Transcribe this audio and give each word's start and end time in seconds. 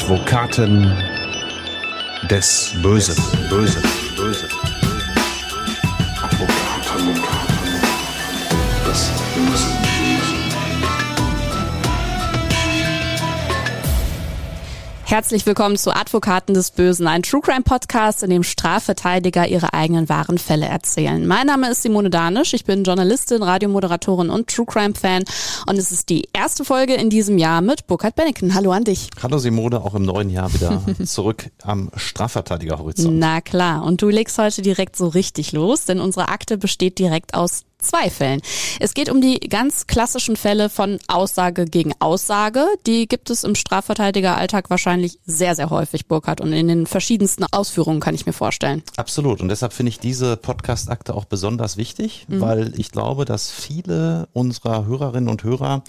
Advokaten 0.00 0.96
des 2.30 2.72
Bösen. 2.82 3.22
Bösen. 3.50 3.99
Herzlich 15.10 15.44
willkommen 15.44 15.76
zu 15.76 15.90
Advokaten 15.92 16.54
des 16.54 16.70
Bösen, 16.70 17.08
ein 17.08 17.24
True 17.24 17.40
Crime 17.40 17.62
Podcast, 17.62 18.22
in 18.22 18.30
dem 18.30 18.44
Strafverteidiger 18.44 19.48
ihre 19.48 19.74
eigenen 19.74 20.08
wahren 20.08 20.38
Fälle 20.38 20.66
erzählen. 20.66 21.26
Mein 21.26 21.48
Name 21.48 21.68
ist 21.68 21.82
Simone 21.82 22.10
Danisch, 22.10 22.54
ich 22.54 22.64
bin 22.64 22.84
Journalistin, 22.84 23.42
Radiomoderatorin 23.42 24.30
und 24.30 24.46
True 24.46 24.66
Crime 24.66 24.94
Fan 24.94 25.24
und 25.66 25.78
es 25.78 25.90
ist 25.90 26.10
die 26.10 26.28
erste 26.32 26.64
Folge 26.64 26.94
in 26.94 27.10
diesem 27.10 27.38
Jahr 27.38 27.60
mit 27.60 27.88
Burkhard 27.88 28.14
Benneken. 28.14 28.54
Hallo 28.54 28.70
an 28.70 28.84
dich. 28.84 29.08
Hallo 29.20 29.38
Simone, 29.38 29.80
auch 29.80 29.96
im 29.96 30.04
neuen 30.04 30.30
Jahr 30.30 30.54
wieder 30.54 30.80
zurück 31.04 31.50
am 31.64 31.90
Strafverteidigerhorizont. 31.96 33.18
Na 33.18 33.40
klar, 33.40 33.82
und 33.82 34.02
du 34.02 34.10
legst 34.10 34.38
heute 34.38 34.62
direkt 34.62 34.94
so 34.94 35.08
richtig 35.08 35.50
los, 35.50 35.86
denn 35.86 35.98
unsere 35.98 36.28
Akte 36.28 36.56
besteht 36.56 37.00
direkt 37.00 37.34
aus 37.34 37.64
zwei 37.82 38.10
Fällen. 38.10 38.40
Es 38.78 38.94
geht 38.94 39.10
um 39.10 39.20
die 39.20 39.40
ganz 39.40 39.86
klassischen 39.86 40.36
Fälle 40.36 40.68
von 40.70 40.98
Aussage 41.08 41.64
gegen 41.64 41.92
Aussage. 41.98 42.66
Die 42.86 43.06
gibt 43.06 43.30
es 43.30 43.44
im 43.44 43.54
Strafverteidigeralltag 43.54 44.70
wahrscheinlich 44.70 45.18
sehr, 45.24 45.54
sehr 45.54 45.70
häufig, 45.70 46.06
Burkhard, 46.06 46.40
und 46.40 46.52
in 46.52 46.68
den 46.68 46.86
verschiedensten 46.86 47.44
Ausführungen 47.50 48.00
kann 48.00 48.14
ich 48.14 48.26
mir 48.26 48.32
vorstellen. 48.32 48.82
Absolut. 48.96 49.40
Und 49.40 49.48
deshalb 49.48 49.72
finde 49.72 49.90
ich 49.90 49.98
diese 49.98 50.36
Podcast-Akte 50.36 51.14
auch 51.14 51.24
besonders 51.24 51.76
wichtig, 51.76 52.26
mhm. 52.28 52.40
weil 52.40 52.72
ich 52.78 52.90
glaube, 52.90 53.24
dass 53.24 53.50
viele 53.50 54.28
unserer 54.32 54.86
Hörerinnen 54.86 55.28
und 55.28 55.44
Hörer 55.44 55.82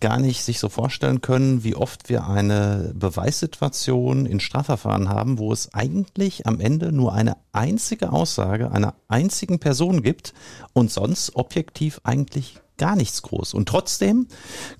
gar 0.00 0.18
nicht 0.18 0.42
sich 0.42 0.58
so 0.58 0.68
vorstellen 0.68 1.20
können, 1.20 1.64
wie 1.64 1.74
oft 1.74 2.08
wir 2.08 2.26
eine 2.26 2.92
Beweissituation 2.94 4.26
in 4.26 4.40
Strafverfahren 4.40 5.08
haben, 5.08 5.38
wo 5.38 5.52
es 5.52 5.74
eigentlich 5.74 6.46
am 6.46 6.60
Ende 6.60 6.92
nur 6.92 7.12
eine 7.12 7.36
einzige 7.52 8.12
Aussage 8.12 8.70
einer 8.70 8.94
einzigen 9.08 9.58
Person 9.58 10.02
gibt 10.02 10.34
und 10.72 10.90
sonst 10.90 11.36
objektiv 11.36 12.00
eigentlich 12.04 12.60
gar 12.78 12.96
nichts 12.96 13.22
groß. 13.22 13.54
Und 13.54 13.68
trotzdem 13.68 14.26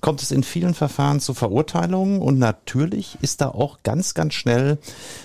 kommt 0.01 0.21
es 0.21 0.31
in 0.31 0.43
vielen 0.43 0.73
Verfahren 0.73 1.19
zu 1.19 1.33
Verurteilungen 1.33 2.21
und 2.21 2.39
natürlich 2.39 3.17
ist 3.21 3.41
da 3.41 3.49
auch 3.49 3.79
ganz, 3.83 4.13
ganz 4.13 4.33
schnell 4.33 4.77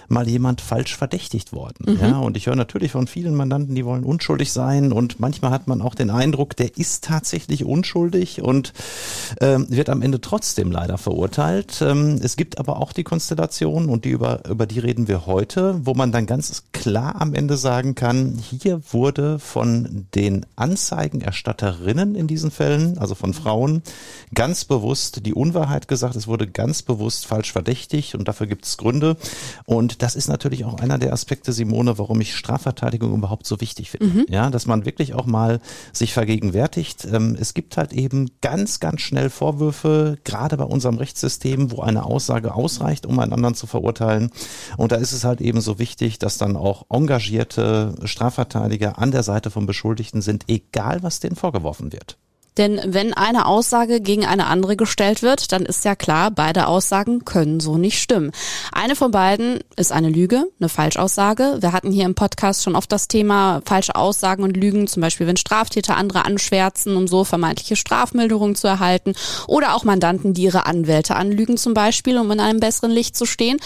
mal 0.09 0.29
jemand 0.29 0.61
falsch 0.61 0.97
verdächtigt 0.97 1.53
worden. 1.53 1.95
Mhm. 1.95 1.99
Ja, 2.01 2.19
und 2.19 2.37
ich 2.37 2.47
höre 2.47 2.57
natürlich 2.57 2.93
von 2.93 3.07
vielen 3.07 3.35
Mandanten, 3.35 3.75
die 3.75 3.85
wollen 3.85 4.05
unschuldig 4.05 4.53
sein 4.53 4.93
und 4.93 5.21
manchmal 5.21 5.53
hat 5.53 5.69
man 5.69 5.81
auch 5.81 5.95
den 5.95 6.11
Eindruck, 6.11 6.57
der 6.57 6.77
ist 6.77 7.05
tatsächlich 7.05 7.65
unschuldig 7.65 8.43
und 8.43 8.73
ähm, 9.41 9.67
wird 9.71 9.89
am 9.89 10.03
Ende 10.03 10.21
trotzdem 10.21 10.73
leider 10.73 10.99
verurteilt. 10.99 11.81
Ähm, 11.81 12.21
es 12.23 12.37
gibt 12.37 12.59
aber 12.59 12.81
auch 12.81 12.93
die 12.93 13.05
Konstellation 13.05 13.89
und 13.89 14.05
die 14.05 14.11
über, 14.11 14.49
über 14.49 14.67
die 14.67 14.81
reden 14.81 15.09
wir 15.09 15.27
heute, 15.27 15.81
wo 15.85 15.95
man 15.95 16.13
dann 16.13 16.27
ganz 16.27 16.65
klar 16.73 17.21
am 17.21 17.35
Ende 17.35 17.57
sagen 17.57 17.95
kann, 17.95 18.39
hier 18.39 18.81
wurde 18.91 19.39
von 19.39 20.07
den 20.15 20.45
Anzeigenerstatterinnen 20.57 22.15
in 22.15 22.27
diesen 22.27 22.51
Fällen 22.51 22.64
Fällen, 22.65 22.97
also 22.99 23.15
von 23.15 23.35
Frauen, 23.35 23.83
ganz 24.33 24.65
bewusst 24.65 25.27
die 25.27 25.35
Unwahrheit 25.35 25.87
gesagt. 25.87 26.17
Es 26.17 26.27
wurde 26.27 26.47
ganz 26.47 26.81
bewusst 26.81 27.27
falsch 27.27 27.53
verdächtigt 27.53 28.15
und 28.15 28.27
dafür 28.27 28.47
gibt 28.47 28.65
es 28.65 28.79
Gründe. 28.79 29.17
Und 29.67 30.01
das 30.03 30.15
ist 30.17 30.29
natürlich 30.29 30.65
auch 30.65 30.81
einer 30.81 30.97
der 30.97 31.13
Aspekte, 31.13 31.53
Simone, 31.53 31.99
warum 31.99 32.21
ich 32.23 32.35
Strafverteidigung 32.35 33.15
überhaupt 33.15 33.47
so 33.47 33.61
wichtig 33.61 33.91
finde. 33.91 34.07
Mhm. 34.07 34.27
Ja, 34.31 34.49
dass 34.49 34.67
man 34.67 34.87
wirklich 34.87 35.13
auch 35.13 35.27
mal 35.27 35.61
sich 35.93 36.15
vergegenwärtigt. 36.15 37.05
Ähm, 37.05 37.37
es 37.39 37.53
gibt 37.53 37.77
halt 37.77 37.93
eben 37.93 38.31
ganz, 38.41 38.81
ganz 38.81 39.03
schnell 39.03 39.29
Vorwürfe, 39.29 40.17
gerade 40.25 40.57
bei 40.57 40.65
unserem 40.65 40.97
Rechtssystem, 40.97 41.71
wo 41.71 41.83
eine 41.83 42.07
Aussage 42.07 42.55
ausreicht, 42.55 43.05
um 43.05 43.19
einen 43.19 43.35
anderen 43.35 43.55
zu 43.55 43.67
verurteilen. 43.67 44.31
Und 44.79 44.91
da 44.93 44.97
ist 44.97 45.13
es 45.13 45.25
halt 45.25 45.43
eben 45.43 45.61
so 45.61 45.79
wichtig, 45.79 46.19
dass 46.19 46.39
dann 46.39 46.57
auch 46.57 46.87
engagierte 46.89 47.95
Strafverteidiger 48.05 48.99
an 48.99 49.11
der 49.11 49.23
Seite 49.23 49.51
von 49.51 49.67
Beschuldigten 49.67 50.23
sind, 50.23 50.45
egal 50.49 51.03
was 51.03 51.21
denen 51.21 51.37
vorgeworfen 51.37 51.93
wird. 51.93 52.17
Denn 52.57 52.81
wenn 52.85 53.13
eine 53.15 53.47
Aussage 53.47 54.01
gegen 54.01 54.25
eine 54.25 54.47
andere 54.47 54.77
gestellt 54.77 55.23
wird, 55.23 55.51
dann 55.51 55.67
ist 55.67 55.85
ja 55.85 55.97
klar, 55.97 56.31
beide 56.31 56.69
Aussagen 56.69 57.25
können 57.25 57.59
so 57.59 57.79
nicht 57.79 58.01
stimmen. 58.01 58.31
Eine 58.73 58.95
von 58.95 59.11
beiden 59.11 59.61
ist 59.77 59.91
eine 59.91 60.09
Lüge, 60.09 60.47
eine 60.61 60.69
Falschaussage. 60.69 61.59
Wir 61.61 61.73
hatten 61.73 61.91
hier 61.91 62.05
im 62.05 62.15
Podcast 62.15 62.63
schon 62.63 62.77
oft 62.77 62.93
das 62.93 63.09
Thema 63.09 63.61
falsche 63.65 63.97
Aussagen 63.97 64.45
und 64.45 64.57
Lügen, 64.57 64.87
zum 64.87 65.01
Beispiel 65.01 65.27
wenn 65.27 65.37
Straftäter 65.37 65.97
andere 65.97 66.25
anschwärzen, 66.25 66.97
um 66.97 67.09
so 67.09 67.25
vermeintliche 67.25 67.75
Strafmilderungen 67.75 68.55
zu 68.55 68.69
erhalten. 68.69 69.15
Oder 69.49 69.75
auch 69.75 69.83
Mandanten, 69.83 70.33
die 70.33 70.43
ihre 70.45 70.67
Anwälte 70.67 71.17
anlügen 71.17 71.57
zum 71.57 71.75
Beispiel, 71.75 72.19
um 72.19 72.31
in 72.31 72.41
einem 72.41 72.61
besseren 72.61 72.93
Licht 72.93 73.17
zu 73.17 73.27
stehen. 73.27 73.59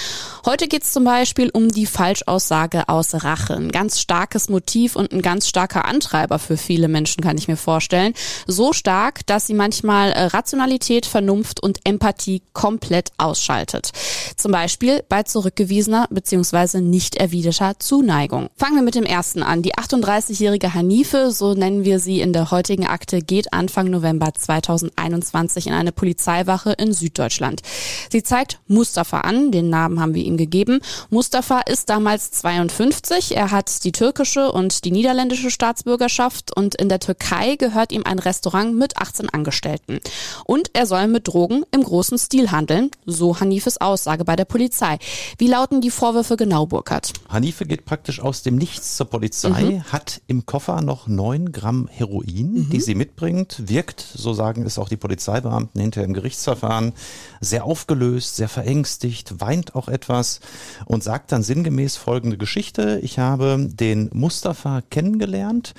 Heute 0.47 0.66
geht 0.66 0.84
es 0.84 0.93
zum 0.93 1.05
Beispiel 1.05 1.50
um 1.50 1.69
die 1.69 1.87
Falschaussage 1.87 2.88
aus 2.88 3.12
Rache. 3.12 3.55
Ein 3.55 3.70
ganz 3.70 4.00
starkes 4.00 4.49
Motiv 4.49 4.97
und 4.97 5.12
ein 5.12 5.20
ganz 5.20 5.47
starker 5.47 5.84
Antreiber 5.84 6.38
für 6.38 6.56
viele 6.56 6.88
Menschen, 6.88 7.22
kann 7.22 7.37
ich 7.37 7.49
mir 7.49 7.56
vorstellen. 7.56 8.15
So 8.47 8.72
stark, 8.78 9.27
dass 9.27 9.47
sie 9.47 9.55
manchmal 9.55 10.12
äh, 10.12 10.25
Rationalität, 10.25 11.05
Vernunft 11.05 11.62
und 11.62 11.81
Empathie 11.84 12.43
komplett 12.53 13.11
ausschaltet. 13.19 13.91
Zum 14.37 14.53
Beispiel 14.53 15.05
bei 15.09 15.25
zurückgewiesener 15.25 16.06
bzw. 16.11 16.81
nicht 16.81 17.17
erwiderter 17.17 17.78
Zuneigung. 17.78 18.49
Fangen 18.56 18.77
wir 18.77 18.83
mit 18.83 18.94
dem 18.94 19.05
ersten 19.05 19.43
an. 19.43 19.62
Die 19.62 19.75
38-jährige 19.75 20.75
Hanife, 20.75 21.31
so 21.31 21.55
nennen 21.55 21.84
wir 21.84 21.99
sie 21.99 22.21
in 22.21 22.33
der 22.33 22.50
heutigen 22.50 22.87
Akte, 22.87 23.21
geht 23.21 23.53
Anfang 23.53 23.91
November 23.91 24.33
2021 24.33 25.67
in 25.67 25.75
eine 25.75 25.93
Polizeiwache 25.93 26.72
in 26.72 26.93
Süddeutschland. 26.93 27.62
Sie 28.11 28.22
zeigt 28.22 28.61
Mustafa 28.69 29.21
an, 29.21 29.50
den 29.50 29.71
Namen 29.71 30.00
haben 30.00 30.15
wir 30.15 30.25
ihm 30.25 30.37
gegeben. 30.37 30.81
Mustafa 31.11 31.61
ist 31.61 31.91
damals 31.91 32.31
52, 32.31 33.37
er 33.37 33.50
hat 33.50 33.84
die 33.84 33.93
türkische 33.93 34.53
und 34.53 34.84
die 34.84 34.93
niederländische 34.93 35.50
Staatsbürgerschaft 35.50 36.56
und 36.56 36.75
in 36.77 36.88
der 36.88 37.00
Türkei 37.00 37.56
gehört 37.56 37.93
ihm 37.93 38.03
ein 38.05 38.19
Restaurant 38.19 38.68
Umgang 38.69 38.79
mit 38.79 38.97
18 38.97 39.31
Angestellten. 39.31 40.01
Und 40.45 40.71
er 40.73 40.87
soll 40.87 41.09
mit 41.09 41.29
Drogen 41.29 41.65
im 41.71 41.83
großen 41.83 42.19
Stil 42.19 42.51
handeln, 42.51 42.91
so 43.06 43.41
Hanifes 43.41 43.81
Aussage 43.81 44.25
bei 44.25 44.37
der 44.37 44.45
Polizei. 44.45 44.99
Wie 45.39 45.47
lauten 45.47 45.81
die 45.81 45.91
Vorwürfe 45.91 46.37
genau, 46.37 46.67
Burkhard? 46.67 47.12
Hanife 47.29 47.67
geht 47.67 47.84
praktisch 47.84 48.21
aus 48.21 48.43
dem 48.43 48.56
Nichts 48.56 48.97
zur 48.97 49.06
Polizei, 49.06 49.62
mhm. 49.62 49.84
hat 49.84 50.21
im 50.27 50.47
Koffer 50.47 50.81
noch 50.81 51.06
neun 51.06 51.53
Gramm 51.53 51.89
Heroin, 51.91 52.53
mhm. 52.53 52.71
die 52.71 52.81
sie 52.81 52.95
mitbringt, 52.95 53.69
wirkt, 53.69 54.01
so 54.01 54.33
sagen 54.33 54.65
es 54.65 54.79
auch 54.79 54.89
die 54.89 54.97
Polizeibeamten 54.97 55.81
hinter 55.81 56.05
im 56.05 56.15
Gerichtsverfahren, 56.15 56.93
sehr 57.41 57.65
aufgelöst, 57.65 58.37
sehr 58.37 58.49
verängstigt, 58.49 59.41
weint 59.41 59.75
auch 59.75 59.89
etwas 59.89 60.41
und 60.87 61.03
sagt 61.03 61.33
dann 61.33 61.43
sinngemäß 61.43 61.97
folgende 61.97 62.37
Geschichte. 62.37 63.00
Ich 63.03 63.19
habe 63.19 63.69
den 63.71 64.11
Mustafa 64.12 64.83
kennengelernt, 64.91 65.75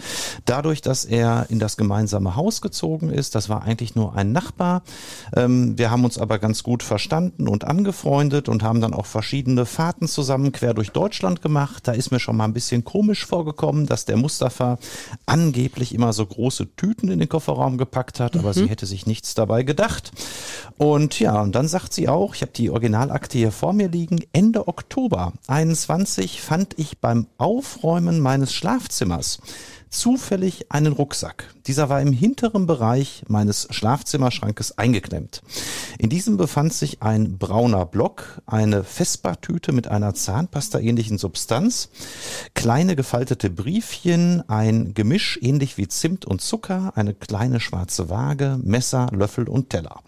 dadurch, 0.45 0.81
dass 0.81 1.05
er 1.05 1.47
in 1.49 1.59
das 1.59 1.77
gemeinsame 1.77 2.35
Haus 2.35 2.61
gezogen 2.61 2.78
gezogen 2.79 3.09
ist. 3.09 3.35
Das 3.35 3.49
war 3.49 3.63
eigentlich 3.63 3.95
nur 3.95 4.15
ein 4.15 4.31
Nachbar. 4.31 4.83
Ähm, 5.35 5.77
wir 5.77 5.91
haben 5.91 6.05
uns 6.05 6.17
aber 6.17 6.39
ganz 6.39 6.63
gut 6.63 6.81
verstanden 6.81 7.49
und 7.49 7.65
angefreundet 7.65 8.47
und 8.47 8.63
haben 8.63 8.79
dann 8.79 8.93
auch 8.93 9.05
verschiedene 9.05 9.65
Fahrten 9.65 10.07
zusammen 10.07 10.53
quer 10.53 10.73
durch 10.73 10.91
Deutschland 10.91 11.41
gemacht. 11.41 11.87
Da 11.87 11.91
ist 11.91 12.11
mir 12.11 12.21
schon 12.21 12.37
mal 12.37 12.45
ein 12.45 12.53
bisschen 12.53 12.85
komisch 12.85 13.25
vorgekommen, 13.25 13.85
dass 13.85 14.05
der 14.05 14.15
Mustafa 14.15 14.77
angeblich 15.25 15.93
immer 15.93 16.13
so 16.13 16.25
große 16.25 16.75
Tüten 16.77 17.09
in 17.09 17.19
den 17.19 17.27
Kofferraum 17.27 17.77
gepackt 17.77 18.21
hat, 18.21 18.37
aber 18.37 18.49
mhm. 18.49 18.53
sie 18.53 18.69
hätte 18.69 18.85
sich 18.85 19.05
nichts 19.05 19.35
dabei 19.35 19.63
gedacht. 19.63 20.11
Und 20.77 21.19
ja, 21.19 21.41
und 21.41 21.53
dann 21.55 21.67
sagt 21.67 21.93
sie 21.93 22.07
auch, 22.07 22.33
ich 22.33 22.41
habe 22.41 22.53
die 22.53 22.69
Originalakte 22.69 23.37
hier 23.37 23.51
vor 23.51 23.73
mir 23.73 23.89
liegen, 23.89 24.21
Ende 24.31 24.69
Oktober 24.69 25.33
21 25.47 26.41
fand 26.41 26.79
ich 26.79 26.99
beim 26.99 27.27
Aufräumen 27.37 28.21
meines 28.21 28.53
Schlafzimmers 28.53 29.39
zufällig 29.89 30.71
einen 30.71 30.93
Rucksack. 30.93 31.53
Dieser 31.67 31.89
war 31.89 32.01
im 32.01 32.13
hinteren 32.13 32.67
Bereich 32.67 33.23
meines 33.27 33.67
Schlafzimmerschrankes 33.71 34.77
eingeklemmt. 34.77 35.41
In 35.97 36.09
diesem 36.09 36.37
befand 36.37 36.73
sich 36.73 37.01
ein 37.01 37.37
brauner 37.37 37.85
Block, 37.85 38.41
eine 38.45 38.83
Vespertüte 38.83 39.71
mit 39.71 39.87
einer 39.87 40.13
Zahnpasta-ähnlichen 40.13 41.17
Substanz, 41.17 41.89
kleine 42.53 42.95
gefaltete 42.95 43.49
Briefchen, 43.49 44.47
ein 44.47 44.93
Gemisch 44.93 45.39
ähnlich 45.41 45.77
wie 45.77 45.87
Zimt 45.87 46.25
und 46.25 46.41
Zucker, 46.41 46.93
eine 46.95 47.13
kleine 47.13 47.59
schwarze 47.59 48.09
Waage, 48.09 48.59
Messer, 48.63 49.07
Löffel 49.11 49.49
und 49.49 49.69
Teller. 49.69 50.01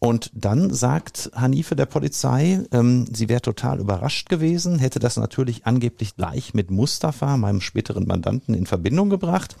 Und 0.00 0.30
dann 0.34 0.72
sagt 0.72 1.30
Hanife 1.34 1.76
der 1.76 1.84
Polizei, 1.84 2.60
ähm, 2.72 3.04
sie 3.12 3.28
wäre 3.28 3.42
total 3.42 3.80
überrascht 3.80 4.30
gewesen, 4.30 4.78
hätte 4.78 4.98
das 4.98 5.18
natürlich 5.18 5.66
angeblich 5.66 6.16
gleich 6.16 6.54
mit 6.54 6.70
Mustafa, 6.70 7.36
meinem 7.36 7.60
späteren 7.60 8.06
Mandanten, 8.06 8.54
in 8.54 8.64
Verbindung 8.64 9.10
gebracht. 9.10 9.56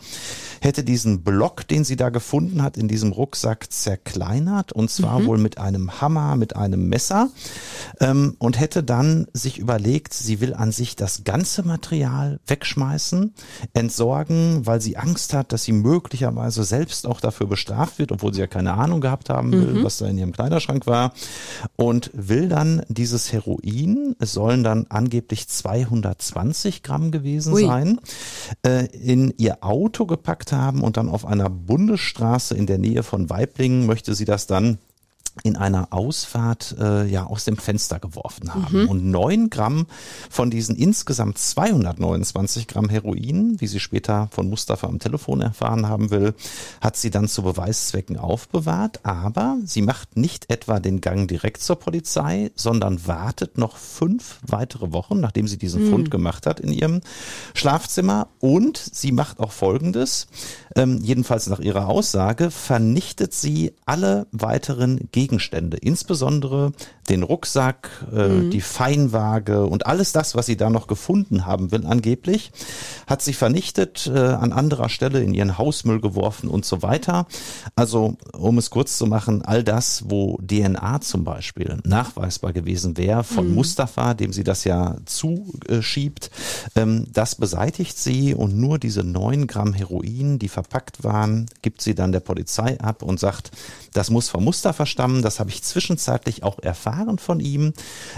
hätte 0.62 0.82
diesen 0.82 1.22
Block, 1.22 1.68
den 1.68 1.84
sie 1.84 1.96
da 1.96 2.08
gefunden 2.08 2.62
hat, 2.62 2.78
in 2.78 2.88
diesem 2.88 3.12
Rucksack 3.12 3.70
zerkleinert 3.70 4.72
und 4.72 4.90
zwar 4.90 5.26
wohl 5.26 5.36
mit 5.38 5.58
einem 5.58 6.00
Hammer, 6.00 6.36
mit 6.36 6.56
einem 6.56 6.88
Messer 6.88 7.28
ähm, 8.00 8.34
und 8.38 8.58
hätte 8.58 8.82
dann 8.82 9.26
sich 9.34 9.58
überlegt, 9.58 10.14
sie 10.14 10.40
will 10.40 10.54
an 10.54 10.72
sich 10.72 10.96
das 10.96 11.24
ganze 11.24 11.62
Material 11.62 12.40
wegschmeißen, 12.46 13.34
entsorgen, 13.74 14.66
weil 14.66 14.80
sie 14.80 14.96
Angst 14.96 15.34
hat, 15.34 15.52
dass 15.52 15.64
sie 15.64 15.72
möglicherweise 15.72 16.64
selbst 16.64 17.06
auch 17.06 17.20
dafür 17.20 17.46
bestraft 17.46 17.98
wird, 17.98 18.10
obwohl 18.12 18.32
sie 18.32 18.40
ja 18.40 18.46
keine 18.46 18.74
Ahnung 18.74 19.02
gehabt 19.02 19.28
haben 19.28 19.52
will, 19.52 19.84
was 19.84 19.98
da 19.98 20.06
in 20.06 20.16
ihrem 20.18 20.29
Kleiderschrank 20.32 20.86
war 20.86 21.12
und 21.76 22.10
will 22.14 22.48
dann 22.48 22.82
dieses 22.88 23.32
Heroin, 23.32 24.16
es 24.18 24.32
sollen 24.32 24.64
dann 24.64 24.86
angeblich 24.88 25.48
220 25.48 26.82
Gramm 26.82 27.10
gewesen 27.10 27.54
Ui. 27.54 27.64
sein, 27.64 28.00
äh, 28.64 28.86
in 28.86 29.32
ihr 29.36 29.64
Auto 29.64 30.06
gepackt 30.06 30.52
haben 30.52 30.82
und 30.82 30.96
dann 30.96 31.08
auf 31.08 31.24
einer 31.24 31.50
Bundesstraße 31.50 32.54
in 32.56 32.66
der 32.66 32.78
Nähe 32.78 33.02
von 33.02 33.30
Weiblingen 33.30 33.86
möchte 33.86 34.14
sie 34.14 34.24
das 34.24 34.46
dann 34.46 34.78
in 35.42 35.56
einer 35.56 35.88
Ausfahrt 35.90 36.76
äh, 36.78 37.06
ja 37.06 37.24
aus 37.24 37.44
dem 37.44 37.56
Fenster 37.56 37.98
geworfen 37.98 38.54
haben. 38.54 38.88
Und 38.88 39.04
neun 39.04 39.50
Gramm 39.50 39.86
von 40.28 40.50
diesen 40.50 40.76
insgesamt 40.76 41.38
229 41.38 42.66
Gramm 42.66 42.88
Heroin, 42.88 43.60
wie 43.60 43.66
sie 43.66 43.80
später 43.80 44.28
von 44.32 44.48
Mustafa 44.50 44.86
am 44.86 44.98
Telefon 44.98 45.40
erfahren 45.40 45.88
haben 45.88 46.10
will, 46.10 46.34
hat 46.80 46.96
sie 46.96 47.10
dann 47.10 47.28
zu 47.28 47.42
Beweiszwecken 47.42 48.18
aufbewahrt. 48.18 49.00
Aber 49.04 49.56
sie 49.64 49.82
macht 49.82 50.16
nicht 50.16 50.50
etwa 50.50 50.80
den 50.80 51.00
Gang 51.00 51.28
direkt 51.28 51.62
zur 51.62 51.76
Polizei, 51.76 52.50
sondern 52.54 53.06
wartet 53.06 53.56
noch 53.56 53.76
fünf 53.76 54.40
weitere 54.46 54.92
Wochen, 54.92 55.20
nachdem 55.20 55.48
sie 55.48 55.58
diesen 55.58 55.90
Fund 55.90 56.10
gemacht 56.10 56.46
hat 56.46 56.60
in 56.60 56.72
ihrem 56.72 57.00
Schlafzimmer. 57.54 58.28
Und 58.40 58.78
sie 58.78 59.12
macht 59.12 59.40
auch 59.40 59.52
Folgendes, 59.52 60.26
ähm, 60.76 60.98
jedenfalls 61.02 61.48
nach 61.48 61.60
ihrer 61.60 61.88
Aussage, 61.88 62.50
vernichtet 62.50 63.32
sie 63.32 63.72
alle 63.86 64.26
weiteren 64.32 65.08
Gegenstände, 65.12 65.19
insbesondere 65.28 66.72
den 67.08 67.22
Rucksack, 67.22 67.90
äh, 68.12 68.48
die 68.50 68.60
Feinwaage 68.60 69.66
und 69.66 69.86
alles 69.86 70.12
das, 70.12 70.34
was 70.34 70.46
sie 70.46 70.56
da 70.56 70.70
noch 70.70 70.86
gefunden 70.86 71.44
haben 71.44 71.72
will, 71.72 71.84
angeblich, 71.86 72.52
hat 73.06 73.20
sie 73.20 73.32
vernichtet, 73.32 74.06
äh, 74.06 74.18
an 74.18 74.52
anderer 74.52 74.88
Stelle 74.88 75.22
in 75.22 75.34
ihren 75.34 75.58
Hausmüll 75.58 76.00
geworfen 76.00 76.48
und 76.48 76.64
so 76.64 76.82
weiter. 76.82 77.26
Also, 77.74 78.16
um 78.32 78.58
es 78.58 78.70
kurz 78.70 78.96
zu 78.96 79.06
machen, 79.06 79.42
all 79.42 79.64
das, 79.64 80.04
wo 80.06 80.38
DNA 80.38 81.00
zum 81.00 81.24
Beispiel 81.24 81.78
nachweisbar 81.84 82.52
gewesen 82.52 82.96
wäre 82.96 83.24
von 83.24 83.52
Mustafa, 83.52 84.14
dem 84.14 84.32
sie 84.32 84.44
das 84.44 84.64
ja 84.64 84.96
zuschiebt, 85.04 86.30
ähm, 86.76 87.06
das 87.12 87.34
beseitigt 87.34 87.98
sie 87.98 88.34
und 88.34 88.56
nur 88.56 88.78
diese 88.78 89.02
neun 89.02 89.46
Gramm 89.46 89.74
Heroin, 89.74 90.38
die 90.38 90.48
verpackt 90.48 91.02
waren, 91.02 91.46
gibt 91.62 91.82
sie 91.82 91.94
dann 91.94 92.12
der 92.12 92.20
Polizei 92.20 92.78
ab 92.80 93.02
und 93.02 93.18
sagt, 93.18 93.50
das 93.92 94.10
muss 94.10 94.28
von 94.28 94.44
Mustafa 94.44 94.86
stammen, 94.86 95.22
das 95.22 95.40
habe 95.40 95.50
ich 95.50 95.62
zwischenzeitlich 95.62 96.42
auch 96.42 96.58
erfahren 96.60 97.18
von 97.18 97.40
ihm. 97.40 97.72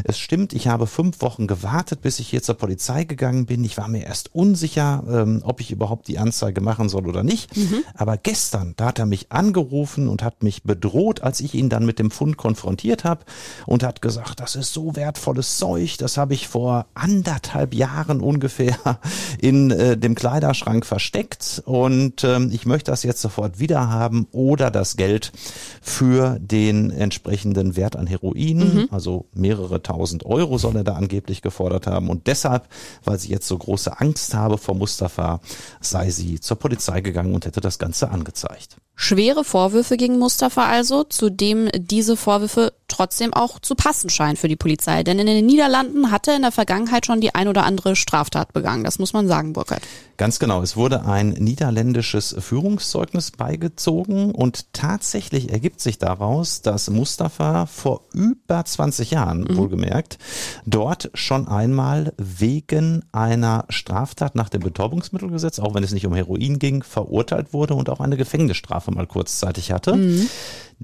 Es 0.04 0.19
stimmt, 0.19 0.52
ich 0.52 0.69
habe 0.69 0.86
fünf 0.86 1.20
Wochen 1.20 1.46
gewartet, 1.46 2.02
bis 2.02 2.19
ich 2.19 2.28
hier 2.28 2.42
zur 2.42 2.56
Polizei 2.56 3.04
gegangen 3.04 3.46
bin. 3.46 3.64
Ich 3.64 3.76
war 3.76 3.88
mir 3.88 4.04
erst 4.04 4.34
unsicher, 4.34 5.02
ähm, 5.08 5.42
ob 5.44 5.60
ich 5.60 5.70
überhaupt 5.70 6.08
die 6.08 6.19
Anzeige 6.19 6.60
machen 6.60 6.88
soll 6.88 7.08
oder 7.08 7.22
nicht. 7.22 7.50
Aber 7.94 8.16
gestern, 8.16 8.74
da 8.76 8.86
hat 8.86 8.98
er 8.98 9.06
mich 9.06 9.32
angerufen 9.32 10.08
und 10.08 10.22
hat 10.22 10.42
mich 10.42 10.62
bedroht, 10.62 11.22
als 11.22 11.40
ich 11.40 11.54
ihn 11.54 11.69
dann 11.69 11.86
mit 11.86 11.98
dem 11.98 12.10
Fund 12.10 12.36
konfrontiert 12.36 13.04
habe 13.04 13.24
und 13.66 13.82
hat 13.82 14.02
gesagt, 14.02 14.40
das 14.40 14.56
ist 14.56 14.72
so 14.72 14.96
wertvolles 14.96 15.58
Zeug, 15.58 15.96
das 15.98 16.16
habe 16.16 16.34
ich 16.34 16.48
vor 16.48 16.86
anderthalb 16.94 17.74
Jahren 17.74 18.20
ungefähr 18.20 18.76
in 19.40 19.70
äh, 19.70 19.96
dem 19.96 20.14
Kleiderschrank 20.14 20.84
versteckt 20.84 21.62
und 21.64 22.24
ähm, 22.24 22.50
ich 22.52 22.66
möchte 22.66 22.90
das 22.90 23.02
jetzt 23.02 23.20
sofort 23.20 23.58
wieder 23.58 23.88
haben 23.88 24.26
oder 24.32 24.70
das 24.70 24.96
Geld 24.96 25.32
für 25.81 26.38
den 26.41 26.91
entsprechenden 26.91 27.76
Wert 27.76 27.97
an 27.97 28.06
Heroin, 28.06 28.88
also 28.91 29.26
mehrere 29.35 29.82
tausend 29.82 30.25
Euro 30.25 30.59
soll 30.59 30.76
er 30.76 30.85
da 30.85 30.94
angeblich 30.94 31.43
gefordert 31.43 31.87
haben. 31.87 32.09
Und 32.11 32.26
deshalb, 32.26 32.69
weil 33.05 33.19
sie 33.19 33.31
jetzt 33.31 33.49
so 33.49 33.56
große 33.59 34.00
Angst 34.00 34.35
habe 34.35 34.59
vor 34.59 34.75
Mustafa, 34.75 35.41
sei 35.81 36.11
sie 36.11 36.41
zur 36.41 36.59
Polizei 36.59 37.00
gegangen 37.00 37.35
und 37.35 37.47
hätte 37.47 37.61
das 37.61 37.79
Ganze 37.79 38.11
angezeigt. 38.11 38.76
Schwere 38.94 39.43
Vorwürfe 39.43 39.97
gegen 39.97 40.19
Mustafa 40.19 40.67
also, 40.67 41.05
zu 41.05 41.31
dem 41.31 41.69
diese 41.75 42.17
Vorwürfe 42.17 42.73
trotzdem 42.93 43.33
auch 43.33 43.59
zu 43.59 43.75
passen 43.75 44.11
scheinen 44.11 44.37
für 44.37 44.49
die 44.49 44.56
Polizei. 44.56 45.03
Denn 45.03 45.19
in 45.19 45.27
den 45.27 45.47
Niederlanden 45.47 46.11
hat 46.11 46.29
er 46.29 46.37
in 46.37 46.43
der 46.43 46.53
Vergangenheit 46.53 47.06
schon 47.06 47.21
die 47.21 47.35
ein 47.35 47.49
oder 47.49 47.65
andere 47.65 47.97
Straftat 47.97 48.53
begangen. 48.53 48.85
Das 48.85 48.99
muss 48.99 49.12
man 49.12 49.27
sagen, 49.27 49.53
Burkhard. 49.53 49.83
Ganz 50.19 50.39
genau. 50.39 50.62
Es 50.62 50.77
wurde 50.77 51.05
ein 51.05 51.31
niederländisches 51.31 52.37
Führungszeugnis 52.39 53.33
beigezogen 53.33 54.33
und 54.33 54.73
tatsächlich 54.73 55.50
ergibt 55.50 55.81
sich 55.81 55.99
daraus, 55.99 56.62
dass 56.62 56.91
Mustafa 56.91 57.67
vor 57.67 58.03
über 58.12 58.65
20 58.65 59.11
Jahren, 59.11 59.56
wohlgemerkt, 59.56 60.19
dort 60.67 61.11
schon 61.15 61.49
einmal 61.49 62.12
wegen 62.19 63.05
einer 63.11 63.65
Straftat 63.69 64.35
nach 64.35 64.49
dem 64.49 64.61
Betäubungsmittelgesetz, 64.61 65.59
auch 65.59 65.75
wenn 65.75 65.83
es 65.83 65.93
nicht 65.93 66.06
um 66.06 66.15
Heroin 66.15 66.59
ging, 66.59 66.83
verurteilt 66.83 67.53
wurde 67.53 67.75
und 67.75 67.89
auch 67.89 68.00
eine 68.00 68.17
Gefängnisstrafe 68.17 68.91
mal 68.93 69.06
kurzzeitig 69.06 69.73
hatte. 69.73 69.97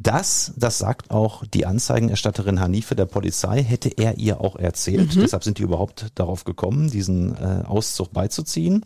Das, 0.02 0.52
das 0.56 0.78
sagt 0.78 1.10
auch 1.10 1.44
die 1.44 1.66
Anzeigenerstatterin 1.66 2.60
Hanife 2.60 2.94
der 2.94 3.06
Polizei, 3.06 3.62
hätte 3.62 3.88
er 3.88 4.16
ihr 4.18 4.40
auch 4.40 4.56
erzählt. 4.56 5.16
Deshalb 5.16 5.42
sind 5.42 5.58
die 5.58 5.62
überhaupt 5.62 6.06
darauf 6.14 6.44
gekommen, 6.44 6.88
diesen 6.88 7.34
äh, 7.34 7.64
Auszug 7.66 8.12
beizuziehen. 8.12 8.84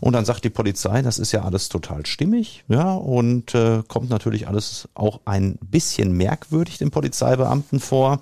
Und 0.00 0.12
dann 0.12 0.24
sagt 0.24 0.44
die 0.44 0.50
Polizei, 0.50 1.02
das 1.02 1.18
ist 1.18 1.32
ja 1.32 1.42
alles 1.42 1.68
total 1.68 2.06
stimmig, 2.06 2.64
ja, 2.68 2.94
und 2.94 3.54
äh, 3.54 3.82
kommt 3.88 4.10
natürlich 4.10 4.46
alles 4.46 4.88
auch 4.94 5.20
ein 5.24 5.58
bisschen 5.60 6.12
merkwürdig 6.12 6.78
den 6.78 6.90
Polizeibeamten 6.90 7.80
vor. 7.80 8.20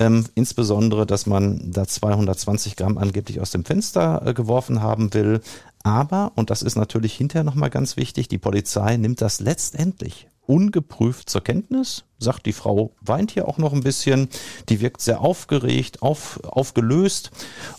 Ähm, 0.00 0.26
insbesondere, 0.34 1.06
dass 1.06 1.26
man 1.26 1.70
da 1.70 1.86
220 1.86 2.76
Gramm 2.76 2.98
angeblich 2.98 3.40
aus 3.40 3.50
dem 3.50 3.64
Fenster 3.64 4.22
äh, 4.24 4.34
geworfen 4.34 4.82
haben 4.82 5.14
will. 5.14 5.40
Aber, 5.84 6.32
und 6.34 6.50
das 6.50 6.62
ist 6.62 6.74
natürlich 6.74 7.14
hinterher 7.14 7.44
nochmal 7.44 7.70
ganz 7.70 7.96
wichtig, 7.96 8.26
die 8.26 8.38
Polizei 8.38 8.96
nimmt 8.96 9.20
das 9.20 9.38
letztendlich 9.38 10.26
ungeprüft 10.46 11.28
zur 11.30 11.42
Kenntnis, 11.42 12.04
sagt, 12.18 12.46
die 12.46 12.52
Frau 12.52 12.92
weint 13.00 13.30
hier 13.30 13.48
auch 13.48 13.58
noch 13.58 13.72
ein 13.72 13.82
bisschen, 13.82 14.28
die 14.68 14.80
wirkt 14.80 15.00
sehr 15.00 15.20
aufgeregt, 15.20 16.02
auf, 16.02 16.40
aufgelöst 16.44 17.30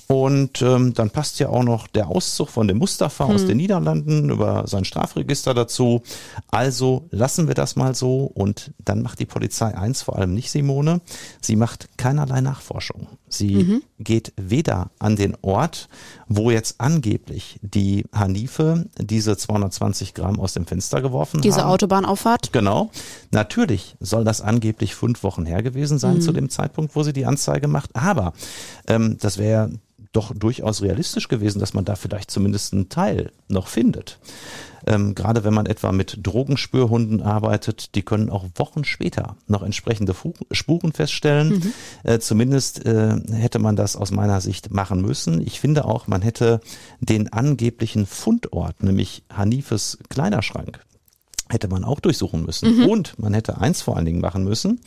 und 0.07 0.62
ähm, 0.62 0.94
dann 0.94 1.10
passt 1.10 1.39
ja 1.39 1.50
auch 1.50 1.63
noch 1.63 1.88
der 1.88 2.07
Auszug 2.07 2.50
von 2.50 2.68
dem 2.68 2.78
Mustafa 2.78 3.25
aus 3.25 3.45
den 3.45 3.57
Niederlanden 3.57 4.30
über 4.30 4.68
sein 4.68 4.86
Strafregister 4.86 5.54
dazu. 5.54 6.04
Also 6.50 7.07
lassen 7.12 7.48
wir 7.48 7.56
das 7.56 7.75
mal 7.75 7.95
so 7.95 8.25
und 8.25 8.72
dann 8.84 9.01
macht 9.01 9.19
die 9.19 9.25
Polizei 9.25 9.75
eins, 9.75 10.01
vor 10.01 10.18
allem 10.18 10.34
nicht 10.34 10.51
Simone, 10.51 11.01
sie 11.42 11.56
macht 11.56 11.98
keinerlei 11.98 12.42
Nachforschung. 12.42 13.07
Sie 13.30 13.81
geht 14.00 14.31
weder 14.38 14.92
an 15.00 15.16
den 15.16 15.36
Ort, 15.42 15.90
wo 16.28 16.51
jetzt 16.51 16.80
angeblich 16.80 17.60
die 17.62 18.06
Hanife 18.13 18.86
diese 18.98 19.36
220 19.36 20.13
Gramm 20.13 20.40
aus 20.40 20.54
dem 20.54 20.66
Fenster 20.66 21.01
geworfen 21.01 21.42
Diese 21.42 21.63
haben. 21.63 21.72
Autobahnauffahrt. 21.72 22.54
Genau. 22.54 22.90
Natürlich 23.31 23.97
soll 24.00 24.23
das 24.28 24.42
angeblich 24.42 24.94
fünf 24.94 25.24
Wochen 25.24 25.46
her 25.46 25.64
gewesen 25.64 25.98
sein 25.98 26.22
zu 26.22 26.31
dem 26.31 26.50
Zeitpunkt, 26.50 26.96
wo 26.96 27.04
sie 27.04 27.14
die 27.14 27.26
Anzeige 27.26 27.68
macht. 27.68 27.96
Aber 27.96 28.34
ähm, 28.88 29.18
das 29.19 29.38
wäre 29.38 29.72
doch 30.12 30.34
durchaus 30.34 30.81
realistisch 30.81 31.28
gewesen, 31.28 31.60
dass 31.60 31.74
man 31.74 31.86
da 31.86 31.96
vielleicht 31.96 32.31
zumindest 32.31 32.74
einen 32.74 32.90
Teil 32.90 33.31
noch 33.48 33.68
findet. 33.68 34.19
Ähm, 34.86 35.16
gerade 35.16 35.44
wenn 35.44 35.54
man 35.54 35.66
etwa 35.66 35.92
mit 35.92 36.19
Drogenspürhunden 36.24 37.22
arbeitet, 37.22 37.96
die 37.96 38.04
können 38.04 38.30
auch 38.30 38.46
Wochen 38.56 38.84
später 38.84 39.36
noch 39.48 39.64
entsprechende 39.64 40.14
Fu 40.14 40.34
Spuren 40.52 40.94
feststellen. 40.94 41.74
Äh, 42.04 42.19
zumindest 42.19 42.86
äh, 42.86 43.18
hätte 43.31 43.60
man 43.60 43.76
das 43.76 43.96
aus 43.96 44.12
meiner 44.12 44.40
Sicht 44.40 44.72
machen 44.72 45.02
müssen. 45.02 45.42
Ich 45.42 45.60
finde 45.60 45.86
auch, 45.86 46.07
man 46.07 46.22
hätte 46.22 46.62
den 47.00 47.34
angeblichen 47.34 48.06
Fundort, 48.06 48.81
nämlich 48.81 49.24
Hanifes 49.31 49.98
Kleiderschrank, 50.10 50.80
hätte 51.49 51.68
man 51.68 51.83
auch 51.83 51.99
durchsuchen 51.99 52.45
müssen. 52.45 52.83
Und 52.89 53.18
man 53.19 53.33
hätte 53.33 53.59
eins 53.59 53.81
vor 53.81 53.95
allen 53.95 54.06
Dingen 54.06 54.21
machen 54.21 54.44
müssen. 54.44 54.80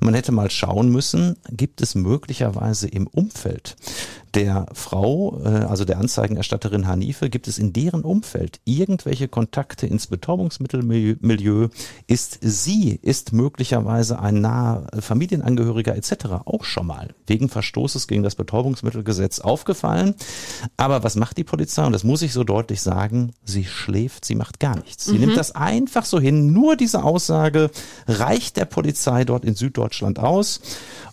Man 0.00 0.14
hätte 0.14 0.32
mal 0.32 0.50
schauen 0.50 0.88
müssen, 0.90 1.36
gibt 1.50 1.80
es 1.80 1.94
möglicherweise 1.94 2.88
im 2.88 3.06
Umfeld 3.06 3.76
der 4.36 4.66
Frau, 4.74 5.40
äh, 5.42 5.48
also 5.48 5.86
der 5.86 5.98
Anzeigenerstatterin 5.98 6.86
Hanife, 6.86 7.30
gibt 7.30 7.48
es 7.48 7.56
in 7.58 7.72
deren 7.72 8.02
Umfeld 8.02 8.60
irgendwelche 8.64 9.28
Kontakte 9.28 9.86
ins 9.86 10.06
Betäubungsmittelmilieu? 10.08 11.68
Ist 12.06 12.38
sie, 12.42 12.98
ist 13.00 13.32
möglicherweise 13.32 14.20
ein 14.20 14.42
naher 14.42 14.88
Familienangehöriger 15.00 15.96
etc. 15.96 16.26
auch 16.44 16.64
schon 16.64 16.86
mal 16.86 17.14
wegen 17.26 17.48
Verstoßes 17.48 18.08
gegen 18.08 18.22
das 18.22 18.34
Betäubungsmittelgesetz 18.34 19.40
aufgefallen? 19.40 20.14
Aber 20.76 21.02
was 21.02 21.16
macht 21.16 21.38
die 21.38 21.44
Polizei? 21.44 21.86
Und 21.86 21.92
das 21.92 22.04
muss 22.04 22.20
ich 22.20 22.34
so 22.34 22.44
deutlich 22.44 22.82
sagen, 22.82 23.32
sie 23.42 23.64
schläft, 23.64 24.26
sie 24.26 24.34
macht 24.34 24.60
gar 24.60 24.76
nichts. 24.76 25.06
Sie 25.06 25.18
nimmt 25.18 25.38
das 25.38 25.52
einfach 25.56 26.04
so 26.04 26.20
hin. 26.20 26.52
Nur 26.52 26.76
diese 26.76 27.02
Aussage 27.02 27.70
reicht 28.06 28.58
der 28.58 28.66
Polizei 28.66 29.24
dort 29.24 29.46
in 29.46 29.54
Süddeutschland 29.54 30.18
aus. 30.18 30.60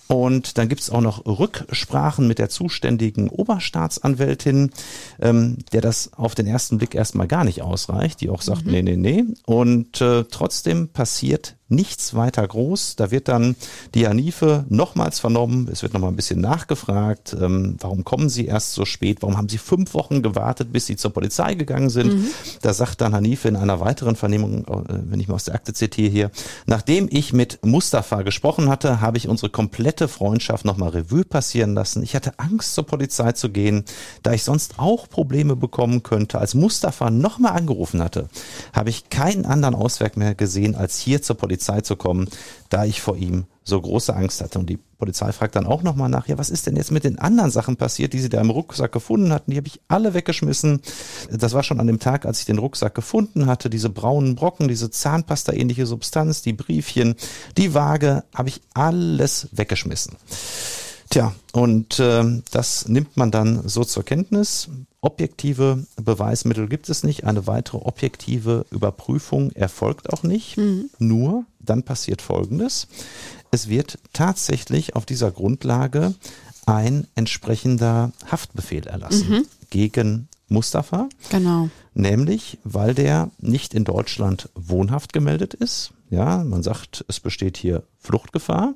Und 0.07 0.57
dann 0.57 0.69
gibt 0.69 0.81
es 0.81 0.89
auch 0.89 1.01
noch 1.01 1.25
Rücksprachen 1.25 2.27
mit 2.27 2.39
der 2.39 2.49
zuständigen 2.49 3.29
Oberstaatsanwältin, 3.29 4.71
ähm, 5.21 5.57
der 5.71 5.81
das 5.81 6.13
auf 6.13 6.35
den 6.35 6.45
ersten 6.45 6.77
Blick 6.77 6.93
erstmal 6.93 7.27
gar 7.27 7.43
nicht 7.43 7.61
ausreicht, 7.61 8.21
die 8.21 8.29
auch 8.29 8.41
sagt, 8.41 8.65
mhm. 8.65 8.71
nee, 8.71 8.81
nee, 8.81 8.97
nee. 8.97 9.23
Und 9.45 10.01
äh, 10.01 10.25
trotzdem 10.25 10.89
passiert 10.89 11.55
nichts 11.75 12.13
weiter 12.13 12.47
groß. 12.47 12.95
Da 12.95 13.11
wird 13.11 13.27
dann 13.27 13.55
die 13.93 14.07
Hanife 14.07 14.65
nochmals 14.69 15.19
vernommen. 15.19 15.69
Es 15.71 15.83
wird 15.83 15.93
nochmal 15.93 16.11
ein 16.11 16.15
bisschen 16.15 16.41
nachgefragt. 16.41 17.35
Ähm, 17.39 17.77
warum 17.79 18.03
kommen 18.03 18.29
Sie 18.29 18.45
erst 18.45 18.73
so 18.73 18.85
spät? 18.85 19.21
Warum 19.21 19.37
haben 19.37 19.49
Sie 19.49 19.57
fünf 19.57 19.93
Wochen 19.93 20.21
gewartet, 20.21 20.71
bis 20.71 20.85
Sie 20.85 20.95
zur 20.95 21.11
Polizei 21.11 21.55
gegangen 21.55 21.89
sind? 21.89 22.13
Mhm. 22.13 22.27
Da 22.61 22.73
sagt 22.73 23.01
dann 23.01 23.13
Hanife 23.13 23.47
in 23.47 23.55
einer 23.55 23.79
weiteren 23.79 24.15
Vernehmung, 24.15 24.65
äh, 24.65 24.83
wenn 25.09 25.19
ich 25.19 25.27
mal 25.27 25.35
aus 25.35 25.45
der 25.45 25.55
Akte 25.55 25.73
zitiere 25.73 26.09
hier, 26.09 26.31
nachdem 26.65 27.07
ich 27.09 27.33
mit 27.33 27.59
Mustafa 27.65 28.21
gesprochen 28.21 28.69
hatte, 28.69 29.01
habe 29.01 29.17
ich 29.17 29.27
unsere 29.27 29.49
komplette 29.49 30.07
Freundschaft 30.07 30.65
nochmal 30.65 30.89
Revue 30.89 31.25
passieren 31.25 31.73
lassen. 31.73 32.03
Ich 32.03 32.15
hatte 32.15 32.33
Angst, 32.37 32.73
zur 32.73 32.85
Polizei 32.85 33.31
zu 33.33 33.49
gehen, 33.49 33.85
da 34.21 34.33
ich 34.33 34.43
sonst 34.43 34.75
auch 34.77 35.09
Probleme 35.09 35.55
bekommen 35.55 36.03
könnte. 36.03 36.39
Als 36.39 36.53
Mustafa 36.53 37.09
nochmal 37.09 37.53
angerufen 37.53 38.01
hatte, 38.01 38.27
habe 38.73 38.89
ich 38.89 39.09
keinen 39.09 39.45
anderen 39.45 39.75
Ausweg 39.75 40.17
mehr 40.17 40.35
gesehen, 40.35 40.75
als 40.75 40.99
hier 40.99 41.21
zur 41.21 41.37
Polizei 41.37 41.62
Polizei 41.63 41.81
zu 41.81 41.95
kommen, 41.95 42.27
da 42.69 42.83
ich 42.83 43.01
vor 43.01 43.15
ihm 43.15 43.45
so 43.63 43.79
große 43.79 44.13
Angst 44.13 44.41
hatte. 44.41 44.59
Und 44.59 44.69
die 44.69 44.77
Polizei 44.97 45.31
fragt 45.31 45.55
dann 45.55 45.65
auch 45.65 45.83
nochmal 45.83 46.09
nach, 46.09 46.27
ja, 46.27 46.37
was 46.37 46.49
ist 46.49 46.67
denn 46.67 46.75
jetzt 46.75 46.91
mit 46.91 47.05
den 47.05 47.17
anderen 47.19 47.51
Sachen 47.51 47.77
passiert, 47.77 48.11
die 48.11 48.19
sie 48.19 48.27
da 48.27 48.41
im 48.41 48.49
Rucksack 48.49 48.91
gefunden 48.91 49.31
hatten? 49.31 49.51
Die 49.51 49.57
habe 49.57 49.67
ich 49.67 49.79
alle 49.87 50.13
weggeschmissen. 50.13 50.81
Das 51.31 51.53
war 51.53 51.63
schon 51.63 51.79
an 51.79 51.87
dem 51.87 51.99
Tag, 51.99 52.25
als 52.25 52.39
ich 52.39 52.45
den 52.45 52.57
Rucksack 52.57 52.93
gefunden 52.93 53.45
hatte. 53.45 53.69
Diese 53.69 53.89
braunen 53.89 54.35
Brocken, 54.35 54.67
diese 54.67 54.89
Zahnpasta-ähnliche 54.89 55.85
Substanz, 55.85 56.41
die 56.41 56.53
Briefchen, 56.53 57.15
die 57.57 57.73
Waage, 57.73 58.25
habe 58.35 58.49
ich 58.49 58.61
alles 58.73 59.47
weggeschmissen. 59.53 60.17
Tja, 61.13 61.31
und 61.51 61.99
äh, 61.99 62.41
das 62.49 62.87
nimmt 62.87 63.17
man 63.17 63.29
dann 63.29 63.69
so 63.69 63.83
zur 63.83 64.01
Kenntnis. 64.01 64.67
Objektive 64.99 65.85
Beweismittel 65.95 66.67
gibt 66.67 66.89
es 66.89 67.03
nicht. 67.03 67.23
Eine 67.23 67.45
weitere 67.45 67.77
objektive 67.77 68.65
Überprüfung 68.71 69.51
erfolgt 69.51 70.11
auch 70.11 70.23
nicht. 70.23 70.57
Mhm. 70.57 70.89
Nur 70.97 71.45
dann 71.59 71.83
passiert 71.83 72.23
Folgendes. 72.23 72.87
Es 73.51 73.69
wird 73.69 73.99
tatsächlich 74.13 74.95
auf 74.95 75.05
dieser 75.05 75.29
Grundlage 75.29 76.15
ein 76.65 77.05
entsprechender 77.13 78.11
Haftbefehl 78.31 78.87
erlassen 78.87 79.29
mhm. 79.29 79.45
gegen 79.69 80.29
Mustafa. 80.47 81.09
Genau. 81.29 81.69
Nämlich, 81.93 82.57
weil 82.63 82.95
der 82.95 83.29
nicht 83.37 83.75
in 83.75 83.83
Deutschland 83.83 84.49
wohnhaft 84.55 85.13
gemeldet 85.13 85.53
ist. 85.53 85.91
Ja, 86.09 86.43
man 86.43 86.63
sagt, 86.63 87.05
es 87.07 87.19
besteht 87.19 87.57
hier 87.57 87.83
Fluchtgefahr. 87.99 88.73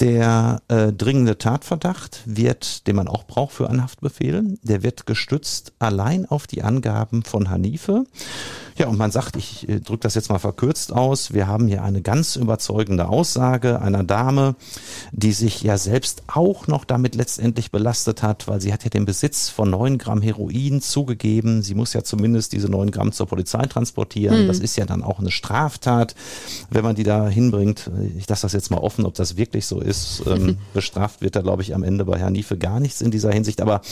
Der 0.00 0.62
äh, 0.68 0.92
dringende 0.92 1.38
Tatverdacht 1.38 2.22
wird, 2.24 2.86
den 2.86 2.96
man 2.96 3.08
auch 3.08 3.24
braucht 3.24 3.52
für 3.52 3.68
einen 3.68 3.82
Haftbefehl, 3.82 4.58
der 4.62 4.82
wird 4.82 5.06
gestützt 5.06 5.72
allein 5.78 6.26
auf 6.26 6.46
die 6.46 6.62
Angaben 6.62 7.22
von 7.22 7.50
Hanife. 7.50 8.04
Ja, 8.76 8.88
und 8.88 8.98
man 8.98 9.10
sagt, 9.10 9.36
ich 9.36 9.68
äh, 9.68 9.80
drücke 9.80 10.02
das 10.02 10.14
jetzt 10.14 10.30
mal 10.30 10.38
verkürzt 10.38 10.92
aus, 10.92 11.32
wir 11.32 11.46
haben 11.46 11.68
hier 11.68 11.82
eine 11.82 12.02
ganz 12.02 12.36
überzeugende 12.36 13.08
Aussage 13.08 13.80
einer 13.80 14.02
Dame, 14.04 14.54
die 15.12 15.32
sich 15.32 15.62
ja 15.62 15.76
selbst 15.76 16.22
auch 16.26 16.66
noch 16.66 16.84
damit 16.84 17.14
letztendlich 17.14 17.70
belastet 17.70 18.22
hat, 18.22 18.48
weil 18.48 18.60
sie 18.60 18.72
hat 18.72 18.84
ja 18.84 18.90
den 18.90 19.04
Besitz 19.04 19.48
von 19.48 19.70
neun 19.70 19.98
Gramm 19.98 20.22
Heroin 20.22 20.80
zugegeben. 20.80 21.62
Sie 21.62 21.74
muss 21.74 21.92
ja 21.92 22.02
zumindest 22.02 22.52
diese 22.52 22.68
neun 22.68 22.90
Gramm 22.90 23.12
zur 23.12 23.26
Polizei 23.26 23.66
transportieren. 23.66 24.44
Mhm. 24.44 24.46
Das 24.46 24.58
ist 24.58 24.76
ja 24.76 24.86
dann 24.86 25.02
auch 25.02 25.18
eine 25.18 25.30
Straftat, 25.30 26.14
wenn 26.70 26.84
man 26.84 26.94
die 26.94 27.04
da 27.04 27.28
hinbringt. 27.28 27.90
Ich 28.16 28.28
lasse 28.28 28.42
das 28.42 28.52
jetzt 28.52 28.70
mal 28.70 28.78
offen, 28.78 29.04
ob 29.04 29.14
das 29.14 29.36
wirklich 29.36 29.66
so 29.66 29.80
ist. 29.80 30.22
Ähm, 30.26 30.56
bestraft 30.74 31.20
wird 31.20 31.36
da, 31.36 31.42
glaube 31.42 31.62
ich, 31.62 31.74
am 31.74 31.82
Ende 31.82 32.04
bei 32.04 32.18
Herrn 32.18 32.32
Niefe 32.32 32.56
gar 32.56 32.80
nichts 32.80 33.00
in 33.00 33.10
dieser 33.10 33.32
Hinsicht. 33.32 33.60
Aber 33.60 33.82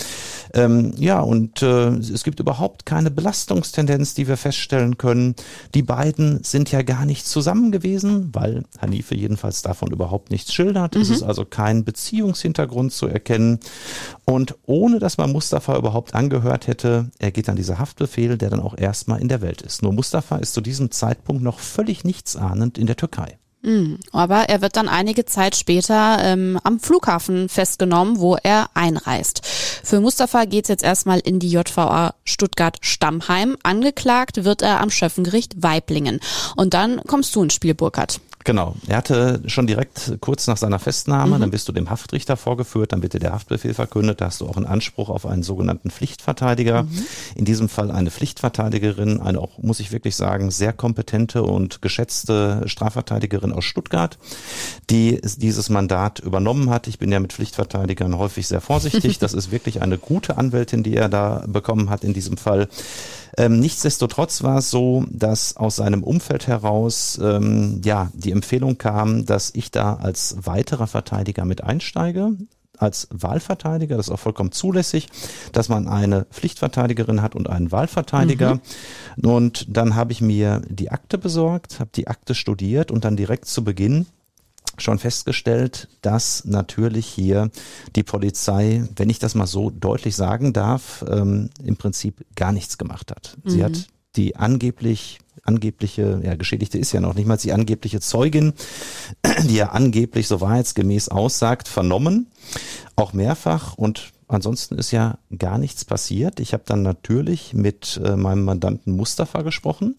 ähm, 0.55 0.95
ja, 0.97 1.21
und 1.21 1.63
äh, 1.63 1.89
es 1.89 2.25
gibt 2.25 2.41
überhaupt 2.41 2.87
keine 2.87 3.11
Belastungstendenz, 3.11 4.15
die 4.15 4.27
wir 4.27 4.37
feststellen 4.37 4.70
können. 4.99 5.35
Die 5.75 5.83
beiden 5.83 6.43
sind 6.45 6.71
ja 6.71 6.83
gar 6.83 7.05
nicht 7.05 7.27
zusammen 7.27 7.73
gewesen, 7.73 8.31
weil 8.33 8.65
Hanife 8.81 9.15
jedenfalls 9.15 9.63
davon 9.63 9.91
überhaupt 9.91 10.31
nichts 10.31 10.55
schildert. 10.55 10.95
Mhm. 10.95 11.03
Es 11.03 11.11
ist 11.11 11.23
also 11.23 11.45
kein 11.45 11.85
Beziehungshintergrund 11.85 12.93
zu 12.93 13.07
erkennen. 13.07 13.59
Und 14.25 14.55
ohne 14.67 15.01
dass 15.01 15.19
man 15.19 15.33
Mustafa 15.33 15.77
überhaupt 15.77 16.15
angehört 16.15 16.69
hätte, 16.69 17.11
ergeht 17.19 17.49
dann 17.49 17.57
dieser 17.57 17.79
Haftbefehl, 17.79 18.39
der 18.39 18.51
dann 18.51 18.61
auch 18.61 18.77
erstmal 18.79 19.21
in 19.21 19.29
der 19.29 19.41
Welt 19.41 19.63
ist. 19.63 19.83
Nur 19.83 19.93
Mustafa 19.93 20.37
ist 20.37 20.55
zu 20.55 20.61
diesem 20.61 20.91
Zeitpunkt 20.91 21.43
noch 21.43 21.59
völlig 21.59 22.05
nichtsahnend 22.05 22.79
in 22.79 22.87
der 22.87 22.97
Türkei. 22.97 23.40
Mhm. 23.63 23.99
Aber 24.13 24.49
er 24.49 24.63
wird 24.63 24.77
dann 24.77 24.89
einige 24.89 25.27
Zeit 25.27 25.55
später 25.55 26.19
ähm, 26.23 26.59
am 26.65 26.81
Flughafen 26.81 27.49
festgenommen, 27.49 28.19
wo 28.19 28.37
er 28.37 28.71
einreist. 28.75 29.45
Für 29.45 30.01
Mustafa 30.01 30.45
geht's 30.45 30.69
jetzt 30.69 30.85
erstmal 30.85 31.21
in 31.21 31.39
die 31.39 31.51
JVA 31.51 32.15
Stuttgart-Stammheim. 32.25 33.57
Angeklagt 33.63 34.45
wird 34.45 34.63
er 34.63 34.81
am 34.81 34.91
Schöffengericht 34.91 35.63
Weiblingen. 35.63 36.21
Und 36.57 36.75
dann 36.75 37.03
kommst 37.07 37.35
du 37.37 37.43
ins 37.43 37.55
Spiel, 37.55 37.75
Burkhard. 37.75 38.21
Genau. 38.51 38.75
Er 38.89 38.97
hatte 38.97 39.43
schon 39.47 39.69
direkt 39.69 40.17
kurz 40.19 40.49
nach 40.49 40.57
seiner 40.57 40.81
Festnahme, 40.81 41.37
mhm. 41.37 41.41
dann 41.41 41.51
bist 41.53 41.69
du 41.69 41.73
dem 41.73 41.89
Haftrichter 41.89 42.37
vorgeführt, 42.37 42.91
dann 42.91 43.01
wird 43.01 43.15
dir 43.15 43.21
der 43.21 43.31
Haftbefehl 43.31 43.75
verkündet, 43.75 44.21
da 44.21 44.25
hast 44.25 44.41
du 44.41 44.49
auch 44.49 44.57
einen 44.57 44.67
Anspruch 44.67 45.09
auf 45.09 45.25
einen 45.25 45.45
sogenannten 45.45 45.89
Pflichtverteidiger. 45.89 46.83
Mhm. 46.83 47.07
In 47.37 47.45
diesem 47.45 47.69
Fall 47.69 47.93
eine 47.93 48.11
Pflichtverteidigerin, 48.11 49.21
eine 49.21 49.39
auch, 49.39 49.59
muss 49.59 49.79
ich 49.79 49.93
wirklich 49.93 50.17
sagen, 50.17 50.51
sehr 50.51 50.73
kompetente 50.73 51.45
und 51.45 51.81
geschätzte 51.81 52.63
Strafverteidigerin 52.67 53.53
aus 53.53 53.65
Stuttgart, 53.65 54.19
die 54.91 55.21
dieses 55.37 55.69
Mandat 55.69 56.19
übernommen 56.19 56.71
hat. 56.71 56.89
Ich 56.89 56.99
bin 56.99 57.13
ja 57.13 57.21
mit 57.21 57.33
Pflichtverteidigern 57.33 58.19
häufig 58.19 58.49
sehr 58.49 58.61
vorsichtig. 58.61 59.21
Das 59.31 59.35
ist 59.35 59.53
wirklich 59.53 59.83
eine 59.83 59.99
gute 59.99 60.39
Anwältin, 60.39 60.83
die 60.83 60.97
er 60.97 61.09
da 61.09 61.45
bekommen 61.47 61.91
hat 61.91 62.03
in 62.03 62.15
diesem 62.15 62.37
Fall. 62.37 62.69
Ähm, 63.37 63.61
nichtsdestotrotz 63.61 64.43
war 64.43 64.59
es 64.59 64.71
so, 64.71 65.05
dass 65.11 65.57
aus 65.57 65.77
seinem 65.77 66.03
Umfeld 66.03 66.47
heraus 66.47 67.19
ähm, 67.23 67.81
ja 67.85 68.11
die 68.15 68.33
Empfehlung 68.33 68.79
kam, 68.79 69.27
dass 69.27 69.51
ich 69.55 69.71
da 69.71 69.95
als 69.95 70.37
weiterer 70.43 70.87
Verteidiger 70.87 71.45
mit 71.45 71.63
einsteige 71.63 72.33
als 72.81 73.09
Wahlverteidiger, 73.11 73.97
das 73.97 74.09
ist 74.09 74.13
auch 74.13 74.19
vollkommen 74.19 74.53
zulässig, 74.53 75.09
dass 75.53 75.69
man 75.69 75.87
eine 75.87 76.25
Pflichtverteidigerin 76.31 77.21
hat 77.21 77.35
und 77.35 77.49
einen 77.49 77.71
Wahlverteidiger. 77.71 78.55
Mhm. 79.17 79.29
Und 79.29 79.67
dann 79.69 79.95
habe 79.95 80.13
ich 80.13 80.21
mir 80.21 80.63
die 80.69 80.91
Akte 80.91 81.19
besorgt, 81.19 81.79
habe 81.79 81.91
die 81.95 82.09
Akte 82.09 82.35
studiert 82.35 82.91
und 82.91 83.05
dann 83.05 83.17
direkt 83.17 83.47
zu 83.47 83.65
Beginn 83.65 84.07
schon 84.81 84.99
festgestellt, 84.99 85.89
dass 86.03 86.45
natürlich 86.45 87.07
hier 87.07 87.51
die 87.97 88.03
Polizei, 88.03 88.85
wenn 88.97 89.11
ich 89.11 89.19
das 89.19 89.35
mal 89.35 89.47
so 89.47 89.71
deutlich 89.71 90.17
sagen 90.17 90.53
darf, 90.53 91.05
ähm, 91.09 91.51
im 91.63 91.77
Prinzip 91.77 92.25
gar 92.35 92.53
nichts 92.53 92.79
gemacht 92.79 93.11
hat. 93.11 93.37
Mhm. 93.45 93.51
Sie 93.51 93.65
hat 93.65 93.87
die 94.17 94.37
angeblich 94.37 95.19
angebliche, 95.43 96.21
ja, 96.23 96.35
Geschädigte 96.35 96.79
ist 96.79 96.93
ja 96.93 97.01
noch 97.01 97.15
nicht 97.15 97.27
mal 97.27 97.37
die 97.37 97.53
angebliche 97.53 98.01
Zeugin, 98.01 98.53
die 99.49 99.57
ja 99.57 99.71
angeblich 99.71 100.29
so 100.29 100.41
wahrheitsgemäß 100.41 101.09
aussagt, 101.09 101.69
vernommen, 101.69 102.27
auch 102.97 103.13
mehrfach 103.13 103.75
und 103.75 104.13
Ansonsten 104.31 104.79
ist 104.79 104.93
ja 104.93 105.19
gar 105.37 105.59
nichts 105.59 105.85
passiert. 105.85 106.39
Ich 106.39 106.53
habe 106.53 106.63
dann 106.65 106.83
natürlich 106.83 107.53
mit 107.53 108.01
äh, 108.05 108.15
meinem 108.15 108.45
Mandanten 108.45 108.95
Mustafa 108.95 109.43
gesprochen, 109.43 109.97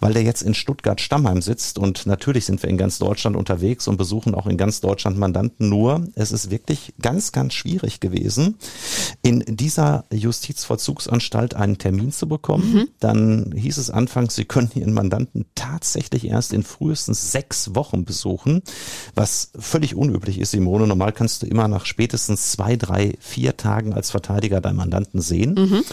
weil 0.00 0.12
der 0.12 0.22
jetzt 0.22 0.42
in 0.42 0.52
Stuttgart-Stammheim 0.52 1.40
sitzt 1.40 1.78
und 1.78 2.04
natürlich 2.04 2.44
sind 2.44 2.62
wir 2.62 2.68
in 2.68 2.76
ganz 2.76 2.98
Deutschland 2.98 3.36
unterwegs 3.36 3.88
und 3.88 3.96
besuchen 3.96 4.34
auch 4.34 4.46
in 4.46 4.58
ganz 4.58 4.82
Deutschland 4.82 5.16
Mandanten. 5.16 5.70
Nur 5.70 6.06
es 6.14 6.30
ist 6.30 6.50
wirklich 6.50 6.92
ganz, 7.00 7.32
ganz 7.32 7.54
schwierig 7.54 8.00
gewesen, 8.00 8.56
in 9.22 9.44
dieser 9.46 10.04
Justizvollzugsanstalt 10.12 11.54
einen 11.54 11.78
Termin 11.78 12.12
zu 12.12 12.28
bekommen. 12.28 12.72
Mhm. 12.72 12.88
Dann 13.00 13.54
hieß 13.56 13.78
es 13.78 13.88
anfangs, 13.88 14.34
Sie 14.34 14.44
können 14.44 14.70
Ihren 14.74 14.92
Mandanten 14.92 15.46
tatsächlich 15.54 16.26
erst 16.26 16.52
in 16.52 16.64
frühestens 16.64 17.32
sechs 17.32 17.74
Wochen 17.74 18.04
besuchen, 18.04 18.60
was 19.14 19.52
völlig 19.58 19.94
unüblich 19.94 20.38
ist, 20.38 20.50
Simone. 20.50 20.86
Normal 20.86 21.12
kannst 21.12 21.42
du 21.42 21.46
immer 21.46 21.66
nach 21.66 21.86
spätestens 21.86 22.52
zwei, 22.52 22.76
drei, 22.76 23.14
vier 23.20 23.56
Tagen 23.56 23.69
Tagen 23.70 23.92
als 23.94 24.10
Verteidiger 24.10 24.60
deinen 24.60 24.76
Mandanten 24.76 25.20
sehen. 25.20 25.54
Mhm. 25.54 25.84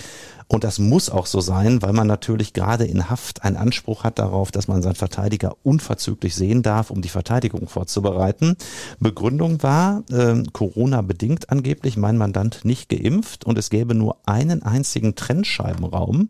Und 0.48 0.64
das 0.64 0.80
muss 0.80 1.10
auch 1.10 1.26
so 1.26 1.42
sein, 1.42 1.82
weil 1.82 1.92
man 1.92 2.08
natürlich 2.08 2.54
gerade 2.54 2.86
in 2.86 3.10
Haft 3.10 3.44
einen 3.44 3.58
Anspruch 3.58 4.04
hat 4.06 4.18
darauf, 4.18 4.50
dass 4.52 4.68
man 4.70 4.82
seinen 4.82 4.96
Verteidiger 4.96 5.56
unverzüglich 5.64 6.36
sehen 6.36 6.64
darf, 6.64 6.90
um 6.90 7.02
die 7.02 7.10
Verteidigung 7.10 7.68
vorzubereiten. 7.68 8.56
Begründung 9.00 9.62
war, 9.62 10.04
äh, 10.10 10.44
Corona 10.54 11.02
bedingt 11.02 11.50
angeblich, 11.50 11.98
mein 11.98 12.18
Mandant 12.18 12.64
nicht 12.64 12.88
geimpft 12.88 13.46
und 13.46 13.58
es 13.58 13.70
gäbe 13.70 13.94
nur 13.94 14.18
einen 14.26 14.64
einzigen 14.64 15.16
Trennscheibenraum 15.16 16.30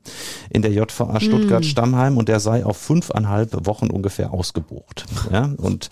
in 0.49 0.63
der 0.63 0.71
JVA 0.71 1.19
Stuttgart-Stammheim 1.19 2.13
hm. 2.13 2.17
und 2.17 2.27
der 2.27 2.39
sei 2.39 2.65
auf 2.65 2.77
fünfeinhalb 2.77 3.67
Wochen 3.67 3.91
ungefähr 3.91 4.33
ausgebucht. 4.33 5.05
Ja, 5.31 5.51
und 5.57 5.89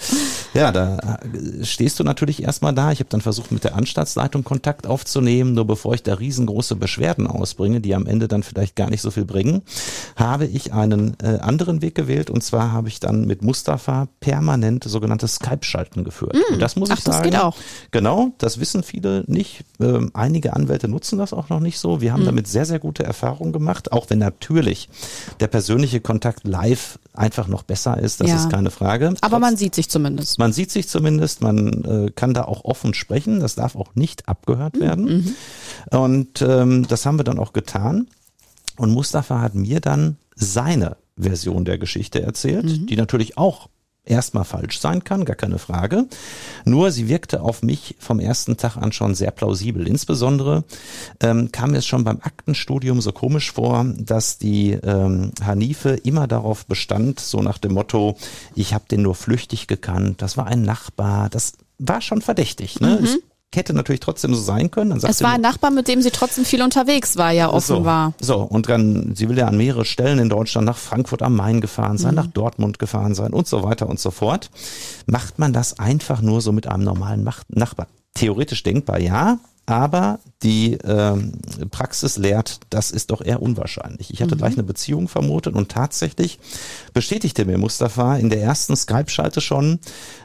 ja, 0.53 0.71
da 0.71 1.19
stehst 1.61 1.99
du 1.99 2.03
natürlich 2.03 2.41
erstmal 2.41 2.73
da. 2.73 2.91
Ich 2.91 2.99
habe 2.99 3.09
dann 3.09 3.21
versucht, 3.21 3.51
mit 3.51 3.63
der 3.63 3.75
Anstaltsleitung 3.75 4.43
Kontakt 4.43 4.87
aufzunehmen, 4.87 5.53
nur 5.53 5.65
bevor 5.65 5.93
ich 5.93 6.03
da 6.03 6.15
riesengroße 6.15 6.75
Beschwerden 6.75 7.27
ausbringe, 7.27 7.81
die 7.81 7.93
am 7.93 8.05
Ende 8.05 8.14
Ende 8.15 8.27
dann 8.29 8.43
vielleicht 8.43 8.77
gar 8.77 8.89
nicht 8.89 9.01
so 9.01 9.11
viel 9.11 9.25
bringen, 9.25 9.61
habe 10.15 10.45
ich 10.45 10.71
einen 10.71 11.17
äh, 11.21 11.39
anderen 11.39 11.81
Weg 11.81 11.95
gewählt 11.95 12.29
und 12.29 12.43
zwar 12.43 12.71
habe 12.71 12.87
ich 12.87 13.01
dann 13.01 13.25
mit 13.25 13.41
Mustafa 13.41 14.07
permanent 14.21 14.85
sogenannte 14.85 15.27
Skype-Schalten 15.27 16.05
geführt. 16.05 16.33
Mm. 16.35 16.53
Und 16.53 16.59
das 16.61 16.77
muss 16.77 16.89
Ach, 16.91 16.97
ich 16.97 17.03
sagen. 17.03 17.17
das 17.17 17.23
geht 17.31 17.39
auch. 17.41 17.57
Genau, 17.91 18.31
das 18.37 18.59
wissen 18.61 18.83
viele 18.83 19.25
nicht. 19.27 19.65
Ähm, 19.81 20.11
einige 20.13 20.53
Anwälte 20.53 20.87
nutzen 20.87 21.17
das 21.19 21.33
auch 21.33 21.49
noch 21.49 21.59
nicht 21.59 21.77
so. 21.77 21.99
Wir 21.99 22.13
haben 22.13 22.21
Mhm. 22.21 22.25
damit 22.27 22.47
sehr, 22.47 22.65
sehr 22.65 22.79
gute 22.79 23.03
Erfahrungen 23.03 23.51
gemacht, 23.51 23.91
auch 23.91 24.09
wenn 24.09 24.19
natürlich 24.19 24.87
der 25.41 25.47
persönliche 25.47 25.99
Kontakt 25.99 26.47
live 26.47 26.97
einfach 27.13 27.47
noch 27.49 27.63
besser 27.63 27.97
ist, 27.97 28.21
das 28.21 28.29
Ja. 28.29 28.35
ist 28.37 28.49
keine 28.49 28.71
Frage. 28.71 29.07
Aber 29.21 29.37
Trotz- 29.37 29.41
man 29.41 29.57
sieht 29.57 29.75
sich 29.75 29.89
zumindest. 29.89 30.39
man 30.39 30.53
sieht 30.53 30.71
sich 30.71 30.87
zumindest, 30.87 31.41
man 31.41 31.83
äh, 32.07 32.11
kann 32.11 32.33
da 32.33 32.43
auch 32.45 32.63
offen 32.65 32.93
sprechen, 32.93 33.39
das 33.41 33.55
darf 33.55 33.75
auch 33.75 33.95
nicht 33.95 34.27
abgehört 34.29 34.79
werden. 34.79 35.35
Und 35.91 36.41
ähm, 36.41 36.87
das 36.87 37.05
haben 37.05 37.17
wir 37.19 37.23
dann 37.23 37.39
auch 37.39 37.53
getan. 37.53 38.04
Und 38.77 38.91
Mustafa 38.91 39.41
hat 39.41 39.55
mir 39.55 39.79
dann 39.79 40.17
seine 40.35 40.97
Version 41.17 41.65
der 41.65 41.77
Geschichte 41.77 42.21
erzählt, 42.21 42.89
die 42.89 42.97
natürlich 42.97 43.37
auch 43.37 43.69
erstmal 44.05 44.45
falsch 44.45 44.79
sein 44.79 45.03
kann, 45.03 45.25
gar 45.25 45.35
keine 45.35 45.57
Frage. 45.57 46.05
Nur 46.63 46.91
sie 46.91 47.07
wirkte 47.07 47.41
auf 47.41 47.63
mich 47.63 47.95
vom 47.99 48.19
ersten 48.19 48.57
Tag 48.57 48.77
an 48.77 48.91
schon 48.91 49.15
sehr 49.15 49.31
plausibel. 49.31 49.87
Insbesondere 49.87 50.63
ähm, 51.21 51.51
kam 51.51 51.71
mir 51.71 51.79
es 51.79 51.85
schon 51.85 52.03
beim 52.03 52.19
Aktenstudium 52.21 53.01
so 53.01 53.11
komisch 53.11 53.51
vor, 53.51 53.85
dass 53.97 54.37
die 54.37 54.71
ähm, 54.71 55.31
Hanife 55.43 55.89
immer 55.89 56.27
darauf 56.27 56.65
bestand, 56.65 57.19
so 57.19 57.41
nach 57.41 57.57
dem 57.57 57.73
Motto, 57.73 58.17
ich 58.55 58.73
habe 58.73 58.85
den 58.89 59.01
nur 59.01 59.15
flüchtig 59.15 59.67
gekannt, 59.67 60.21
das 60.21 60.37
war 60.37 60.47
ein 60.47 60.61
Nachbar, 60.61 61.29
das 61.29 61.53
war 61.77 62.01
schon 62.01 62.21
verdächtig. 62.21 62.79
Ne? 62.79 62.99
Es 63.03 63.19
hätte 63.55 63.73
natürlich 63.73 63.99
trotzdem 63.99 64.33
so 64.33 64.41
sein 64.41 64.71
können. 64.71 64.89
Dann 64.91 64.97
Es 64.97 65.03
sagte 65.03 65.23
war 65.23 65.31
ein 65.33 65.41
Nachbar, 65.41 65.71
mit 65.71 65.87
dem 65.87 66.01
sie 66.01 66.11
trotzdem 66.11 66.45
viel 66.45 66.61
unterwegs 66.61 67.17
war, 67.17 67.31
ja 67.31 67.51
offenbar. 67.51 68.13
so, 68.19 68.33
so, 68.33 68.41
und 68.41 68.69
dann, 68.69 69.15
sie 69.15 69.29
will 69.29 69.37
ja 69.37 69.47
an 69.47 69.57
mehrere 69.57 69.85
Stellen 69.85 70.19
in 70.19 70.29
Deutschland 70.29 70.65
nach 70.65 70.77
Frankfurt 70.77 71.21
am 71.21 71.35
Main 71.35 71.61
gefahren 71.61 71.97
sein, 71.97 72.15
nach 72.15 72.27
Dortmund 72.27 72.79
gefahren 72.79 73.15
sein 73.15 73.33
und 73.33 73.47
so 73.47 73.63
weiter 73.63 73.87
und 73.87 73.99
so 73.99 74.11
fort. 74.11 74.49
Macht 75.05 75.39
man 75.39 75.53
das 75.53 75.79
einfach 75.79 76.21
nur 76.21 76.41
so 76.41 76.51
mit 76.51 76.67
einem 76.67 76.83
normalen 76.83 77.23
Mach 77.23 77.43
Nachbar? 77.49 77.87
Theoretisch 78.13 78.63
denkbar, 78.63 78.99
ja. 78.99 79.39
Aber 79.65 80.19
die 80.43 80.73
ähm, 80.83 81.33
Praxis 81.71 82.17
lehrt, 82.17 82.59
das 82.69 82.91
ist 82.91 83.09
doch 83.09 83.21
eher 83.21 83.41
unwahrscheinlich. 83.41 84.13
Ich 84.13 84.21
hatte 84.21 84.37
gleich 84.37 84.53
eine 84.53 84.63
Beziehung 84.63 85.07
vermutet 85.07 85.55
und 85.55 85.71
tatsächlich 85.71 86.39
bestätigte 86.93 87.45
mir 87.45 87.57
Mustafa 87.57 88.17
in 88.17 88.29
der 88.29 88.41
ersten 88.41 88.75
Skype-Schalte 88.75 89.41
schon, 89.41 89.79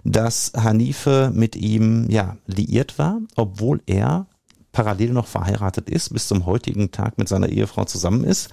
dass 0.05 0.53
Hanife 0.55 1.31
mit 1.35 1.57
ihm 1.57 2.11
ja 2.11 2.37
liiert 2.47 2.99
war, 2.99 3.19
obwohl 3.35 3.81
er 3.87 4.27
parallel 4.73 5.13
noch 5.13 5.27
verheiratet 5.27 5.91
ist, 5.91 6.13
bis 6.13 6.29
zum 6.29 6.47
heutigen 6.47 6.91
Tag 6.91 7.19
mit 7.19 7.29
seiner 7.29 7.49
Ehefrau 7.49 7.85
zusammen 7.85 8.25
ist. 8.25 8.49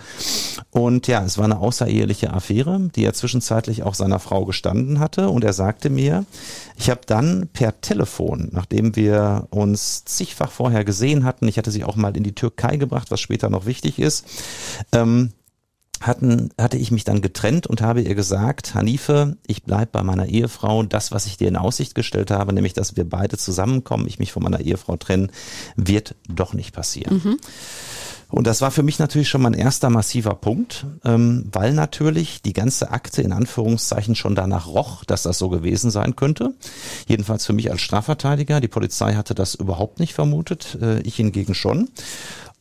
Und 0.72 1.08
ja, 1.08 1.24
es 1.24 1.38
war 1.38 1.46
eine 1.46 1.60
außereheliche 1.60 2.34
Affäre, 2.34 2.90
die 2.96 3.06
er 3.06 3.14
zwischenzeitlich 3.14 3.84
auch 3.84 3.94
seiner 3.94 4.20
Frau 4.20 4.46
gestanden 4.46 5.00
hatte. 5.00 5.30
Und 5.30 5.44
er 5.44 5.54
sagte 5.54 5.90
mir, 5.90 6.26
ich 6.76 6.90
habe 6.90 7.02
dann 7.06 7.50
per 7.54 7.80
Telefon, 7.82 8.50
nachdem 8.52 8.96
wir 8.96 9.48
uns 9.52 10.06
zigfach 10.06 10.52
vorher 10.52 10.84
gesehen 10.84 11.24
hatten, 11.24 11.48
ich 11.48 11.58
hatte 11.58 11.72
sie 11.72 11.84
auch 11.84 11.96
mal 11.96 12.16
in 12.18 12.24
die 12.24 12.36
Türkei 12.36 12.78
gebracht, 12.78 13.12
was 13.12 13.20
später 13.20 13.50
noch 13.50 13.66
wichtig 13.66 14.00
ist, 14.00 14.26
ähm, 14.92 15.32
hatten, 16.02 16.50
hatte 16.60 16.78
ich 16.78 16.92
mich 16.92 17.04
dann 17.04 17.22
getrennt 17.22 17.68
und 17.68 17.82
habe 17.82 18.02
ihr 18.02 18.16
gesagt, 18.16 18.76
Hanife, 18.76 19.38
ich 19.48 19.64
bleib 19.64 19.92
bei 19.92 20.04
meiner 20.04 20.28
Ehefrau. 20.28 20.84
Das, 20.84 21.12
was 21.12 21.26
ich 21.26 21.38
dir 21.38 21.48
in 21.48 21.56
Aussicht 21.56 21.96
gestellt 21.96 22.32
habe, 22.32 22.54
nämlich, 22.54 22.74
dass 22.74 22.96
wir 22.96 23.08
beide 23.08 23.38
zusammenkommen, 23.38 24.08
ich 24.08 24.20
mich 24.20 24.32
von 24.32 24.44
meiner 24.44 24.60
Ehefrau 24.60 24.98
trennen, 24.98 25.32
wird 25.76 26.16
doch 26.28 26.54
nicht 26.54 26.74
passieren. 26.74 27.22
Und 28.30 28.46
das 28.46 28.60
war 28.60 28.72
für 28.72 28.84
mich 28.84 29.00
natürlich 29.00 29.30
schon 29.30 29.42
mein 29.42 29.54
erster 29.54 29.90
massiver 29.90 30.36
Punkt, 30.36 30.86
ähm, 31.06 31.48
weil 31.52 31.74
natürlich 31.74 32.42
die 32.42 32.52
ganze 32.52 32.92
Akte 32.92 33.22
in 33.22 33.32
Anführungszeichen 33.32 34.16
schon 34.16 34.36
danach 34.36 34.68
roch, 34.68 35.06
dass 35.06 35.24
das 35.24 35.38
so 35.38 35.48
gewesen 35.48 35.92
sein 35.92 36.18
könnte. 36.18 36.54
Jedenfalls 37.08 37.46
für 37.46 37.54
mich 37.54 37.72
als 37.72 37.82
Strafverteidiger. 37.82 38.60
Die 38.60 38.68
Polizei 38.68 39.14
hatte 39.14 39.34
das 39.34 39.56
überhaupt 39.56 40.00
nicht 40.00 40.14
vermutet, 40.14 40.78
äh, 40.82 41.00
ich 41.02 41.16
hingegen 41.16 41.56
schon. 41.56 41.90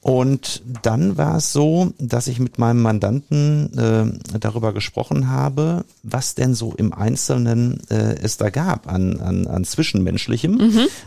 Und 0.06 0.62
dann 0.82 1.16
war 1.16 1.38
es 1.38 1.52
so, 1.52 1.92
dass 1.98 2.28
ich 2.28 2.38
mit 2.38 2.60
meinem 2.60 2.80
Mandanten 2.80 3.76
äh, 3.76 4.38
darüber 4.38 4.72
gesprochen 4.72 5.28
habe, 5.30 5.84
was 6.04 6.36
denn 6.36 6.54
so 6.54 6.74
im 6.74 6.92
Einzelnen 6.92 7.80
äh, 7.90 8.14
es 8.22 8.36
da 8.36 8.50
gab 8.50 8.86
an, 8.86 9.18
an, 9.18 9.48
an 9.48 9.64
Zwischenmenschlichem. 9.64 10.60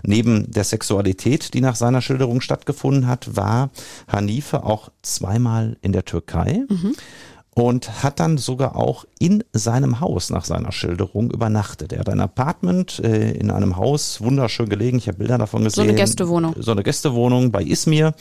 Neben 0.03 0.51
der 0.51 0.65
Sexualität, 0.65 1.53
die 1.53 1.61
nach 1.61 1.77
seiner 1.77 2.01
Schilderung 2.01 2.41
stattgefunden 2.41 3.07
hat, 3.07 3.37
war 3.37 3.69
Hanife 4.09 4.65
auch 4.65 4.89
zweimal 5.01 5.77
in 5.81 5.93
der 5.93 6.03
Türkei. 6.03 6.65
Und 7.55 8.03
hat 8.03 8.19
dann 8.21 8.37
sogar 8.37 8.75
auch 8.77 9.05
in 9.19 9.43
seinem 9.51 9.99
Haus 9.99 10.29
nach 10.29 10.45
seiner 10.45 10.71
Schilderung 10.71 11.29
übernachtet. 11.31 11.91
Er 11.91 11.99
hat 11.99 12.09
ein 12.09 12.21
Apartment 12.21 12.99
äh, 13.03 13.31
in 13.31 13.51
einem 13.51 13.75
Haus, 13.75 14.21
wunderschön 14.21 14.69
gelegen. 14.69 14.97
Ich 14.97 15.07
habe 15.09 15.17
Bilder 15.17 15.37
davon 15.37 15.61
So 15.63 15.65
gesehen. 15.65 15.89
eine 15.89 15.95
Gästewohnung. 15.95 16.55
So 16.57 16.71
eine 16.71 16.83
Gästewohnung 16.83 17.51
bei 17.51 17.61
Izmir 17.61 18.13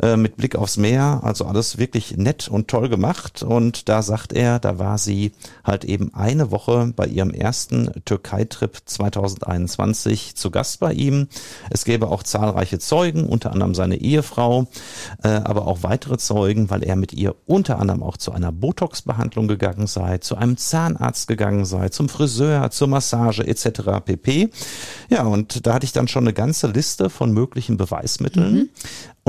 äh, 0.00 0.16
mit 0.16 0.36
Blick 0.36 0.54
aufs 0.54 0.76
Meer. 0.76 1.20
Also 1.24 1.46
alles 1.46 1.78
wirklich 1.78 2.16
nett 2.18 2.46
und 2.48 2.68
toll 2.68 2.88
gemacht. 2.88 3.42
Und 3.42 3.88
da 3.88 4.02
sagt 4.02 4.32
er, 4.32 4.60
da 4.60 4.78
war 4.78 4.98
sie 4.98 5.32
halt 5.64 5.84
eben 5.84 6.14
eine 6.14 6.52
Woche 6.52 6.92
bei 6.94 7.06
ihrem 7.06 7.30
ersten 7.30 7.90
Türkei-Trip 8.04 8.76
2021 8.84 10.36
zu 10.36 10.50
Gast 10.50 10.80
bei 10.80 10.92
ihm. 10.92 11.28
Es 11.70 11.84
gäbe 11.84 12.08
auch 12.08 12.22
zahlreiche 12.22 12.78
Zeugen, 12.78 13.24
unter 13.26 13.52
anderem 13.52 13.74
seine 13.74 13.96
Ehefrau, 13.96 14.66
äh, 15.22 15.28
aber 15.28 15.66
auch 15.66 15.82
weitere 15.82 16.18
Zeugen, 16.18 16.70
weil 16.70 16.84
er 16.84 16.96
mit 16.96 17.12
ihr 17.12 17.34
unter 17.46 17.78
anderem 17.80 18.02
auch 18.02 18.16
zu 18.16 18.30
einer 18.32 18.52
Botox-Behandlung 18.60 19.48
gegangen 19.48 19.86
sei, 19.86 20.18
zu 20.18 20.36
einem 20.36 20.56
Zahnarzt 20.56 21.28
gegangen 21.28 21.64
sei, 21.64 21.88
zum 21.88 22.08
Friseur, 22.08 22.70
zur 22.70 22.88
Massage 22.88 23.46
etc. 23.46 24.02
pp. 24.04 24.50
Ja, 25.08 25.22
und 25.22 25.66
da 25.66 25.74
hatte 25.74 25.84
ich 25.84 25.92
dann 25.92 26.08
schon 26.08 26.24
eine 26.24 26.32
ganze 26.32 26.68
Liste 26.68 27.10
von 27.10 27.32
möglichen 27.32 27.76
Beweismitteln. 27.76 28.70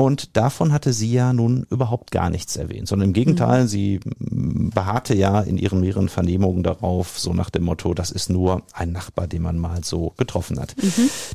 Und 0.00 0.34
davon 0.38 0.72
hatte 0.72 0.94
sie 0.94 1.12
ja 1.12 1.34
nun 1.34 1.66
überhaupt 1.68 2.10
gar 2.10 2.30
nichts 2.30 2.56
erwähnt, 2.56 2.88
sondern 2.88 3.10
im 3.10 3.12
Gegenteil, 3.12 3.68
sie 3.68 4.00
mm, 4.18 4.70
beharrte 4.70 5.14
ja 5.14 5.42
in 5.42 5.58
ihren 5.58 5.80
mehreren 5.80 6.08
Vernehmungen 6.08 6.62
darauf, 6.62 7.18
so 7.18 7.34
nach 7.34 7.50
dem 7.50 7.64
Motto, 7.64 7.92
das 7.92 8.10
ist 8.10 8.30
nur 8.30 8.62
ein 8.72 8.92
Nachbar, 8.92 9.26
den 9.26 9.42
man 9.42 9.58
mal 9.58 9.84
so 9.84 10.14
getroffen 10.16 10.58
hat. 10.58 10.74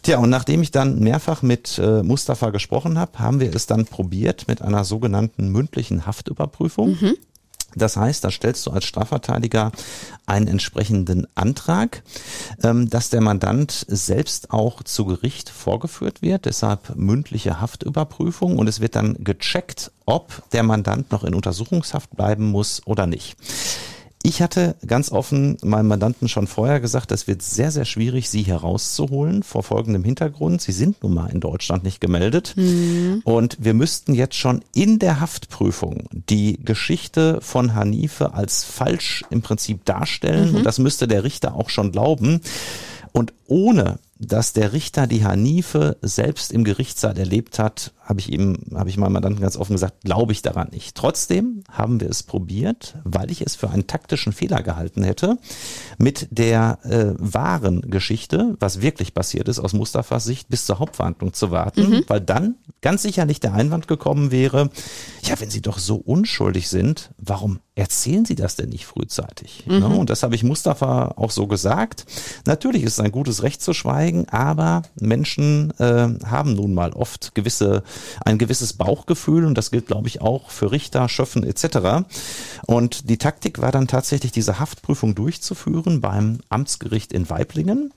Tja, 0.01 0.17
und 0.17 0.31
nachdem 0.31 0.63
ich 0.63 0.71
dann 0.71 0.97
mehrfach 0.97 1.43
mit 1.43 1.77
äh, 1.77 2.01
Mustafa 2.01 2.49
gesprochen 2.49 2.97
habe, 2.97 3.19
haben 3.19 3.39
wir 3.39 3.53
es 3.53 3.67
dann 3.67 3.85
probiert 3.85 4.47
mit 4.47 4.63
einer 4.63 4.83
sogenannten 4.83 5.49
mündlichen 5.49 6.07
Haftüberprüfung. 6.07 6.97
Das 7.75 7.97
heißt, 7.97 8.23
da 8.23 8.31
stellst 8.31 8.65
du 8.65 8.71
als 8.71 8.85
Strafverteidiger 8.85 9.71
einen 10.25 10.47
entsprechenden 10.47 11.27
Antrag, 11.35 12.03
ähm, 12.63 12.89
dass 12.89 13.09
der 13.09 13.21
Mandant 13.21 13.85
selbst 13.87 14.51
auch 14.51 14.81
zu 14.83 15.05
Gericht 15.05 15.49
vorgeführt 15.49 16.21
wird, 16.21 16.45
deshalb 16.45 16.95
mündliche 16.95 17.61
Haftüberprüfung 17.61 18.57
und 18.57 18.67
es 18.67 18.79
wird 18.79 18.95
dann 18.95 19.23
gecheckt, 19.23 19.91
ob 20.05 20.49
der 20.51 20.63
Mandant 20.63 21.11
noch 21.11 21.23
in 21.23 21.35
Untersuchungshaft 21.35 22.15
bleiben 22.15 22.45
muss 22.45 22.81
oder 22.85 23.07
nicht. 23.07 23.35
Ich 24.25 24.41
hatte 24.41 24.75
ganz 24.87 25.11
offen 25.11 25.55
meinem 25.63 25.87
Mandanten 25.87 26.27
schon 26.27 26.47
vorher 26.47 26.79
gesagt, 26.79 27.11
es 27.11 27.27
wird 27.27 27.43
sehr, 27.43 27.69
sehr 27.69 27.85
schwierig, 27.85 28.27
sie 28.27 28.41
herauszuholen 28.41 29.43
vor 29.43 29.61
folgendem 29.61 30.03
Hintergrund. 30.03 30.63
Sie 30.63 30.71
sind 30.71 31.03
nun 31.03 31.13
mal 31.13 31.27
in 31.27 31.41
Deutschland 31.41 31.83
nicht 31.83 32.01
gemeldet. 32.01 32.55
Und 33.23 33.57
wir 33.59 33.75
müssten 33.75 34.15
jetzt 34.15 34.33
schon 34.33 34.63
in 34.73 34.97
der 34.97 35.19
Haftprüfung 35.19 36.09
die 36.11 36.57
Geschichte 36.65 37.39
von 37.41 37.75
Hanife 37.75 38.33
als 38.33 38.63
falsch 38.63 39.23
im 39.29 39.43
Prinzip 39.43 39.85
darstellen. 39.85 40.55
Und 40.55 40.63
das 40.63 40.79
müsste 40.79 41.07
der 41.07 41.23
Richter 41.23 41.53
auch 41.53 41.69
schon 41.69 41.91
glauben. 41.91 42.41
Und 43.11 43.31
ohne 43.45 43.99
dass 44.17 44.53
der 44.53 44.73
Richter 44.73 45.05
die 45.05 45.23
Hanife 45.23 45.97
selbst 46.01 46.51
im 46.51 46.63
Gerichtssaal 46.63 47.15
erlebt 47.19 47.59
hat, 47.59 47.91
habe 48.05 48.19
ich 48.19 48.31
ihm, 48.31 48.57
habe 48.75 48.89
ich 48.89 48.97
meinem 48.97 49.13
Mandanten 49.13 49.41
ganz 49.41 49.57
offen 49.57 49.73
gesagt, 49.73 50.01
glaube 50.03 50.31
ich 50.31 50.41
daran 50.43 50.69
nicht. 50.71 50.95
Trotzdem 50.95 51.63
haben 51.71 51.99
wir 51.99 52.09
es 52.09 52.21
probiert, 52.23 52.95
weil 53.03 53.31
ich 53.31 53.41
es 53.41 53.55
für 53.55 53.69
einen 53.71 53.87
taktischen 53.87 54.31
Fehler 54.31 54.61
gehalten 54.61 55.03
hätte, 55.03 55.39
mit 55.97 56.27
der 56.29 56.79
äh, 56.83 57.13
wahren 57.17 57.81
Geschichte, 57.89 58.55
was 58.59 58.81
wirklich 58.81 59.13
passiert 59.13 59.47
ist, 59.47 59.59
aus 59.59 59.73
Mustafas 59.73 60.23
Sicht 60.23 60.49
bis 60.49 60.65
zur 60.65 60.79
Hauptverhandlung 60.79 61.33
zu 61.33 61.51
warten, 61.51 62.03
weil 62.07 62.21
dann 62.21 62.55
ganz 62.81 63.01
sicherlich 63.01 63.39
der 63.39 63.53
Einwand 63.53 63.87
gekommen 63.87 64.29
wäre, 64.29 64.69
ja, 65.23 65.39
wenn 65.39 65.49
Sie 65.49 65.61
doch 65.61 65.79
so 65.79 65.95
unschuldig 65.95 66.69
sind, 66.69 67.09
warum 67.17 67.59
erzählen 67.73 68.25
Sie 68.25 68.35
das 68.35 68.55
denn 68.55 68.69
nicht 68.69 68.85
frühzeitig? 68.85 69.65
Ne? 69.65 69.87
Und 69.87 70.09
das 70.09 70.23
habe 70.23 70.35
ich 70.35 70.43
Mustafa 70.43 71.13
auch 71.15 71.31
so 71.31 71.47
gesagt. 71.47 72.05
Natürlich 72.45 72.83
ist 72.83 72.93
es 72.93 72.99
ein 72.99 73.11
gutes 73.11 73.43
Recht 73.43 73.61
zu 73.61 73.73
schweigen, 73.73 74.29
aber 74.29 74.83
Menschen 74.99 75.71
äh, 75.79 76.07
haben 76.25 76.53
nun 76.53 76.73
mal 76.73 76.91
oft 76.91 77.35
gewisse, 77.35 77.83
ein 78.23 78.37
gewisses 78.37 78.73
Bauchgefühl 78.73 79.45
und 79.45 79.55
das 79.55 79.71
gilt, 79.71 79.87
glaube 79.87 80.07
ich, 80.07 80.21
auch 80.21 80.49
für 80.49 80.71
Richter, 80.71 81.09
Schöffen 81.09 81.43
etc. 81.43 82.07
Und 82.65 83.09
die 83.09 83.17
Taktik 83.17 83.61
war 83.61 83.71
dann 83.71 83.87
tatsächlich, 83.87 84.31
diese 84.31 84.59
Haftprüfung 84.59 85.15
durchzuführen 85.15 86.01
beim 86.01 86.39
Amtsgericht 86.49 87.13
in 87.13 87.29
Weiblingen, 87.29 87.93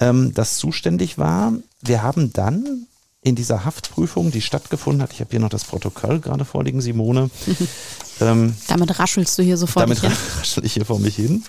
ähm, 0.00 0.32
das 0.34 0.56
zuständig 0.56 1.18
war. 1.18 1.52
Wir 1.80 2.02
haben 2.02 2.32
dann 2.32 2.86
in 3.26 3.34
dieser 3.34 3.64
Haftprüfung, 3.64 4.30
die 4.30 4.40
stattgefunden 4.40 5.02
hat, 5.02 5.12
ich 5.12 5.18
habe 5.18 5.30
hier 5.32 5.40
noch 5.40 5.48
das 5.48 5.64
Protokoll 5.64 6.20
gerade 6.20 6.44
vorliegen, 6.44 6.80
Simone. 6.80 7.28
ähm, 8.20 8.54
damit 8.68 9.00
raschelst 9.00 9.36
du 9.36 9.42
hier 9.42 9.56
sofort 9.56 9.82
damit 9.82 9.98
hin. 9.98 10.12
raschel 10.38 10.64
ich 10.64 10.74
hier 10.74 10.84
vor 10.84 11.00
mich 11.00 11.16
hin. 11.16 11.42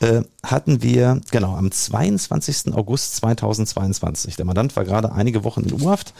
Äh, 0.00 0.20
hatten 0.42 0.82
wir, 0.82 1.22
genau, 1.30 1.56
am 1.56 1.70
22. 1.70 2.74
August 2.74 3.16
2022, 3.16 4.36
der 4.36 4.44
Mandant 4.44 4.76
war 4.76 4.84
gerade 4.84 5.10
einige 5.10 5.44
Wochen 5.44 5.62
in 5.62 5.80
U-Haft, 5.80 6.12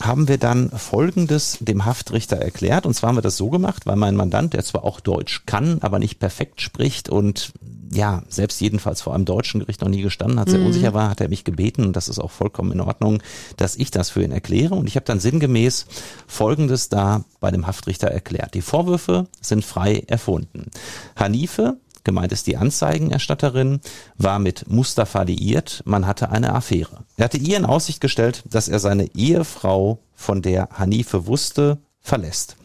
haben 0.00 0.28
wir 0.28 0.38
dann 0.38 0.70
Folgendes 0.70 1.58
dem 1.60 1.84
Haftrichter 1.84 2.36
erklärt. 2.36 2.86
Und 2.86 2.94
zwar 2.94 3.08
haben 3.08 3.16
wir 3.16 3.22
das 3.22 3.36
so 3.36 3.50
gemacht, 3.50 3.84
weil 3.84 3.96
mein 3.96 4.14
Mandant, 4.14 4.54
der 4.54 4.62
zwar 4.62 4.84
auch 4.84 5.00
Deutsch 5.00 5.42
kann, 5.44 5.78
aber 5.80 5.98
nicht 5.98 6.20
perfekt 6.20 6.60
spricht 6.60 7.08
und 7.08 7.52
ja, 7.94 8.22
selbst 8.28 8.60
jedenfalls 8.60 9.02
vor 9.02 9.14
einem 9.14 9.24
deutschen 9.24 9.60
Gericht 9.60 9.80
noch 9.80 9.88
nie 9.88 10.02
gestanden 10.02 10.40
hat, 10.40 10.50
sehr 10.50 10.60
mhm. 10.60 10.66
unsicher 10.66 10.94
war, 10.94 11.10
hat 11.10 11.20
er 11.20 11.28
mich 11.28 11.44
gebeten, 11.44 11.84
und 11.84 11.96
das 11.96 12.08
ist 12.08 12.18
auch 12.18 12.30
vollkommen 12.30 12.72
in 12.72 12.80
Ordnung, 12.80 13.22
dass 13.56 13.76
ich 13.76 13.90
das 13.90 14.10
für 14.10 14.22
ihn 14.22 14.32
erkläre. 14.32 14.74
Und 14.74 14.88
ich 14.88 14.96
habe 14.96 15.06
dann 15.06 15.20
sinngemäß 15.20 15.86
Folgendes 16.26 16.88
da 16.88 17.24
bei 17.40 17.50
dem 17.50 17.66
Haftrichter 17.66 18.08
erklärt. 18.08 18.54
Die 18.54 18.62
Vorwürfe 18.62 19.28
sind 19.40 19.64
frei 19.64 20.02
erfunden. 20.06 20.70
Hanife 21.16 21.78
gemeint 22.04 22.32
ist 22.32 22.46
die 22.46 22.58
Anzeigenerstatterin, 22.58 23.80
war 24.18 24.38
mit 24.38 24.68
Mustafa 24.68 25.22
liiert, 25.22 25.82
man 25.86 26.06
hatte 26.06 26.30
eine 26.30 26.54
Affäre. 26.54 27.04
Er 27.16 27.24
hatte 27.24 27.38
ihr 27.38 27.56
in 27.56 27.64
Aussicht 27.64 28.00
gestellt, 28.00 28.44
dass 28.48 28.68
er 28.68 28.78
seine 28.78 29.14
Ehefrau, 29.14 30.00
von 30.14 30.42
der 30.42 30.68
Hanife 30.72 31.26
wusste, 31.26 31.78
verlässt. 32.00 32.56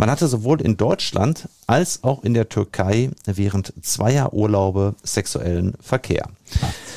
Man 0.00 0.10
hatte 0.10 0.28
sowohl 0.28 0.62
in 0.62 0.78
Deutschland 0.78 1.46
als 1.66 2.04
auch 2.04 2.24
in 2.24 2.32
der 2.32 2.48
Türkei 2.48 3.10
während 3.26 3.74
zweier 3.82 4.32
Urlaube 4.32 4.94
sexuellen 5.02 5.74
Verkehr. 5.78 6.26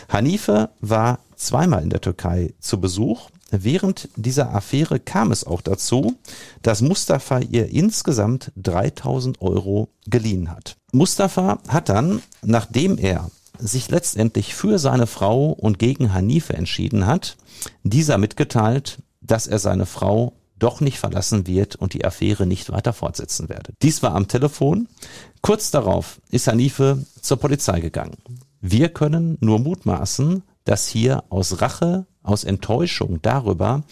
Hanife 0.07 0.69
war 0.79 1.19
zweimal 1.35 1.83
in 1.83 1.89
der 1.89 1.99
Türkei 1.99 2.53
zu 2.61 2.79
Besuch. 2.79 3.29
Während 3.51 4.07
dieser 4.15 4.55
Affäre 4.55 5.01
kam 5.01 5.33
es 5.33 5.45
auch 5.45 5.59
dazu, 5.59 6.15
dass 6.61 6.79
Mustafa 6.79 7.39
ihr 7.39 7.67
insgesamt 7.73 8.53
3000 8.55 9.41
Euro 9.41 9.89
geliehen 10.07 10.49
hat. 10.49 10.77
Mustafa 10.93 11.59
hat 11.67 11.89
dann, 11.89 12.21
nachdem 12.41 12.97
er 12.97 13.29
sich 13.59 13.89
letztendlich 13.89 14.55
für 14.55 14.79
seine 14.79 15.07
Frau 15.07 15.49
und 15.49 15.77
gegen 15.77 16.13
Hanife 16.13 16.53
entschieden 16.53 17.05
hat, 17.05 17.35
dieser 17.83 18.17
mitgeteilt, 18.17 18.99
dass 19.19 19.45
er 19.45 19.59
seine 19.59 19.85
Frau 19.85 20.31
doch 20.63 20.80
nicht 20.80 20.97
verlassen 20.97 21.45
wird 21.45 21.76
und 21.76 21.93
die 21.93 22.06
Affäre 22.06 22.45
nicht 22.45 22.71
weiter 22.71 22.93
fortsetzen 22.93 23.49
werde. 23.49 23.73
Dies 23.82 24.02
war 24.02 24.15
am 24.15 24.30
Telefon. 24.30 24.88
Kurz 25.41 25.71
darauf 25.71 26.21
ist 26.32 26.47
Hanife 26.47 27.06
zur 27.21 27.38
Polizei 27.38 27.82
gegangen. 27.82 28.17
Wir 28.62 28.88
können 28.89 29.38
nur 29.41 29.60
mutmaßen, 29.60 30.43
dass 30.63 30.88
hier 30.88 31.26
aus 31.30 31.60
Rache, 31.62 32.06
aus 32.23 32.45
Enttäuschung 32.45 33.21
darüber, 33.21 33.84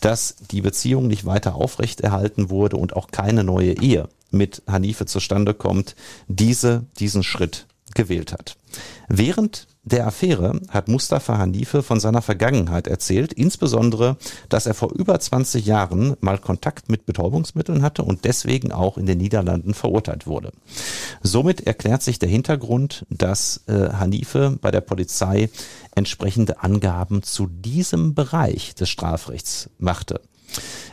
dass 0.00 0.36
die 0.52 0.60
Beziehung 0.60 1.08
nicht 1.08 1.26
weiter 1.26 1.56
aufrechterhalten 1.56 2.48
wurde 2.48 2.76
und 2.76 2.94
auch 2.94 3.08
keine 3.08 3.42
neue 3.42 3.72
Ehe 3.82 4.08
mit 4.30 4.62
Hanife 4.68 5.06
zustande 5.06 5.52
kommt, 5.52 5.96
diese 6.28 6.86
diesen 7.00 7.24
Schritt 7.24 7.66
gewählt 7.94 8.32
hat. 8.32 8.56
Während 9.08 9.66
der 9.82 10.06
Affäre 10.06 10.60
hat 10.68 10.88
Mustafa 10.88 11.38
Hanife 11.38 11.82
von 11.82 12.00
seiner 12.00 12.20
Vergangenheit 12.20 12.86
erzählt, 12.86 13.32
insbesondere, 13.32 14.18
dass 14.50 14.66
er 14.66 14.74
vor 14.74 14.92
über 14.92 15.18
20 15.18 15.64
Jahren 15.64 16.16
mal 16.20 16.36
Kontakt 16.38 16.90
mit 16.90 17.06
Betäubungsmitteln 17.06 17.82
hatte 17.82 18.02
und 18.02 18.24
deswegen 18.24 18.72
auch 18.72 18.98
in 18.98 19.06
den 19.06 19.18
Niederlanden 19.18 19.72
verurteilt 19.72 20.26
wurde. 20.26 20.52
Somit 21.22 21.66
erklärt 21.66 22.02
sich 22.02 22.18
der 22.18 22.28
Hintergrund, 22.28 23.06
dass 23.08 23.62
äh, 23.68 23.90
Hanife 23.94 24.58
bei 24.60 24.70
der 24.70 24.82
Polizei 24.82 25.48
entsprechende 25.94 26.62
Angaben 26.62 27.22
zu 27.22 27.46
diesem 27.46 28.14
Bereich 28.14 28.74
des 28.74 28.90
Strafrechts 28.90 29.70
machte. 29.78 30.20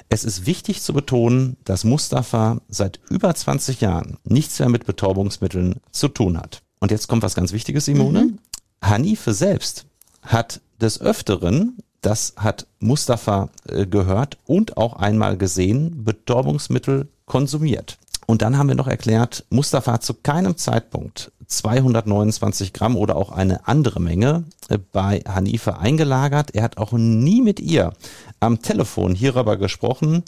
Es 0.08 0.24
ist 0.24 0.46
wichtig 0.46 0.82
zu 0.82 0.94
betonen, 0.94 1.58
dass 1.66 1.84
Mustafa 1.84 2.62
seit 2.70 3.02
über 3.10 3.34
20 3.36 3.82
Jahren 3.82 4.18
nichts 4.24 4.60
mehr 4.60 4.70
mit 4.70 4.86
Betäubungsmitteln 4.86 5.82
zu 5.92 6.08
tun 6.08 6.38
hat. 6.38 6.62
Und 6.80 6.92
jetzt 6.92 7.08
kommt 7.08 7.24
was 7.24 7.36
ganz 7.36 7.52
Wichtiges, 7.52 7.86
Simone. 7.86 8.22
Mhm. 8.22 8.37
Hanife 8.82 9.34
selbst 9.34 9.86
hat 10.22 10.62
des 10.80 11.02
Öfteren, 11.02 11.78
das 12.02 12.34
hat 12.38 12.68
Mustafa 12.80 13.50
äh, 13.68 13.86
gehört 13.86 14.38
und 14.46 14.78
auch 14.78 14.94
einmal 14.94 15.38
gesehen, 15.38 16.04
Betäubungsmittel 16.04 17.08
konsumiert. 17.26 17.98
Und 18.28 18.42
dann 18.42 18.58
haben 18.58 18.68
wir 18.68 18.76
noch 18.76 18.88
erklärt, 18.88 19.46
Mustafa 19.50 19.94
hat 19.94 20.04
zu 20.04 20.14
keinem 20.14 20.58
Zeitpunkt 20.58 21.32
229 21.48 22.74
Gramm 22.74 22.98
oder 22.98 23.16
auch 23.16 23.32
eine 23.32 23.68
andere 23.68 24.02
Menge 24.02 24.44
äh, 24.70 24.78
bei 24.78 25.22
Hanife 25.28 25.80
eingelagert. 25.80 26.54
Er 26.54 26.64
hat 26.64 26.78
auch 26.78 26.92
nie 26.92 27.42
mit 27.42 27.60
ihr 27.60 27.94
am 28.40 28.62
Telefon 28.62 29.16
hierüber 29.16 29.58
gesprochen 29.58 30.24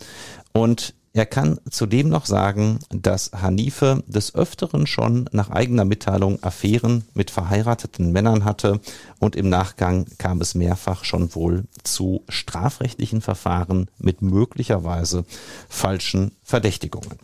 und 0.54 0.94
er 1.20 1.26
kann 1.26 1.60
zudem 1.70 2.10
noch 2.10 2.26
sagen, 2.26 2.80
dass 2.90 3.32
Hanife 3.34 4.04
des 4.08 4.34
Öfteren 4.34 4.88
schon 4.88 5.30
nach 5.34 5.50
eigener 5.50 5.84
Mitteilung 5.86 6.42
Affären 6.42 7.04
mit 7.14 7.30
verheirateten 7.30 8.12
Männern 8.12 8.46
hatte 8.46 8.80
und 9.20 9.36
im 9.36 9.50
Nachgang 9.50 10.06
kam 10.18 10.40
es 10.40 10.56
mehrfach 10.56 11.04
schon 11.04 11.36
wohl 11.36 11.66
zu 11.84 12.24
strafrechtlichen 12.30 13.22
Verfahren 13.22 13.90
mit 13.98 14.22
möglicherweise 14.22 15.26
falschen 15.68 16.32
Verdächtigungen. 16.42 17.20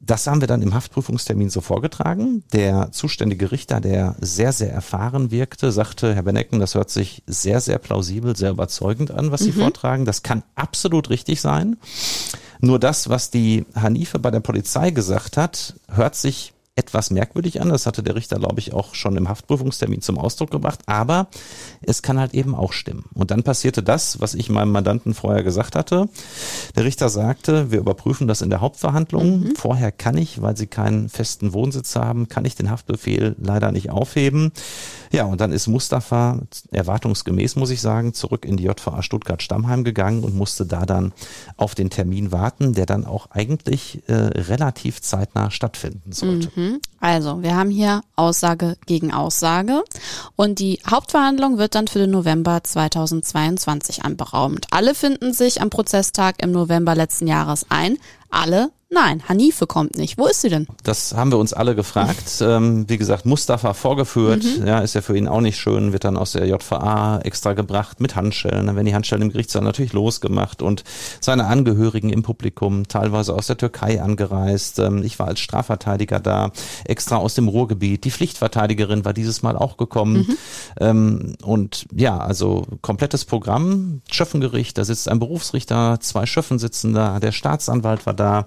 Das 0.00 0.28
haben 0.28 0.40
wir 0.40 0.46
dann 0.46 0.62
im 0.62 0.74
Haftprüfungstermin 0.74 1.50
so 1.50 1.60
vorgetragen. 1.60 2.44
Der 2.52 2.92
zuständige 2.92 3.50
Richter, 3.50 3.80
der 3.80 4.14
sehr, 4.20 4.52
sehr 4.52 4.72
erfahren 4.72 5.32
wirkte, 5.32 5.72
sagte, 5.72 6.14
Herr 6.14 6.22
Benecken, 6.22 6.60
das 6.60 6.76
hört 6.76 6.90
sich 6.90 7.24
sehr, 7.26 7.60
sehr 7.60 7.78
plausibel, 7.78 8.36
sehr 8.36 8.52
überzeugend 8.52 9.10
an, 9.10 9.32
was 9.32 9.40
Sie 9.40 9.50
mhm. 9.50 9.60
vortragen. 9.60 10.04
Das 10.04 10.22
kann 10.22 10.44
absolut 10.54 11.10
richtig 11.10 11.40
sein. 11.40 11.78
Nur 12.60 12.78
das, 12.78 13.08
was 13.08 13.30
die 13.30 13.64
Hanife 13.74 14.18
bei 14.18 14.30
der 14.30 14.40
Polizei 14.40 14.90
gesagt 14.90 15.36
hat, 15.36 15.74
hört 15.90 16.14
sich 16.14 16.52
etwas 16.78 17.10
merkwürdig 17.10 17.60
an. 17.60 17.70
Das 17.70 17.86
hatte 17.86 18.04
der 18.04 18.14
Richter, 18.14 18.38
glaube 18.38 18.60
ich, 18.60 18.72
auch 18.72 18.94
schon 18.94 19.16
im 19.16 19.28
Haftprüfungstermin 19.28 20.00
zum 20.00 20.16
Ausdruck 20.16 20.52
gebracht. 20.52 20.78
Aber 20.86 21.26
es 21.82 22.02
kann 22.02 22.20
halt 22.20 22.34
eben 22.34 22.54
auch 22.54 22.72
stimmen. 22.72 23.06
Und 23.14 23.32
dann 23.32 23.42
passierte 23.42 23.82
das, 23.82 24.20
was 24.20 24.34
ich 24.34 24.48
meinem 24.48 24.70
Mandanten 24.70 25.12
vorher 25.12 25.42
gesagt 25.42 25.74
hatte. 25.74 26.08
Der 26.76 26.84
Richter 26.84 27.08
sagte, 27.08 27.72
wir 27.72 27.80
überprüfen 27.80 28.28
das 28.28 28.42
in 28.42 28.50
der 28.50 28.60
Hauptverhandlung. 28.60 29.40
Mhm. 29.40 29.56
Vorher 29.56 29.90
kann 29.90 30.16
ich, 30.16 30.40
weil 30.40 30.56
sie 30.56 30.68
keinen 30.68 31.08
festen 31.08 31.52
Wohnsitz 31.52 31.96
haben, 31.96 32.28
kann 32.28 32.44
ich 32.44 32.54
den 32.54 32.70
Haftbefehl 32.70 33.34
leider 33.40 33.72
nicht 33.72 33.90
aufheben. 33.90 34.52
Ja, 35.10 35.24
und 35.24 35.40
dann 35.40 35.50
ist 35.50 35.66
Mustafa 35.66 36.40
erwartungsgemäß, 36.70 37.56
muss 37.56 37.70
ich 37.70 37.80
sagen, 37.80 38.14
zurück 38.14 38.44
in 38.44 38.56
die 38.56 38.64
JVA 38.64 39.02
Stuttgart-Stammheim 39.02 39.82
gegangen 39.82 40.22
und 40.22 40.36
musste 40.36 40.64
da 40.64 40.86
dann 40.86 41.12
auf 41.56 41.74
den 41.74 41.90
Termin 41.90 42.30
warten, 42.30 42.72
der 42.72 42.86
dann 42.86 43.04
auch 43.04 43.30
eigentlich 43.30 44.02
äh, 44.06 44.14
relativ 44.14 45.02
zeitnah 45.02 45.50
stattfinden 45.50 46.12
sollte. 46.12 46.50
Mhm. 46.54 46.67
Also, 47.00 47.42
wir 47.42 47.56
haben 47.56 47.70
hier 47.70 48.02
Aussage 48.16 48.76
gegen 48.86 49.12
Aussage 49.12 49.84
und 50.36 50.58
die 50.58 50.80
Hauptverhandlung 50.88 51.58
wird 51.58 51.74
dann 51.74 51.88
für 51.88 52.00
den 52.00 52.10
November 52.10 52.62
2022 52.62 54.04
anberaumt. 54.04 54.66
Alle 54.70 54.94
finden 54.94 55.32
sich 55.32 55.62
am 55.62 55.70
Prozesstag 55.70 56.42
im 56.42 56.52
November 56.52 56.94
letzten 56.94 57.26
Jahres 57.26 57.66
ein. 57.68 57.98
Alle 58.30 58.70
Nein, 58.90 59.22
Hanife 59.28 59.66
kommt 59.66 59.98
nicht. 59.98 60.16
Wo 60.16 60.26
ist 60.26 60.40
sie 60.40 60.48
denn? 60.48 60.66
Das 60.82 61.14
haben 61.14 61.30
wir 61.30 61.38
uns 61.38 61.52
alle 61.52 61.74
gefragt. 61.74 62.08
Ähm, 62.48 62.88
wie 62.88 62.98
gesagt, 62.98 63.26
Mustafa 63.26 63.74
vorgeführt, 63.74 64.42
mhm. 64.44 64.66
ja, 64.66 64.78
ist 64.78 64.94
ja 64.94 65.02
für 65.02 65.16
ihn 65.16 65.28
auch 65.28 65.40
nicht 65.40 65.58
schön, 65.58 65.92
wird 65.92 66.04
dann 66.04 66.16
aus 66.16 66.32
der 66.32 66.46
JVA 66.46 67.18
extra 67.18 67.52
gebracht 67.52 68.00
mit 68.00 68.16
Handschellen. 68.16 68.66
Dann 68.66 68.76
werden 68.76 68.86
die 68.86 68.94
Handschellen 68.94 69.22
im 69.22 69.30
Gerichtssaal 69.30 69.62
natürlich 69.62 69.92
losgemacht 69.92 70.62
und 70.62 70.84
seine 71.20 71.46
Angehörigen 71.46 72.10
im 72.10 72.22
Publikum, 72.22 72.86
teilweise 72.86 73.34
aus 73.34 73.48
der 73.48 73.56
Türkei 73.56 74.00
angereist. 74.00 74.78
Ähm, 74.78 75.02
ich 75.02 75.18
war 75.18 75.26
als 75.26 75.40
Strafverteidiger 75.40 76.20
da, 76.20 76.52
extra 76.84 77.16
aus 77.16 77.34
dem 77.34 77.48
Ruhrgebiet. 77.48 78.04
Die 78.04 78.10
Pflichtverteidigerin 78.10 79.04
war 79.04 79.12
dieses 79.12 79.42
Mal 79.42 79.56
auch 79.56 79.76
gekommen. 79.76 80.26
Mhm. 80.28 80.36
Ähm, 80.80 81.36
und 81.42 81.86
ja, 81.92 82.18
also 82.18 82.66
komplettes 82.82 83.24
Programm. 83.24 84.00
Schöffengericht, 84.10 84.78
da 84.78 84.84
sitzt 84.84 85.08
ein 85.08 85.18
Berufsrichter, 85.18 85.98
zwei 86.00 86.24
Schöffen 86.24 86.58
sitzen 86.58 86.94
da, 86.94 87.20
der 87.20 87.32
Staatsanwalt 87.32 88.06
war 88.06 88.14
da. 88.14 88.46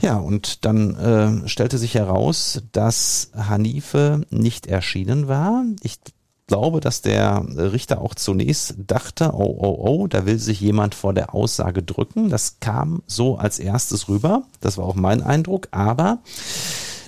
Ja, 0.00 0.16
und 0.16 0.64
dann 0.64 0.96
äh, 0.96 1.48
stellte 1.48 1.78
sich 1.78 1.94
heraus, 1.94 2.62
dass 2.72 3.30
Hanife 3.36 4.22
nicht 4.30 4.66
erschienen 4.66 5.28
war. 5.28 5.64
Ich 5.82 5.98
glaube, 6.46 6.80
dass 6.80 7.00
der 7.00 7.44
Richter 7.56 8.00
auch 8.00 8.14
zunächst 8.14 8.74
dachte, 8.76 9.32
oh, 9.34 9.56
oh, 9.58 9.76
oh, 9.78 10.06
da 10.08 10.26
will 10.26 10.38
sich 10.38 10.60
jemand 10.60 10.96
vor 10.96 11.14
der 11.14 11.32
Aussage 11.32 11.82
drücken. 11.82 12.28
Das 12.28 12.58
kam 12.58 13.02
so 13.06 13.36
als 13.36 13.60
erstes 13.60 14.08
rüber. 14.08 14.42
Das 14.60 14.76
war 14.76 14.84
auch 14.84 14.96
mein 14.96 15.22
Eindruck. 15.22 15.68
Aber 15.70 16.18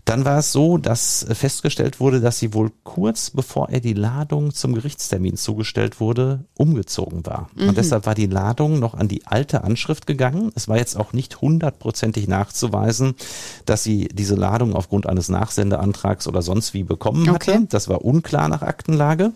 dann 0.04 0.24
war 0.24 0.38
es 0.38 0.50
so, 0.50 0.78
dass 0.78 1.24
festgestellt 1.32 2.00
wurde, 2.00 2.20
dass 2.20 2.38
sie 2.38 2.54
wohl 2.54 2.72
kurz 2.82 3.30
bevor 3.30 3.68
er 3.68 3.80
die 3.80 3.92
Ladung 3.92 4.52
zum 4.52 4.74
Gerichtstermin 4.74 5.36
zugestellt 5.36 6.00
wurde, 6.00 6.44
umgezogen 6.56 7.24
war. 7.24 7.48
Mhm. 7.54 7.68
Und 7.68 7.78
deshalb 7.78 8.04
war 8.04 8.16
die 8.16 8.26
Ladung 8.26 8.80
noch 8.80 8.94
an 8.94 9.06
die 9.06 9.26
alte 9.26 9.62
Anschrift 9.62 10.08
gegangen. 10.08 10.50
Es 10.56 10.66
war 10.66 10.76
jetzt 10.76 10.96
auch 10.96 11.12
nicht 11.12 11.40
hundertprozentig 11.40 12.26
nachzuweisen, 12.26 13.14
dass 13.64 13.84
sie 13.84 14.08
diese 14.08 14.34
Ladung 14.34 14.74
aufgrund 14.74 15.08
eines 15.08 15.28
Nachsendeantrags 15.28 16.26
oder 16.26 16.42
sonst 16.42 16.74
wie 16.74 16.82
bekommen 16.82 17.28
hatte. 17.28 17.52
Okay. 17.52 17.66
Das 17.68 17.88
war 17.88 18.04
unklar 18.04 18.48
nach 18.48 18.62
Aktenlage. 18.62 19.32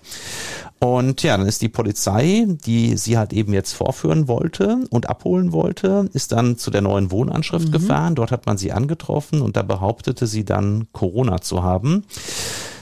Und 0.78 1.22
ja, 1.22 1.36
dann 1.36 1.46
ist 1.46 1.62
die 1.62 1.70
Polizei, 1.70 2.46
die 2.66 2.96
sie 2.98 3.16
halt 3.16 3.32
eben 3.32 3.54
jetzt 3.54 3.72
vorführen 3.72 4.28
wollte 4.28 4.84
und 4.90 5.08
abholen 5.08 5.52
wollte, 5.52 6.10
ist 6.12 6.32
dann 6.32 6.58
zu 6.58 6.70
der 6.70 6.82
neuen 6.82 7.10
Wohnanschrift 7.10 7.68
mhm. 7.68 7.72
gefahren. 7.72 8.14
Dort 8.14 8.30
hat 8.30 8.44
man 8.44 8.58
sie 8.58 8.72
angetroffen 8.72 9.40
und 9.40 9.56
da 9.56 9.62
behauptete 9.62 10.26
sie 10.26 10.44
dann 10.44 10.86
Corona 10.92 11.40
zu 11.40 11.62
haben. 11.62 12.04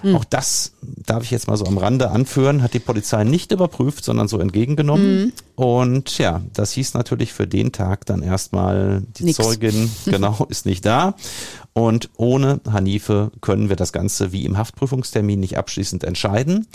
Mhm. 0.02 0.16
Auch 0.16 0.24
das 0.24 0.72
darf 0.80 1.22
ich 1.22 1.30
jetzt 1.30 1.46
mal 1.46 1.56
so 1.56 1.66
am 1.66 1.78
Rande 1.78 2.10
anführen, 2.10 2.62
hat 2.62 2.74
die 2.74 2.80
Polizei 2.80 3.22
nicht 3.22 3.52
überprüft, 3.52 4.04
sondern 4.04 4.26
so 4.26 4.40
entgegengenommen. 4.40 5.26
Mhm. 5.26 5.32
Und 5.54 6.18
ja, 6.18 6.42
das 6.52 6.72
hieß 6.72 6.94
natürlich 6.94 7.32
für 7.32 7.46
den 7.46 7.70
Tag 7.70 8.06
dann 8.06 8.22
erstmal, 8.22 9.02
die 9.16 9.24
Nix. 9.24 9.36
Zeugin, 9.36 9.90
genau, 10.04 10.46
ist 10.48 10.66
nicht 10.66 10.84
da. 10.84 11.14
Und 11.74 12.10
ohne 12.16 12.60
Hanife 12.70 13.30
können 13.40 13.68
wir 13.68 13.76
das 13.76 13.92
Ganze 13.92 14.32
wie 14.32 14.44
im 14.44 14.58
Haftprüfungstermin 14.58 15.38
nicht 15.38 15.58
abschließend 15.58 16.02
entscheiden. 16.02 16.66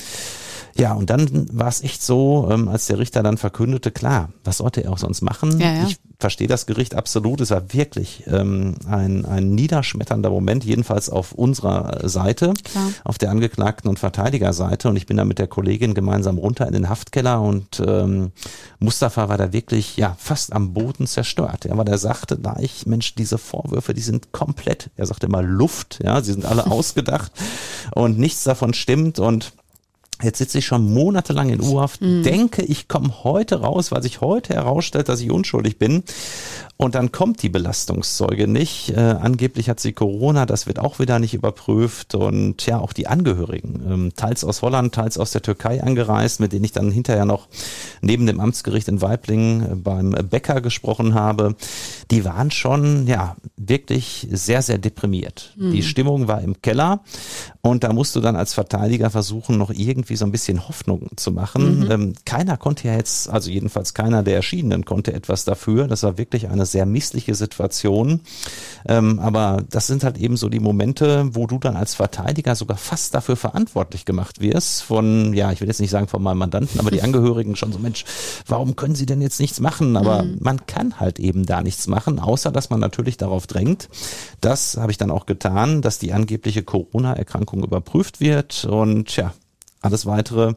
Ja, 0.79 0.93
und 0.93 1.09
dann 1.09 1.47
war 1.51 1.67
es 1.67 1.83
echt 1.83 2.01
so, 2.01 2.47
ähm, 2.51 2.67
als 2.67 2.87
der 2.87 2.99
Richter 2.99 3.23
dann 3.23 3.37
verkündete, 3.37 3.91
klar, 3.91 4.29
was 4.43 4.57
sollte 4.57 4.83
er 4.83 4.91
auch 4.91 4.97
sonst 4.97 5.21
machen? 5.21 5.59
Ja, 5.59 5.73
ja. 5.73 5.83
Ich 5.87 5.97
verstehe 6.19 6.47
das 6.47 6.65
Gericht 6.65 6.95
absolut. 6.95 7.39
Es 7.41 7.51
war 7.51 7.73
wirklich 7.73 8.23
ähm, 8.27 8.75
ein, 8.87 9.25
ein 9.25 9.51
niederschmetternder 9.51 10.29
Moment, 10.29 10.65
jedenfalls 10.65 11.09
auf 11.09 11.31
unserer 11.31 12.07
Seite, 12.07 12.53
Klar. 12.63 12.89
auf 13.05 13.17
der 13.17 13.31
Angeklagten- 13.31 13.87
und 13.89 13.99
Verteidigerseite. 13.99 14.89
Und 14.89 14.95
ich 14.97 15.05
bin 15.05 15.17
da 15.17 15.25
mit 15.25 15.39
der 15.39 15.47
Kollegin 15.47 15.93
gemeinsam 15.93 16.37
runter 16.37 16.67
in 16.67 16.73
den 16.73 16.89
Haftkeller 16.89 17.41
und 17.41 17.81
ähm, 17.85 18.31
Mustafa 18.79 19.29
war 19.29 19.37
da 19.37 19.53
wirklich 19.53 19.97
ja 19.97 20.15
fast 20.19 20.53
am 20.53 20.73
Boden 20.73 21.07
zerstört. 21.07 21.65
Ja, 21.65 21.77
weil 21.77 21.87
er 21.87 21.97
sagte 21.97 22.37
gleich, 22.37 22.85
Mensch, 22.85 23.15
diese 23.15 23.37
Vorwürfe, 23.37 23.93
die 23.93 24.01
sind 24.01 24.31
komplett, 24.31 24.89
er 24.97 25.05
sagte 25.05 25.27
immer 25.27 25.41
Luft, 25.41 25.99
ja, 26.03 26.21
sie 26.21 26.33
sind 26.33 26.45
alle 26.45 26.67
ausgedacht 26.71 27.31
und 27.95 28.19
nichts 28.19 28.43
davon 28.43 28.73
stimmt 28.73 29.19
und 29.19 29.53
Jetzt 30.21 30.39
sitze 30.39 30.57
ich 30.57 30.65
schon 30.65 30.91
monatelang 30.93 31.49
in 31.49 31.61
U-Haft, 31.61 32.01
mhm. 32.01 32.23
denke, 32.23 32.61
ich 32.61 32.89
komme 32.89 33.23
heute 33.23 33.61
raus, 33.61 33.91
weil 33.91 34.03
sich 34.03 34.19
heute 34.19 34.53
herausstellt, 34.53 35.07
dass 35.07 35.21
ich 35.21 35.31
unschuldig 35.31 35.77
bin. 35.77 36.03
Und 36.75 36.95
dann 36.95 37.11
kommt 37.11 37.41
die 37.41 37.49
Belastungszeuge 37.49 38.47
nicht. 38.47 38.91
Äh, 38.91 38.99
angeblich 38.99 39.69
hat 39.69 39.79
sie 39.79 39.93
Corona, 39.93 40.45
das 40.45 40.67
wird 40.67 40.79
auch 40.79 40.99
wieder 40.99 41.19
nicht 41.19 41.33
überprüft. 41.33 42.15
Und 42.15 42.65
ja, 42.65 42.79
auch 42.79 42.91
die 42.91 43.07
Angehörigen, 43.07 43.81
ähm, 43.89 44.11
teils 44.15 44.43
aus 44.43 44.61
Holland, 44.61 44.93
teils 44.93 45.17
aus 45.17 45.31
der 45.31 45.41
Türkei 45.41 45.81
angereist, 45.81 46.39
mit 46.39 46.51
denen 46.51 46.65
ich 46.65 46.73
dann 46.73 46.91
hinterher 46.91 47.25
noch 47.25 47.47
neben 48.01 48.25
dem 48.25 48.39
Amtsgericht 48.39 48.89
in 48.89 49.01
Weiblingen 49.01 49.61
äh, 49.71 49.75
beim 49.75 50.11
Bäcker 50.11 50.61
gesprochen 50.61 51.13
habe, 51.13 51.55
die 52.11 52.25
waren 52.25 52.51
schon, 52.51 53.07
ja, 53.07 53.35
wirklich 53.55 54.27
sehr, 54.31 54.61
sehr 54.61 54.77
deprimiert. 54.77 55.53
Mhm. 55.57 55.71
Die 55.71 55.83
Stimmung 55.83 56.27
war 56.27 56.41
im 56.41 56.61
Keller 56.61 57.01
und 57.69 57.83
da 57.83 57.93
musst 57.93 58.15
du 58.15 58.19
dann 58.19 58.35
als 58.35 58.53
Verteidiger 58.53 59.09
versuchen, 59.09 59.57
noch 59.57 59.69
irgendwie 59.69 60.15
so 60.15 60.25
ein 60.25 60.31
bisschen 60.31 60.67
Hoffnung 60.67 61.09
zu 61.15 61.31
machen. 61.31 61.81
Mhm. 61.81 61.91
Ähm, 61.91 62.13
keiner 62.25 62.57
konnte 62.57 62.87
ja 62.87 62.95
jetzt, 62.95 63.29
also 63.29 63.49
jedenfalls 63.49 63.93
keiner 63.93 64.23
der 64.23 64.35
Erschienenen 64.35 64.85
konnte 64.85 65.13
etwas 65.13 65.45
dafür. 65.45 65.87
Das 65.87 66.03
war 66.03 66.17
wirklich 66.17 66.49
eine 66.49 66.65
sehr 66.65 66.85
missliche 66.85 67.35
Situation. 67.35 68.21
Ähm, 68.87 69.19
aber 69.19 69.63
das 69.69 69.87
sind 69.87 70.03
halt 70.03 70.17
eben 70.17 70.37
so 70.37 70.49
die 70.49 70.59
Momente, 70.59 71.29
wo 71.33 71.47
du 71.47 71.59
dann 71.59 71.75
als 71.75 71.95
Verteidiger 71.95 72.55
sogar 72.55 72.77
fast 72.77 73.13
dafür 73.13 73.35
verantwortlich 73.35 74.05
gemacht 74.05 74.41
wirst 74.41 74.83
von, 74.83 75.33
ja, 75.33 75.51
ich 75.51 75.61
will 75.61 75.67
jetzt 75.67 75.81
nicht 75.81 75.91
sagen 75.91 76.07
von 76.07 76.21
meinem 76.21 76.39
Mandanten, 76.39 76.79
aber 76.79 76.91
die 76.91 77.01
Angehörigen 77.09 77.55
schon 77.55 77.71
so, 77.71 77.79
Mensch, 77.79 78.05
warum 78.47 78.75
können 78.75 78.95
sie 78.95 79.05
denn 79.05 79.21
jetzt 79.21 79.39
nichts 79.39 79.59
machen? 79.59 79.97
Aber 79.97 80.23
mhm. 80.23 80.37
man 80.39 80.65
kann 80.65 80.99
halt 80.99 81.19
eben 81.19 81.45
da 81.45 81.61
nichts 81.61 81.87
machen, 81.87 82.19
außer 82.19 82.51
dass 82.51 82.69
man 82.69 82.79
natürlich 82.79 83.17
darauf 83.17 83.47
drängt. 83.47 83.89
Das 84.41 84.77
habe 84.77 84.91
ich 84.91 84.97
dann 84.97 85.11
auch 85.11 85.25
getan, 85.25 85.81
dass 85.81 85.99
die 85.99 86.13
angebliche 86.13 86.63
Corona-Erkrankung 86.63 87.58
überprüft 87.63 88.19
wird. 88.19 88.65
Und 88.65 89.15
ja, 89.15 89.33
alles 89.81 90.05
weitere 90.05 90.55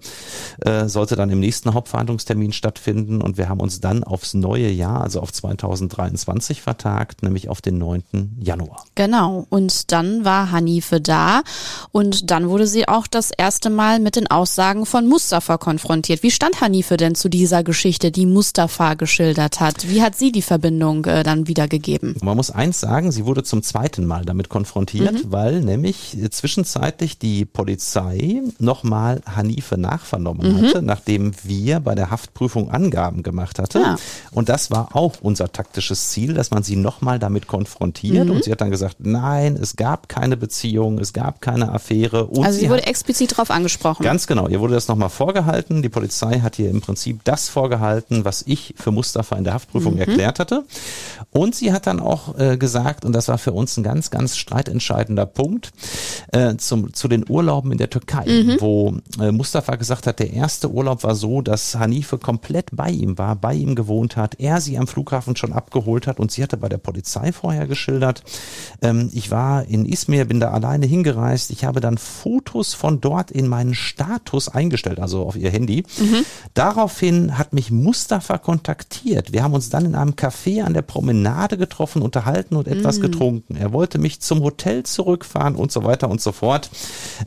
äh, 0.60 0.88
sollte 0.88 1.14
dann 1.14 1.30
im 1.30 1.38
nächsten 1.38 1.74
Hauptverhandlungstermin 1.74 2.52
stattfinden 2.52 3.20
und 3.20 3.38
wir 3.38 3.48
haben 3.48 3.60
uns 3.60 3.80
dann 3.80 4.02
aufs 4.02 4.34
neue 4.34 4.68
Jahr, 4.68 5.02
also 5.02 5.20
auf 5.20 5.32
2023 5.32 6.60
vertagt, 6.60 7.22
nämlich 7.22 7.48
auf 7.48 7.60
den 7.60 7.78
9. 7.78 8.38
Januar. 8.40 8.84
Genau. 8.96 9.46
Und 9.48 9.92
dann 9.92 10.24
war 10.24 10.50
Hanife 10.50 11.00
da 11.00 11.42
und 11.92 12.30
dann 12.32 12.48
wurde 12.48 12.66
sie 12.66 12.88
auch 12.88 13.06
das 13.06 13.30
erste 13.30 13.70
Mal 13.70 14.00
mit 14.00 14.16
den 14.16 14.28
Aussagen 14.28 14.86
von 14.86 15.08
Mustafa 15.08 15.56
konfrontiert. 15.56 16.22
Wie 16.24 16.30
stand 16.32 16.60
Hanife 16.60 16.96
denn 16.96 17.14
zu 17.14 17.28
dieser 17.28 17.62
Geschichte, 17.62 18.10
die 18.10 18.26
Mustafa 18.26 18.94
geschildert 18.94 19.60
hat? 19.60 19.88
Wie 19.88 20.02
hat 20.02 20.16
sie 20.16 20.32
die 20.32 20.42
Verbindung 20.42 21.04
äh, 21.04 21.22
dann 21.22 21.46
wiedergegeben? 21.46 22.16
Man 22.22 22.36
muss 22.36 22.50
eins 22.50 22.80
sagen, 22.80 23.12
sie 23.12 23.24
wurde 23.24 23.44
zum 23.44 23.62
zweiten 23.62 24.04
Mal 24.04 24.24
damit 24.24 24.48
konfrontiert, 24.48 25.12
mhm. 25.12 25.32
weil 25.32 25.60
nämlich 25.60 26.16
zwischenzeitlich 26.30 27.18
die 27.18 27.44
Polizei 27.44 28.42
nochmal 28.58 29.11
mal 29.12 29.36
Hanife 29.36 29.78
nachvernommen 29.78 30.52
mhm. 30.52 30.66
hatte, 30.66 30.82
nachdem 30.82 31.32
wir 31.42 31.80
bei 31.80 31.94
der 31.94 32.10
Haftprüfung 32.10 32.70
Angaben 32.70 33.22
gemacht 33.22 33.58
hatte. 33.58 33.78
Ja. 33.80 33.96
Und 34.30 34.48
das 34.48 34.70
war 34.70 34.94
auch 34.94 35.14
unser 35.20 35.52
taktisches 35.52 36.10
Ziel, 36.10 36.34
dass 36.34 36.50
man 36.50 36.62
sie 36.62 36.76
nochmal 36.76 37.18
damit 37.18 37.46
konfrontiert. 37.46 38.26
Mhm. 38.26 38.32
Und 38.32 38.44
sie 38.44 38.52
hat 38.52 38.60
dann 38.60 38.70
gesagt, 38.70 38.96
nein, 39.00 39.58
es 39.60 39.76
gab 39.76 40.08
keine 40.08 40.36
Beziehung, 40.36 40.98
es 40.98 41.12
gab 41.12 41.40
keine 41.40 41.72
Affäre. 41.72 42.26
Und 42.26 42.44
also 42.44 42.58
sie, 42.58 42.64
sie 42.64 42.70
wurde 42.70 42.86
explizit 42.86 43.32
darauf 43.32 43.50
angesprochen. 43.50 44.02
Ganz 44.02 44.26
genau, 44.26 44.48
ihr 44.48 44.60
wurde 44.60 44.74
das 44.74 44.88
nochmal 44.88 45.10
vorgehalten. 45.10 45.82
Die 45.82 45.88
Polizei 45.88 46.40
hat 46.40 46.58
ihr 46.58 46.70
im 46.70 46.80
Prinzip 46.80 47.20
das 47.24 47.48
vorgehalten, 47.48 48.24
was 48.24 48.42
ich 48.46 48.74
für 48.76 48.90
Mustafa 48.90 49.36
in 49.36 49.44
der 49.44 49.54
Haftprüfung 49.54 49.94
mhm. 49.94 50.00
erklärt 50.00 50.38
hatte. 50.38 50.64
Und 51.30 51.54
sie 51.54 51.72
hat 51.72 51.86
dann 51.86 52.00
auch 52.00 52.38
äh, 52.38 52.56
gesagt, 52.56 53.04
und 53.04 53.12
das 53.12 53.28
war 53.28 53.38
für 53.38 53.52
uns 53.52 53.76
ein 53.76 53.82
ganz, 53.82 54.10
ganz 54.10 54.36
streitentscheidender 54.36 55.26
Punkt, 55.26 55.72
äh, 56.32 56.56
zum, 56.56 56.94
zu 56.94 57.08
den 57.08 57.24
Urlauben 57.28 57.72
in 57.72 57.78
der 57.78 57.90
Türkei, 57.90 58.26
mhm. 58.26 58.56
wo 58.60 58.94
Mustafa 59.18 59.76
gesagt 59.76 60.06
hat, 60.06 60.20
der 60.20 60.32
erste 60.32 60.70
Urlaub 60.70 61.02
war 61.02 61.14
so, 61.14 61.42
dass 61.42 61.74
Hanife 61.74 62.18
komplett 62.18 62.70
bei 62.72 62.90
ihm 62.90 63.18
war, 63.18 63.36
bei 63.36 63.54
ihm 63.54 63.74
gewohnt 63.74 64.16
hat, 64.16 64.40
er 64.40 64.60
sie 64.60 64.78
am 64.78 64.86
Flughafen 64.86 65.36
schon 65.36 65.52
abgeholt 65.52 66.06
hat 66.06 66.18
und 66.18 66.32
sie 66.32 66.42
hatte 66.42 66.56
bei 66.56 66.68
der 66.68 66.78
Polizei 66.78 67.32
vorher 67.32 67.66
geschildert, 67.66 68.22
ähm, 68.80 69.10
ich 69.12 69.30
war 69.30 69.66
in 69.66 69.84
Izmir, 69.84 70.24
bin 70.24 70.40
da 70.40 70.50
alleine 70.50 70.86
hingereist, 70.86 71.50
ich 71.50 71.64
habe 71.64 71.80
dann 71.80 71.98
Fotos 71.98 72.72
von 72.74 73.00
dort 73.00 73.30
in 73.30 73.48
meinen 73.48 73.74
Status 73.74 74.48
eingestellt, 74.48 75.00
also 75.00 75.26
auf 75.26 75.36
ihr 75.36 75.50
Handy. 75.50 75.84
Mhm. 75.98 76.24
Daraufhin 76.54 77.36
hat 77.38 77.52
mich 77.52 77.70
Mustafa 77.70 78.38
kontaktiert. 78.38 79.32
Wir 79.32 79.42
haben 79.42 79.54
uns 79.54 79.68
dann 79.68 79.84
in 79.84 79.94
einem 79.94 80.12
Café 80.12 80.62
an 80.62 80.74
der 80.74 80.82
Promenade 80.82 81.58
getroffen, 81.58 82.02
unterhalten 82.02 82.56
und 82.56 82.68
etwas 82.68 82.98
mhm. 82.98 83.02
getrunken. 83.02 83.56
Er 83.56 83.72
wollte 83.72 83.98
mich 83.98 84.20
zum 84.20 84.42
Hotel 84.42 84.84
zurückfahren 84.84 85.56
und 85.56 85.70
so 85.70 85.84
weiter 85.84 86.08
und 86.08 86.20
so 86.20 86.32
fort. 86.32 86.70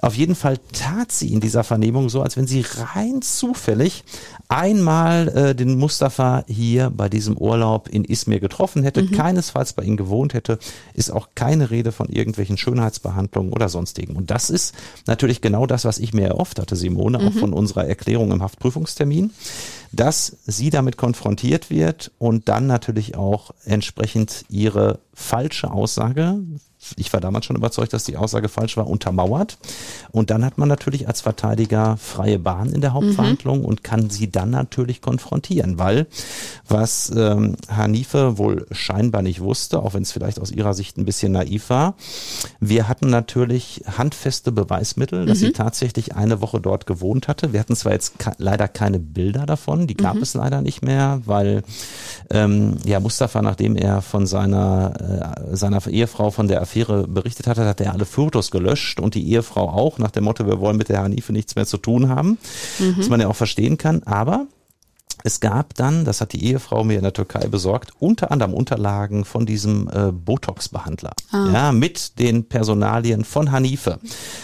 Auf 0.02 0.16
jeden 0.16 0.36
Fall 0.36 0.58
tat 0.72 1.12
sie 1.12 1.32
in 1.32 1.42
dieser 1.42 1.64
Vernehmung 1.65 2.10
so, 2.10 2.21
als 2.21 2.38
wenn 2.38 2.47
sie 2.47 2.65
rein 2.95 3.21
zufällig 3.21 4.04
einmal 4.47 5.28
äh, 5.30 5.56
den 5.56 5.78
Mustafa 5.78 6.43
hier 6.47 6.91
bei 6.95 7.10
diesem 7.10 7.38
Urlaub 7.38 7.89
in 7.89 8.06
Izmir 8.06 8.39
getroffen 8.39 8.84
hätte, 8.84 9.04
mhm. 9.04 9.12
keinesfalls 9.12 9.73
bei 9.73 9.84
ihm 9.84 9.97
gewohnt 9.97 10.34
hätte, 10.34 10.60
ist 10.93 11.12
auch 11.12 11.30
keine 11.36 11.71
Rede 11.71 11.91
von 11.91 12.10
irgendwelchen 12.10 12.58
Schönheitsbehandlungen 12.58 13.51
oder 13.51 13.69
sonstigen. 13.69 14.15
Und 14.15 14.32
das 14.32 14.49
ist 14.49 14.75
natürlich 15.08 15.41
genau 15.41 15.65
das, 15.65 15.86
was 15.86 15.97
ich 15.97 16.13
mir 16.13 16.28
erhofft 16.28 16.60
hatte, 16.60 16.75
Simone, 16.75 17.19
mhm. 17.19 17.28
auch 17.28 17.34
von 17.34 17.54
unserer 17.54 17.88
Erklärung 17.88 18.32
im 18.32 18.41
Haftprüfungstermin, 18.41 19.32
dass 19.91 20.38
sie 20.45 20.69
damit 20.69 20.97
konfrontiert 20.97 21.69
wird 21.69 22.12
und 22.19 22.47
dann 22.47 22.67
natürlich 22.67 23.15
auch 23.15 23.51
entsprechend 23.65 24.45
ihre 24.49 24.99
falsche 25.13 25.71
Aussage 25.71 26.39
ich 26.98 27.12
war 27.13 27.21
damals 27.21 27.45
schon 27.45 27.56
überzeugt, 27.56 27.93
dass 27.93 28.04
die 28.04 28.17
Aussage 28.17 28.50
falsch 28.50 28.78
war, 28.78 28.88
untermauert. 28.88 29.58
Und 30.12 30.30
dann 30.30 30.45
hat 30.45 30.58
man 30.58 30.69
natürlich 30.69 31.08
als 31.08 31.21
Verteidiger 31.21 31.98
freie 31.98 32.39
Bahn 32.39 32.71
in 32.71 32.82
der 32.82 32.93
Hauptverhandlung 32.93 33.60
mhm. 33.60 33.65
und 33.65 33.84
kann 33.84 34.10
sie 34.10 34.32
dann 34.32 34.52
natürlich 34.52 35.02
konfrontieren, 35.02 35.78
weil 35.78 36.08
was 36.67 37.12
ähm, 37.15 37.56
Hanife 37.69 38.38
wohl 38.38 38.67
scheinbar 38.71 39.21
nicht 39.21 39.41
wusste, 39.41 39.82
auch 39.82 39.93
wenn 39.93 40.04
es 40.04 40.12
vielleicht 40.12 40.39
aus 40.39 40.52
ihrer 40.52 40.74
Sicht 40.74 40.98
ein 40.98 41.06
bisschen 41.06 41.32
naiv 41.32 41.69
war, 41.69 41.95
wir 42.60 42.88
hatten 42.88 43.10
natürlich 43.10 43.84
handfeste 43.98 44.52
Beweismittel, 44.52 45.26
dass 45.26 45.39
mhm. 45.39 45.45
sie 45.45 45.52
tatsächlich 45.54 46.15
eine 46.15 46.41
Woche 46.41 46.60
dort 46.60 46.86
gewohnt 46.86 47.28
hatte. 47.28 47.54
Wir 47.54 47.60
hatten 47.60 47.76
zwar 47.76 47.93
jetzt 47.93 48.13
leider 48.38 48.67
keine 48.67 49.00
Bilder 49.00 49.45
davon, 49.45 49.88
die 49.88 49.95
gab 49.95 50.15
mhm. 50.15 50.21
es 50.21 50.34
leider 50.34 50.62
nicht 50.62 50.82
mehr, 50.82 51.21
weil 51.26 51.63
ähm, 52.30 52.78
ja 52.86 53.00
Mustafa, 53.00 53.41
nachdem 53.41 53.76
er 53.76 54.02
von 54.02 54.28
seiner, 54.28 55.45
äh, 55.52 55.56
seiner 55.56 55.86
Ehefrau 55.88 56.32
von 56.32 56.48
der 56.48 56.62
Affäre 56.62 56.75
Affäre 56.76 57.08
berichtet 57.08 57.48
hatte, 57.48 57.66
hat 57.66 57.80
er 57.80 57.94
alle 57.94 58.06
Fotos 58.06 58.52
gelöscht 58.52 59.00
und 59.00 59.16
die 59.16 59.30
Ehefrau 59.30 59.70
auch, 59.70 59.98
nach 59.98 60.12
dem 60.12 60.26
Motto, 60.26 60.46
wir 60.46 60.60
wollen 60.60 60.78
mit 60.78 60.90
der 60.90 61.02
Hanife 61.02 61.32
nichts 61.32 61.56
mehr 61.56 61.66
zu 61.66 61.78
tun 61.78 62.10
haben, 62.10 62.38
mhm. 62.80 62.96
was 62.98 63.10
man 63.10 63.22
ja 63.22 63.28
auch 63.28 63.36
verstehen 63.36 63.78
kann. 63.78 64.04
Aber 64.04 64.48
Es 65.26 65.40
gab 65.40 65.74
dann, 65.74 66.06
das 66.06 66.22
hat 66.22 66.34
die 66.34 66.46
Ehefrau 66.46 66.84
mir 66.84 66.98
in 66.98 67.02
der 67.04 67.12
Türkei 67.14 67.48
besorgt, 67.48 67.90
unter 67.98 68.30
anderem 68.32 68.54
Unterlagen 68.54 69.26
von 69.26 69.48
diesem 69.48 69.90
äh, 69.92 70.12
Botox-Behandler. 70.12 71.14
Ah. 71.32 71.50
Ja, 71.52 71.72
mit 71.72 72.20
den 72.20 72.48
Personalien 72.48 73.26
von 73.26 73.52
Hanife. 73.52 73.98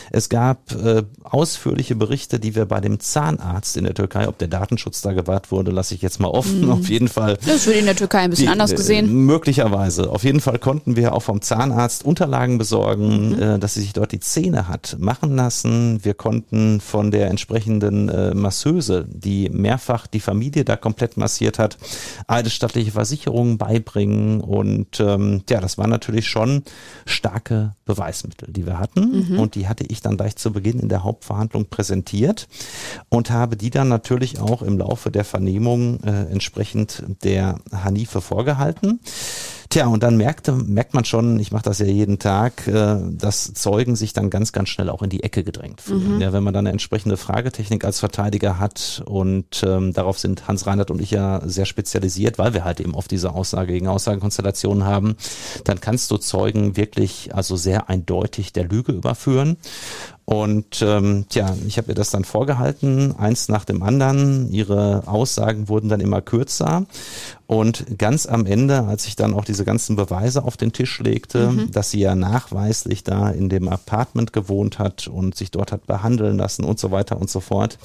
Es 0.10 0.28
gab 0.28 0.72
äh, 0.72 1.04
ausführliche 1.22 1.96
Berichte, 1.96 2.40
die 2.40 2.56
wir 2.56 2.66
bei 2.66 2.82
dem 2.82 3.00
Zahnarzt 3.00 3.78
in 3.78 3.84
der 3.84 3.94
Türkei, 3.94 4.28
ob 4.28 4.40
der 4.40 4.48
Datenschutz 4.48 5.02
da 5.04 5.14
gewahrt 5.14 5.52
wurde, 5.52 5.70
lasse 5.70 5.94
ich 5.94 6.02
jetzt 6.02 6.20
mal 6.20 6.30
offen. 6.30 6.68
Auf 6.72 6.90
jeden 6.90 7.10
Fall 7.10 7.38
Das 7.46 7.68
wird 7.68 7.78
in 7.78 7.86
der 7.86 7.96
Türkei 7.96 8.22
ein 8.22 8.32
bisschen 8.32 8.48
die, 8.48 8.52
anders 8.52 8.72
äh, 8.72 8.76
gesehen. 8.78 9.14
Möglicherweise. 9.26 10.10
Auf 10.10 10.24
jeden 10.24 10.40
Fall 10.40 10.58
konnten 10.58 10.96
wir 10.96 11.14
auch 11.14 11.22
vom 11.22 11.44
Zahnarzt 11.44 12.04
Unterlagen 12.04 12.58
besorgen, 12.58 13.36
Mhm. 13.36 13.40
äh, 13.40 13.60
dass 13.60 13.76
sie 13.76 13.82
sich 13.82 13.94
dort 13.94 14.12
die 14.14 14.20
Zähne 14.20 14.68
hat 14.68 14.96
machen 15.00 15.36
lassen. 15.36 16.04
Wir 16.04 16.16
konnten 16.16 16.82
von 16.82 17.12
der 17.12 17.30
entsprechenden 17.30 18.10
äh, 18.10 18.34
Masseuse, 18.34 19.06
die 19.08 19.48
mehrfach 19.50 20.08
die 20.08 20.20
Familie 20.20 20.66
da 20.72 20.78
komplett 20.78 21.18
massiert 21.18 21.60
hat, 21.60 21.78
eidesstattliche 22.28 22.92
Versicherungen 22.92 23.58
beibringen. 23.58 24.42
Und 24.42 25.00
ähm, 25.00 25.44
ja, 25.50 25.60
das 25.60 25.78
waren 25.78 25.90
natürlich 25.90 26.28
schon 26.28 26.64
starke 27.06 27.76
Beweismittel, 27.86 28.52
die 28.52 28.66
wir 28.66 28.80
hatten. 28.80 29.38
Und 29.38 29.56
die 29.56 29.68
hatte 29.68 29.84
ich 29.88 30.02
dann 30.02 30.18
gleich 30.18 30.36
zu 30.38 30.52
Beginn 30.52 30.80
in 30.80 30.90
der 30.90 31.04
Hauptverhandlung 31.04 31.66
präsentiert 31.66 32.48
und 33.10 33.30
habe 33.30 33.58
die 33.58 33.70
dann 33.70 33.90
natürlich 33.90 34.40
auch 34.40 34.62
im 34.62 34.78
Laufe 34.78 35.12
der 35.12 35.26
Vernehmung 35.26 36.02
äh, 36.04 36.32
entsprechend 36.32 37.04
der 37.24 37.60
Hanife 37.72 38.22
vorgehalten. 38.22 39.00
Tja, 39.72 39.88
und 39.88 40.04
dann 40.04 40.18
merkte, 40.18 40.52
merkt 40.52 40.94
man 40.94 41.06
schon, 41.06 41.40
ich 41.40 41.54
mache 41.54 41.64
das 41.64 41.80
ja 41.80 41.86
jeden 41.86 42.20
Tag, 42.20 42.68
äh, 42.68 42.98
dass 43.10 43.54
Zeugen 43.54 43.96
sich 43.96 44.12
dann 44.12 44.30
ganz, 44.30 44.52
ganz 44.52 44.68
schnell 44.68 44.90
auch 44.90 45.02
in 45.02 45.10
die 45.10 45.24
Ecke 45.24 45.46
gedrängt 45.46 45.80
fühlen. 45.80 46.20
Ja, 46.20 46.34
wenn 46.34 46.44
man 46.44 46.54
dann 46.54 46.68
eine 46.68 46.74
entsprechende 46.74 47.16
Fragetechnik 47.16 47.86
als 47.86 48.02
Verteidiger 48.02 48.60
hat 48.60 49.02
und 49.06 49.64
ähm, 49.66 49.94
darauf 49.94 50.20
sind 50.20 50.50
Hans 50.50 50.68
Reinhardt 50.68 50.92
und 50.92 51.02
ich 51.02 51.12
ja 51.12 51.40
sehr 51.46 51.66
spezialisiert, 51.66 52.38
weil 52.38 52.54
wir 52.54 52.66
halt 52.66 52.82
eben 52.82 52.94
oft 52.96 53.12
diese 53.12 53.34
Aussage 53.34 53.72
gegen 53.72 53.88
Aussagenkonstellationen 53.88 54.84
haben, 54.84 55.16
dann 55.64 55.80
kannst 55.80 56.12
du 56.12 56.18
Zeugen 56.18 56.76
wirklich 56.76 57.34
also 57.34 57.56
sehr 57.56 57.88
eindeutig 57.88 58.52
der 58.52 58.66
Lüge 58.66 58.92
überführen. 58.92 59.56
Und 60.32 60.82
ähm, 60.82 61.26
tja, 61.28 61.58
ich 61.68 61.78
habe 61.78 61.92
ihr 61.92 61.94
das 61.94 62.10
dann 62.10 62.24
vorgehalten, 62.24 63.14
eins 63.18 63.50
nach 63.50 63.66
dem 63.66 63.84
anderen. 63.84 64.50
Ihre 64.50 65.04
Aussagen 65.06 65.68
wurden 65.68 65.90
dann 65.90 66.00
immer 66.00 66.22
kürzer. 66.22 66.86
Und 67.48 67.98
ganz 67.98 68.28
am 68.28 68.46
Ende, 68.46 68.86
als 68.86 69.08
ich 69.08 69.18
dann 69.18 69.34
auch 69.34 69.44
diese 69.44 69.66
ganzen 69.66 69.98
Beweise 69.98 70.46
auf 70.46 70.56
den 70.56 70.72
Tisch 70.72 71.00
legte, 71.00 71.68
dass 71.74 71.92
sie 71.92 72.00
ja 72.00 72.16
nachweislich 72.16 73.04
da 73.04 73.30
in 73.30 73.50
dem 73.50 73.68
Apartment 73.68 74.32
gewohnt 74.32 74.80
hat 74.80 75.10
und 75.10 75.36
sich 75.36 75.52
dort 75.52 75.74
hat 75.74 75.86
behandeln 75.86 76.38
lassen 76.38 76.64
und 76.64 76.80
so 76.80 76.92
weiter 76.92 77.20
und 77.20 77.30
so 77.30 77.42
fort, 77.42 77.78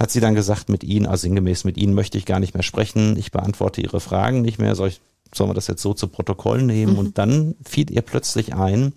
hat 0.00 0.10
sie 0.10 0.20
dann 0.20 0.34
gesagt, 0.34 0.70
mit 0.70 0.84
Ihnen, 0.84 1.04
also 1.04 1.20
sinngemäß 1.20 1.64
mit 1.64 1.76
Ihnen 1.76 1.92
möchte 1.92 2.16
ich 2.16 2.24
gar 2.24 2.40
nicht 2.40 2.54
mehr 2.54 2.62
sprechen. 2.62 3.18
Ich 3.18 3.32
beantworte 3.32 3.82
Ihre 3.82 4.00
Fragen 4.00 4.40
nicht 4.40 4.58
mehr. 4.58 4.76
Soll 4.76 4.88
ich 4.88 5.02
sollen 5.34 5.50
wir 5.50 5.54
das 5.54 5.66
jetzt 5.66 5.82
so 5.82 5.94
zu 5.94 6.08
Protokoll 6.08 6.62
nehmen? 6.62 6.96
Und 6.96 7.18
dann 7.18 7.54
fiel 7.64 7.90
ihr 7.90 8.02
plötzlich 8.02 8.54
ein, 8.54 8.92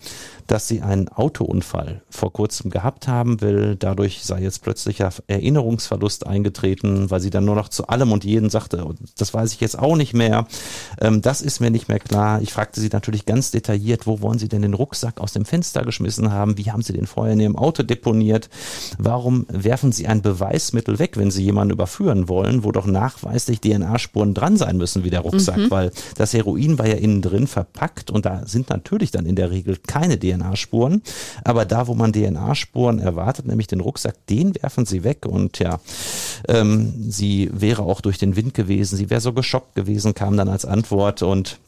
dass 0.47 0.67
sie 0.67 0.81
einen 0.81 1.09
Autounfall 1.09 2.01
vor 2.09 2.31
kurzem 2.31 2.69
gehabt 2.69 3.07
haben 3.07 3.41
will. 3.41 3.75
Dadurch 3.77 4.23
sei 4.23 4.41
jetzt 4.41 4.61
plötzlicher 4.63 5.11
Erinnerungsverlust 5.27 6.27
eingetreten, 6.27 7.09
weil 7.09 7.19
sie 7.19 7.29
dann 7.29 7.45
nur 7.45 7.55
noch 7.55 7.69
zu 7.69 7.87
allem 7.87 8.11
und 8.11 8.23
jedem 8.23 8.49
sagte, 8.49 8.85
das 9.17 9.33
weiß 9.33 9.53
ich 9.53 9.61
jetzt 9.61 9.77
auch 9.77 9.95
nicht 9.95 10.13
mehr. 10.13 10.47
Ähm, 10.99 11.21
das 11.21 11.41
ist 11.41 11.59
mir 11.59 11.71
nicht 11.71 11.87
mehr 11.87 11.99
klar. 11.99 12.41
Ich 12.41 12.53
fragte 12.53 12.79
sie 12.79 12.89
natürlich 12.91 13.25
ganz 13.25 13.51
detailliert, 13.51 14.07
wo 14.07 14.21
wollen 14.21 14.39
Sie 14.39 14.47
denn 14.47 14.61
den 14.61 14.73
Rucksack 14.73 15.19
aus 15.19 15.33
dem 15.33 15.45
Fenster 15.45 15.83
geschmissen 15.83 16.31
haben? 16.31 16.57
Wie 16.57 16.71
haben 16.71 16.81
Sie 16.81 16.93
den 16.93 17.07
vorher 17.07 17.33
in 17.33 17.39
Ihrem 17.39 17.55
Auto 17.55 17.83
deponiert? 17.83 18.49
Warum 18.97 19.45
werfen 19.49 19.91
Sie 19.91 20.07
ein 20.07 20.21
Beweismittel 20.21 20.99
weg, 20.99 21.17
wenn 21.17 21.31
Sie 21.31 21.43
jemanden 21.43 21.73
überführen 21.73 22.29
wollen, 22.29 22.63
wo 22.63 22.71
doch 22.71 22.85
nachweislich 22.85 23.61
DNA-Spuren 23.61 24.33
dran 24.33 24.57
sein 24.57 24.77
müssen 24.77 25.03
wie 25.03 25.09
der 25.09 25.21
Rucksack? 25.21 25.59
Weil 25.69 25.91
das 26.17 26.33
Heroin 26.33 26.77
war 26.77 26.87
ja 26.87 26.95
innen 26.95 27.21
drin 27.21 27.47
verpackt 27.47 28.11
und 28.11 28.25
da 28.25 28.45
sind 28.45 28.69
natürlich 28.69 29.11
dann 29.11 29.25
in 29.25 29.35
der 29.35 29.51
Regel 29.51 29.77
keine 29.87 30.17
DNA-Spuren. 30.39 31.01
Aber 31.43 31.65
da, 31.65 31.87
wo 31.87 31.93
man 31.93 32.13
DNA-Spuren 32.13 32.99
erwartet, 32.99 33.45
nämlich 33.45 33.67
den 33.67 33.79
Rucksack, 33.79 34.15
den 34.27 34.55
werfen 34.55 34.85
sie 34.85 35.03
weg. 35.03 35.25
Und 35.25 35.59
ja, 35.59 35.79
ähm, 36.47 36.93
sie 37.09 37.49
wäre 37.53 37.83
auch 37.83 38.01
durch 38.01 38.17
den 38.17 38.35
Wind 38.35 38.53
gewesen, 38.53 38.97
sie 38.97 39.09
wäre 39.09 39.21
so 39.21 39.33
geschockt 39.33 39.75
gewesen, 39.75 40.13
kam 40.13 40.37
dann 40.37 40.49
als 40.49 40.65
Antwort. 40.65 41.21
Und 41.21 41.59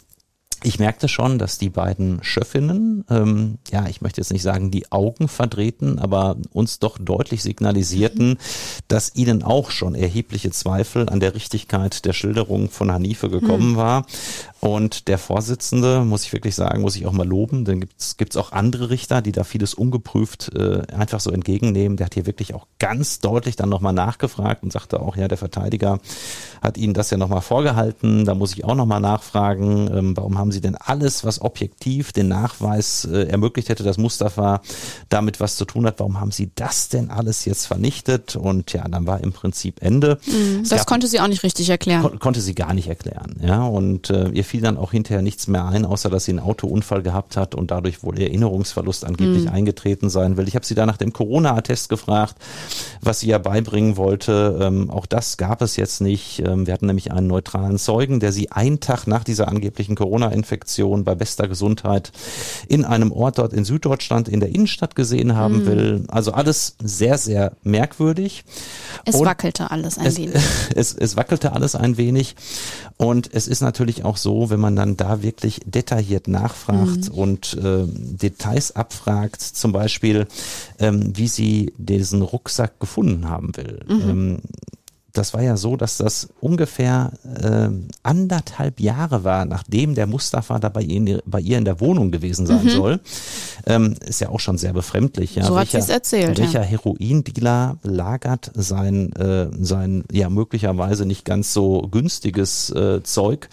ich 0.64 0.80
merkte 0.80 1.08
schon, 1.08 1.38
dass 1.38 1.58
die 1.58 1.70
beiden 1.70 2.24
Schöffinnen, 2.24 3.06
ähm, 3.10 3.60
ja, 3.72 3.88
ich 3.88 4.02
möchte 4.02 4.22
jetzt 4.22 4.32
nicht 4.32 4.42
sagen, 4.42 4.72
die 4.72 4.92
Augen 4.92 5.28
verdrehten, 5.28 6.00
aber 6.00 6.38
uns 6.52 6.80
doch 6.80 6.98
deutlich 6.98 7.44
signalisierten, 7.44 8.38
dass 8.88 9.16
ihnen 9.16 9.44
auch 9.44 9.72
schon 9.72 9.96
erhebliche 9.96 10.52
Zweifel 10.52 11.10
an 11.10 11.20
der 11.20 11.36
Richtigkeit 11.36 12.06
der 12.06 12.14
Schilderung 12.14 12.70
von 12.70 12.92
Hanife 12.92 13.30
gekommen 13.30 13.76
war. 13.76 14.06
Und 14.60 15.08
der 15.08 15.20
Vorsitzende, 15.20 16.04
muss 16.04 16.24
ich 16.24 16.34
wirklich 16.34 16.56
sagen, 16.56 16.82
muss 16.82 16.96
ich 16.96 17.06
auch 17.06 17.12
mal 17.12 17.28
loben, 17.28 17.64
denn 17.64 17.80
gibt's 17.80 18.18
gibt's 18.18 18.36
auch 18.36 18.52
andere 18.52 18.90
Richter, 18.90 19.22
die 19.22 19.32
da 19.32 19.44
vieles 19.44 19.76
ungeprüft 19.76 20.52
äh, 20.56 20.82
einfach 20.92 21.20
so 21.20 21.30
entgegennehmen. 21.30 21.96
Der 21.96 22.08
hat 22.08 22.16
hier 22.16 22.26
wirklich 22.26 22.56
auch 22.56 22.66
ganz 22.80 23.20
deutlich 23.20 23.56
dann 23.56 23.70
nochmal 23.70 23.94
nachgefragt 23.94 24.64
und 24.64 24.74
sagte 24.74 25.00
auch, 25.00 25.16
ja, 25.16 25.28
der 25.28 25.38
Verteidiger 25.38 26.00
hat 26.62 26.78
Ihnen 26.78 26.96
das 26.96 27.12
ja 27.12 27.18
nochmal 27.18 27.42
vorgehalten. 27.42 28.26
Da 28.26 28.34
muss 28.34 28.54
ich 28.54 28.66
auch 28.66 28.74
nochmal 28.74 29.00
nachfragen, 29.00 29.90
ähm, 29.94 30.18
warum 30.18 30.40
haben 30.40 30.47
Sie 30.52 30.62
denn 30.62 30.76
alles, 30.76 31.24
was 31.24 31.42
objektiv 31.42 32.12
den 32.12 32.28
Nachweis 32.28 33.06
äh, 33.06 33.24
ermöglicht 33.28 33.70
hätte, 33.70 33.84
dass 33.84 33.98
Mustafa 33.98 34.62
damit 35.10 35.40
was 35.40 35.56
zu 35.56 35.66
tun 35.66 35.86
hat, 35.86 36.00
warum 36.00 36.20
haben 36.20 36.32
Sie 36.32 36.50
das 36.56 36.90
denn 36.90 37.10
alles 37.10 37.46
jetzt 37.46 37.66
vernichtet? 37.66 38.36
Und 38.36 38.74
ja, 38.74 38.88
dann 38.88 39.06
war 39.08 39.22
im 39.22 39.32
Prinzip 39.34 39.82
Ende. 39.82 40.20
Es 40.62 40.70
Das 40.70 40.80
gab- 40.80 40.88
konnte 40.88 41.08
sie 41.08 41.20
auch 41.20 41.28
nicht 41.28 41.44
richtig 41.44 41.70
erklären. 41.70 42.02
kon 42.02 42.20
konnte 42.20 42.42
sie 42.42 42.56
gar 42.56 42.74
nicht 42.74 42.88
erklären. 42.88 43.36
Ja, 43.42 43.64
und 43.66 44.10
äh, 44.10 44.30
ihr 44.30 44.44
fiel 44.44 44.62
dann 44.62 44.78
auch 44.78 44.92
hinterher 44.92 45.22
nichts 45.22 45.48
mehr 45.48 45.66
ein, 45.66 45.86
außer 45.86 46.10
dass 46.10 46.26
sie 46.26 46.32
einen 46.32 46.40
Autounfall 46.40 47.02
gehabt 47.04 47.38
hat 47.38 47.56
und 47.56 47.72
dadurch 47.72 48.04
wohl 48.04 48.20
Erinnerungsverlust 48.20 49.06
angeblich 49.06 49.50
eingetreten 49.50 50.10
sein 50.10 50.38
will. 50.38 50.48
Ich 50.48 50.56
habe 50.56 50.66
sie 50.66 50.76
da 50.76 50.86
nach 50.86 50.98
dem 50.98 51.14
Corona-Attest 51.14 51.90
gefragt, 51.90 52.36
was 53.02 53.20
sie 53.22 53.28
ja 53.28 53.38
beibringen 53.38 53.98
wollte. 53.98 54.58
Ähm, 54.62 54.90
auch 54.90 55.06
das 55.06 55.38
gab 55.38 55.62
es 55.62 55.76
jetzt 55.76 56.02
nicht. 56.02 56.40
Ähm, 56.46 56.66
wir 56.68 56.74
hatten 56.74 56.88
nämlich 56.88 57.12
einen 57.12 57.28
neutralen 57.28 57.78
Zeugen, 57.78 58.20
der 58.20 58.32
sie 58.32 58.52
einen 58.52 58.80
Tag 58.80 59.08
nach 59.08 59.24
dieser 59.24 59.48
angeblichen 59.48 59.96
Corona-Infektion 60.38 61.04
bei 61.04 61.16
bester 61.16 61.48
Gesundheit 61.48 62.12
in 62.68 62.86
einem 62.86 63.12
Ort 63.12 63.38
dort 63.38 63.54
in 63.54 63.66
Süddeutschland 63.66 64.28
in 64.30 64.40
der 64.40 64.50
Innenstadt 64.50 64.96
gesehen 64.96 65.36
haben 65.36 65.66
will. 65.66 66.04
Also 66.08 66.32
alles 66.32 66.76
sehr, 66.84 67.18
sehr 67.18 67.54
merkwürdig. 67.64 68.44
Es 69.06 69.16
Und- 69.16 69.26
wackelte 69.26 69.72
alles 69.72 69.98
ein 69.98 70.06
es, 70.06 70.18
wenig. 70.18 70.36
es, 70.76 70.94
es 70.94 71.16
wackelte 71.16 71.54
alles 71.54 71.76
ein 71.76 71.98
wenig. 71.98 72.36
Und 72.98 73.30
es 73.34 73.48
ist 73.48 73.62
natürlich 73.62 74.06
auch 74.06 74.18
so, 74.18 74.50
wenn 74.50 74.60
man 74.60 74.76
dann 74.76 74.98
da 74.98 75.22
wirklich 75.22 75.62
detailliert 75.66 76.28
nachfragt 76.28 77.10
und 77.10 77.56
äh, 77.56 77.86
Details 77.88 78.76
abfragt, 78.76 79.42
zum 79.42 79.72
Beispiel, 79.72 80.28
ähm, 80.80 81.14
wie 81.16 81.28
sie 81.28 81.74
diesen 81.78 82.22
Rucksack 82.22 82.80
gefunden 82.80 83.30
haben 83.30 83.56
will. 83.56 83.80
Ähm, 83.90 84.40
das 85.18 85.34
war 85.34 85.42
ja 85.42 85.58
so, 85.58 85.76
dass 85.76 85.98
das 85.98 86.30
ungefähr 86.40 87.12
äh, 87.42 87.70
anderthalb 88.04 88.80
Jahre 88.80 89.24
war, 89.24 89.46
nachdem 89.46 89.96
der 89.96 90.08
Mustafa 90.08 90.60
da 90.60 90.70
bei 90.70 90.82
ihr, 90.82 91.22
bei 91.26 91.40
ihr 91.40 91.58
in 91.58 91.66
der 91.66 91.80
Wohnung 91.80 92.12
gewesen 92.12 92.46
sein 92.46 92.70
soll. 92.70 93.00
Ähm, 93.66 93.96
ist 94.06 94.22
ja 94.22 94.30
auch 94.30 94.40
schon 94.40 94.58
sehr 94.58 94.74
befremdlich. 94.74 95.36
Ja. 95.36 95.46
So 95.46 95.58
hat 95.60 95.70
sie's 95.70 95.90
erzählt, 95.90 96.38
ja. 96.38 96.46
Welcher 96.46 96.64
Heroindealer 96.64 97.78
lagert 97.84 98.52
sein, 98.56 99.12
äh, 99.14 99.48
sein 99.60 100.04
ja 100.12 100.30
möglicherweise 100.30 101.06
nicht 101.06 101.26
ganz 101.26 101.54
so 101.54 101.82
günstiges 101.90 102.70
äh, 102.72 103.04
Zeug 103.04 103.50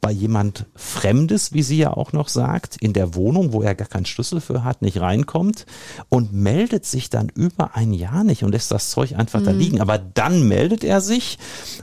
bei 0.00 0.12
jemand 0.12 0.66
Fremdes, 0.76 1.52
wie 1.52 1.62
sie 1.62 1.78
ja 1.78 1.92
auch 1.92 2.12
noch 2.12 2.28
sagt, 2.28 2.76
in 2.80 2.92
der 2.92 3.14
Wohnung, 3.16 3.52
wo 3.52 3.62
er 3.62 3.74
gar 3.74 3.88
keinen 3.88 4.06
Schlüssel 4.06 4.40
für 4.40 4.62
hat, 4.62 4.80
nicht 4.82 5.00
reinkommt 5.00 5.66
und 6.08 6.32
meldet 6.32 6.84
sich 6.86 7.10
dann 7.10 7.28
über 7.34 7.74
ein 7.74 7.92
Jahr 7.92 8.22
nicht 8.22 8.44
und 8.44 8.52
lässt 8.52 8.70
das 8.70 8.90
Zeug 8.90 9.16
einfach 9.16 9.40
Mhm. 9.40 9.44
da 9.44 9.50
liegen. 9.50 9.80
Aber 9.80 9.98
dann 9.98 10.46
meldet 10.46 10.84
er 10.84 10.97
sich, 11.00 11.38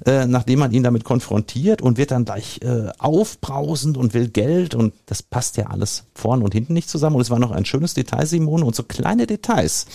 äh, 0.05 0.25
nachdem 0.25 0.59
man 0.59 0.71
ihn 0.71 0.83
damit 0.83 1.03
konfrontiert 1.03 1.81
und 1.81 1.97
wird 1.97 2.11
dann 2.11 2.25
gleich 2.25 2.59
äh, 2.61 2.89
aufbrausend 2.97 3.97
und 3.97 4.13
will 4.13 4.29
Geld 4.29 4.75
und 4.75 4.93
das 5.05 5.23
passt 5.23 5.57
ja 5.57 5.67
alles 5.67 6.03
vorn 6.13 6.41
und 6.41 6.53
hinten 6.53 6.73
nicht 6.73 6.89
zusammen. 6.89 7.15
Und 7.15 7.21
es 7.21 7.29
war 7.29 7.39
noch 7.39 7.51
ein 7.51 7.65
schönes 7.65 7.93
Detail, 7.93 8.25
Simone, 8.25 8.65
und 8.65 8.75
so 8.75 8.83
kleine 8.83 9.27
Details 9.27 9.85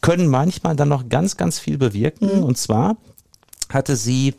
können 0.00 0.28
manchmal 0.28 0.76
dann 0.76 0.88
noch 0.88 1.08
ganz, 1.08 1.36
ganz 1.36 1.58
viel 1.58 1.78
bewirken. 1.78 2.42
Und 2.42 2.58
zwar 2.58 2.96
hatte 3.68 3.96
sie 3.96 4.34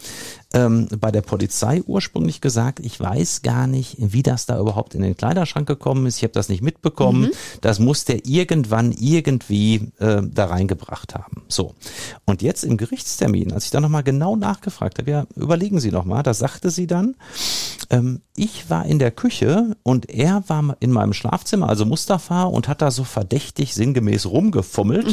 ähm, 0.54 0.88
bei 1.00 1.12
der 1.12 1.22
Polizei 1.22 1.82
ursprünglich 1.86 2.42
gesagt, 2.42 2.80
ich 2.80 3.00
weiß 3.00 3.42
gar 3.42 3.68
nicht, 3.68 3.96
wie 4.00 4.24
das 4.24 4.46
da 4.46 4.60
überhaupt 4.60 4.96
in 4.96 5.02
den 5.02 5.16
Kleiderschrank 5.16 5.68
gekommen 5.68 6.06
ist. 6.06 6.18
Ich 6.18 6.24
habe 6.24 6.34
das 6.34 6.50
nicht 6.50 6.62
mitbekommen. 6.62 7.32
Das 7.62 7.80
muss 7.80 8.06
der 8.06 8.26
irgendwann 8.26 8.92
irgendwie 8.92 9.92
äh, 10.00 10.22
da 10.24 10.46
reingebracht 10.46 11.16
haben. 11.16 11.44
So. 11.48 11.76
Und 12.26 12.42
jetzt 12.42 12.64
im 12.64 12.78
Gerichtstermin, 12.78 13.54
als 13.54 13.66
ich 13.66 13.72
da 13.72 13.80
nochmal 13.80 14.04
genau 14.04 14.36
nachgefragt 14.36 15.00
habe, 15.00 15.12
ja, 15.12 15.26
überlegen 15.36 15.80
Sie 15.80 15.92
nochmal, 15.92 16.24
da 16.24 16.34
sagte 16.34 16.70
sie 16.70 16.88
dann, 16.88 17.16
ähm, 17.90 18.22
ich 18.36 18.70
war 18.70 18.86
in 18.86 19.00
der 19.00 19.12
Küche 19.12 19.76
und 19.84 20.10
er 20.10 20.44
war 20.48 20.78
in 20.80 20.92
meinem 20.92 21.14
Schlafzimmer, 21.14 21.70
also 21.70 21.86
Mustafa, 21.86 22.44
und 22.44 22.68
hat 22.68 22.82
da 22.82 22.92
so 22.92 23.04
verdächtig 23.04 23.74
sinngemäß 23.74 24.26
rumgefummelt. 24.26 25.08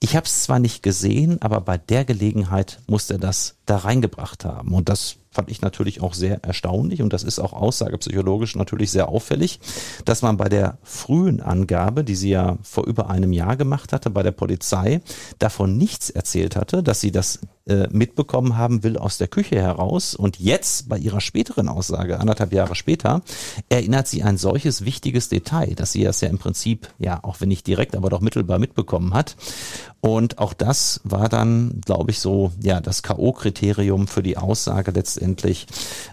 Ich 0.00 0.16
habe 0.16 0.26
es 0.26 0.42
zwar 0.42 0.58
nicht 0.58 0.82
gesehen, 0.82 1.40
aber 1.40 1.60
bei 1.60 1.78
der 1.78 2.04
Gelegenheit 2.04 2.80
muss 2.86 3.10
er 3.10 3.18
das 3.18 3.56
da 3.66 3.78
reingebracht 3.78 4.44
haben. 4.44 4.74
Und 4.74 4.88
das 4.88 5.16
fand 5.34 5.50
ich 5.50 5.60
natürlich 5.60 6.00
auch 6.00 6.14
sehr 6.14 6.42
erstaunlich 6.44 7.02
und 7.02 7.12
das 7.12 7.24
ist 7.24 7.40
auch 7.40 7.52
aussagepsychologisch 7.52 8.54
natürlich 8.54 8.90
sehr 8.90 9.08
auffällig, 9.08 9.60
dass 10.04 10.22
man 10.22 10.36
bei 10.36 10.48
der 10.48 10.78
frühen 10.82 11.40
Angabe, 11.40 12.04
die 12.04 12.14
sie 12.14 12.30
ja 12.30 12.56
vor 12.62 12.86
über 12.86 13.10
einem 13.10 13.32
Jahr 13.32 13.56
gemacht 13.56 13.92
hatte 13.92 14.10
bei 14.10 14.22
der 14.22 14.32
Polizei, 14.32 15.00
davon 15.38 15.76
nichts 15.76 16.08
erzählt 16.08 16.56
hatte, 16.56 16.82
dass 16.82 17.00
sie 17.00 17.10
das 17.10 17.40
äh, 17.66 17.88
mitbekommen 17.90 18.58
haben 18.58 18.82
will 18.82 18.98
aus 18.98 19.16
der 19.16 19.26
Küche 19.26 19.56
heraus. 19.56 20.14
Und 20.14 20.38
jetzt 20.38 20.88
bei 20.88 20.98
ihrer 20.98 21.22
späteren 21.22 21.68
Aussage, 21.68 22.20
anderthalb 22.20 22.52
Jahre 22.52 22.74
später, 22.74 23.22
erinnert 23.70 24.06
sie 24.06 24.22
ein 24.22 24.36
solches 24.36 24.84
wichtiges 24.84 25.30
Detail, 25.30 25.74
dass 25.74 25.92
sie 25.92 26.04
das 26.04 26.20
ja 26.20 26.28
im 26.28 26.38
Prinzip, 26.38 26.88
ja, 26.98 27.20
auch 27.24 27.40
wenn 27.40 27.48
nicht 27.48 27.66
direkt, 27.66 27.96
aber 27.96 28.10
doch 28.10 28.20
mittelbar 28.20 28.58
mitbekommen 28.58 29.14
hat. 29.14 29.36
Und 30.02 30.38
auch 30.38 30.52
das 30.52 31.00
war 31.04 31.30
dann, 31.30 31.80
glaube 31.86 32.10
ich, 32.10 32.18
so, 32.18 32.52
ja, 32.60 32.82
das 32.82 33.02
K.O.-Kriterium 33.02 34.08
für 34.08 34.22
die 34.22 34.36
Aussage 34.36 34.90
letztendlich, 34.90 35.23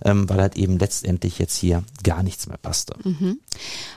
ähm, 0.04 0.30
weil 0.30 0.42
halt 0.42 0.58
eben 0.58 0.80
letztendlich 0.80 1.40
jetzt 1.40 1.58
hier 1.58 1.84
gar 2.04 2.24
nichts 2.24 2.48
mehr 2.48 2.58
passte. 2.58 2.94
Mhm. 3.04 3.40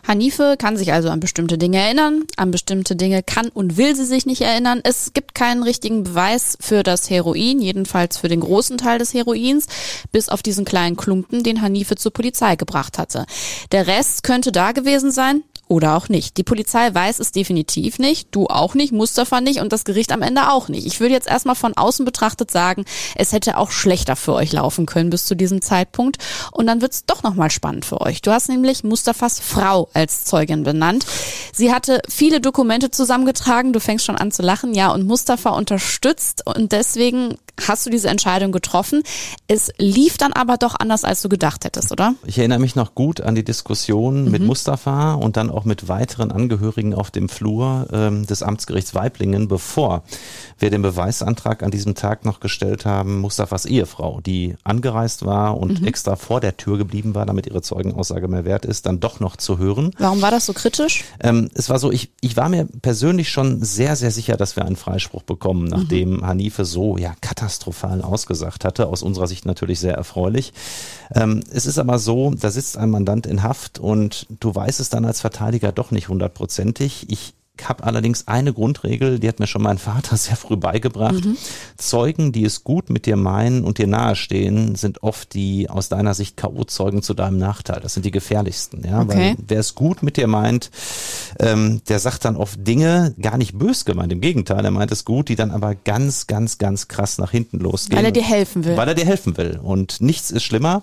Hanife 0.06 0.56
kann 0.58 0.76
sich 0.76 0.92
also 0.92 1.10
an 1.10 1.20
bestimmte 1.20 1.58
Dinge 1.58 1.78
erinnern, 1.78 2.24
an 2.36 2.50
bestimmte 2.50 2.96
Dinge 2.96 3.22
kann 3.22 3.48
und 3.48 3.76
will 3.76 3.96
sie 3.96 4.04
sich 4.04 4.26
nicht 4.26 4.42
erinnern. 4.42 4.80
Es 4.82 5.12
gibt 5.14 5.34
keinen 5.34 5.62
richtigen 5.62 6.04
Beweis 6.04 6.56
für 6.60 6.82
das 6.82 7.10
Heroin, 7.10 7.60
jedenfalls 7.60 8.18
für 8.18 8.28
den 8.28 8.40
großen 8.40 8.78
Teil 8.78 8.98
des 8.98 9.14
Heroins, 9.14 9.66
bis 10.12 10.28
auf 10.28 10.42
diesen 10.42 10.64
kleinen 10.64 10.96
Klumpen, 10.96 11.42
den 11.42 11.62
Hanife 11.62 11.96
zur 11.96 12.12
Polizei 12.12 12.56
gebracht 12.56 12.98
hatte. 12.98 13.26
Der 13.72 13.86
Rest 13.86 14.22
könnte 14.22 14.52
da 14.52 14.72
gewesen 14.72 15.10
sein, 15.10 15.42
oder 15.74 15.96
auch 15.96 16.08
nicht. 16.08 16.36
Die 16.36 16.42
Polizei 16.44 16.94
weiß 16.94 17.18
es 17.18 17.32
definitiv 17.32 17.98
nicht, 17.98 18.28
du 18.30 18.46
auch 18.46 18.74
nicht, 18.74 18.92
Mustafa 18.92 19.40
nicht 19.40 19.60
und 19.60 19.72
das 19.72 19.84
Gericht 19.84 20.12
am 20.12 20.22
Ende 20.22 20.50
auch 20.50 20.68
nicht. 20.68 20.86
Ich 20.86 21.00
würde 21.00 21.14
jetzt 21.14 21.28
erstmal 21.28 21.56
von 21.56 21.76
außen 21.76 22.04
betrachtet 22.04 22.50
sagen, 22.50 22.84
es 23.16 23.32
hätte 23.32 23.58
auch 23.58 23.70
schlechter 23.70 24.16
für 24.16 24.34
euch 24.34 24.52
laufen 24.52 24.86
können 24.86 25.10
bis 25.10 25.26
zu 25.26 25.34
diesem 25.34 25.60
Zeitpunkt 25.62 26.18
und 26.52 26.66
dann 26.66 26.80
wird's 26.80 27.04
doch 27.06 27.22
nochmal 27.22 27.50
spannend 27.50 27.84
für 27.84 28.00
euch. 28.00 28.22
Du 28.22 28.30
hast 28.30 28.48
nämlich 28.48 28.84
Mustafas 28.84 29.40
Frau 29.40 29.88
als 29.92 30.24
Zeugin 30.24 30.62
benannt. 30.62 31.04
Sie 31.52 31.72
hatte 31.72 32.00
viele 32.08 32.40
Dokumente 32.40 32.90
zusammengetragen, 32.90 33.72
du 33.72 33.80
fängst 33.80 34.04
schon 34.04 34.16
an 34.16 34.30
zu 34.30 34.42
lachen, 34.42 34.74
ja, 34.74 34.92
und 34.92 35.06
Mustafa 35.06 35.50
unterstützt 35.50 36.46
und 36.46 36.72
deswegen 36.72 37.36
hast 37.66 37.86
du 37.86 37.90
diese 37.90 38.08
Entscheidung 38.08 38.52
getroffen. 38.52 39.02
Es 39.46 39.70
lief 39.78 40.18
dann 40.18 40.32
aber 40.32 40.56
doch 40.56 40.74
anders, 40.78 41.04
als 41.04 41.22
du 41.22 41.28
gedacht 41.28 41.64
hättest, 41.64 41.92
oder? 41.92 42.14
Ich 42.26 42.38
erinnere 42.38 42.58
mich 42.58 42.74
noch 42.74 42.94
gut 42.94 43.20
an 43.20 43.34
die 43.34 43.44
Diskussion 43.44 44.24
mhm. 44.24 44.30
mit 44.30 44.42
Mustafa 44.42 45.14
und 45.14 45.36
dann 45.36 45.50
auch 45.50 45.63
mit 45.64 45.88
weiteren 45.88 46.30
Angehörigen 46.30 46.94
auf 46.94 47.10
dem 47.10 47.28
Flur 47.28 47.86
ähm, 47.92 48.26
des 48.26 48.42
Amtsgerichts 48.42 48.94
Weiblingen, 48.94 49.48
bevor 49.48 50.02
wir 50.58 50.70
den 50.70 50.82
Beweisantrag 50.82 51.62
an 51.62 51.70
diesem 51.70 51.94
Tag 51.94 52.24
noch 52.24 52.40
gestellt 52.40 52.84
haben, 52.84 53.20
Mustafas 53.20 53.64
Ehefrau, 53.64 54.20
die 54.20 54.56
angereist 54.64 55.24
war 55.24 55.58
und 55.58 55.80
mhm. 55.80 55.86
extra 55.86 56.16
vor 56.16 56.40
der 56.40 56.56
Tür 56.56 56.78
geblieben 56.78 57.14
war, 57.14 57.26
damit 57.26 57.46
ihre 57.46 57.62
Zeugenaussage 57.62 58.28
mehr 58.28 58.44
wert 58.44 58.64
ist, 58.64 58.86
dann 58.86 59.00
doch 59.00 59.20
noch 59.20 59.36
zu 59.36 59.58
hören. 59.58 59.90
Warum 59.98 60.22
war 60.22 60.30
das 60.30 60.46
so 60.46 60.52
kritisch? 60.52 61.04
Ähm, 61.20 61.50
es 61.54 61.70
war 61.70 61.78
so, 61.78 61.90
ich, 61.90 62.10
ich 62.20 62.36
war 62.36 62.48
mir 62.48 62.66
persönlich 62.82 63.30
schon 63.30 63.62
sehr, 63.62 63.96
sehr 63.96 64.10
sicher, 64.10 64.36
dass 64.36 64.56
wir 64.56 64.64
einen 64.64 64.76
Freispruch 64.76 65.22
bekommen, 65.22 65.64
nachdem 65.64 66.18
mhm. 66.18 66.26
Hanife 66.26 66.64
so 66.64 66.96
ja 66.96 67.14
katastrophal 67.20 68.02
ausgesagt 68.02 68.64
hatte. 68.64 68.86
Aus 68.86 69.02
unserer 69.02 69.26
Sicht 69.26 69.46
natürlich 69.46 69.80
sehr 69.80 69.94
erfreulich. 69.94 70.52
Ähm, 71.14 71.40
es 71.52 71.66
ist 71.66 71.78
aber 71.78 71.98
so, 71.98 72.32
da 72.34 72.50
sitzt 72.50 72.76
ein 72.76 72.90
Mandant 72.90 73.26
in 73.26 73.42
Haft 73.42 73.78
und 73.78 74.26
du 74.40 74.54
weißt 74.54 74.80
es 74.80 74.88
dann 74.88 75.04
als 75.04 75.20
Verteidiger 75.20 75.43
doch 75.72 75.90
nicht 75.90 76.08
hundertprozentig. 76.08 77.10
Ich 77.10 77.34
habe 77.62 77.84
allerdings 77.84 78.26
eine 78.26 78.52
Grundregel, 78.52 79.20
die 79.20 79.28
hat 79.28 79.38
mir 79.38 79.46
schon 79.46 79.62
mein 79.62 79.78
Vater 79.78 80.16
sehr 80.16 80.36
früh 80.36 80.56
beigebracht. 80.56 81.24
Mhm. 81.24 81.36
Zeugen, 81.76 82.32
die 82.32 82.44
es 82.44 82.64
gut 82.64 82.90
mit 82.90 83.06
dir 83.06 83.16
meinen 83.16 83.64
und 83.64 83.78
dir 83.78 83.86
nahestehen, 83.86 84.74
sind 84.74 85.02
oft 85.02 85.34
die 85.34 85.70
aus 85.70 85.88
deiner 85.88 86.14
Sicht 86.14 86.36
K.O.-Zeugen 86.36 87.02
zu 87.02 87.14
deinem 87.14 87.38
Nachteil. 87.38 87.80
Das 87.80 87.94
sind 87.94 88.04
die 88.04 88.10
gefährlichsten. 88.10 88.84
Ja? 88.86 89.02
Okay. 89.02 89.34
Weil 89.36 89.44
wer 89.46 89.60
es 89.60 89.74
gut 89.74 90.02
mit 90.02 90.16
dir 90.16 90.26
meint, 90.26 90.70
ähm, 91.38 91.80
der 91.88 92.00
sagt 92.00 92.24
dann 92.24 92.36
oft 92.36 92.66
Dinge, 92.66 93.14
gar 93.20 93.38
nicht 93.38 93.56
bös 93.56 93.84
gemeint, 93.84 94.12
im 94.12 94.20
Gegenteil, 94.20 94.64
er 94.64 94.70
meint 94.70 94.90
es 94.90 95.04
gut, 95.04 95.28
die 95.28 95.36
dann 95.36 95.50
aber 95.50 95.74
ganz, 95.74 96.26
ganz, 96.26 96.58
ganz 96.58 96.88
krass 96.88 97.18
nach 97.18 97.30
hinten 97.30 97.60
losgehen. 97.60 97.98
Weil 97.98 98.06
er 98.06 98.12
dir 98.12 98.24
helfen 98.24 98.64
will. 98.64 98.76
Weil 98.76 98.88
er 98.88 98.94
dir 98.94 99.06
helfen 99.06 99.36
will. 99.36 99.60
Und 99.62 100.00
nichts 100.00 100.30
ist 100.30 100.42
schlimmer 100.42 100.82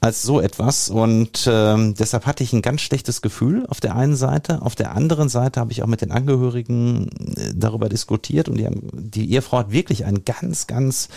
als 0.00 0.22
so 0.22 0.40
etwas. 0.40 0.88
Und 0.88 1.48
ähm, 1.48 1.94
deshalb 1.94 2.26
hatte 2.26 2.42
ich 2.42 2.52
ein 2.52 2.62
ganz 2.62 2.80
schlechtes 2.80 3.22
Gefühl 3.22 3.66
auf 3.68 3.80
der 3.80 3.94
einen 3.94 4.16
Seite. 4.16 4.62
Auf 4.62 4.74
der 4.74 4.96
anderen 4.96 5.28
Seite 5.28 5.60
habe 5.60 5.70
ich 5.70 5.82
auch 5.82 5.91
mit 5.92 6.00
den 6.00 6.10
Angehörigen 6.10 7.08
äh, 7.36 7.52
darüber 7.54 7.88
diskutiert 7.88 8.48
und 8.48 8.56
die, 8.58 8.66
haben, 8.66 8.80
die 8.92 9.30
Ehefrau 9.32 9.58
hat 9.58 9.70
wirklich 9.70 10.04
einen 10.04 10.24
ganz, 10.24 10.66
ganz 10.66 11.08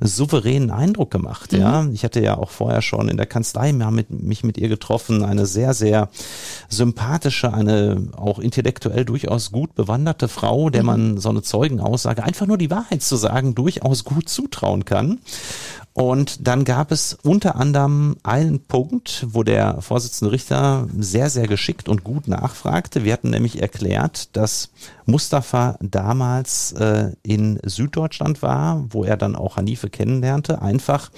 souveränen 0.00 0.70
Eindruck 0.70 1.10
gemacht. 1.10 1.52
Mhm. 1.52 1.58
Ja, 1.58 1.86
ich 1.92 2.04
hatte 2.04 2.20
ja 2.20 2.36
auch 2.36 2.50
vorher 2.50 2.82
schon 2.82 3.08
in 3.08 3.16
der 3.16 3.26
Kanzlei 3.26 3.72
mit, 3.72 4.10
mich 4.10 4.44
mit 4.44 4.58
ihr 4.58 4.68
getroffen, 4.68 5.24
eine 5.24 5.46
sehr, 5.46 5.72
sehr 5.72 6.10
sympathische, 6.68 7.54
eine 7.54 8.08
auch 8.16 8.38
intellektuell 8.38 9.04
durchaus 9.04 9.52
gut 9.52 9.74
bewanderte 9.74 10.28
Frau, 10.28 10.68
der 10.68 10.82
mhm. 10.82 10.86
man 10.86 11.18
so 11.18 11.30
eine 11.30 11.42
Zeugenaussage 11.42 12.24
einfach 12.24 12.46
nur 12.46 12.58
die 12.58 12.70
Wahrheit 12.70 13.02
zu 13.02 13.16
sagen 13.16 13.54
durchaus 13.54 14.04
gut 14.04 14.28
zutrauen 14.28 14.84
kann. 14.84 15.20
Und 15.98 16.46
dann 16.46 16.62
gab 16.62 16.92
es 16.92 17.18
unter 17.24 17.56
anderem 17.56 18.18
einen 18.22 18.60
Punkt, 18.60 19.26
wo 19.30 19.42
der 19.42 19.82
Vorsitzende 19.82 20.30
Richter 20.30 20.86
sehr, 20.96 21.28
sehr 21.28 21.48
geschickt 21.48 21.88
und 21.88 22.04
gut 22.04 22.28
nachfragte. 22.28 23.02
Wir 23.02 23.12
hatten 23.12 23.30
nämlich 23.30 23.60
erklärt, 23.60 24.36
dass 24.36 24.70
Mustafa 25.06 25.76
damals 25.80 26.70
äh, 26.72 27.10
in 27.24 27.58
Süddeutschland 27.64 28.42
war, 28.42 28.84
wo 28.90 29.02
er 29.02 29.16
dann 29.16 29.34
auch 29.34 29.56
Hanife 29.56 29.90
kennenlernte, 29.90 30.62
einfach 30.62 31.10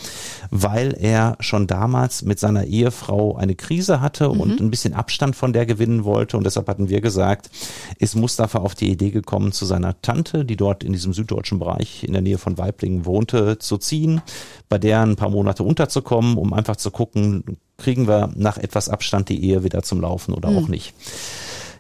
weil 0.50 0.96
er 0.98 1.36
schon 1.40 1.66
damals 1.66 2.22
mit 2.22 2.38
seiner 2.38 2.64
Ehefrau 2.64 3.36
eine 3.36 3.56
Krise 3.56 4.00
hatte 4.00 4.30
mhm. 4.30 4.40
und 4.40 4.60
ein 4.60 4.70
bisschen 4.70 4.94
Abstand 4.94 5.36
von 5.36 5.52
der 5.52 5.66
gewinnen 5.66 6.04
wollte. 6.04 6.38
Und 6.38 6.44
deshalb 6.44 6.68
hatten 6.68 6.88
wir 6.88 7.02
gesagt, 7.02 7.50
ist 7.98 8.16
Mustafa 8.16 8.60
auf 8.60 8.74
die 8.74 8.90
Idee 8.90 9.10
gekommen, 9.10 9.52
zu 9.52 9.66
seiner 9.66 10.00
Tante, 10.00 10.46
die 10.46 10.56
dort 10.56 10.84
in 10.84 10.94
diesem 10.94 11.12
süddeutschen 11.12 11.58
Bereich 11.58 12.02
in 12.02 12.14
der 12.14 12.22
Nähe 12.22 12.38
von 12.38 12.56
Weiblingen 12.56 13.04
wohnte, 13.04 13.58
zu 13.58 13.76
ziehen 13.76 14.22
bei 14.70 14.78
der 14.78 15.02
ein 15.02 15.16
paar 15.16 15.28
Monate 15.28 15.64
unterzukommen, 15.64 16.38
um 16.38 16.54
einfach 16.54 16.76
zu 16.76 16.90
gucken, 16.90 17.58
kriegen 17.76 18.06
wir 18.08 18.30
nach 18.36 18.56
etwas 18.56 18.88
Abstand 18.88 19.28
die 19.28 19.44
Ehe 19.44 19.64
wieder 19.64 19.82
zum 19.82 20.00
Laufen 20.00 20.32
oder 20.32 20.50
mhm. 20.50 20.58
auch 20.58 20.68
nicht. 20.68 20.94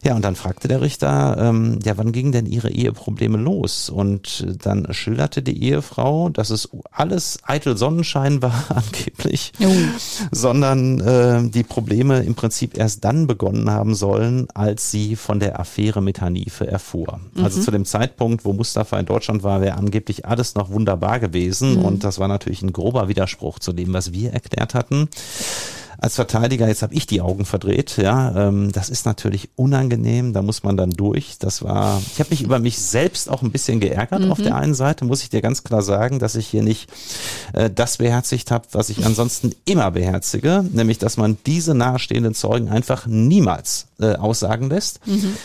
Ja, 0.02 0.16
und 0.16 0.24
dann 0.24 0.34
fragte 0.34 0.66
der 0.66 0.80
Richter, 0.80 1.36
ähm, 1.38 1.78
ja, 1.84 1.98
wann 1.98 2.12
gingen 2.12 2.32
denn 2.32 2.46
ihre 2.46 2.70
Eheprobleme 2.70 3.36
los? 3.36 3.90
Und 3.90 4.46
dann 4.64 4.92
schilderte 4.94 5.42
die 5.42 5.62
Ehefrau, 5.62 6.30
dass 6.30 6.48
es 6.48 6.70
alles 6.90 7.38
eitel 7.42 7.76
Sonnenschein 7.76 8.40
war 8.40 8.64
angeblich, 8.68 9.52
oh. 9.60 9.66
sondern 10.30 11.00
äh, 11.00 11.48
die 11.50 11.64
Probleme 11.64 12.20
im 12.20 12.34
Prinzip 12.34 12.78
erst 12.78 13.04
dann 13.04 13.26
begonnen 13.26 13.70
haben 13.70 13.94
sollen, 13.94 14.48
als 14.54 14.90
sie 14.90 15.16
von 15.16 15.38
der 15.38 15.60
Affäre 15.60 16.00
mit 16.00 16.22
Hanife 16.22 16.66
erfuhr. 16.66 17.12
Also 17.12 17.20
mhm. 17.34 17.50
Also 17.50 17.62
zu 17.62 17.70
dem 17.72 17.84
Zeitpunkt, 17.84 18.44
wo 18.44 18.52
Mustafa 18.52 18.96
in 18.98 19.06
Deutschland 19.06 19.42
war, 19.42 19.60
wäre 19.60 19.76
angeblich 19.76 20.24
alles 20.24 20.54
noch 20.54 20.70
wunderbar 20.70 21.18
gewesen. 21.18 21.78
Mhm. 21.78 21.84
Und 21.84 22.04
das 22.04 22.20
war 22.20 22.28
natürlich 22.28 22.62
ein 22.62 22.72
grober 22.72 23.08
Widerspruch 23.08 23.58
zu 23.58 23.72
dem, 23.72 23.92
was 23.92 24.12
wir 24.12 24.32
erklärt 24.32 24.74
hatten 24.74 25.08
als 26.00 26.14
Verteidiger, 26.14 26.66
jetzt 26.66 26.82
habe 26.82 26.94
ich 26.94 27.06
die 27.06 27.20
Augen 27.20 27.44
verdreht, 27.44 27.98
ja, 27.98 28.48
ähm, 28.48 28.72
das 28.72 28.88
ist 28.88 29.04
natürlich 29.04 29.50
unangenehm, 29.54 30.32
da 30.32 30.40
muss 30.40 30.62
man 30.62 30.78
dann 30.78 30.90
durch. 30.90 31.36
Das 31.38 31.62
war, 31.62 32.00
ich 32.12 32.18
habe 32.20 32.30
mich 32.30 32.42
über 32.42 32.58
mich 32.58 32.78
selbst 32.78 33.28
auch 33.28 33.42
ein 33.42 33.50
bisschen 33.50 33.80
geärgert 33.80 34.22
mhm. 34.22 34.32
auf 34.32 34.40
der 34.40 34.56
einen 34.56 34.74
Seite, 34.74 35.04
muss 35.04 35.22
ich 35.22 35.28
dir 35.28 35.42
ganz 35.42 35.62
klar 35.62 35.82
sagen, 35.82 36.18
dass 36.18 36.36
ich 36.36 36.46
hier 36.46 36.62
nicht 36.62 36.90
äh, 37.52 37.68
das 37.68 37.98
beherzigt 37.98 38.50
habe, 38.50 38.66
was 38.72 38.88
ich 38.88 39.04
ansonsten 39.04 39.54
immer 39.66 39.90
beherzige, 39.90 40.64
nämlich 40.72 40.96
dass 40.96 41.18
man 41.18 41.36
diese 41.44 41.74
nahestehenden 41.74 42.34
Zeugen 42.34 42.70
einfach 42.70 43.06
niemals 43.06 43.86
äh, 44.00 44.14
aussagen 44.14 44.70
lässt. 44.70 45.06
Mhm. 45.06 45.36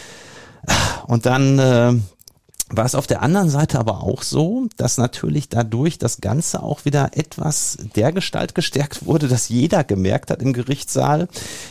Und 1.08 1.26
dann 1.26 1.60
äh, 1.60 1.94
war 2.70 2.86
es 2.86 2.96
auf 2.96 3.06
der 3.06 3.22
anderen 3.22 3.50
Seite 3.50 3.80
aber 3.80 4.02
auch 4.02 4.24
so, 4.24 4.68
dass 4.78 4.98
natürlich 4.98 5.50
dadurch 5.50 6.00
das 6.00 6.20
Ganze 6.20 6.64
auch 6.64 6.86
wieder 6.86 7.12
etwas 7.14 7.78
der 7.96 8.12
Gestalt 8.12 8.56
gestärkt 8.56 9.06
wurde, 9.06 9.28
dass 9.28 9.50
jeder 9.50 9.84
gemerkt 9.84 10.32
hat 10.32 10.42
im 10.42 10.54
Gerichtssaal, 10.54 11.28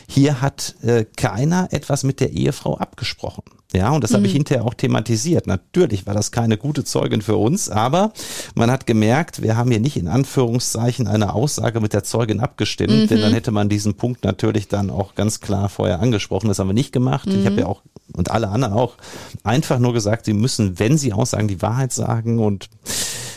hier 0.08 0.40
hat 0.40 0.76
äh, 0.82 1.04
keiner 1.16 1.68
etwas 1.72 2.04
mit 2.04 2.20
der 2.20 2.32
Ehefrau 2.32 2.76
abgesprochen. 2.76 3.42
Ja, 3.74 3.90
und 3.90 4.04
das 4.04 4.12
mhm. 4.12 4.16
habe 4.16 4.26
ich 4.26 4.32
mhm. 4.32 4.38
hinterher 4.38 4.64
auch 4.64 4.74
thematisiert. 4.74 5.46
Natürlich 5.46 6.06
war 6.06 6.14
das 6.14 6.30
keine 6.30 6.56
gute 6.56 6.84
Zeugin 6.84 7.22
für 7.22 7.36
uns, 7.36 7.68
aber 7.68 8.12
man 8.54 8.70
hat 8.70 8.86
gemerkt, 8.86 9.42
wir 9.42 9.56
haben 9.56 9.70
hier 9.70 9.80
nicht 9.80 9.96
in 9.96 10.08
Anführungszeichen 10.08 11.08
eine 11.08 11.34
Aussage 11.34 11.80
mit 11.80 11.92
der 11.92 12.04
Zeugin 12.04 12.40
abgestimmt, 12.40 12.92
mhm. 12.92 13.06
denn 13.08 13.20
dann 13.20 13.32
hätte 13.32 13.50
man 13.50 13.68
diesen 13.68 13.94
Punkt 13.94 14.24
natürlich 14.24 14.68
dann 14.68 14.90
auch 14.90 15.14
ganz 15.14 15.40
klar 15.40 15.68
vorher 15.68 16.00
angesprochen. 16.00 16.48
Das 16.48 16.58
haben 16.58 16.68
wir 16.68 16.74
nicht 16.74 16.92
gemacht. 16.92 17.26
Mhm. 17.26 17.40
Ich 17.40 17.46
habe 17.46 17.60
ja 17.60 17.66
auch 17.66 17.82
und 18.12 18.30
alle 18.30 18.48
anderen 18.48 18.74
auch 18.74 18.94
einfach 19.42 19.78
nur 19.78 19.92
gesagt, 19.92 20.26
sie 20.26 20.34
müssen, 20.34 20.78
wenn 20.78 20.98
sie 20.98 21.12
aussagen, 21.12 21.48
die 21.48 21.62
Wahrheit 21.62 21.92
sagen 21.92 22.38
und 22.38 22.68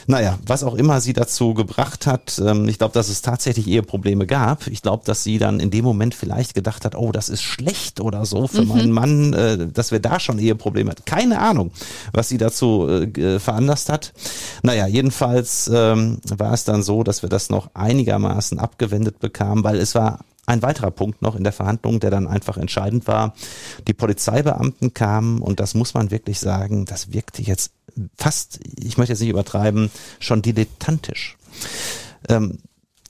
Naja, 0.09 0.39
was 0.45 0.63
auch 0.63 0.75
immer 0.75 1.01
sie 1.01 1.11
dazu 1.11 1.53
gebracht 1.53 2.07
hat, 2.07 2.41
ähm, 2.43 2.69
ich 2.69 2.77
glaube, 2.77 2.93
dass 2.93 3.09
es 3.09 3.21
tatsächlich 3.21 3.67
Eheprobleme 3.67 4.25
gab. 4.25 4.65
Ich 4.67 4.81
glaube, 4.81 5.03
dass 5.05 5.23
sie 5.23 5.37
dann 5.37 5.59
in 5.59 5.69
dem 5.69 5.83
Moment 5.83 6.15
vielleicht 6.15 6.53
gedacht 6.53 6.85
hat, 6.85 6.95
oh, 6.95 7.11
das 7.11 7.27
ist 7.27 7.43
schlecht 7.43 7.99
oder 7.99 8.25
so 8.25 8.47
für 8.47 8.61
mhm. 8.61 8.67
meinen 8.69 8.91
Mann, 8.91 9.33
äh, 9.33 9.67
dass 9.67 9.91
wir 9.91 9.99
da 9.99 10.21
schon 10.21 10.39
Eheprobleme 10.39 10.91
hat. 10.91 11.05
Keine 11.05 11.39
Ahnung, 11.39 11.71
was 12.13 12.29
sie 12.29 12.37
dazu 12.37 12.87
äh, 12.87 13.37
veranlasst 13.39 13.89
hat. 13.89 14.13
Naja, 14.63 14.87
jedenfalls 14.87 15.69
ähm, 15.73 16.19
war 16.29 16.53
es 16.53 16.63
dann 16.63 16.83
so, 16.83 17.03
dass 17.03 17.21
wir 17.21 17.29
das 17.29 17.49
noch 17.49 17.71
einigermaßen 17.73 18.59
abgewendet 18.59 19.19
bekamen, 19.19 19.65
weil 19.65 19.77
es 19.77 19.93
war 19.93 20.19
ein 20.47 20.61
weiterer 20.63 20.91
Punkt 20.91 21.21
noch 21.21 21.35
in 21.35 21.43
der 21.43 21.53
Verhandlung, 21.53 21.99
der 21.99 22.09
dann 22.09 22.27
einfach 22.27 22.57
entscheidend 22.57 23.05
war. 23.05 23.35
Die 23.87 23.93
Polizeibeamten 23.93 24.93
kamen 24.93 25.41
und 25.41 25.59
das 25.59 25.75
muss 25.75 25.93
man 25.93 26.09
wirklich 26.09 26.39
sagen, 26.39 26.85
das 26.85 27.13
wirkte 27.13 27.41
jetzt 27.43 27.73
fast, 28.17 28.59
ich 28.79 28.97
möchte 28.97 29.13
jetzt 29.13 29.19
nicht 29.19 29.29
übertreiben, 29.29 29.91
schon 30.19 30.41
dilettantisch. 30.41 31.37
Ähm, 32.29 32.59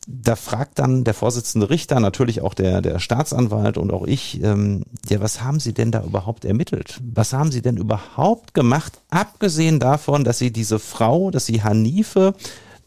da 0.07 0.37
fragt 0.37 0.79
dann 0.79 1.03
der 1.03 1.13
Vorsitzende 1.13 1.69
Richter, 1.69 1.99
natürlich 1.99 2.41
auch 2.41 2.53
der, 2.53 2.81
der 2.81 2.97
Staatsanwalt 2.97 3.77
und 3.77 3.91
auch 3.91 4.07
ich, 4.07 4.41
ähm, 4.41 4.83
ja, 5.09 5.19
was 5.19 5.43
haben 5.43 5.59
Sie 5.59 5.73
denn 5.73 5.91
da 5.91 6.01
überhaupt 6.01 6.45
ermittelt? 6.45 7.01
Was 7.03 7.33
haben 7.33 7.51
Sie 7.51 7.61
denn 7.61 7.75
überhaupt 7.75 8.53
gemacht, 8.53 9.01
abgesehen 9.09 9.79
davon, 9.79 10.23
dass 10.23 10.39
Sie 10.39 10.51
diese 10.51 10.79
Frau, 10.79 11.29
dass 11.29 11.45
Sie 11.45 11.61
Hanife 11.61 12.33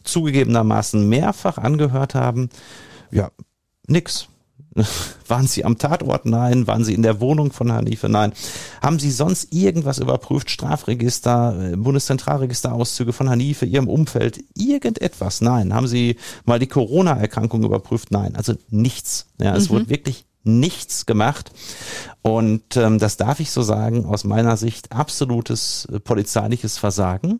zugegebenermaßen 0.03 1.07
mehrfach 1.07 1.59
angehört 1.59 2.15
haben? 2.15 2.49
Ja, 3.11 3.29
nix. 3.87 4.27
Waren 5.27 5.47
Sie 5.47 5.65
am 5.65 5.77
Tatort? 5.77 6.25
Nein. 6.25 6.67
Waren 6.67 6.83
Sie 6.83 6.93
in 6.93 7.01
der 7.01 7.19
Wohnung 7.19 7.51
von 7.51 7.71
Hanife? 7.71 8.07
Nein. 8.09 8.33
Haben 8.81 8.99
Sie 8.99 9.11
sonst 9.11 9.53
irgendwas 9.53 9.99
überprüft? 9.99 10.49
Strafregister, 10.49 11.73
äh, 11.73 11.75
Bundeszentralregisterauszüge 11.75 13.13
von 13.13 13.29
Hanife, 13.29 13.65
Ihrem 13.65 13.89
Umfeld? 13.89 14.43
Irgendetwas? 14.55 15.41
Nein. 15.41 15.73
Haben 15.73 15.87
Sie 15.87 16.15
mal 16.45 16.59
die 16.59 16.67
Corona-Erkrankung 16.67 17.63
überprüft? 17.63 18.11
Nein. 18.11 18.35
Also 18.35 18.53
nichts. 18.69 19.27
Ja, 19.39 19.55
es 19.55 19.69
mhm. 19.69 19.75
wurde 19.75 19.89
wirklich 19.89 20.25
nichts 20.43 21.05
gemacht. 21.05 21.51
Und 22.23 22.77
ähm, 22.77 22.99
das 22.99 23.17
darf 23.17 23.39
ich 23.39 23.49
so 23.49 23.63
sagen, 23.63 24.05
aus 24.05 24.23
meiner 24.23 24.55
Sicht 24.55 24.91
absolutes 24.91 25.87
äh, 25.91 25.99
polizeiliches 25.99 26.77
Versagen, 26.77 27.39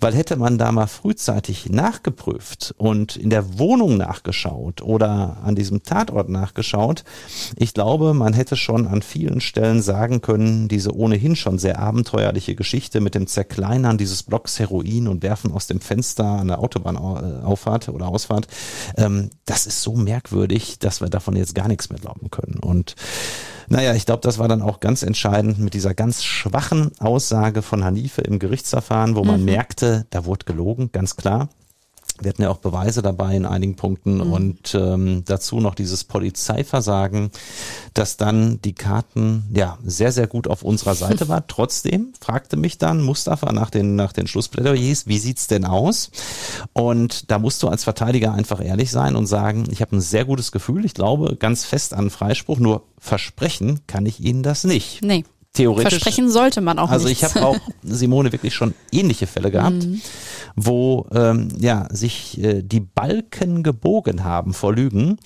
weil 0.00 0.14
hätte 0.14 0.36
man 0.36 0.56
da 0.56 0.72
mal 0.72 0.86
frühzeitig 0.86 1.68
nachgeprüft 1.68 2.74
und 2.78 3.16
in 3.16 3.28
der 3.28 3.58
Wohnung 3.58 3.98
nachgeschaut 3.98 4.80
oder 4.80 5.36
an 5.44 5.54
diesem 5.54 5.82
Tatort 5.82 6.30
nachgeschaut, 6.30 7.04
ich 7.56 7.74
glaube, 7.74 8.14
man 8.14 8.32
hätte 8.32 8.56
schon 8.56 8.86
an 8.86 9.02
vielen 9.02 9.42
Stellen 9.42 9.82
sagen 9.82 10.22
können, 10.22 10.68
diese 10.68 10.96
ohnehin 10.96 11.36
schon 11.36 11.58
sehr 11.58 11.78
abenteuerliche 11.78 12.54
Geschichte 12.54 13.02
mit 13.02 13.14
dem 13.14 13.26
Zerkleinern 13.26 13.98
dieses 13.98 14.22
Blocks 14.22 14.58
Heroin 14.58 15.08
und 15.08 15.22
Werfen 15.22 15.52
aus 15.52 15.66
dem 15.66 15.80
Fenster 15.80 16.24
an 16.24 16.48
der 16.48 16.60
Autobahnauffahrt 16.60 17.90
oder 17.90 18.08
Ausfahrt, 18.08 18.46
ähm, 18.96 19.28
das 19.44 19.66
ist 19.66 19.82
so 19.82 19.94
merkwürdig, 19.94 20.78
dass 20.78 21.02
wir 21.02 21.10
davon 21.10 21.36
jetzt 21.36 21.54
gar 21.54 21.68
nichts 21.68 21.90
mehr 21.90 21.98
glauben 21.98 22.30
können. 22.30 22.58
Und 22.60 22.96
naja, 23.68 23.94
ich 23.94 24.06
glaube, 24.06 24.20
das 24.22 24.38
war 24.38 24.48
dann 24.48 24.62
auch 24.62 24.80
ganz 24.80 25.02
entscheidend 25.02 25.58
mit 25.58 25.74
dieser 25.74 25.94
ganz 25.94 26.24
schwachen 26.24 26.92
Aussage 26.98 27.62
von 27.62 27.84
Hanife 27.84 28.22
im 28.22 28.38
Gerichtsverfahren, 28.38 29.16
wo 29.16 29.24
man 29.24 29.40
mhm. 29.40 29.46
merkte, 29.46 30.06
da 30.10 30.24
wurde 30.24 30.44
gelogen, 30.44 30.90
ganz 30.92 31.16
klar. 31.16 31.48
Wir 32.20 32.30
hatten 32.30 32.42
ja 32.42 32.50
auch 32.50 32.58
Beweise 32.58 33.02
dabei 33.02 33.36
in 33.36 33.46
einigen 33.46 33.76
Punkten 33.76 34.16
mhm. 34.16 34.32
und 34.32 34.74
ähm, 34.74 35.22
dazu 35.24 35.60
noch 35.60 35.74
dieses 35.74 36.04
Polizeiversagen, 36.04 37.30
dass 37.94 38.16
dann 38.16 38.60
die 38.62 38.72
Karten 38.72 39.44
ja 39.54 39.78
sehr, 39.84 40.12
sehr 40.12 40.26
gut 40.26 40.48
auf 40.48 40.62
unserer 40.62 40.94
Seite 40.94 41.28
war. 41.28 41.46
Trotzdem 41.46 42.12
fragte 42.20 42.56
mich 42.56 42.78
dann 42.78 43.02
Mustafa 43.02 43.52
nach 43.52 43.70
den, 43.70 43.96
nach 43.96 44.12
den 44.12 44.26
Schlussplädoyers, 44.26 45.06
wie 45.06 45.18
sieht's 45.18 45.46
denn 45.46 45.64
aus? 45.64 46.10
Und 46.72 47.30
da 47.30 47.38
musst 47.38 47.62
du 47.62 47.68
als 47.68 47.84
Verteidiger 47.84 48.32
einfach 48.32 48.64
ehrlich 48.64 48.90
sein 48.90 49.16
und 49.16 49.26
sagen, 49.26 49.64
ich 49.70 49.80
habe 49.80 49.96
ein 49.96 50.00
sehr 50.00 50.24
gutes 50.24 50.52
Gefühl, 50.52 50.84
ich 50.84 50.94
glaube 50.94 51.36
ganz 51.36 51.64
fest 51.64 51.94
an 51.94 52.10
Freispruch, 52.10 52.58
nur 52.58 52.82
versprechen 52.98 53.80
kann 53.86 54.06
ich 54.06 54.20
Ihnen 54.20 54.42
das 54.42 54.64
nicht. 54.64 55.02
Nee 55.02 55.24
theoretisch. 55.56 55.94
Versprechen 55.94 56.30
sollte 56.30 56.60
man 56.60 56.78
auch 56.78 56.90
also 56.90 57.08
nicht. 57.08 57.22
Also 57.22 57.38
ich 57.38 57.42
habe 57.42 57.56
auch 57.56 57.60
Simone 57.82 58.32
wirklich 58.32 58.54
schon 58.54 58.74
ähnliche 58.92 59.26
Fälle 59.26 59.50
gehabt, 59.50 59.84
mhm. 59.86 60.00
wo 60.54 61.06
ähm, 61.12 61.48
ja 61.58 61.88
sich 61.90 62.42
äh, 62.42 62.62
die 62.62 62.80
Balken 62.80 63.62
gebogen 63.62 64.24
haben 64.24 64.54
vor 64.54 64.74
Lügen 64.74 65.18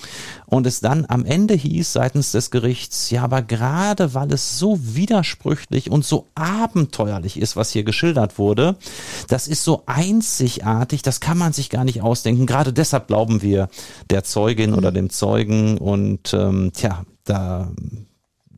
und 0.47 0.67
es 0.67 0.81
dann 0.81 1.05
am 1.09 1.25
Ende 1.25 1.55
hieß 1.55 1.93
seitens 1.93 2.33
des 2.33 2.51
Gerichts, 2.51 3.11
ja, 3.11 3.23
aber 3.23 3.43
gerade 3.43 4.15
weil 4.15 4.33
es 4.33 4.59
so 4.59 4.79
widersprüchlich 4.81 5.91
und 5.91 6.05
so 6.05 6.29
abenteuerlich 6.35 7.39
ist, 7.39 7.57
was 7.57 7.71
hier 7.71 7.85
geschildert 7.85 8.39
wurde, 8.39 8.77
das 9.29 9.49
ist 9.49 9.65
so 9.65 9.83
einzigartig, 9.87 11.03
das 11.03 11.21
kann 11.21 11.39
man 11.39 11.53
sich 11.53 11.71
gar 11.71 11.85
nicht 11.85 12.03
ausdenken. 12.03 12.47
Gerade 12.47 12.73
deshalb 12.73 13.09
glauben 13.09 13.43
wir 13.43 13.69
der 14.11 14.25
Zeugin 14.25 14.71
mhm. 14.71 14.79
oder 14.79 14.93
dem 14.93 15.11
Zeugen 15.11 15.79
und 15.79 16.33
ähm, 16.35 16.73
tja, 16.75 17.05
da 17.25 17.71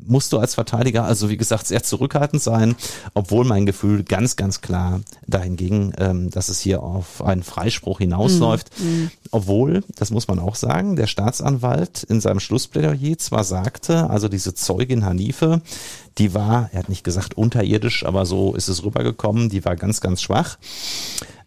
musst 0.07 0.33
du 0.33 0.39
als 0.39 0.55
Verteidiger 0.55 1.05
also 1.05 1.29
wie 1.29 1.37
gesagt 1.37 1.67
sehr 1.67 1.83
zurückhaltend 1.83 2.43
sein, 2.43 2.77
obwohl 3.15 3.45
mein 3.45 3.67
Gefühl 3.67 4.05
ganz, 4.05 4.37
ganz 4.37 4.61
klar 4.61 5.01
dahin 5.27 5.57
ging, 5.57 5.93
ähm, 5.99 6.31
dass 6.31 6.49
es 6.49 6.61
hier 6.61 6.83
auf 6.83 7.23
einen 7.25 7.43
Freispruch 7.43 7.99
hinausläuft. 7.99 8.71
Mm, 8.79 9.07
Obwohl, 9.31 9.85
das 9.97 10.11
muss 10.11 10.29
man 10.29 10.39
auch 10.39 10.55
sagen, 10.55 10.97
der 10.97 11.07
Staatsanwalt 11.07 12.03
in 12.03 12.21
seinem 12.21 12.41
Schlussplädoyer 12.41 13.19
zwar 13.19 13.45
sagte, 13.45 14.11
also 14.11 14.29
diese 14.29 14.55
Zeugin 14.55 15.05
Hanife, 15.05 15.63
die 16.19 16.35
war, 16.35 16.69
er 16.73 16.81
hat 16.81 16.89
nicht 16.89 17.05
gesagt 17.05 17.37
unterirdisch, 17.37 18.05
aber 18.05 18.27
so 18.27 18.55
ist 18.55 18.69
es 18.69 18.85
rübergekommen, 18.85 19.49
die 19.49 19.65
war 19.65 19.77
ganz, 19.77 20.01
ganz 20.01 20.21
schwach. 20.23 20.59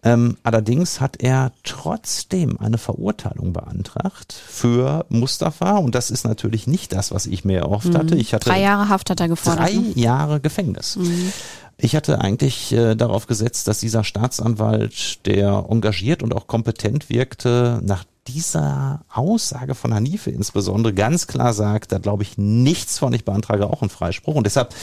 Ähm, 0.05 0.37
allerdings 0.43 1.01
hat 1.01 1.17
er 1.19 1.51
trotzdem 1.63 2.59
eine 2.59 2.77
Verurteilung 2.77 3.53
beantragt 3.53 4.33
für 4.33 5.03
Mustafa 5.09 5.77
und 5.77 5.95
das 5.95 6.11
ist 6.11 6.25
natürlich 6.25 6.67
nicht 6.67 6.93
das, 6.93 7.11
was 7.11 7.25
ich 7.25 7.43
mir 7.43 7.61
erhofft 7.61 7.87
mhm. 7.87 7.97
hatte. 7.97 8.15
Ich 8.15 8.35
hatte 8.35 8.49
drei 8.49 8.61
Jahre 8.61 8.87
Haft 8.87 9.09
hat 9.09 9.19
er 9.19 9.27
gefordert. 9.27 9.67
Drei 9.67 9.73
ne? 9.73 9.93
Jahre 9.95 10.39
Gefängnis. 10.39 10.97
Mhm. 10.97 11.33
Ich 11.77 11.95
hatte 11.95 12.21
eigentlich 12.21 12.71
äh, 12.71 12.95
darauf 12.95 13.27
gesetzt, 13.27 13.67
dass 13.67 13.79
dieser 13.79 14.03
Staatsanwalt, 14.03 15.25
der 15.25 15.65
engagiert 15.69 16.23
und 16.23 16.33
auch 16.33 16.47
kompetent 16.47 17.09
wirkte, 17.09 17.81
nach 17.83 18.05
dieser 18.27 19.05
Aussage 19.13 19.75
von 19.75 19.93
Hanife 19.93 20.31
insbesondere 20.31 20.93
ganz 20.93 21.27
klar 21.27 21.53
sagt, 21.53 21.91
da 21.91 21.99
glaube 21.99 22.23
ich 22.23 22.37
nichts 22.37 22.97
von, 22.97 23.13
ich 23.13 23.23
beantrage 23.23 23.69
auch 23.69 23.81
einen 23.81 23.89
Freispruch. 23.89 24.35
Und 24.35 24.45
deshalb 24.45 24.73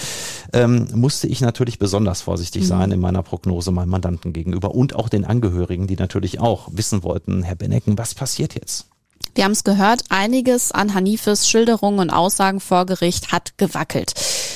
ähm, 0.52 0.86
musste 0.94 1.26
ich 1.26 1.40
natürlich 1.40 1.78
besonders 1.78 2.20
vorsichtig 2.20 2.62
mhm. 2.62 2.66
sein 2.66 2.92
in 2.92 3.00
meiner 3.00 3.22
Prognose 3.22 3.72
meinem 3.72 3.90
Mandanten 3.90 4.32
gegenüber 4.32 4.74
und 4.74 4.94
auch 4.94 5.08
den 5.08 5.24
Angehörigen, 5.24 5.86
die 5.86 5.96
natürlich 5.96 6.40
auch 6.40 6.68
wissen 6.72 7.02
wollten, 7.02 7.42
Herr 7.42 7.56
Benecken, 7.56 7.98
was 7.98 8.14
passiert 8.14 8.54
jetzt? 8.54 8.91
Wir 9.34 9.44
haben 9.44 9.52
es 9.52 9.64
gehört, 9.64 10.04
einiges 10.10 10.72
an 10.72 10.92
Hanifes 10.92 11.48
Schilderungen 11.48 12.00
und 12.00 12.10
Aussagen 12.10 12.60
vor 12.60 12.84
Gericht 12.84 13.32
hat 13.32 13.56
gewackelt. 13.56 14.12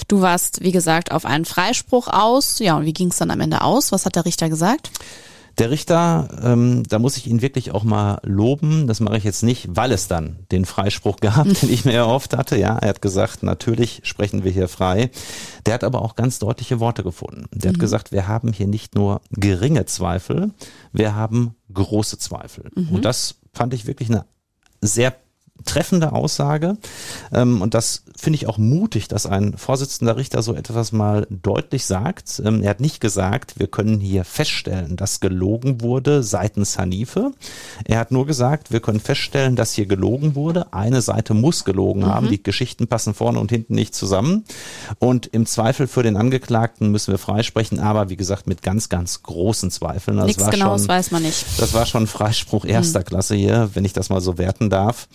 Du 0.09 0.21
warst, 0.21 0.63
wie 0.63 0.73
gesagt, 0.73 1.13
auf 1.13 1.25
einen 1.25 1.47
Freispruch 1.47 2.09
aus. 2.09 2.59
Ja, 2.59 2.77
und 2.77 2.85
wie 2.85 2.93
ging 2.93 3.09
es 3.09 3.17
dann 3.17 3.31
am 3.31 3.41
Ende 3.41 3.63
aus? 3.63 3.91
Was 3.91 4.05
hat 4.05 4.17
der 4.17 4.27
Richter 4.27 4.51
gesagt? 4.51 4.91
Der 5.59 5.71
Richter, 5.71 6.29
ähm, 6.43 6.83
da 6.87 6.99
muss 6.99 7.17
ich 7.17 7.27
ihn 7.27 7.41
wirklich 7.41 7.73
auch 7.73 7.83
mal 7.83 8.19
loben. 8.23 8.87
Das 8.87 9.01
mache 9.01 9.17
ich 9.17 9.25
jetzt 9.25 9.43
nicht, 9.43 9.69
weil 9.71 9.91
es 9.93 10.07
dann 10.07 10.41
den 10.53 10.67
Freispruch 10.67 11.17
gab, 11.17 11.45
den 11.61 11.73
ich 11.73 11.87
mir 11.87 11.95
erhofft 11.95 12.37
hatte. 12.37 12.59
Ja, 12.59 12.77
er 12.77 12.91
hat 12.91 13.01
gesagt, 13.01 13.43
natürlich 13.43 14.03
sprechen 14.05 14.45
wir 14.45 14.53
hier 14.53 14.69
frei. 14.69 15.11
Der 15.65 15.73
hat 15.73 15.85
aber 15.85 16.03
auch 16.03 16.15
ganz 16.15 16.39
deutliche 16.39 16.79
Worte 16.81 17.03
gefunden. 17.03 17.47
Der 17.53 17.71
mhm. 17.71 17.75
hat 17.75 17.81
gesagt, 17.81 18.13
wir 18.13 18.29
haben 18.29 18.53
hier 18.53 18.67
nicht 18.67 18.95
nur 18.95 19.23
geringe 19.31 19.87
Zweifel, 19.87 20.51
wir 20.93 21.15
haben 21.15 21.55
große 21.73 22.19
Zweifel. 22.19 22.71
Mhm. 22.75 22.91
Und 22.91 23.05
das 23.07 23.37
fand 23.55 23.73
ich 23.73 23.87
wirklich 23.87 24.11
eine 24.11 24.27
sehr 24.81 25.26
treffende 25.65 26.13
Aussage. 26.13 26.77
Ähm, 27.33 27.63
und 27.63 27.75
das 27.75 28.03
finde 28.17 28.37
ich 28.37 28.47
auch 28.47 28.59
mutig, 28.59 29.09
dass 29.09 29.27
ein 29.27 29.57
Vorsitzender 29.57 30.17
Richter 30.17 30.43
so 30.43 30.55
etwas 30.55 30.93
mal 30.93 31.27
deutlich 31.31 31.87
sagt. 31.87 32.41
Ähm, 32.45 32.63
er 32.63 32.71
hat 32.71 32.81
nicht 32.81 33.01
gesagt, 33.01 33.59
wir 33.59 33.67
können 33.67 34.01
hier 34.01 34.25
feststellen, 34.25 34.97
dass 34.97 35.21
gelogen 35.21 35.81
wurde 35.81 36.23
seitens 36.23 36.79
Hanife. 36.79 37.33
Er 37.85 37.99
hat 37.99 38.11
nur 38.11 38.27
gesagt, 38.27 38.73
wir 38.73 38.81
können 38.81 39.01
feststellen, 39.01 39.57
dass 39.57 39.73
hier 39.73 39.87
gelogen 39.87 40.35
wurde. 40.35 40.73
Eine 40.73 41.03
Seite 41.03 41.35
muss 41.35 41.65
gelogen 41.65 42.03
mhm. 42.03 42.07
haben. 42.07 42.29
Die 42.29 42.43
Geschichten 42.43 42.87
passen 42.87 43.15
vorne 43.15 43.39
und 43.39 43.51
hinten 43.51 43.75
nicht 43.75 43.95
zusammen. 43.95 44.45
Und 44.99 45.27
im 45.27 45.47
Zweifel 45.47 45.87
für 45.87 46.03
den 46.03 46.17
Angeklagten 46.17 46.91
müssen 46.91 47.13
wir 47.13 47.19
freisprechen, 47.19 47.81
aber 47.81 48.09
wie 48.09 48.17
gesagt, 48.17 48.47
mit 48.47 48.63
ganz, 48.63 48.89
ganz 48.89 49.23
großen 49.23 49.71
Zweifeln. 49.71 50.17
Das 50.17 50.27
Nichts 50.27 50.51
Genaues 50.51 50.89
weiß 50.89 51.11
man 51.11 51.23
nicht. 51.23 51.45
Das 51.59 51.75
war 51.75 51.87
schon 51.87 52.07
Freispruch 52.07 52.65
erster 52.65 53.01
mhm. 53.01 53.05
Klasse 53.05 53.35
hier, 53.35 53.71
wenn 53.75 53.85
ich 53.85 53.93
das 53.93 54.09
mal 54.09 54.21
so 54.21 54.39
werten 54.39 54.71
darf. 54.71 55.09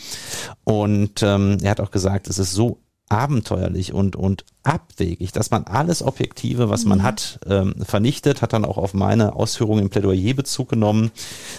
Und 0.63 1.23
ähm, 1.23 1.57
er 1.61 1.71
hat 1.71 1.79
auch 1.79 1.91
gesagt, 1.91 2.27
es 2.27 2.39
ist 2.39 2.51
so 2.51 2.79
abenteuerlich 3.11 3.93
und, 3.93 4.15
und 4.15 4.45
abwegig, 4.63 5.33
dass 5.33 5.51
man 5.51 5.65
alles 5.65 6.01
Objektive, 6.01 6.69
was 6.69 6.85
man 6.85 6.99
mhm. 6.99 7.03
hat, 7.03 7.39
ähm, 7.45 7.75
vernichtet, 7.83 8.41
hat 8.41 8.53
dann 8.53 8.63
auch 8.63 8.77
auf 8.77 8.93
meine 8.93 9.35
Ausführungen 9.35 9.83
im 9.83 9.89
Plädoyer 9.89 10.33
Bezug 10.33 10.69
genommen, 10.69 11.11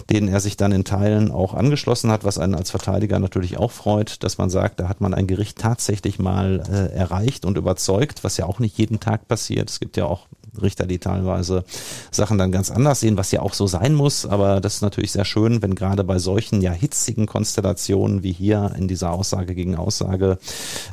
denen 0.09 0.27
er 0.29 0.39
sich 0.39 0.57
dann 0.57 0.71
in 0.71 0.83
Teilen 0.83 1.29
auch 1.31 1.53
angeschlossen 1.53 2.09
hat, 2.11 2.23
was 2.23 2.39
einen 2.39 2.55
als 2.55 2.71
Verteidiger 2.71 3.19
natürlich 3.19 3.57
auch 3.57 3.71
freut, 3.71 4.23
dass 4.23 4.39
man 4.39 4.49
sagt, 4.49 4.79
da 4.79 4.89
hat 4.89 4.99
man 4.99 5.13
ein 5.13 5.27
Gericht 5.27 5.59
tatsächlich 5.59 6.17
mal 6.17 6.63
äh, 6.71 6.95
erreicht 6.95 7.45
und 7.45 7.57
überzeugt, 7.57 8.23
was 8.23 8.37
ja 8.37 8.47
auch 8.47 8.57
nicht 8.57 8.77
jeden 8.79 8.99
Tag 8.99 9.27
passiert. 9.27 9.69
Es 9.69 9.79
gibt 9.79 9.95
ja 9.95 10.05
auch 10.05 10.27
Richter, 10.61 10.85
die 10.85 10.99
teilweise 10.99 11.63
Sachen 12.11 12.37
dann 12.37 12.51
ganz 12.51 12.69
anders 12.71 12.99
sehen, 12.99 13.17
was 13.17 13.31
ja 13.31 13.41
auch 13.41 13.53
so 13.53 13.67
sein 13.67 13.93
muss. 13.93 14.25
Aber 14.25 14.61
das 14.61 14.75
ist 14.75 14.81
natürlich 14.81 15.11
sehr 15.11 15.25
schön, 15.25 15.61
wenn 15.61 15.75
gerade 15.75 16.03
bei 16.03 16.19
solchen 16.19 16.61
ja 16.61 16.71
hitzigen 16.71 17.25
Konstellationen 17.25 18.23
wie 18.23 18.31
hier 18.31 18.73
in 18.77 18.87
dieser 18.87 19.11
Aussage 19.11 19.55
gegen 19.55 19.75
Aussage 19.75 20.37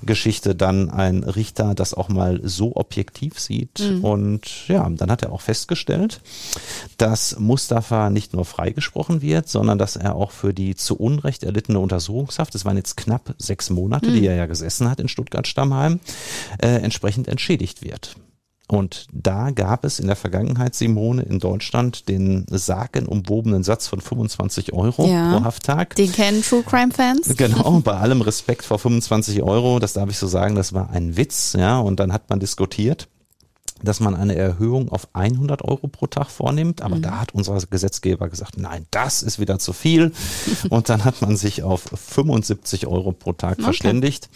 Geschichte 0.02 0.54
dann 0.54 0.90
ein 0.90 1.24
Richter 1.24 1.74
das 1.74 1.94
auch 1.94 2.08
mal 2.08 2.40
so 2.42 2.76
objektiv 2.76 3.38
sieht. 3.38 3.80
Mhm. 3.80 4.04
Und 4.04 4.68
ja, 4.68 4.88
dann 4.88 5.10
hat 5.10 5.22
er 5.22 5.32
auch 5.32 5.40
festgestellt, 5.40 6.20
dass 6.98 7.38
Mustafa 7.38 8.10
nicht 8.10 8.32
nur 8.32 8.44
freigesprochen 8.44 9.22
wird, 9.22 9.48
sondern 9.48 9.78
dass 9.78 9.96
er 9.96 10.14
auch 10.14 10.30
für 10.30 10.54
die 10.54 10.74
zu 10.74 10.96
Unrecht 10.96 11.44
erlittene 11.44 11.78
Untersuchungshaft, 11.78 12.54
das 12.54 12.64
waren 12.64 12.76
jetzt 12.76 12.96
knapp 12.96 13.34
sechs 13.38 13.70
Monate, 13.70 14.10
mhm. 14.10 14.14
die 14.14 14.26
er 14.26 14.34
ja 14.34 14.46
gesessen 14.46 14.90
hat 14.90 15.00
in 15.00 15.08
Stuttgart-Stammheim, 15.08 16.00
äh, 16.58 16.68
entsprechend 16.68 17.28
entschädigt 17.28 17.82
wird. 17.82 18.16
Und 18.70 19.06
da 19.12 19.50
gab 19.50 19.84
es 19.84 19.98
in 19.98 20.06
der 20.06 20.14
Vergangenheit, 20.14 20.76
Simone, 20.76 21.22
in 21.22 21.40
Deutschland 21.40 22.08
den 22.08 22.46
sagenumwobenen 22.48 23.64
Satz 23.64 23.88
von 23.88 24.00
25 24.00 24.72
Euro 24.72 25.08
ja, 25.08 25.32
pro 25.32 25.44
Hafttag. 25.44 25.96
Den 25.96 26.12
kennen 26.12 26.40
True 26.42 26.62
Crime 26.62 26.92
Fans. 26.92 27.34
Genau, 27.40 27.80
bei 27.84 27.94
allem 27.94 28.20
Respekt 28.20 28.64
vor 28.64 28.78
25 28.78 29.42
Euro, 29.42 29.78
das 29.78 29.94
darf 29.94 30.10
ich 30.10 30.18
so 30.18 30.26
sagen, 30.26 30.54
das 30.54 30.72
war 30.72 30.90
ein 30.90 31.16
Witz, 31.16 31.54
ja, 31.58 31.80
und 31.80 31.98
dann 31.98 32.12
hat 32.12 32.28
man 32.28 32.38
diskutiert 32.38 33.08
dass 33.82 34.00
man 34.00 34.14
eine 34.14 34.36
Erhöhung 34.36 34.90
auf 34.90 35.08
100 35.12 35.62
Euro 35.62 35.88
pro 35.88 36.06
Tag 36.06 36.30
vornimmt. 36.30 36.82
Aber 36.82 36.96
mhm. 36.96 37.02
da 37.02 37.20
hat 37.20 37.34
unser 37.34 37.58
Gesetzgeber 37.58 38.28
gesagt, 38.28 38.58
nein, 38.58 38.86
das 38.90 39.22
ist 39.22 39.38
wieder 39.38 39.58
zu 39.58 39.72
viel. 39.72 40.12
Und 40.70 40.88
dann 40.88 41.04
hat 41.04 41.22
man 41.22 41.36
sich 41.36 41.62
auf 41.62 41.82
75 41.94 42.86
Euro 42.86 43.12
pro 43.12 43.32
Tag 43.32 43.54
okay. 43.54 43.62
verständigt, 43.62 44.28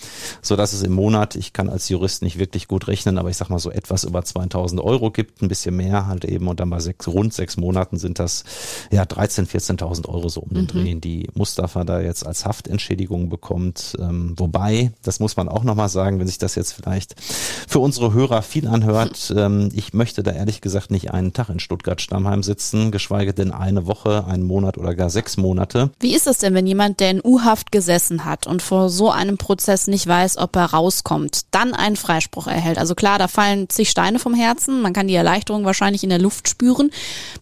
so 0.42 0.56
dass 0.56 0.72
es 0.72 0.82
im 0.82 0.92
Monat, 0.92 1.36
ich 1.36 1.52
kann 1.52 1.68
als 1.68 1.88
Jurist 1.88 2.22
nicht 2.22 2.38
wirklich 2.38 2.68
gut 2.68 2.88
rechnen, 2.88 3.18
aber 3.18 3.30
ich 3.30 3.36
sag 3.36 3.50
mal 3.50 3.58
so 3.58 3.70
etwas 3.70 4.04
über 4.04 4.24
2000 4.24 4.80
Euro 4.80 5.10
gibt, 5.10 5.42
ein 5.42 5.48
bisschen 5.48 5.76
mehr 5.76 6.06
halt 6.06 6.24
eben. 6.24 6.48
Und 6.48 6.60
dann 6.60 6.70
bei 6.70 6.80
sechs, 6.80 7.08
rund 7.08 7.34
sechs 7.34 7.56
Monaten 7.56 7.98
sind 7.98 8.18
das 8.18 8.44
ja 8.90 9.04
13, 9.04 9.46
14.000 9.46 10.08
Euro 10.08 10.28
so 10.28 10.40
um 10.40 10.50
den 10.50 10.62
mhm. 10.62 10.68
Dreh, 10.68 10.94
die 10.94 11.28
Mustafa 11.34 11.84
da 11.84 12.00
jetzt 12.00 12.26
als 12.26 12.44
Haftentschädigung 12.44 13.28
bekommt. 13.28 13.96
Ähm, 13.98 14.34
wobei, 14.36 14.92
das 15.02 15.20
muss 15.20 15.36
man 15.36 15.48
auch 15.48 15.64
nochmal 15.64 15.88
sagen, 15.88 16.18
wenn 16.18 16.26
sich 16.26 16.38
das 16.38 16.54
jetzt 16.54 16.72
vielleicht 16.72 17.14
für 17.20 17.78
unsere 17.78 18.12
Hörer 18.12 18.42
viel 18.42 18.68
anhört, 18.68 19.30
ähm, 19.36 19.70
ich 19.72 19.92
möchte 19.92 20.22
da 20.22 20.32
ehrlich 20.32 20.60
gesagt 20.60 20.90
nicht 20.90 21.12
einen 21.12 21.32
Tag 21.32 21.48
in 21.48 21.60
Stuttgart-Stammheim 21.60 22.42
sitzen, 22.42 22.90
geschweige 22.90 23.34
denn 23.34 23.52
eine 23.52 23.86
Woche, 23.86 24.26
einen 24.26 24.44
Monat 24.44 24.78
oder 24.78 24.94
gar 24.94 25.10
sechs 25.10 25.36
Monate. 25.36 25.90
Wie 26.00 26.14
ist 26.14 26.26
es 26.26 26.38
denn, 26.38 26.54
wenn 26.54 26.66
jemand, 26.66 27.00
der 27.00 27.10
in 27.10 27.20
U-Haft 27.24 27.72
gesessen 27.72 28.24
hat 28.24 28.46
und 28.46 28.62
vor 28.62 28.88
so 28.88 29.10
einem 29.10 29.38
Prozess 29.38 29.86
nicht 29.86 30.06
weiß, 30.06 30.38
ob 30.38 30.56
er 30.56 30.66
rauskommt, 30.66 31.42
dann 31.50 31.74
einen 31.74 31.96
Freispruch 31.96 32.46
erhält? 32.46 32.78
Also 32.78 32.94
klar, 32.94 33.18
da 33.18 33.28
fallen 33.28 33.68
zig 33.68 33.90
Steine 33.90 34.18
vom 34.18 34.34
Herzen, 34.34 34.82
man 34.82 34.92
kann 34.92 35.08
die 35.08 35.14
Erleichterung 35.14 35.64
wahrscheinlich 35.64 36.04
in 36.04 36.10
der 36.10 36.18
Luft 36.18 36.48
spüren. 36.48 36.90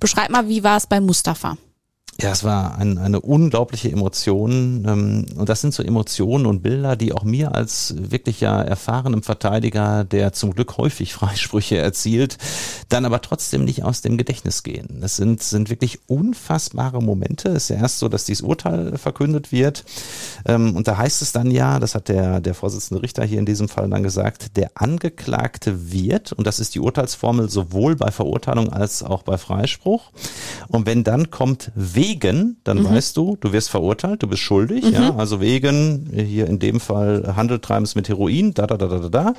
Beschreib 0.01 0.30
mal, 0.30 0.49
wie 0.49 0.64
war 0.64 0.76
es 0.76 0.86
bei 0.86 1.01
Mustafa? 1.01 1.57
Ja, 2.20 2.30
es 2.30 2.44
war 2.44 2.76
ein, 2.76 2.98
eine 2.98 3.20
unglaubliche 3.20 3.90
Emotion. 3.90 4.84
Ähm, 4.86 5.26
und 5.34 5.48
das 5.48 5.62
sind 5.62 5.72
so 5.72 5.82
Emotionen 5.82 6.44
und 6.44 6.62
Bilder, 6.62 6.94
die 6.94 7.12
auch 7.12 7.24
mir 7.24 7.54
als 7.54 7.94
wirklich 7.98 8.40
ja 8.40 8.60
erfahrenem 8.60 9.22
Verteidiger, 9.22 10.04
der 10.04 10.32
zum 10.32 10.54
Glück 10.54 10.76
häufig 10.76 11.14
Freisprüche 11.14 11.78
erzielt, 11.78 12.36
dann 12.90 13.06
aber 13.06 13.22
trotzdem 13.22 13.64
nicht 13.64 13.82
aus 13.82 14.02
dem 14.02 14.18
Gedächtnis 14.18 14.62
gehen. 14.62 15.00
Es 15.02 15.16
sind, 15.16 15.42
sind 15.42 15.70
wirklich 15.70 16.00
unfassbare 16.06 17.02
Momente. 17.02 17.48
Es 17.48 17.64
ist 17.64 17.68
ja 17.70 17.76
erst 17.76 17.98
so, 17.98 18.08
dass 18.08 18.24
dieses 18.24 18.42
Urteil 18.42 18.98
verkündet 18.98 19.50
wird. 19.50 19.84
Ähm, 20.44 20.76
und 20.76 20.88
da 20.88 20.98
heißt 20.98 21.22
es 21.22 21.32
dann 21.32 21.50
ja, 21.50 21.80
das 21.80 21.94
hat 21.94 22.08
der, 22.08 22.40
der 22.40 22.54
Vorsitzende 22.54 23.02
Richter 23.02 23.24
hier 23.24 23.38
in 23.38 23.46
diesem 23.46 23.68
Fall 23.68 23.88
dann 23.88 24.02
gesagt, 24.02 24.56
der 24.56 24.72
Angeklagte 24.74 25.90
wird, 25.90 26.32
und 26.32 26.46
das 26.46 26.60
ist 26.60 26.74
die 26.74 26.80
Urteilsformel 26.80 27.48
sowohl 27.48 27.96
bei 27.96 28.10
Verurteilung 28.10 28.68
als 28.70 29.02
auch 29.02 29.22
bei 29.22 29.38
Freispruch. 29.38 30.12
Und 30.68 30.86
wenn 30.86 31.04
dann 31.04 31.30
kommt, 31.30 31.72
wegen, 32.03 32.57
dann 32.64 32.78
mhm. 32.78 32.90
weißt 32.90 33.16
du, 33.16 33.36
du 33.40 33.53
wirst 33.53 33.70
verurteilt, 33.70 34.22
du 34.22 34.26
bist 34.26 34.42
schuldig, 34.42 34.84
mhm. 34.84 34.92
ja, 34.92 35.16
also 35.16 35.40
wegen, 35.40 36.11
hier 36.12 36.46
in 36.46 36.59
dem 36.59 36.80
Fall 36.80 37.34
Handel 37.36 37.61
treibens 37.61 37.94
mit 37.94 38.09
Heroin, 38.09 38.55
da, 38.55 38.66
da, 38.66 38.76
da, 38.76 38.86
da, 38.88 39.09
da. 39.09 39.34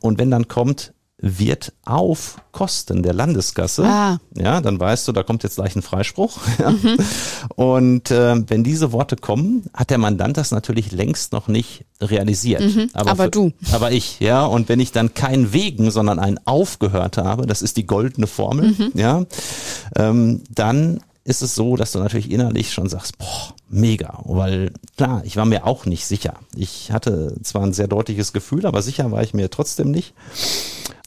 Und 0.00 0.18
wenn 0.18 0.30
dann 0.30 0.48
kommt, 0.48 0.92
wird 1.22 1.72
auf 1.84 2.38
Kosten 2.52 3.02
der 3.02 3.12
Landeskasse. 3.12 3.84
Ah. 3.84 4.18
Ja, 4.34 4.60
dann 4.60 4.80
weißt 4.80 5.06
du, 5.06 5.12
da 5.12 5.22
kommt 5.22 5.42
jetzt 5.42 5.56
gleich 5.56 5.76
ein 5.76 5.82
Freispruch. 5.82 6.38
Ja. 6.58 6.70
Mhm. 6.70 6.96
Und 7.54 8.10
äh, 8.10 8.48
wenn 8.48 8.64
diese 8.64 8.92
Worte 8.92 9.16
kommen, 9.16 9.64
hat 9.72 9.90
der 9.90 9.98
Mandant 9.98 10.36
das 10.36 10.50
natürlich 10.50 10.92
längst 10.92 11.32
noch 11.32 11.48
nicht 11.48 11.84
realisiert. 12.00 12.62
Mhm. 12.62 12.90
Aber, 12.92 13.10
aber 13.10 13.24
für, 13.24 13.30
du. 13.30 13.52
Aber 13.72 13.92
ich, 13.92 14.20
ja. 14.20 14.44
Und 14.44 14.68
wenn 14.68 14.80
ich 14.80 14.92
dann 14.92 15.14
kein 15.14 15.52
Wegen, 15.52 15.90
sondern 15.90 16.18
ein 16.18 16.38
aufgehört 16.44 17.16
habe, 17.18 17.46
das 17.46 17.62
ist 17.62 17.76
die 17.76 17.86
goldene 17.86 18.26
Formel, 18.26 18.74
mhm. 18.76 18.90
ja, 18.94 19.24
ähm, 19.96 20.42
dann 20.50 21.00
ist 21.24 21.42
es 21.42 21.54
so, 21.54 21.76
dass 21.76 21.92
du 21.92 21.98
natürlich 21.98 22.30
innerlich 22.30 22.72
schon 22.72 22.88
sagst, 22.88 23.18
boah, 23.18 23.54
mega, 23.68 24.20
weil 24.24 24.72
klar, 24.96 25.22
ich 25.24 25.36
war 25.36 25.44
mir 25.44 25.66
auch 25.66 25.86
nicht 25.86 26.06
sicher. 26.06 26.34
Ich 26.56 26.92
hatte 26.92 27.36
zwar 27.42 27.62
ein 27.62 27.72
sehr 27.72 27.88
deutliches 27.88 28.32
Gefühl, 28.32 28.66
aber 28.66 28.82
sicher 28.82 29.10
war 29.10 29.22
ich 29.22 29.34
mir 29.34 29.50
trotzdem 29.50 29.90
nicht 29.90 30.14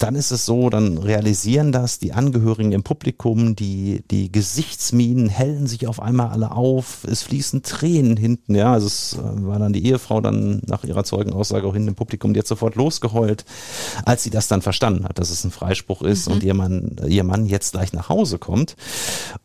dann 0.03 0.15
ist 0.15 0.31
es 0.31 0.45
so, 0.45 0.69
dann 0.69 0.97
realisieren 0.97 1.71
das 1.71 1.97
die 1.97 2.11
Angehörigen 2.11 2.73
im 2.73 2.83
Publikum, 2.83 3.55
die, 3.55 4.03
die 4.11 4.29
Gesichtsminen 4.29 5.29
hellen 5.29 5.65
sich 5.65 5.87
auf 5.87 6.01
einmal 6.01 6.27
alle 6.27 6.51
auf, 6.51 7.05
es 7.09 7.23
fließen 7.23 7.63
Tränen 7.63 8.17
hinten, 8.17 8.53
ja, 8.53 8.73
also 8.73 8.87
es 8.87 9.13
äh, 9.13 9.45
war 9.45 9.59
dann 9.59 9.71
die 9.71 9.85
Ehefrau 9.85 10.19
dann 10.19 10.61
nach 10.65 10.83
ihrer 10.83 11.05
Zeugenaussage 11.05 11.65
auch 11.65 11.71
hinten 11.71 11.87
im 11.87 11.95
Publikum, 11.95 12.33
die 12.33 12.41
hat 12.41 12.47
sofort 12.47 12.75
losgeheult, 12.75 13.45
als 14.03 14.23
sie 14.23 14.29
das 14.29 14.49
dann 14.49 14.61
verstanden 14.61 15.05
hat, 15.05 15.19
dass 15.19 15.29
es 15.29 15.45
ein 15.45 15.51
Freispruch 15.51 16.01
ist 16.01 16.27
mhm. 16.27 16.33
und 16.33 16.43
ihr 16.43 16.53
Mann, 16.53 16.97
ihr 17.07 17.23
Mann 17.23 17.45
jetzt 17.45 17.71
gleich 17.71 17.93
nach 17.93 18.09
Hause 18.09 18.39
kommt. 18.39 18.75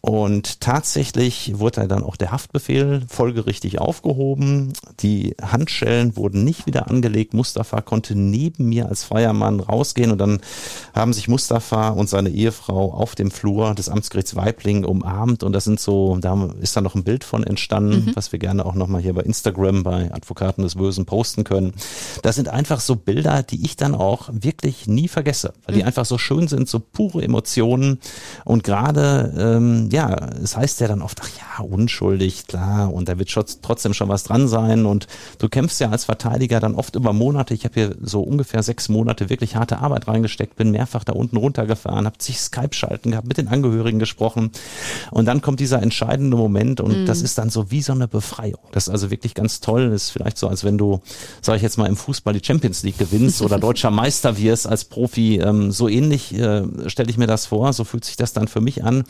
Und 0.01 0.61
tatsächlich 0.61 1.57
wurde 1.61 1.87
dann 1.87 2.03
auch 2.03 2.17
der 2.17 2.33
Haftbefehl 2.33 3.03
folgerichtig 3.07 3.81
aufgehoben, 3.81 4.73
die 4.99 5.37
Handschellen 5.41 6.17
wurden 6.17 6.43
nicht 6.43 6.67
wieder 6.67 6.91
angelegt, 6.91 7.33
Mustafa 7.33 7.81
konnte 7.81 8.17
neben 8.17 8.69
mir 8.69 8.89
als 8.89 9.05
freier 9.05 9.33
Mann 9.33 9.61
rausgehen 9.61 10.11
und 10.11 10.19
dann 10.19 10.41
haben 10.95 11.13
sich 11.13 11.29
Mustafa 11.29 11.91
und 11.91 12.09
seine 12.09 12.31
Ehefrau 12.31 12.93
auf 12.93 13.15
dem 13.15 13.31
Flur 13.31 13.75
des 13.75 13.89
Amtsgerichts 13.89 14.37
Weibling 14.37 14.85
umarmt 14.85 15.43
und 15.43 15.53
das 15.53 15.65
sind 15.65 15.81
so, 15.81 16.17
da 16.21 16.51
ist 16.61 16.77
dann 16.77 16.85
noch 16.85 16.95
ein 16.95 17.05
Bild 17.05 17.25
von 17.25 17.45
entstanden, 17.45 18.07
mhm. 18.07 18.17
was 18.17 18.33
wir 18.33 18.39
gerne 18.39 18.67
auch 18.67 18.75
nochmal 18.75 19.01
hier 19.01 19.15
bei 19.15 19.23
Instagram 19.23 19.83
bei 19.83 20.13
Advokaten 20.13 20.63
des 20.63 20.75
Bösen 20.75 21.07
posten 21.07 21.45
können. 21.45 21.73
Das 22.23 22.37
sind 22.37 22.49
einfach 22.49 22.81
so 22.81 22.97
Bilder, 22.97 23.43
die 23.43 23.65
ich 23.65 23.77
dann 23.77 23.95
auch 23.95 24.29
wirklich 24.33 24.87
nie 24.87 25.09
vergesse, 25.09 25.53
weil 25.65 25.75
die 25.75 25.83
mhm. 25.83 25.89
einfach 25.89 26.05
so 26.05 26.19
schön 26.19 26.49
sind, 26.49 26.69
so 26.69 26.81
pure 26.81 27.23
Emotionen 27.23 27.99
und 28.45 28.65
gerade, 28.65 29.35
ähm, 29.39 29.89
ja, 29.93 30.15
es 30.43 30.57
heißt 30.57 30.81
ja 30.81 30.89
dann 30.89 31.03
oft, 31.03 31.21
ach 31.23 31.29
ja, 31.29 31.65
unschuldig, 31.65 32.47
klar, 32.47 32.93
und 32.93 33.09
da 33.09 33.19
wird 33.19 33.31
schon, 33.31 33.45
trotzdem 33.63 33.95
schon 33.95 34.09
was 34.09 34.25
dran 34.25 34.49
sein 34.49 34.87
und 34.87 35.07
du 35.39 35.49
kämpfst 35.49 35.81
ja 35.81 35.91
als 35.91 36.05
Verteidiger 36.05 36.61
dann 36.61 36.75
oft 36.75 36.95
über 36.97 37.13
Monate, 37.13 37.55
ich 37.55 37.65
habe 37.65 37.75
hier 37.75 37.97
so 38.01 38.23
ungefähr 38.23 38.63
sechs 38.63 38.89
Monate 38.89 39.31
wirklich 39.31 39.57
harte 39.57 39.79
Arbeit 39.79 40.09
reingestellt, 40.09 40.28
angesteckt, 40.29 40.57
bin 40.57 40.71
mehrfach 40.71 41.05
da 41.05 41.15
unten 41.15 41.37
runtergefahren, 41.37 42.05
habe 42.05 42.19
zig 42.19 42.39
Skype-Schalten 42.39 43.13
gehabt, 43.13 43.27
mit 43.27 43.39
den 43.39 43.49
Angehörigen 43.49 43.99
gesprochen 43.99 44.51
und 45.11 45.25
dann 45.25 45.41
kommt 45.41 45.61
dieser 45.61 45.83
entscheidende 45.83 46.37
Moment 46.37 46.81
und 46.81 47.03
mhm. 47.03 47.07
das 47.07 47.23
ist 47.23 47.39
dann 47.39 47.49
so 47.51 47.71
wie 47.71 47.81
so 47.81 47.93
eine 47.93 48.07
Befreiung. 48.07 48.61
Das 48.73 48.85
ist 48.85 48.91
also 48.91 49.11
wirklich 49.11 49.35
ganz 49.35 49.61
toll. 49.61 49.91
Das 49.91 50.05
ist 50.05 50.11
vielleicht 50.11 50.37
so, 50.37 50.49
als 50.49 50.65
wenn 50.65 50.77
du, 50.77 51.01
sage 51.41 51.57
ich 51.57 51.63
jetzt 51.63 51.79
mal, 51.79 51.87
im 51.87 51.97
Fußball 51.97 52.35
die 52.35 52.45
Champions 52.45 52.83
League 52.83 52.99
gewinnst 52.99 53.41
oder 53.41 53.59
deutscher 53.69 53.91
Meister 53.91 54.37
wirst 54.37 54.67
als 54.67 54.85
Profi. 54.85 55.39
Ähm, 55.39 55.73
so 55.73 55.89
ähnlich 55.89 56.35
äh, 56.35 56.63
stelle 56.89 57.11
ich 57.11 57.17
mir 57.17 57.27
das 57.27 57.47
vor. 57.47 57.73
So 57.73 57.85
fühlt 57.85 58.05
sich 58.05 58.17
das 58.17 58.33
dann 58.33 58.49
für 58.49 58.61
mich 58.61 58.85
an. 58.85 59.05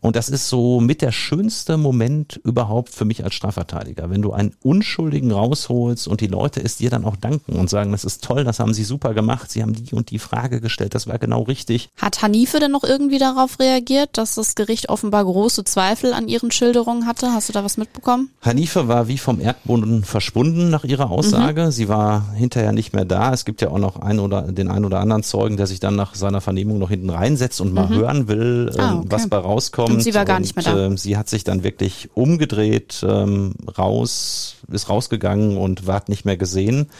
Und 0.00 0.16
das 0.16 0.28
ist 0.30 0.48
so 0.48 0.80
mit 0.80 1.02
der 1.02 1.12
schönste 1.12 1.76
Moment 1.76 2.40
überhaupt 2.42 2.94
für 2.94 3.04
mich 3.04 3.22
als 3.22 3.34
Strafverteidiger, 3.34 4.08
wenn 4.08 4.22
du 4.22 4.32
einen 4.32 4.54
Unschuldigen 4.62 5.30
rausholst 5.30 6.08
und 6.08 6.22
die 6.22 6.26
Leute 6.26 6.62
es 6.62 6.76
dir 6.78 6.88
dann 6.88 7.04
auch 7.04 7.16
danken 7.16 7.52
und 7.56 7.68
sagen, 7.68 7.92
das 7.92 8.04
ist 8.04 8.24
toll, 8.24 8.44
das 8.44 8.60
haben 8.60 8.72
sie 8.72 8.84
super 8.84 9.12
gemacht, 9.12 9.50
sie 9.50 9.62
haben 9.62 9.74
die 9.74 9.94
und 9.94 10.10
die 10.10 10.18
Frage 10.18 10.60
gestellt, 10.60 10.94
das 10.94 11.06
war 11.06 11.18
genau 11.18 11.42
richtig. 11.42 11.90
Hat 11.98 12.22
Hanife 12.22 12.60
denn 12.60 12.70
noch 12.70 12.84
irgendwie 12.84 13.18
darauf 13.18 13.60
reagiert, 13.60 14.16
dass 14.16 14.36
das 14.36 14.54
Gericht 14.54 14.88
offenbar 14.88 15.24
große 15.24 15.64
Zweifel 15.64 16.14
an 16.14 16.28
ihren 16.28 16.50
Schilderungen 16.50 17.06
hatte? 17.06 17.32
Hast 17.32 17.50
du 17.50 17.52
da 17.52 17.62
was 17.62 17.76
mitbekommen? 17.76 18.30
Hanife 18.40 18.88
war 18.88 19.06
wie 19.08 19.18
vom 19.18 19.38
Erdboden 19.38 20.04
verschwunden 20.04 20.70
nach 20.70 20.84
ihrer 20.84 21.10
Aussage. 21.10 21.66
Mhm. 21.66 21.70
Sie 21.72 21.88
war 21.88 22.32
hinterher 22.32 22.72
nicht 22.72 22.94
mehr 22.94 23.04
da. 23.04 23.34
Es 23.34 23.44
gibt 23.44 23.60
ja 23.60 23.68
auch 23.68 23.78
noch 23.78 23.96
einen 23.96 24.20
oder 24.20 24.42
den 24.42 24.68
einen 24.68 24.86
oder 24.86 25.00
anderen 25.00 25.22
Zeugen, 25.22 25.58
der 25.58 25.66
sich 25.66 25.80
dann 25.80 25.96
nach 25.96 26.14
seiner 26.14 26.40
Vernehmung 26.40 26.78
noch 26.78 26.88
hinten 26.88 27.10
reinsetzt 27.10 27.60
und 27.60 27.74
mal 27.74 27.88
mhm. 27.88 27.94
hören 27.94 28.28
will, 28.28 28.72
ah, 28.78 28.92
ähm, 28.92 28.98
okay. 29.00 29.08
was 29.10 29.28
bei 29.28 29.36
rauskommt 29.36 29.89
kommt. 29.90 29.98
Und 29.98 30.04
sie 30.04 30.14
war 30.14 30.24
gar 30.24 30.40
nicht 30.40 30.56
mehr 30.56 30.64
da. 30.64 30.86
Äh, 30.86 30.96
sie 30.96 31.16
hat 31.16 31.28
sich 31.28 31.44
dann 31.44 31.62
wirklich 31.62 32.10
umgedreht, 32.14 33.04
ähm, 33.06 33.54
raus, 33.78 34.56
ist 34.70 34.88
rausgegangen 34.88 35.56
und 35.56 35.86
ward 35.86 36.08
nicht 36.08 36.24
mehr 36.24 36.36
gesehen. 36.36 36.90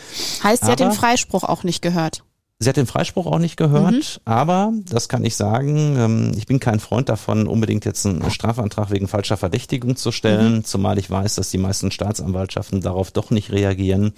Heißt, 0.43 0.62
sie 0.62 0.64
Aber, 0.64 0.72
hat 0.72 0.80
den 0.80 0.93
Freispruch 0.93 1.45
auch 1.45 1.64
nicht 1.64 1.82
gehört. 1.82 2.22
Sie 2.62 2.68
hat 2.68 2.76
den 2.76 2.86
Freispruch 2.86 3.24
auch 3.24 3.38
nicht 3.38 3.56
gehört, 3.56 3.92
mhm. 3.94 4.02
aber 4.26 4.70
das 4.90 5.08
kann 5.08 5.24
ich 5.24 5.34
sagen, 5.34 5.96
ähm, 5.96 6.32
ich 6.36 6.46
bin 6.46 6.61
kein 6.61 6.78
Freund 6.78 7.08
davon, 7.08 7.46
unbedingt 7.46 7.86
jetzt 7.86 8.04
einen 8.04 8.30
Strafantrag 8.30 8.90
wegen 8.90 9.08
falscher 9.08 9.38
Verdächtigung 9.38 9.96
zu 9.96 10.12
stellen, 10.12 10.56
mhm. 10.56 10.64
zumal 10.64 10.98
ich 10.98 11.11
weiß, 11.11 11.36
dass 11.36 11.50
die 11.50 11.56
meisten 11.56 11.90
Staatsanwaltschaften 11.90 12.82
darauf 12.82 13.12
doch 13.12 13.30
nicht 13.30 13.50
reagieren 13.50 14.12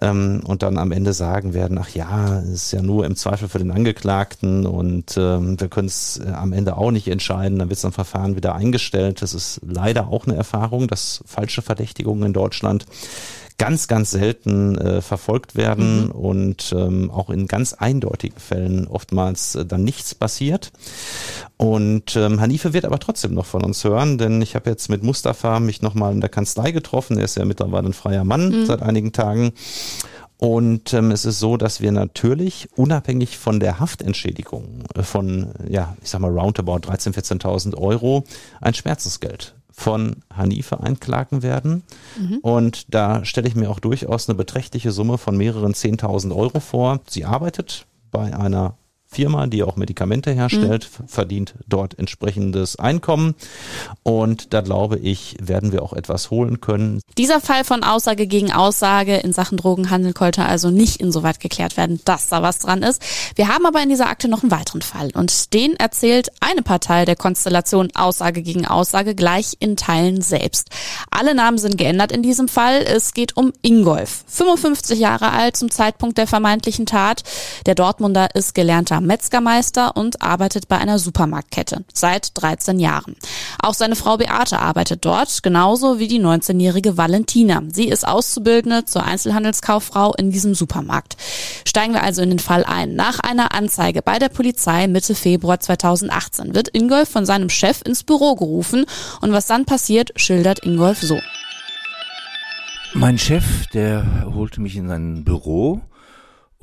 ähm, 0.00 0.40
und 0.46 0.62
dann 0.62 0.78
am 0.78 0.92
Ende 0.92 1.12
sagen 1.12 1.52
werden, 1.52 1.76
ach 1.76 1.88
ja, 1.88 2.38
ist 2.38 2.70
ja 2.70 2.80
nur 2.80 3.06
im 3.06 3.16
Zweifel 3.16 3.48
für 3.48 3.58
den 3.58 3.72
Angeklagten 3.72 4.66
und 4.66 5.16
ähm, 5.16 5.60
wir 5.60 5.66
können 5.66 5.88
es 5.88 6.20
äh, 6.24 6.30
am 6.30 6.52
Ende 6.52 6.76
auch 6.76 6.92
nicht 6.92 7.08
entscheiden, 7.08 7.58
dann 7.58 7.70
wird 7.70 7.80
so 7.80 7.88
ein 7.88 7.92
Verfahren 7.92 8.36
wieder 8.36 8.54
eingestellt. 8.54 9.20
Das 9.20 9.34
ist 9.34 9.60
leider 9.66 10.06
auch 10.06 10.28
eine 10.28 10.36
Erfahrung, 10.36 10.86
dass 10.86 11.24
falsche 11.26 11.60
Verdächtigungen 11.60 12.26
in 12.26 12.32
Deutschland 12.34 12.86
ganz, 13.56 13.86
ganz 13.86 14.10
selten 14.10 14.76
äh, 14.78 15.00
verfolgt 15.00 15.54
werden 15.54 16.06
mhm. 16.06 16.10
und 16.10 16.74
ähm, 16.76 17.10
auch 17.10 17.30
in 17.30 17.46
ganz 17.46 17.72
eindeutigen 17.72 18.38
Fällen 18.38 18.86
oftmals 18.88 19.54
äh, 19.54 19.64
dann 19.64 19.84
nichts 19.84 20.14
passiert. 20.14 20.72
Und 21.56 22.16
ähm, 22.16 22.40
Hanife 22.40 22.72
wird 22.72 22.84
aber 22.84 22.98
trotzdem 22.98 23.34
noch 23.34 23.46
von 23.46 23.62
uns 23.62 23.84
hören, 23.84 24.18
denn 24.18 24.42
ich 24.42 24.56
habe 24.56 24.70
jetzt 24.70 24.88
mit 24.88 25.02
Mustafa 25.02 25.60
mich 25.60 25.82
nochmal 25.82 26.12
in 26.12 26.20
der 26.20 26.30
Kanzlei 26.30 26.72
getroffen. 26.72 27.16
Er 27.16 27.24
ist 27.24 27.36
ja 27.36 27.44
mittlerweile 27.44 27.88
ein 27.88 27.92
freier 27.92 28.24
Mann 28.24 28.48
mhm. 28.48 28.66
seit 28.66 28.82
einigen 28.82 29.12
Tagen. 29.12 29.52
Und 30.36 30.92
ähm, 30.92 31.12
es 31.12 31.24
ist 31.24 31.38
so, 31.38 31.56
dass 31.56 31.80
wir 31.80 31.92
natürlich 31.92 32.68
unabhängig 32.74 33.38
von 33.38 33.60
der 33.60 33.78
Haftentschädigung 33.78 34.82
äh, 34.94 35.02
von, 35.02 35.52
ja, 35.68 35.96
ich 36.02 36.10
sag 36.10 36.20
mal 36.20 36.36
roundabout 36.36 36.88
13.000, 36.88 37.40
14.000 37.40 37.76
Euro 37.76 38.24
ein 38.60 38.74
Schmerzensgeld 38.74 39.53
von 39.76 40.16
Hanife 40.34 40.80
einklagen 40.80 41.42
werden. 41.42 41.82
Mhm. 42.18 42.38
Und 42.38 42.94
da 42.94 43.24
stelle 43.24 43.48
ich 43.48 43.56
mir 43.56 43.70
auch 43.70 43.80
durchaus 43.80 44.28
eine 44.28 44.36
beträchtliche 44.36 44.92
Summe 44.92 45.18
von 45.18 45.36
mehreren 45.36 45.74
10.000 45.74 46.34
Euro 46.34 46.60
vor. 46.60 47.00
Sie 47.08 47.24
arbeitet 47.24 47.86
bei 48.12 48.36
einer 48.36 48.76
Firma, 49.14 49.46
die 49.46 49.62
auch 49.62 49.76
Medikamente 49.76 50.32
herstellt, 50.32 50.90
mhm. 50.98 51.08
verdient 51.08 51.54
dort 51.68 51.98
entsprechendes 51.98 52.76
Einkommen. 52.76 53.34
Und 54.02 54.52
da 54.52 54.60
glaube 54.60 54.98
ich, 54.98 55.36
werden 55.40 55.72
wir 55.72 55.82
auch 55.82 55.92
etwas 55.92 56.30
holen 56.30 56.60
können. 56.60 57.00
Dieser 57.16 57.40
Fall 57.40 57.64
von 57.64 57.84
Aussage 57.84 58.26
gegen 58.26 58.52
Aussage 58.52 59.16
in 59.16 59.32
Sachen 59.32 59.56
Drogenhandel 59.56 60.12
konnte 60.12 60.44
also 60.44 60.70
nicht 60.70 61.00
insoweit 61.00 61.40
geklärt 61.40 61.76
werden, 61.76 62.00
dass 62.04 62.28
da 62.28 62.42
was 62.42 62.58
dran 62.58 62.82
ist. 62.82 63.02
Wir 63.36 63.48
haben 63.48 63.66
aber 63.66 63.82
in 63.82 63.88
dieser 63.88 64.08
Akte 64.08 64.28
noch 64.28 64.42
einen 64.42 64.50
weiteren 64.50 64.82
Fall 64.82 65.10
und 65.14 65.54
den 65.54 65.76
erzählt 65.76 66.30
eine 66.40 66.62
Partei 66.62 67.04
der 67.04 67.16
Konstellation 67.16 67.90
Aussage 67.94 68.42
gegen 68.42 68.66
Aussage 68.66 69.14
gleich 69.14 69.56
in 69.60 69.76
Teilen 69.76 70.22
selbst. 70.22 70.70
Alle 71.10 71.34
Namen 71.34 71.58
sind 71.58 71.78
geändert 71.78 72.10
in 72.12 72.22
diesem 72.22 72.48
Fall. 72.48 72.82
Es 72.82 73.14
geht 73.14 73.36
um 73.36 73.52
Ingolf, 73.62 74.24
55 74.26 74.98
Jahre 74.98 75.32
alt 75.32 75.56
zum 75.56 75.70
Zeitpunkt 75.70 76.18
der 76.18 76.26
vermeintlichen 76.26 76.86
Tat. 76.86 77.22
Der 77.66 77.74
Dortmunder 77.74 78.34
ist 78.34 78.54
gelernter 78.54 79.00
Metzgermeister 79.04 79.96
und 79.96 80.22
arbeitet 80.22 80.68
bei 80.68 80.78
einer 80.78 80.98
Supermarktkette 80.98 81.84
seit 81.92 82.30
13 82.34 82.80
Jahren. 82.80 83.16
Auch 83.60 83.74
seine 83.74 83.96
Frau 83.96 84.16
Beate 84.16 84.58
arbeitet 84.58 85.04
dort, 85.04 85.42
genauso 85.42 85.98
wie 85.98 86.08
die 86.08 86.20
19-jährige 86.20 86.96
Valentina. 86.96 87.62
Sie 87.72 87.88
ist 87.88 88.06
Auszubildende 88.06 88.84
zur 88.84 89.04
Einzelhandelskauffrau 89.04 90.14
in 90.14 90.30
diesem 90.30 90.54
Supermarkt. 90.54 91.16
Steigen 91.66 91.94
wir 91.94 92.02
also 92.02 92.22
in 92.22 92.30
den 92.30 92.38
Fall 92.38 92.64
ein. 92.64 92.94
Nach 92.94 93.20
einer 93.20 93.54
Anzeige 93.54 94.02
bei 94.02 94.18
der 94.18 94.28
Polizei 94.28 94.86
Mitte 94.86 95.14
Februar 95.14 95.60
2018 95.60 96.54
wird 96.54 96.68
Ingolf 96.74 97.08
von 97.08 97.26
seinem 97.26 97.50
Chef 97.50 97.82
ins 97.84 98.04
Büro 98.04 98.34
gerufen 98.34 98.84
und 99.20 99.32
was 99.32 99.46
dann 99.46 99.64
passiert, 99.64 100.12
schildert 100.16 100.64
Ingolf 100.64 101.00
so. 101.00 101.18
Mein 102.96 103.18
Chef, 103.18 103.66
der 103.72 104.30
holte 104.32 104.60
mich 104.60 104.76
in 104.76 104.86
sein 104.86 105.24
Büro 105.24 105.80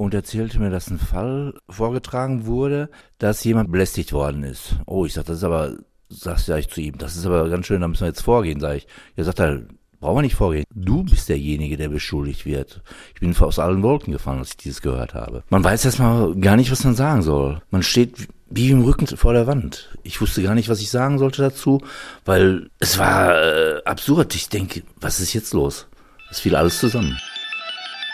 und 0.02 0.16
erzählte 0.16 0.60
mir, 0.60 0.72
dass 0.72 0.90
ein 0.90 0.98
Fall 0.98 1.54
vorgetragen 1.70 2.48
wurde, 2.48 2.90
dass 3.20 3.44
jemand 3.44 3.72
belästigt 3.72 4.14
worden 4.14 4.44
ist. 4.44 4.76
Oh, 4.88 5.06
ich 5.06 5.14
sag, 5.14 5.26
das 5.26 5.38
ist 5.38 5.44
aber, 5.44 5.78
sagst 6.10 6.48
ja 6.48 6.58
ich 6.58 6.70
zu 6.70 6.82
ihm, 6.82 6.98
das 6.98 7.16
ist 7.16 7.26
aber 7.26 7.48
ganz 7.50 7.68
schön, 7.68 7.82
da 7.82 7.88
müssen 7.88 8.02
wir 8.02 8.08
jetzt 8.08 8.24
vorgehen, 8.24 8.60
sag 8.60 8.78
ich. 8.78 8.88
Er 9.16 9.26
sagt 9.26 9.40
er, 9.40 9.62
brauchen 10.00 10.18
wir 10.18 10.22
nicht 10.24 10.36
vorgehen. 10.36 10.66
Du 10.74 11.04
bist 11.04 11.30
derjenige, 11.30 11.78
der 11.78 11.90
beschuldigt 11.90 12.48
wird. 12.48 12.82
Ich 13.14 13.22
bin 13.22 13.38
aus 13.38 13.60
allen 13.60 13.84
Wolken 13.84 14.12
gefallen, 14.12 14.40
als 14.40 14.50
ich 14.50 14.58
dieses 14.58 14.82
gehört 14.82 15.14
habe. 15.14 15.44
Man 15.50 15.64
weiß 15.64 15.86
erstmal 15.86 16.36
gar 16.36 16.56
nicht, 16.56 16.72
was 16.72 16.84
man 16.84 16.96
sagen 16.96 17.22
soll. 17.22 17.62
Man 17.70 17.84
steht 17.84 18.28
wie 18.50 18.72
im 18.72 18.82
Rücken 18.84 19.06
vor 19.06 19.34
der 19.34 19.46
Wand. 19.46 19.96
Ich 20.02 20.20
wusste 20.20 20.42
gar 20.42 20.56
nicht, 20.56 20.68
was 20.68 20.82
ich 20.82 20.90
sagen 20.90 21.20
sollte 21.20 21.44
dazu, 21.44 21.80
weil 22.26 22.72
es 22.80 22.98
war 22.98 23.36
äh, 23.36 23.84
absurd. 23.86 24.34
Ich 24.34 24.50
denke, 24.50 24.82
was 25.00 25.20
ist 25.20 25.34
jetzt 25.34 25.54
los? 25.54 25.88
Es 26.32 26.40
fiel 26.40 26.56
alles 26.56 26.80
zusammen. 26.80 27.18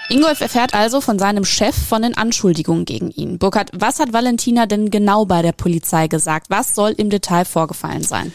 Ingolf 0.09 0.39
erfährt 0.39 0.73
also 0.73 1.01
von 1.01 1.19
seinem 1.19 1.43
Chef 1.43 1.75
von 1.75 2.01
den 2.01 2.15
Anschuldigungen 2.15 2.85
gegen 2.85 3.11
ihn. 3.11 3.37
Burkhard, 3.37 3.71
was 3.73 3.99
hat 3.99 4.13
Valentina 4.13 4.65
denn 4.65 4.89
genau 4.89 5.25
bei 5.25 5.41
der 5.41 5.51
Polizei 5.51 6.07
gesagt? 6.07 6.49
Was 6.49 6.75
soll 6.75 6.91
im 6.91 7.09
Detail 7.09 7.43
vorgefallen 7.43 8.03
sein? 8.03 8.31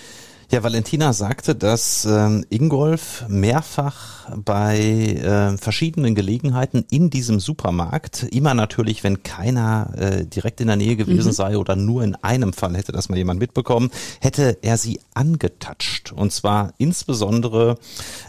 Ja, 0.51 0.63
Valentina 0.63 1.15
sagte, 1.15 1.55
dass 1.55 2.05
ähm, 2.05 2.45
Ingolf 2.51 3.25
mehrfach 3.27 4.22
bei 4.45 4.79
äh, 4.79 5.57
verschiedenen 5.59 6.15
Gelegenheiten 6.15 6.85
in 6.91 7.11
diesem 7.11 7.41
Supermarkt, 7.41 8.25
immer 8.31 8.55
natürlich, 8.55 9.05
wenn 9.05 9.23
keiner 9.23 9.93
äh, 9.97 10.25
direkt 10.25 10.61
in 10.61 10.69
der 10.69 10.77
Nähe 10.77 10.97
gewesen 10.97 11.29
mhm. 11.29 11.33
sei 11.33 11.59
oder 11.59 11.77
nur 11.77 12.03
in 12.03 12.15
einem 12.17 12.53
Fall 12.53 12.77
hätte 12.77 12.93
das 12.93 13.09
mal 13.09 13.17
jemand 13.17 13.41
mitbekommen, 13.41 13.91
hätte 14.21 14.59
er 14.63 14.77
sie 14.77 15.01
angetatscht. 15.15 16.13
Und 16.13 16.33
zwar 16.33 16.73
insbesondere 16.79 17.77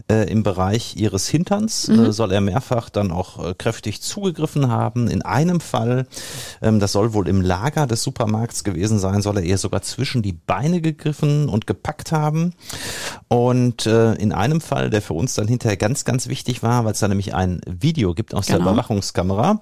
äh, 0.09 0.29
im 0.29 0.43
Bereich 0.43 0.95
ihres 0.95 1.27
Hinterns 1.27 1.87
äh, 1.87 1.93
mhm. 1.93 2.05
äh, 2.05 2.13
soll 2.13 2.31
er 2.31 2.41
mehrfach 2.41 2.89
dann 2.89 3.11
auch 3.11 3.43
äh, 3.43 3.53
kräftig 3.53 4.01
zugegriffen 4.01 4.69
haben. 4.69 5.07
In 5.07 5.21
einem 5.21 5.59
Fall, 5.59 6.07
ähm, 6.61 6.79
das 6.79 6.91
soll 6.91 7.13
wohl 7.13 7.27
im 7.27 7.41
Lager 7.41 7.87
des 7.87 8.03
Supermarkts 8.03 8.63
gewesen 8.63 8.99
sein, 8.99 9.21
soll 9.21 9.37
er 9.37 9.43
ihr 9.43 9.57
sogar 9.57 9.81
zwischen 9.81 10.21
die 10.21 10.33
Beine 10.33 10.81
gegriffen 10.81 11.49
und 11.49 11.67
gepackt 11.67 12.11
haben. 12.11 12.53
Und 13.27 13.85
äh, 13.85 14.13
in 14.15 14.31
einem 14.31 14.61
Fall, 14.61 14.89
der 14.89 15.01
für 15.01 15.13
uns 15.13 15.35
dann 15.35 15.47
hinterher 15.47 15.77
ganz, 15.77 15.92
ganz 16.05 16.27
wichtig 16.27 16.63
war, 16.63 16.85
weil 16.85 16.93
es 16.93 16.99
da 16.99 17.07
nämlich 17.07 17.33
ein 17.33 17.61
Video 17.67 18.13
gibt 18.13 18.33
aus 18.33 18.47
genau. 18.47 18.59
der 18.59 18.67
Überwachungskamera, 18.67 19.61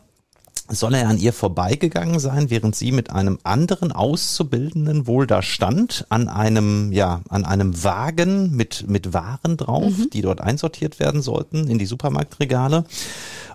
soll 0.69 0.95
er 0.95 1.07
an 1.07 1.17
ihr 1.17 1.33
vorbeigegangen 1.33 2.19
sein, 2.19 2.49
während 2.49 2.75
sie 2.75 2.91
mit 2.91 3.11
einem 3.11 3.39
anderen 3.43 3.91
Auszubildenden 3.91 5.07
wohl 5.07 5.27
da 5.27 5.41
stand, 5.41 6.05
an 6.09 6.27
einem, 6.27 6.91
ja, 6.91 7.21
an 7.29 7.45
einem 7.45 7.83
Wagen 7.83 8.55
mit, 8.55 8.85
mit 8.87 9.13
Waren 9.13 9.57
drauf, 9.57 9.97
mhm. 9.97 10.09
die 10.11 10.21
dort 10.21 10.41
einsortiert 10.41 10.99
werden 10.99 11.21
sollten 11.21 11.67
in 11.67 11.77
die 11.77 11.85
Supermarktregale. 11.85 12.85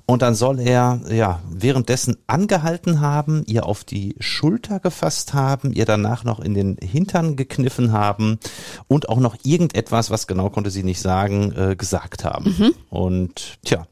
Und 0.09 0.23
dann 0.23 0.37
soll 0.37 0.61
er 0.61 1.01
ja 1.11 1.41
währenddessen 1.51 2.17
angehalten 2.29 3.01
haben, 3.01 3.43
ihr 3.47 3.67
auf 3.67 3.83
die 3.83 4.15
Schulter 4.21 4.79
gefasst 4.79 5.35
haben, 5.35 5.73
ihr 5.73 5.85
danach 5.85 6.23
noch 6.23 6.39
in 6.39 6.55
den 6.55 6.77
Hintern 6.81 7.35
gekniffen 7.35 7.91
haben 7.91 8.39
und 8.87 9.09
auch 9.09 9.19
noch 9.19 9.37
irgendetwas, 9.43 10.11
was 10.11 10.29
genau 10.29 10.49
konnte 10.49 10.71
sie 10.71 10.85
nicht 10.85 11.01
sagen, 11.01 11.53
äh, 11.53 11.75
gesagt 11.75 12.25
haben. 12.25 12.55
Mhm. 12.57 12.75
Und 12.89 13.59
tja, 13.65 13.89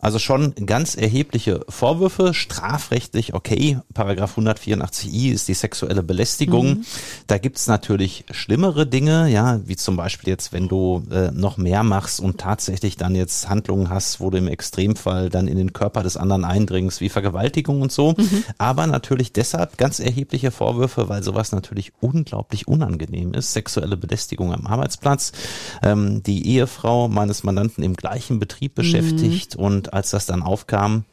also 0.00 0.18
schon 0.18 0.54
ganz 0.66 0.96
erhebliche 0.96 1.64
Vorwürfe, 1.70 2.34
strafrechtlich 2.34 3.32
okay, 3.32 3.78
Paragraph 3.94 4.36
184i 4.36 5.32
ist 5.32 5.48
die 5.48 5.54
sexuelle 5.54 6.02
Belästigung. 6.02 6.68
Mhm. 6.68 6.84
Da 7.26 7.38
gibt's 7.38 7.68
natürlich 7.68 8.26
schlimmere 8.32 8.86
Dinge, 8.86 9.30
ja, 9.30 9.60
wie 9.64 9.76
zum 9.76 9.96
Beispiel 9.96 10.28
jetzt, 10.28 10.52
wenn 10.52 10.68
du 10.68 11.04
äh, 11.10 11.30
noch 11.30 11.56
mehr 11.56 11.84
machst 11.84 12.20
und 12.20 12.38
tatsächlich 12.38 12.98
dann 12.98 13.14
jetzt 13.14 13.48
Handlungen 13.48 13.88
hast, 13.88 14.20
wo 14.20 14.28
du 14.28 14.36
im 14.36 14.48
Extremfall 14.48 15.30
dann 15.30 15.53
in 15.54 15.66
den 15.66 15.72
Körper 15.72 16.02
des 16.02 16.16
anderen 16.16 16.44
eindringst, 16.44 17.00
wie 17.00 17.08
Vergewaltigung 17.08 17.80
und 17.80 17.92
so. 17.92 18.14
Mhm. 18.16 18.44
Aber 18.58 18.86
natürlich 18.86 19.32
deshalb 19.32 19.78
ganz 19.78 20.00
erhebliche 20.00 20.50
Vorwürfe, 20.50 21.08
weil 21.08 21.22
sowas 21.22 21.52
natürlich 21.52 21.92
unglaublich 22.00 22.66
unangenehm 22.66 23.34
ist. 23.34 23.52
Sexuelle 23.52 23.96
Belästigung 23.96 24.52
am 24.52 24.66
Arbeitsplatz. 24.66 25.32
Ähm, 25.82 26.22
die 26.22 26.48
Ehefrau 26.48 27.08
meines 27.08 27.44
Mandanten 27.44 27.84
im 27.84 27.94
gleichen 27.94 28.38
Betrieb 28.38 28.74
beschäftigt 28.74 29.56
mhm. 29.56 29.64
und 29.64 29.92
als 29.92 30.10
das 30.10 30.26
dann 30.26 30.42
aufkam, 30.42 31.04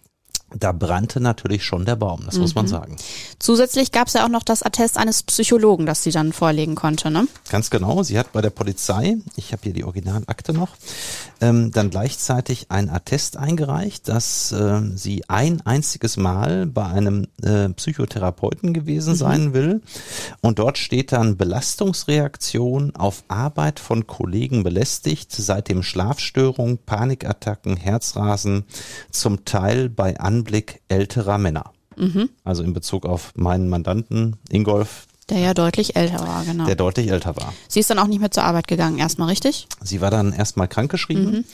da 0.56 0.72
brannte 0.72 1.20
natürlich 1.20 1.64
schon 1.64 1.86
der 1.86 1.96
Baum, 1.96 2.24
das 2.26 2.36
mhm. 2.36 2.42
muss 2.42 2.56
man 2.56 2.66
mhm. 2.66 2.70
sagen. 2.70 2.96
Zusätzlich 3.40 3.92
gab 3.92 4.08
es 4.08 4.14
ja 4.14 4.26
auch 4.26 4.30
noch 4.30 4.44
das 4.44 4.64
Attest 4.64 4.98
eines 4.98 5.24
Psychologen, 5.24 5.86
das 5.86 6.04
sie 6.04 6.12
dann 6.12 6.34
vorlegen 6.34 6.76
konnte, 6.76 7.10
ne? 7.10 7.28
Ganz 7.50 7.70
genau. 7.70 8.04
Sie 8.04 8.18
hat 8.20 8.32
bei 8.34 8.42
der 8.42 8.50
Polizei, 8.50 9.18
ich 9.36 9.52
habe 9.52 9.64
hier 9.64 9.74
die 9.74 9.84
Originalakte 9.84 10.54
noch, 10.54 10.76
ähm, 11.40 11.72
dann 11.72 11.90
gleichzeitig 11.90 12.68
ein 12.70 12.90
Attest 12.90 13.38
eingereicht, 13.38 14.08
dass 14.08 14.52
äh, 14.52 14.82
sie 14.96 15.24
ein 15.30 15.62
einziges 15.66 16.18
Mal 16.18 16.66
bei 16.66 16.86
einem 16.86 17.28
äh, 17.42 17.70
Psychotherapeuten 17.70 18.74
gewesen 18.74 19.14
mhm. 19.14 19.18
sein 19.18 19.54
will. 19.54 19.82
Und 20.42 20.60
dort 20.60 20.78
steht 20.78 21.12
dann 21.12 21.38
Belastungsreaktion 21.38 22.96
auf 22.96 23.24
Arbeit 23.28 23.80
von 23.80 24.08
Kollegen 24.08 24.64
belästigt, 24.64 25.32
seitdem 25.32 25.84
Schlafstörung, 25.84 26.80
Panikattacken, 26.86 27.78
Herzrasen, 27.78 28.66
zum 29.12 29.46
Teil 29.46 29.90
bei 29.90 30.20
An 30.20 30.41
Anblick 30.42 30.82
älterer 30.88 31.38
Männer. 31.38 31.72
Mhm. 31.96 32.30
Also 32.44 32.64
in 32.64 32.74
Bezug 32.74 33.06
auf 33.06 33.32
meinen 33.36 33.70
Mandanten 33.70 34.38
Ingolf. 34.50 35.06
Der 35.30 35.38
ja 35.38 35.54
deutlich 35.54 35.96
älter 35.96 36.20
war, 36.28 36.44
genau. 36.44 36.66
Der 36.66 36.76
deutlich 36.76 37.12
älter 37.12 37.36
war. 37.36 37.54
Sie 37.68 37.80
ist 37.80 37.90
dann 37.92 38.00
auch 38.00 38.08
nicht 38.08 38.20
mehr 38.20 38.32
zur 38.32 38.44
Arbeit 38.44 38.68
gegangen, 38.68 38.98
erstmal 38.98 39.30
richtig? 39.30 39.68
Sie 39.82 40.02
war 40.02 40.10
dann 40.10 40.34
erstmal 40.34 40.68
krankgeschrieben. 40.68 41.32
Mhm. 41.32 41.46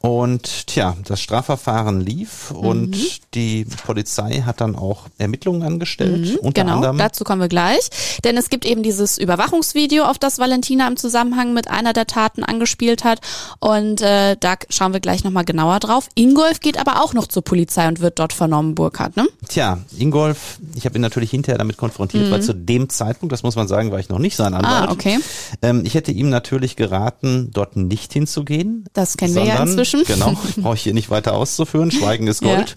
Und 0.00 0.68
tja, 0.68 0.96
das 1.06 1.20
Strafverfahren 1.20 2.00
lief 2.00 2.52
und 2.52 2.90
Mhm. 2.90 3.06
die 3.34 3.66
Polizei 3.84 4.42
hat 4.46 4.60
dann 4.60 4.76
auch 4.76 5.06
Ermittlungen 5.18 5.62
angestellt. 5.64 6.38
unter 6.38 6.62
genau, 6.62 6.76
anderem. 6.76 6.98
dazu 6.98 7.24
kommen 7.24 7.40
wir 7.40 7.48
gleich. 7.48 7.88
Denn 8.22 8.36
es 8.36 8.48
gibt 8.48 8.64
eben 8.64 8.82
dieses 8.84 9.18
Überwachungsvideo, 9.18 10.04
auf 10.04 10.18
das 10.18 10.38
Valentina 10.38 10.86
im 10.86 10.96
Zusammenhang 10.96 11.52
mit 11.52 11.68
einer 11.68 11.92
der 11.92 12.06
Taten 12.06 12.44
angespielt 12.44 13.02
hat. 13.02 13.20
Und 13.58 14.00
äh, 14.00 14.36
da 14.38 14.54
schauen 14.70 14.92
wir 14.92 15.00
gleich 15.00 15.24
nochmal 15.24 15.44
genauer 15.44 15.80
drauf. 15.80 16.08
Ingolf 16.14 16.60
geht 16.60 16.78
aber 16.78 17.02
auch 17.02 17.12
noch 17.14 17.26
zur 17.26 17.42
Polizei 17.42 17.88
und 17.88 18.00
wird 18.00 18.18
dort 18.20 18.32
vernommen, 18.32 18.74
Burkhard, 18.76 19.16
ne? 19.16 19.26
Tja, 19.48 19.78
Ingolf, 19.96 20.58
ich 20.76 20.84
habe 20.84 20.96
ihn 20.96 21.02
natürlich 21.02 21.30
hinterher 21.32 21.58
damit 21.58 21.76
konfrontiert, 21.76 22.30
weil 22.30 22.42
zu 22.42 22.54
dem 22.54 22.88
Zeitpunkt, 22.88 23.32
das 23.32 23.42
muss 23.42 23.56
man 23.56 23.66
sagen, 23.66 23.90
war 23.90 23.98
ich 23.98 24.08
noch 24.08 24.18
nicht 24.20 24.36
sein 24.36 24.54
Anwalt. 24.54 24.82
Mhm. 24.84 24.88
Ah, 24.88 24.92
okay. 24.92 25.18
Ähm, 25.62 25.82
ich 25.84 25.94
hätte 25.94 26.12
ihm 26.12 26.28
natürlich 26.30 26.76
geraten, 26.76 27.50
dort 27.52 27.76
nicht 27.76 28.12
hinzugehen. 28.12 28.84
Das 28.92 29.16
kennen 29.16 29.34
wir 29.34 29.42
ja 29.44 29.56
sondern- 29.56 29.68
inzwischen. 29.94 30.20
Genau, 30.20 30.36
brauche 30.58 30.74
ich 30.74 30.82
hier 30.82 30.94
nicht 30.94 31.10
weiter 31.10 31.34
auszuführen. 31.34 31.90
Schweigen 31.90 32.26
ist 32.26 32.42
Ja. 32.42 32.54
Gold. 32.56 32.76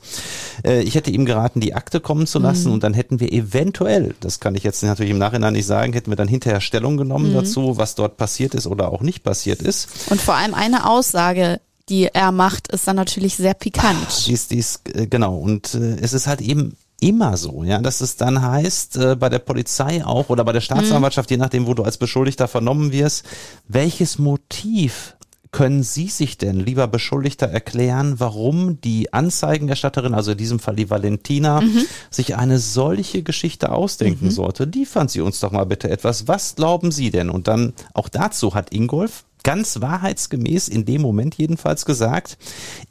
Äh, 0.66 0.82
ich 0.84 0.95
hätte 0.95 1.12
ihm 1.12 1.26
geraten, 1.26 1.59
die 1.59 1.74
Akte 1.74 1.99
kommen 1.99 2.28
zu 2.28 2.39
lassen 2.39 2.68
Mhm. 2.68 2.74
und 2.74 2.84
dann 2.84 2.93
hätten 2.93 3.20
wir 3.20 3.32
eventuell, 3.32 4.16
das 4.20 4.39
kann 4.39 4.55
ich 4.55 4.64
jetzt 4.64 4.82
natürlich 4.84 5.12
im 5.12 5.18
Nachhinein 5.18 5.53
nicht 5.53 5.66
sagen, 5.66 5.93
hätten 5.93 6.12
wir 6.12 6.16
dann 6.16 6.28
hinterher 6.28 6.62
Stellung 6.62 6.97
genommen 6.97 7.30
Mhm. 7.32 7.36
dazu, 7.36 7.78
was 7.78 7.95
dort 7.95 8.18
passiert 8.18 8.53
ist 8.55 8.68
oder 8.68 8.91
auch 8.91 9.01
nicht 9.01 9.24
passiert 9.24 9.62
ist. 9.62 9.88
Und 10.09 10.22
vor 10.22 10.36
allem 10.36 10.53
eine 10.53 10.89
Aussage, 10.89 11.59
die 11.89 12.05
er 12.05 12.32
macht, 12.32 12.68
ist 12.72 12.88
dann 12.88 12.95
natürlich 12.95 13.36
sehr 13.36 13.53
pikant. 13.53 14.26
Dies, 14.28 14.47
dies, 14.47 14.80
äh, 14.93 15.07
genau. 15.07 15.36
Und 15.38 15.74
äh, 15.76 15.97
es 16.01 16.14
ist 16.14 16.28
halt 16.28 16.39
eben 16.41 16.76
immer 17.03 17.36
so, 17.36 17.64
ja, 17.64 17.80
dass 17.80 17.99
es 17.99 18.16
dann 18.16 18.43
heißt, 18.43 18.95
äh, 18.97 19.16
bei 19.16 19.28
der 19.28 19.39
Polizei 19.39 20.05
auch 20.05 20.30
oder 20.30 20.43
bei 20.45 20.51
der 20.53 20.62
Staatsanwaltschaft, 20.62 21.32
je 21.32 21.38
nachdem, 21.38 21.66
wo 21.66 21.74
du 21.74 21.84
als 21.84 21.97
Beschuldigter 21.97 22.47
vernommen 22.47 22.91
wirst, 22.91 23.26
welches 23.68 24.20
Motiv 24.20 25.16
können 25.52 25.84
Sie 25.84 26.08
sich 26.08 26.38
denn, 26.38 26.60
lieber 26.60 26.88
Beschuldigter, 26.88 27.47
erklären, 27.47 28.20
warum 28.20 28.80
die 28.82 29.12
Anzeigenerstatterin, 29.12 30.14
also 30.14 30.32
in 30.32 30.38
diesem 30.38 30.60
Fall 30.60 30.76
die 30.76 30.89
Valentina, 30.89 31.62
sich 32.10 32.36
eine 32.36 32.60
solche 32.60 33.22
Geschichte 33.24 33.72
ausdenken 33.72 34.32
sollte? 34.32 34.64
Liefern 34.64 35.08
Sie 35.08 35.22
uns 35.22 35.39
doch 35.39 35.52
mal 35.52 35.66
bitte 35.66 35.89
etwas. 35.89 36.28
Was 36.28 36.56
glauben 36.56 36.91
Sie 36.91 37.12
denn? 37.12 37.30
Und 37.30 37.47
dann 37.47 37.74
auch 37.93 38.08
dazu 38.08 38.56
hat 38.56 38.74
Ingolf 38.74 39.26
ganz 39.43 39.82
wahrheitsgemäß 39.82 40.68
in 40.68 40.86
dem 40.86 41.02
Moment 41.02 41.36
jedenfalls 41.36 41.86
gesagt, 41.86 42.38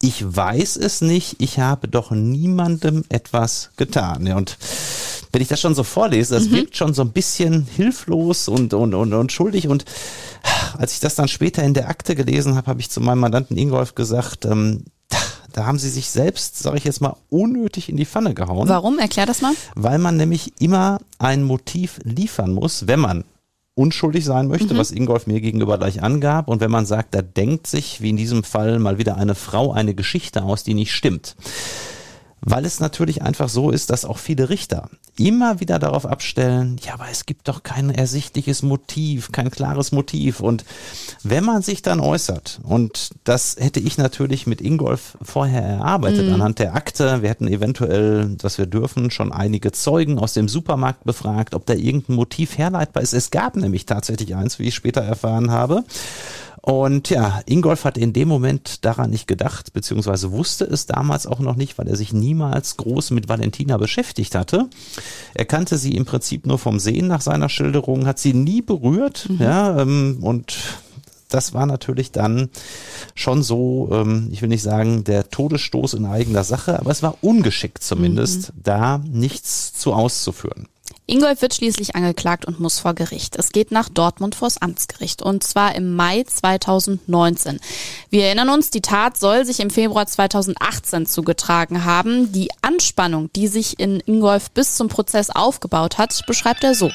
ich 0.02 0.24
weiß 0.24 0.76
es 0.76 1.00
nicht, 1.00 1.36
ich 1.38 1.58
habe 1.58 1.88
doch 1.88 2.10
niemandem 2.10 3.04
etwas 3.08 3.70
getan. 3.76 4.26
Ja, 4.26 4.36
und 4.36 4.58
wenn 5.32 5.42
ich 5.42 5.48
das 5.48 5.60
schon 5.60 5.74
so 5.74 5.84
vorlese, 5.84 6.34
das 6.34 6.50
wirkt 6.50 6.76
schon 6.76 6.94
so 6.94 7.02
ein 7.02 7.12
bisschen 7.12 7.66
hilflos 7.76 8.48
und, 8.48 8.74
und, 8.74 8.94
und, 8.94 9.12
und 9.12 9.32
schuldig. 9.32 9.68
Und 9.68 9.84
als 10.76 10.94
ich 10.94 11.00
das 11.00 11.14
dann 11.14 11.28
später 11.28 11.62
in 11.62 11.74
der 11.74 11.88
Akte 11.88 12.14
gelesen 12.16 12.56
habe, 12.56 12.66
habe 12.66 12.80
ich 12.80 12.90
zu 12.90 13.00
meinem 13.00 13.20
Mandanten 13.20 13.56
Ingolf 13.56 13.94
gesagt, 13.94 14.44
ähm, 14.44 14.84
da 15.52 15.66
haben 15.66 15.78
sie 15.78 15.90
sich 15.90 16.10
selbst, 16.10 16.58
sage 16.58 16.78
ich 16.78 16.84
jetzt 16.84 17.00
mal, 17.00 17.16
unnötig 17.28 17.88
in 17.88 17.96
die 17.96 18.06
Pfanne 18.06 18.34
gehauen 18.34 18.68
Warum? 18.68 18.98
Erklär 18.98 19.26
das 19.26 19.42
mal. 19.42 19.52
weil 19.74 19.98
man 19.98 20.16
nämlich 20.16 20.52
immer 20.60 21.00
ein 21.18 21.42
Motiv 21.42 21.98
liefern 22.04 22.52
muss, 22.52 22.86
wenn 22.86 23.00
man 23.00 23.24
unschuldig 23.74 24.24
sein 24.24 24.48
möchte, 24.48 24.76
was 24.76 24.90
Ingolf 24.90 25.26
mir 25.26 25.40
gegenüber 25.40 25.78
gleich 25.78 26.02
angab. 26.02 26.48
Und 26.48 26.60
wenn 26.60 26.70
man 26.70 26.86
sagt, 26.86 27.14
da 27.14 27.22
denkt 27.22 27.66
sich, 27.66 28.00
wie 28.00 28.10
in 28.10 28.16
diesem 28.16 28.44
Fall, 28.44 28.78
mal 28.78 28.98
wieder 28.98 29.16
eine 29.16 29.34
Frau 29.34 29.72
eine 29.72 29.94
Geschichte 29.94 30.42
aus, 30.42 30.64
die 30.64 30.74
nicht 30.74 30.92
stimmt. 30.92 31.34
Weil 32.42 32.64
es 32.64 32.80
natürlich 32.80 33.22
einfach 33.22 33.48
so 33.48 33.70
ist, 33.70 33.90
dass 33.90 34.04
auch 34.04 34.18
viele 34.18 34.48
Richter 34.48 34.88
immer 35.18 35.60
wieder 35.60 35.78
darauf 35.78 36.06
abstellen, 36.06 36.78
ja, 36.82 36.94
aber 36.94 37.06
es 37.10 37.26
gibt 37.26 37.48
doch 37.48 37.62
kein 37.62 37.90
ersichtliches 37.90 38.62
Motiv, 38.62 39.32
kein 39.32 39.50
klares 39.50 39.92
Motiv. 39.92 40.40
Und 40.40 40.64
wenn 41.22 41.44
man 41.44 41.60
sich 41.60 41.82
dann 41.82 42.00
äußert, 42.00 42.60
und 42.62 43.10
das 43.24 43.56
hätte 43.58 43.80
ich 43.80 43.98
natürlich 43.98 44.46
mit 44.46 44.62
Ingolf 44.62 45.18
vorher 45.20 45.62
erarbeitet, 45.62 46.32
anhand 46.32 46.58
der 46.58 46.74
Akte, 46.74 47.20
wir 47.20 47.28
hätten 47.28 47.48
eventuell, 47.48 48.36
was 48.40 48.56
wir 48.56 48.66
dürfen, 48.66 49.10
schon 49.10 49.32
einige 49.32 49.72
Zeugen 49.72 50.18
aus 50.18 50.32
dem 50.32 50.48
Supermarkt 50.48 51.04
befragt, 51.04 51.54
ob 51.54 51.66
da 51.66 51.74
irgendein 51.74 52.16
Motiv 52.16 52.56
herleitbar 52.56 53.02
ist. 53.02 53.12
Es 53.12 53.30
gab 53.30 53.56
nämlich 53.56 53.84
tatsächlich 53.84 54.34
eins, 54.34 54.58
wie 54.58 54.68
ich 54.68 54.74
später 54.74 55.02
erfahren 55.02 55.50
habe. 55.50 55.84
Und 56.62 57.08
ja, 57.08 57.40
Ingolf 57.46 57.84
hat 57.84 57.96
in 57.96 58.12
dem 58.12 58.28
Moment 58.28 58.84
daran 58.84 59.10
nicht 59.10 59.26
gedacht, 59.26 59.72
beziehungsweise 59.72 60.30
wusste 60.32 60.64
es 60.64 60.86
damals 60.86 61.26
auch 61.26 61.40
noch 61.40 61.56
nicht, 61.56 61.78
weil 61.78 61.88
er 61.88 61.96
sich 61.96 62.12
niemals 62.12 62.76
groß 62.76 63.12
mit 63.12 63.28
Valentina 63.28 63.78
beschäftigt 63.78 64.34
hatte. 64.34 64.68
Er 65.34 65.46
kannte 65.46 65.78
sie 65.78 65.96
im 65.96 66.04
Prinzip 66.04 66.46
nur 66.46 66.58
vom 66.58 66.78
Sehen 66.78 67.06
nach 67.06 67.22
seiner 67.22 67.48
Schilderung, 67.48 68.06
hat 68.06 68.18
sie 68.18 68.34
nie 68.34 68.60
berührt, 68.60 69.28
ja, 69.38 69.80
ähm, 69.80 70.18
und 70.20 70.58
das 71.30 71.54
war 71.54 71.64
natürlich 71.64 72.10
dann 72.10 72.50
schon 73.14 73.42
so, 73.42 73.88
ähm, 73.92 74.28
ich 74.32 74.42
will 74.42 74.48
nicht 74.48 74.62
sagen, 74.62 75.04
der 75.04 75.30
Todesstoß 75.30 75.94
in 75.94 76.04
eigener 76.04 76.44
Sache, 76.44 76.78
aber 76.78 76.90
es 76.90 77.02
war 77.02 77.16
ungeschickt 77.22 77.82
zumindest, 77.82 78.52
da 78.62 78.98
nichts 78.98 79.72
zu 79.72 79.92
auszuführen. 79.92 80.68
Ingolf 81.10 81.42
wird 81.42 81.54
schließlich 81.54 81.96
angeklagt 81.96 82.44
und 82.44 82.60
muss 82.60 82.78
vor 82.78 82.94
Gericht. 82.94 83.34
Es 83.34 83.50
geht 83.50 83.72
nach 83.72 83.88
Dortmund 83.88 84.36
vors 84.36 84.62
Amtsgericht 84.62 85.22
und 85.22 85.42
zwar 85.42 85.74
im 85.74 85.96
Mai 85.96 86.22
2019. 86.22 87.58
Wir 88.10 88.26
erinnern 88.26 88.48
uns, 88.48 88.70
die 88.70 88.80
Tat 88.80 89.16
soll 89.16 89.44
sich 89.44 89.58
im 89.58 89.70
Februar 89.70 90.06
2018 90.06 91.06
zugetragen 91.06 91.84
haben. 91.84 92.30
Die 92.30 92.48
Anspannung, 92.62 93.28
die 93.34 93.48
sich 93.48 93.80
in 93.80 94.00
Ingolf 94.06 94.52
bis 94.52 94.76
zum 94.76 94.86
Prozess 94.86 95.30
aufgebaut 95.30 95.98
hat, 95.98 96.22
beschreibt 96.28 96.62
er 96.62 96.76
so. 96.76 96.92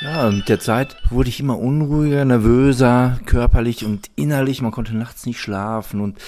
Ja, 0.00 0.30
mit 0.30 0.48
der 0.48 0.60
Zeit 0.60 0.94
wurde 1.10 1.28
ich 1.28 1.40
immer 1.40 1.58
unruhiger, 1.58 2.24
nervöser, 2.24 3.18
körperlich 3.26 3.84
und 3.84 4.10
innerlich. 4.14 4.62
Man 4.62 4.70
konnte 4.70 4.96
nachts 4.96 5.26
nicht 5.26 5.40
schlafen 5.40 6.00
und 6.00 6.18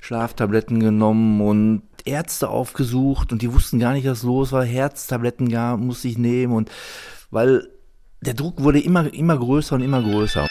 Schlaftabletten 0.00 0.80
genommen 0.80 1.42
und 1.42 1.82
Ärzte 2.06 2.48
aufgesucht 2.48 3.32
und 3.32 3.42
die 3.42 3.52
wussten 3.52 3.78
gar 3.78 3.92
nicht, 3.92 4.06
was 4.06 4.22
los 4.22 4.52
war. 4.52 4.64
Herztabletten 4.64 5.48
gab, 5.48 5.80
musste 5.80 6.08
ich 6.08 6.18
nehmen 6.18 6.54
und 6.54 6.70
weil 7.30 7.68
der 8.20 8.34
Druck 8.34 8.62
wurde 8.62 8.80
immer, 8.80 9.12
immer 9.12 9.36
größer 9.36 9.74
und 9.74 9.82
immer 9.82 10.02
größer. 10.02 10.48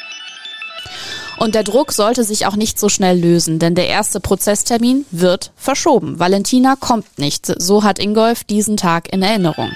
Und 1.38 1.56
der 1.56 1.64
Druck 1.64 1.91
sollte 1.91 2.24
sich 2.24 2.45
auch 2.45 2.56
nicht 2.56 2.80
so 2.80 2.88
schnell 2.88 3.20
lösen, 3.20 3.58
denn 3.58 3.74
der 3.74 3.88
erste 3.88 4.20
Prozesstermin 4.20 5.06
wird 5.10 5.52
verschoben. 5.56 6.20
Valentina 6.20 6.76
kommt 6.80 7.18
nicht. 7.18 7.47
So 7.60 7.84
hat 7.84 7.97
Ingolf 7.97 8.43
diesen 8.43 8.78
Tag 8.78 9.12
in 9.12 9.24
Erinnerung. 9.24 9.72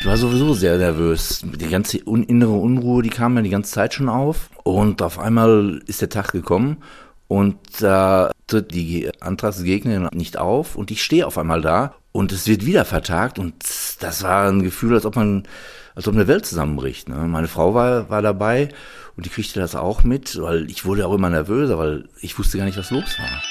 Ich 0.00 0.06
war 0.06 0.18
sowieso 0.18 0.52
sehr 0.52 0.76
nervös. 0.76 1.42
Die 1.44 1.68
ganze 1.68 1.96
innere 1.96 2.52
Unruhe, 2.52 3.02
die 3.02 3.08
kam 3.08 3.34
mir 3.34 3.42
die 3.42 3.48
ganze 3.48 3.72
Zeit 3.72 3.94
schon 3.94 4.10
auf. 4.10 4.50
Und 4.64 5.00
auf 5.00 5.18
einmal 5.18 5.80
ist 5.86 6.02
der 6.02 6.10
Tag 6.10 6.32
gekommen 6.32 6.76
und 7.28 7.56
da 7.80 8.30
tritt 8.46 8.74
die 8.74 9.10
Antragsgegnerin 9.20 10.08
nicht 10.12 10.36
auf 10.36 10.76
und 10.76 10.90
ich 10.90 11.02
stehe 11.02 11.26
auf 11.26 11.38
einmal 11.38 11.62
da 11.62 11.94
und 12.12 12.32
es 12.32 12.46
wird 12.46 12.66
wieder 12.66 12.84
vertagt 12.84 13.38
und 13.38 13.54
das 14.00 14.22
war 14.22 14.48
ein 14.48 14.62
Gefühl, 14.62 14.94
als 14.94 15.06
ob 15.06 15.16
man, 15.16 15.44
als 15.94 16.06
ob 16.06 16.14
eine 16.14 16.28
Welt 16.28 16.46
zusammenbricht. 16.46 17.08
Ne? 17.08 17.16
Meine 17.16 17.48
Frau 17.48 17.74
war, 17.74 18.10
war 18.10 18.22
dabei 18.22 18.68
und 19.16 19.26
die 19.26 19.30
kriegte 19.30 19.60
das 19.60 19.74
auch 19.74 20.04
mit, 20.04 20.40
weil 20.40 20.70
ich 20.70 20.84
wurde 20.84 21.06
auch 21.06 21.14
immer 21.14 21.30
nervöser, 21.30 21.78
weil 21.78 22.08
ich 22.20 22.38
wusste 22.38 22.58
gar 22.58 22.64
nicht, 22.64 22.78
was 22.78 22.90
los 22.90 23.18
war. 23.18 23.42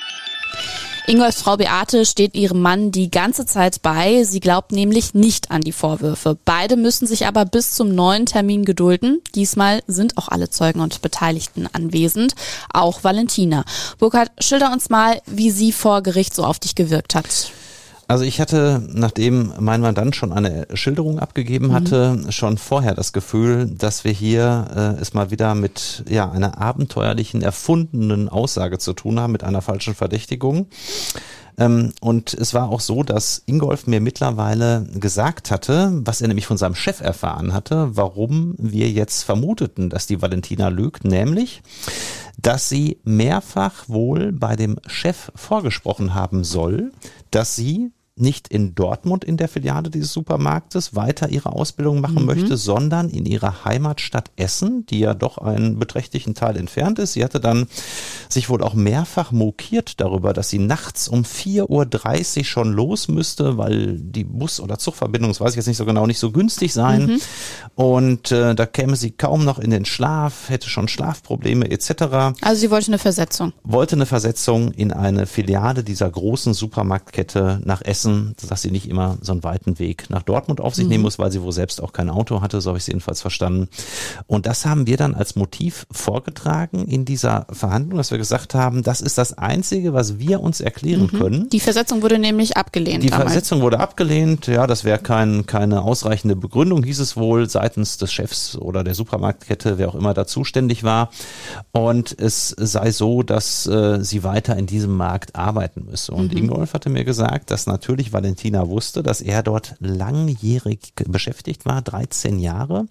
Ingolfs 1.05 1.41
Frau 1.41 1.57
Beate 1.57 2.05
steht 2.05 2.33
ihrem 2.33 2.61
Mann 2.61 2.91
die 2.91 3.11
ganze 3.11 3.45
Zeit 3.45 3.81
bei. 3.81 4.23
Sie 4.23 4.39
glaubt 4.39 4.71
nämlich 4.71 5.13
nicht 5.13 5.51
an 5.51 5.59
die 5.59 5.73
Vorwürfe. 5.73 6.37
Beide 6.45 6.77
müssen 6.77 7.07
sich 7.07 7.27
aber 7.27 7.43
bis 7.43 7.73
zum 7.73 7.93
neuen 7.93 8.25
Termin 8.25 8.63
gedulden. 8.63 9.21
Diesmal 9.35 9.81
sind 9.85 10.17
auch 10.17 10.29
alle 10.29 10.49
Zeugen 10.49 10.79
und 10.79 11.01
Beteiligten 11.01 11.67
anwesend, 11.73 12.35
auch 12.71 13.03
Valentina. 13.03 13.65
Burkhard, 13.99 14.31
schilder 14.39 14.71
uns 14.71 14.89
mal, 14.89 15.21
wie 15.25 15.51
sie 15.51 15.73
vor 15.73 16.03
Gericht 16.03 16.33
so 16.33 16.45
auf 16.45 16.59
dich 16.59 16.73
gewirkt 16.73 17.15
hat. 17.15 17.51
Also 18.13 18.25
ich 18.25 18.39
hatte, 18.39 18.87
nachdem 18.93 19.53
mein 19.59 19.81
Mandant 19.81 20.15
schon 20.15 20.31
eine 20.33 20.67
Schilderung 20.75 21.17
abgegeben 21.17 21.73
hatte, 21.73 22.19
schon 22.29 22.59
vorher 22.59 22.93
das 22.93 23.11
Gefühl, 23.11 23.65
dass 23.65 24.03
wir 24.03 24.11
hier 24.11 24.67
äh, 24.75 25.01
es 25.01 25.15
mal 25.15 25.31
wieder 25.31 25.55
mit 25.55 26.03
ja 26.07 26.29
einer 26.29 26.61
abenteuerlichen, 26.61 27.41
erfundenen 27.41 28.29
Aussage 28.29 28.77
zu 28.77 28.93
tun 28.93 29.19
haben, 29.19 29.31
mit 29.31 29.43
einer 29.43 29.63
falschen 29.63 29.95
Verdächtigung. 29.95 30.67
Ähm, 31.57 31.91
und 32.01 32.35
es 32.35 32.53
war 32.53 32.69
auch 32.69 32.81
so, 32.81 33.01
dass 33.01 33.41
Ingolf 33.47 33.87
mir 33.87 33.99
mittlerweile 33.99 34.85
gesagt 34.93 35.49
hatte, 35.49 35.89
was 36.05 36.21
er 36.21 36.27
nämlich 36.27 36.45
von 36.45 36.57
seinem 36.57 36.75
Chef 36.75 37.01
erfahren 37.01 37.51
hatte, 37.51 37.97
warum 37.97 38.53
wir 38.59 38.91
jetzt 38.91 39.23
vermuteten, 39.23 39.89
dass 39.89 40.05
die 40.05 40.21
Valentina 40.21 40.67
lügt, 40.67 41.03
nämlich, 41.03 41.63
dass 42.39 42.69
sie 42.69 42.99
mehrfach 43.05 43.89
wohl 43.89 44.31
bei 44.31 44.55
dem 44.55 44.77
Chef 44.85 45.31
vorgesprochen 45.33 46.13
haben 46.13 46.43
soll, 46.43 46.91
dass 47.31 47.55
sie 47.55 47.91
nicht 48.15 48.47
in 48.47 48.75
Dortmund 48.75 49.23
in 49.23 49.37
der 49.37 49.47
Filiale 49.47 49.89
dieses 49.89 50.13
Supermarktes 50.13 50.95
weiter 50.95 51.29
ihre 51.29 51.51
Ausbildung 51.53 51.99
machen 51.99 52.25
möchte, 52.25 52.57
sondern 52.57 53.09
in 53.09 53.25
ihrer 53.25 53.65
Heimatstadt 53.65 54.29
Essen, 54.35 54.85
die 54.85 54.99
ja 54.99 55.15
doch 55.15 55.39
einen 55.39 55.79
beträchtlichen 55.79 56.35
Teil 56.35 56.57
entfernt 56.57 56.99
ist. 56.99 57.13
Sie 57.13 57.23
hatte 57.23 57.39
dann 57.39 57.65
sich 58.29 58.49
wohl 58.49 58.61
auch 58.61 58.75
mehrfach 58.75 59.31
mokiert 59.31 59.99
darüber, 59.99 60.33
dass 60.33 60.49
sie 60.49 60.59
nachts 60.59 61.07
um 61.07 61.23
4.30 61.23 62.39
Uhr 62.39 62.45
schon 62.45 62.73
los 62.73 63.07
müsste, 63.07 63.57
weil 63.57 63.97
die 63.97 64.23
Bus- 64.23 64.59
oder 64.59 64.77
Zugverbindung, 64.77 65.31
das 65.31 65.41
weiß 65.41 65.51
ich 65.51 65.57
jetzt 65.57 65.67
nicht 65.67 65.77
so 65.77 65.85
genau, 65.85 66.05
nicht 66.05 66.19
so 66.19 66.31
günstig 66.31 66.71
sein. 66.73 67.19
Und 67.75 68.31
äh, 68.31 68.53
da 68.53 68.65
käme 68.67 68.95
sie 68.95 69.11
kaum 69.11 69.43
noch 69.43 69.57
in 69.57 69.71
den 69.71 69.85
Schlaf, 69.85 70.49
hätte 70.49 70.69
schon 70.69 70.87
Schlafprobleme 70.87 71.71
etc 71.71 72.35
Also 72.41 72.59
sie 72.59 72.69
wollte 72.69 72.87
eine 72.87 72.99
Versetzung. 72.99 73.53
wollte 73.63 73.95
eine 73.95 74.05
Versetzung 74.05 74.71
in 74.71 74.91
eine 74.91 75.25
Filiale 75.25 75.83
dieser 75.83 76.09
großen 76.09 76.53
Supermarktkette 76.53 77.61
nach 77.65 77.81
Essen, 77.81 78.02
dass 78.49 78.61
sie 78.61 78.71
nicht 78.71 78.89
immer 78.89 79.17
so 79.21 79.31
einen 79.31 79.43
weiten 79.43 79.79
Weg 79.79 80.09
nach 80.09 80.23
Dortmund 80.23 80.61
auf 80.61 80.75
sich 80.75 80.87
nehmen 80.87 81.03
muss, 81.03 81.19
weil 81.19 81.31
sie 81.31 81.41
wohl 81.41 81.51
selbst 81.51 81.81
auch 81.81 81.93
kein 81.93 82.09
Auto 82.09 82.41
hatte, 82.41 82.61
so 82.61 82.69
habe 82.69 82.77
ich 82.77 82.83
es 82.83 82.87
jedenfalls 82.87 83.21
verstanden. 83.21 83.69
Und 84.27 84.45
das 84.45 84.65
haben 84.65 84.87
wir 84.87 84.97
dann 84.97 85.15
als 85.15 85.35
Motiv 85.35 85.85
vorgetragen 85.91 86.85
in 86.87 87.05
dieser 87.05 87.45
Verhandlung, 87.51 87.97
dass 87.97 88.11
wir 88.11 88.17
gesagt 88.17 88.53
haben, 88.55 88.83
das 88.83 89.01
ist 89.01 89.17
das 89.17 89.37
Einzige, 89.37 89.93
was 89.93 90.19
wir 90.19 90.41
uns 90.41 90.61
erklären 90.61 91.07
können. 91.11 91.49
Die 91.49 91.59
Versetzung 91.59 92.01
wurde 92.01 92.19
nämlich 92.19 92.57
abgelehnt 92.57 93.03
Die 93.03 93.09
damals. 93.09 93.31
Versetzung 93.31 93.61
wurde 93.61 93.79
abgelehnt. 93.79 94.47
Ja, 94.47 94.67
das 94.67 94.83
wäre 94.83 94.99
kein, 94.99 95.45
keine 95.45 95.81
ausreichende 95.83 96.35
Begründung, 96.35 96.83
hieß 96.83 96.99
es 96.99 97.17
wohl, 97.17 97.49
seitens 97.49 97.97
des 97.97 98.11
Chefs 98.11 98.55
oder 98.55 98.83
der 98.83 98.95
Supermarktkette, 98.95 99.77
wer 99.77 99.89
auch 99.89 99.95
immer 99.95 100.13
da 100.13 100.25
zuständig 100.25 100.83
war. 100.83 101.09
Und 101.71 102.17
es 102.19 102.49
sei 102.49 102.91
so, 102.91 103.23
dass 103.23 103.65
äh, 103.67 104.03
sie 104.03 104.23
weiter 104.23 104.57
in 104.57 104.65
diesem 104.65 104.95
Markt 104.95 105.35
arbeiten 105.35 105.85
müsse. 105.89 106.11
Und 106.11 106.33
Ingolf 106.33 106.73
hatte 106.73 106.89
mir 106.89 107.03
gesagt, 107.03 107.51
dass 107.51 107.67
natürlich 107.67 107.92
Valentina 108.13 108.67
wusste, 108.67 109.03
dass 109.03 109.21
er 109.21 109.43
dort 109.43 109.75
langjährig 109.79 110.93
beschäftigt 111.07 111.65
war, 111.65 111.81
13 111.81 112.39
Jahre, 112.39 112.87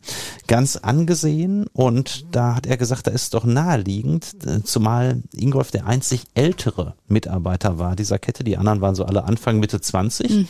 ganz 0.47 0.77
angesehen. 0.77 1.67
Und 1.73 2.27
da 2.31 2.55
hat 2.55 2.67
er 2.67 2.77
gesagt, 2.77 3.07
da 3.07 3.11
ist 3.11 3.35
doch 3.35 3.45
naheliegend, 3.45 4.35
äh, 4.47 4.63
zumal 4.63 5.23
Ingolf 5.35 5.71
der 5.71 5.87
einzig 5.87 6.25
ältere 6.35 6.95
Mitarbeiter 7.09 7.79
war 7.79 7.97
dieser 7.97 8.19
Kette. 8.19 8.45
Die 8.45 8.57
anderen 8.57 8.81
waren 8.81 8.95
so 8.95 9.05
alle 9.05 9.25
Anfang, 9.25 9.59
Mitte 9.59 9.81
20. 9.81 10.47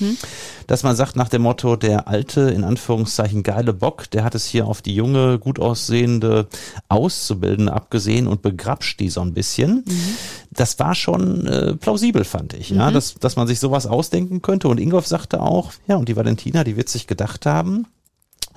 Dass 0.66 0.82
man 0.82 0.96
sagt 0.96 1.16
nach 1.16 1.28
dem 1.28 1.42
Motto, 1.42 1.76
der 1.76 2.09
alte, 2.09 2.42
in 2.42 2.64
Anführungszeichen 2.64 3.42
geile 3.42 3.72
Bock, 3.72 4.11
der 4.11 4.24
hat 4.24 4.34
es 4.34 4.46
hier 4.46 4.66
auf 4.66 4.82
die 4.82 4.94
junge, 4.94 5.38
gut 5.38 5.59
aussehende 5.59 6.46
Auszubildende 6.88 7.72
abgesehen 7.72 8.26
und 8.26 8.42
begrapscht 8.42 9.00
die 9.00 9.09
so 9.09 9.20
ein 9.20 9.34
bisschen. 9.34 9.84
Das 10.50 10.78
war 10.78 10.94
schon 10.94 11.46
äh, 11.46 11.74
plausibel, 11.74 12.24
fand 12.24 12.53
ich, 12.55 12.70
ja, 12.70 12.90
dass, 12.90 13.14
dass 13.14 13.36
man 13.36 13.46
sich 13.46 13.59
sowas 13.59 13.86
ausdenken 13.86 14.41
könnte. 14.43 14.68
Und 14.68 14.78
Ingolf 14.78 15.07
sagte 15.07 15.40
auch, 15.40 15.72
ja, 15.86 15.97
und 15.97 16.09
die 16.09 16.16
Valentina, 16.16 16.64
die 16.64 16.76
wird 16.76 16.88
sich 16.88 17.07
gedacht 17.07 17.47
haben, 17.47 17.86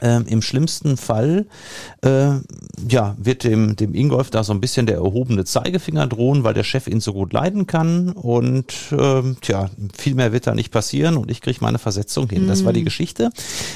ähm, 0.02 0.26
Im 0.28 0.41
schlimmsten 0.41 0.98
Fall 0.98 1.46
äh, 2.02 2.32
ja, 2.88 3.16
wird 3.18 3.43
dem, 3.43 3.76
dem 3.76 3.93
Ingolf 3.96 4.30
da 4.30 4.43
so 4.43 4.54
ein 4.54 4.62
bisschen 4.62 4.86
der 4.86 4.98
erhobene 4.98 5.46
Zeigefinger 5.46 6.08
drohen, 6.08 6.43
weil 6.43 6.54
der 6.54 6.64
Chef 6.64 6.88
ihn 6.88 7.00
so 7.00 7.14
gut 7.14 7.34
leiden 7.34 7.68
kann. 7.68 8.10
Und 8.10 8.74
ähm, 8.91 9.38
tja, 9.41 9.70
viel 9.98 10.16
mehr 10.16 10.32
wird 10.34 10.48
da 10.48 10.56
nicht 10.56 10.72
passieren 10.72 11.18
und 11.18 11.32
ich 11.32 11.41
kriege 11.41 11.60
meine 11.62 11.80
Versetzung 11.80 12.30
hin. 12.30 12.48
Das 12.48 12.66
war 12.66 12.74
die 12.74 12.84
Geschichte, 12.84 13.32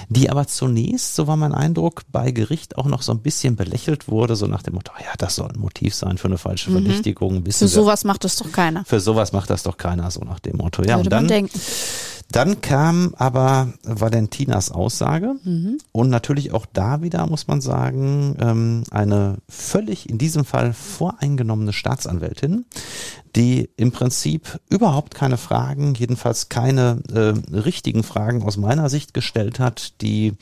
die 0.10 0.30
aber 0.30 0.48
zunächst, 0.48 1.16
so 1.16 1.28
war 1.28 1.38
mein 1.38 1.54
Eindruck, 1.54 2.04
bei 2.12 2.32
Gericht 2.32 2.78
auch 2.78 2.86
noch 2.86 3.02
so 3.02 3.12
ein 3.12 3.20
bisschen 3.20 3.56
belächelt 3.56 4.08
wurde, 4.08 4.36
so 4.36 4.48
nach 4.48 4.64
dem 4.64 4.76
Motto, 4.76 4.92
ja, 5.00 5.14
das 5.18 5.36
soll 5.36 5.50
ein 5.50 5.60
Motiv 5.60 5.96
sein 5.96 6.18
für 6.18 6.28
eine 6.28 6.38
falsche 6.38 6.72
Verdächtigung. 6.72 7.44
Für 7.46 7.68
sowas 7.68 8.04
macht 8.04 8.24
das 8.24 8.36
doch 8.36 8.52
keiner. 8.52 8.84
für 8.86 9.00
sowas 9.00 9.32
macht 9.32 9.50
das 9.50 9.64
doch 9.64 9.78
keiner, 9.78 10.12
so 10.12 10.22
nach 10.22 10.40
dem 10.40 10.58
Motto. 10.58 10.84
Ja, 10.84 10.98
Würde 10.98 11.00
und 11.00 11.10
dann, 11.10 11.24
man 11.24 11.28
denken. 11.28 11.60
Dann 12.32 12.62
kam 12.62 13.16
aber 13.18 13.74
Valentinas 13.84 14.72
Aussage. 14.72 15.36
Und 15.92 16.10
natürlich 16.10 16.52
auch 16.52 16.68
da 16.72 17.02
wieder, 17.02 17.26
muss 17.26 17.48
man 17.48 17.60
sagen, 17.60 18.36
ähm, 18.40 18.84
eine 18.92 19.38
völlig 19.50 20.10
in 20.10 20.20
diesem 20.20 20.46
Fall 20.46 20.74
voreingenommene 20.74 21.74
Staatsanwältin, 21.74 22.66
die 23.36 23.70
im 23.78 23.92
Prinzip 23.92 24.60
überhaupt 24.70 25.16
keine 25.16 25.38
Fragen, 25.38 25.96
jedenfalls 25.96 26.50
keine 26.50 27.02
äh, 27.12 27.56
richtigen 27.56 28.04
Fragen 28.04 28.44
aus 28.44 28.58
meiner 28.58 28.90
Sicht 28.90 29.16
gestellt 29.16 29.60
hat, 29.60 30.00
die 30.02 30.34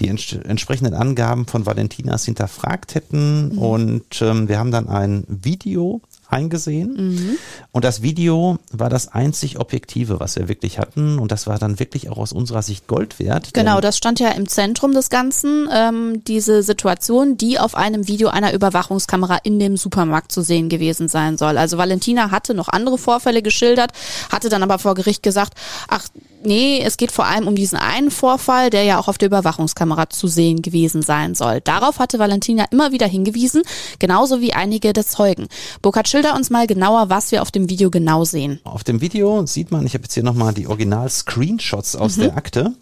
die 0.00 0.08
ents 0.08 0.32
entsprechenden 0.32 0.94
Angaben 0.94 1.46
von 1.46 1.66
Valentinas 1.66 2.24
hinterfragt 2.24 2.94
hätten. 2.94 3.58
Und 3.58 4.22
ähm, 4.22 4.48
wir 4.48 4.58
haben 4.58 4.70
dann 4.70 4.88
ein 4.88 5.24
Video 5.28 6.00
eingesehen. 6.36 7.38
Und 7.72 7.84
das 7.84 8.02
Video 8.02 8.58
war 8.70 8.90
das 8.90 9.08
einzig 9.08 9.58
Objektive, 9.58 10.20
was 10.20 10.36
wir 10.36 10.48
wirklich 10.48 10.78
hatten. 10.78 11.18
Und 11.18 11.32
das 11.32 11.46
war 11.46 11.58
dann 11.58 11.78
wirklich 11.78 12.10
auch 12.10 12.18
aus 12.18 12.32
unserer 12.32 12.62
Sicht 12.62 12.86
Gold 12.86 13.18
wert. 13.18 13.54
Genau, 13.54 13.80
das 13.80 13.96
stand 13.96 14.20
ja 14.20 14.30
im 14.30 14.48
Zentrum 14.48 14.92
des 14.92 15.08
Ganzen, 15.08 15.68
ähm, 15.72 16.22
diese 16.24 16.62
Situation, 16.62 17.36
die 17.36 17.58
auf 17.58 17.74
einem 17.74 18.06
Video 18.06 18.28
einer 18.28 18.52
Überwachungskamera 18.52 19.38
in 19.44 19.58
dem 19.58 19.76
Supermarkt 19.76 20.30
zu 20.30 20.42
sehen 20.42 20.68
gewesen 20.68 21.08
sein 21.08 21.38
soll. 21.38 21.56
Also 21.56 21.78
Valentina 21.78 22.30
hatte 22.30 22.54
noch 22.54 22.68
andere 22.68 22.98
Vorfälle 22.98 23.40
geschildert, 23.42 23.92
hatte 24.30 24.48
dann 24.48 24.62
aber 24.62 24.78
vor 24.78 24.94
Gericht 24.94 25.22
gesagt, 25.22 25.54
ach 25.88 26.06
nee, 26.46 26.80
es 26.82 26.96
geht 26.96 27.12
vor 27.12 27.26
allem 27.26 27.46
um 27.46 27.54
diesen 27.54 27.78
einen 27.78 28.10
Vorfall, 28.10 28.70
der 28.70 28.84
ja 28.84 28.98
auch 28.98 29.08
auf 29.08 29.18
der 29.18 29.26
Überwachungskamera 29.26 30.08
zu 30.08 30.28
sehen 30.28 30.62
gewesen 30.62 31.02
sein 31.02 31.34
soll. 31.34 31.60
Darauf 31.60 31.98
hatte 31.98 32.18
Valentina 32.18 32.64
immer 32.70 32.92
wieder 32.92 33.06
hingewiesen, 33.06 33.62
genauso 33.98 34.40
wie 34.40 34.54
einige 34.54 34.92
der 34.92 35.04
Zeugen. 35.04 35.48
Burkhard, 35.82 36.08
schilder 36.08 36.34
uns 36.34 36.48
mal 36.48 36.66
genauer, 36.66 37.10
was 37.10 37.32
wir 37.32 37.42
auf 37.42 37.50
dem 37.50 37.68
Video 37.68 37.90
genau 37.90 38.24
sehen. 38.24 38.60
Auf 38.64 38.84
dem 38.84 39.00
Video 39.00 39.44
sieht 39.46 39.70
man, 39.70 39.84
ich 39.84 39.94
habe 39.94 40.04
jetzt 40.04 40.14
hier 40.14 40.22
nochmal 40.22 40.54
die 40.54 40.66
Original-Screenshots 40.66 41.96
aus 41.96 42.16
der 42.16 42.36
Akte, 42.36 42.74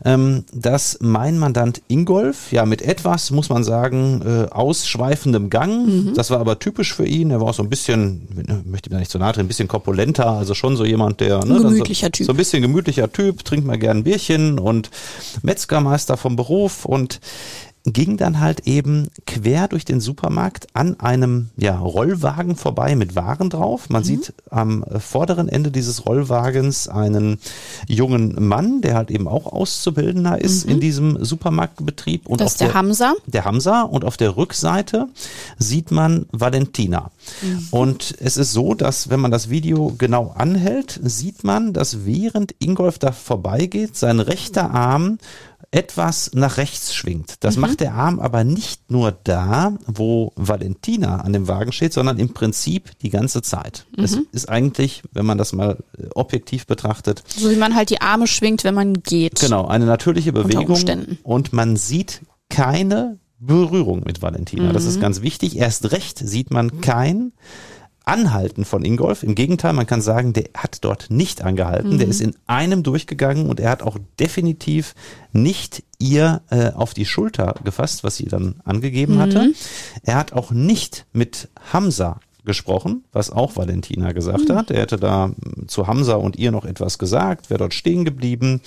dass 0.00 0.98
mein 1.00 1.38
Mandant 1.38 1.82
Ingolf, 1.88 2.52
ja 2.52 2.66
mit 2.66 2.82
etwas, 2.82 3.30
muss 3.30 3.48
man 3.48 3.64
sagen, 3.64 4.22
äh, 4.24 4.50
ausschweifendem 4.50 5.48
Gang, 5.48 6.12
das 6.14 6.30
war 6.30 6.38
aber 6.38 6.58
typisch 6.58 6.94
für 6.94 7.06
ihn, 7.06 7.30
er 7.30 7.40
war 7.40 7.48
auch 7.48 7.54
so 7.54 7.62
ein 7.62 7.70
bisschen, 7.70 8.28
ne, 8.34 8.62
möchte 8.66 8.90
ihm 8.90 8.92
da 8.92 8.98
nicht 8.98 9.10
so 9.10 9.18
nahe 9.18 9.32
treten, 9.32 9.46
ein 9.46 9.48
bisschen 9.48 9.68
korpulenter, 9.68 10.30
also 10.30 10.54
schon 10.54 10.76
so 10.76 10.84
jemand, 10.84 11.20
der... 11.20 11.44
Ne, 11.44 11.60
gemütlicher 11.60 12.08
so, 12.08 12.10
Typ. 12.10 12.26
So 12.26 12.32
ein 12.32 12.36
bisschen 12.36 12.62
gemütlicher 12.62 13.10
Typ, 13.10 13.44
trinkt 13.44 13.66
mal 13.66 13.78
gern 13.78 13.98
ein 13.98 14.04
Bierchen 14.04 14.58
und 14.58 14.90
Metzgermeister 15.42 16.16
vom 16.16 16.36
Beruf 16.36 16.84
und 16.84 17.20
ging 17.86 18.16
dann 18.16 18.40
halt 18.40 18.66
eben 18.66 19.08
quer 19.26 19.68
durch 19.68 19.84
den 19.84 20.00
Supermarkt 20.00 20.66
an 20.74 20.98
einem 21.00 21.50
ja, 21.56 21.78
Rollwagen 21.78 22.56
vorbei 22.56 22.96
mit 22.96 23.14
Waren 23.14 23.48
drauf. 23.48 23.88
Mhm. 23.88 23.92
Man 23.92 24.04
sieht 24.04 24.34
am 24.50 24.84
vorderen 24.98 25.48
Ende 25.48 25.70
dieses 25.70 26.04
Rollwagens 26.04 26.88
einen 26.88 27.38
jungen 27.86 28.46
Mann, 28.46 28.80
der 28.80 28.94
halt 28.96 29.10
eben 29.10 29.28
auch 29.28 29.46
Auszubildender 29.46 30.40
ist 30.40 30.64
in 30.64 30.80
diesem 30.80 31.24
Supermarktbetrieb. 31.24 32.26
Und 32.26 32.40
Mhm. 32.40 32.44
Das 32.44 32.52
ist 32.52 32.60
der 32.60 32.74
Hamza. 32.74 33.14
der 33.26 33.44
Hamza 33.44 33.82
und 33.82 34.04
auf 34.04 34.16
der 34.16 34.36
Rückseite 34.36 35.08
sieht 35.58 35.90
man 35.90 36.26
Valentina. 36.32 37.10
Mhm. 37.42 37.68
Und 37.70 38.14
es 38.20 38.36
ist 38.36 38.52
so, 38.52 38.74
dass 38.74 39.10
wenn 39.10 39.20
man 39.20 39.30
das 39.30 39.48
Video 39.48 39.94
genau 39.96 40.34
anhält, 40.36 41.00
sieht 41.02 41.44
man, 41.44 41.72
dass 41.72 42.04
während 42.04 42.54
Ingolf 42.58 42.98
da 42.98 43.12
vorbeigeht, 43.12 43.96
sein 43.96 44.20
rechter 44.20 44.70
Arm 44.70 45.18
etwas 45.70 46.30
nach 46.34 46.56
rechts 46.56 46.94
schwingt. 46.94 47.34
Das 47.40 47.56
macht 47.56 47.80
der 47.80 47.94
Arm 47.94 48.20
aber 48.20 48.44
nicht 48.44 48.90
nur 48.90 49.12
da, 49.24 49.74
wo 49.86 50.32
Valentina 50.36 51.20
an 51.20 51.32
dem 51.32 51.48
Wagen 51.48 51.72
steht, 51.72 51.92
sondern 51.92 52.18
im 52.18 52.32
Prinzip 52.32 52.98
die 53.00 53.10
ganze 53.10 53.42
Zeit. 53.42 53.86
Es 53.96 54.18
ist 54.32 54.48
eigentlich, 54.48 55.02
wenn 55.12 55.26
man 55.26 55.38
das 55.38 55.52
mal 55.52 55.78
äh, 55.98 56.06
objektiv 56.14 56.66
betrachtet, 56.66 57.22
So 57.28 57.50
wie 57.50 57.56
man 57.56 57.74
halt 57.74 57.90
die 57.90 58.00
Arme 58.00 58.26
schwingt, 58.26 58.64
wenn 58.64 58.74
man 58.74 58.94
geht. 59.02 59.40
Genau, 59.40 59.66
eine 59.66 59.86
natürliche 59.86 60.32
Bewegung 60.32 60.66
Umständen. 60.68 61.18
und 61.22 61.52
man 61.52 61.76
sieht 61.76 62.22
keine 62.48 63.18
Berührung 63.38 64.02
mit 64.06 64.22
Valentina. 64.22 64.72
Das 64.72 64.84
Mhm. 64.84 64.88
ist 64.90 65.00
ganz 65.00 65.20
wichtig. 65.20 65.56
Erst 65.56 65.92
recht 65.92 66.18
sieht 66.18 66.50
man 66.50 66.80
kein 66.80 67.32
Anhalten 68.06 68.64
von 68.64 68.84
Ingolf. 68.84 69.22
Im 69.24 69.34
Gegenteil, 69.34 69.72
man 69.72 69.86
kann 69.86 70.00
sagen, 70.00 70.32
der 70.32 70.44
hat 70.56 70.78
dort 70.84 71.08
nicht 71.10 71.42
angehalten. 71.42 71.94
Mhm. 71.94 71.98
Der 71.98 72.08
ist 72.08 72.20
in 72.20 72.34
einem 72.46 72.82
durchgegangen 72.82 73.48
und 73.50 73.60
er 73.60 73.68
hat 73.70 73.82
auch 73.82 73.98
definitiv 74.18 74.94
nicht 75.32 75.82
ihr 75.98 76.40
äh, 76.50 76.70
auf 76.70 76.94
die 76.94 77.04
Schulter 77.04 77.56
gefasst, 77.64 78.04
was 78.04 78.16
sie 78.16 78.26
dann 78.26 78.60
angegeben 78.64 79.18
hatte. 79.18 79.40
Mhm. 79.48 79.54
Er 80.04 80.14
hat 80.14 80.32
auch 80.32 80.52
nicht 80.52 81.06
mit 81.12 81.48
Hamza 81.72 82.20
gesprochen, 82.44 83.02
was 83.12 83.30
auch 83.30 83.56
Valentina 83.56 84.12
gesagt 84.12 84.48
Mhm. 84.50 84.54
hat. 84.54 84.70
Er 84.70 84.82
hätte 84.82 84.98
da 84.98 85.26
mm, 85.26 85.66
zu 85.66 85.88
Hamza 85.88 86.14
und 86.14 86.36
ihr 86.36 86.52
noch 86.52 86.64
etwas 86.64 86.98
gesagt, 86.98 87.50
wäre 87.50 87.58
dort 87.58 87.74
stehen 87.74 88.04
geblieben. 88.04 88.60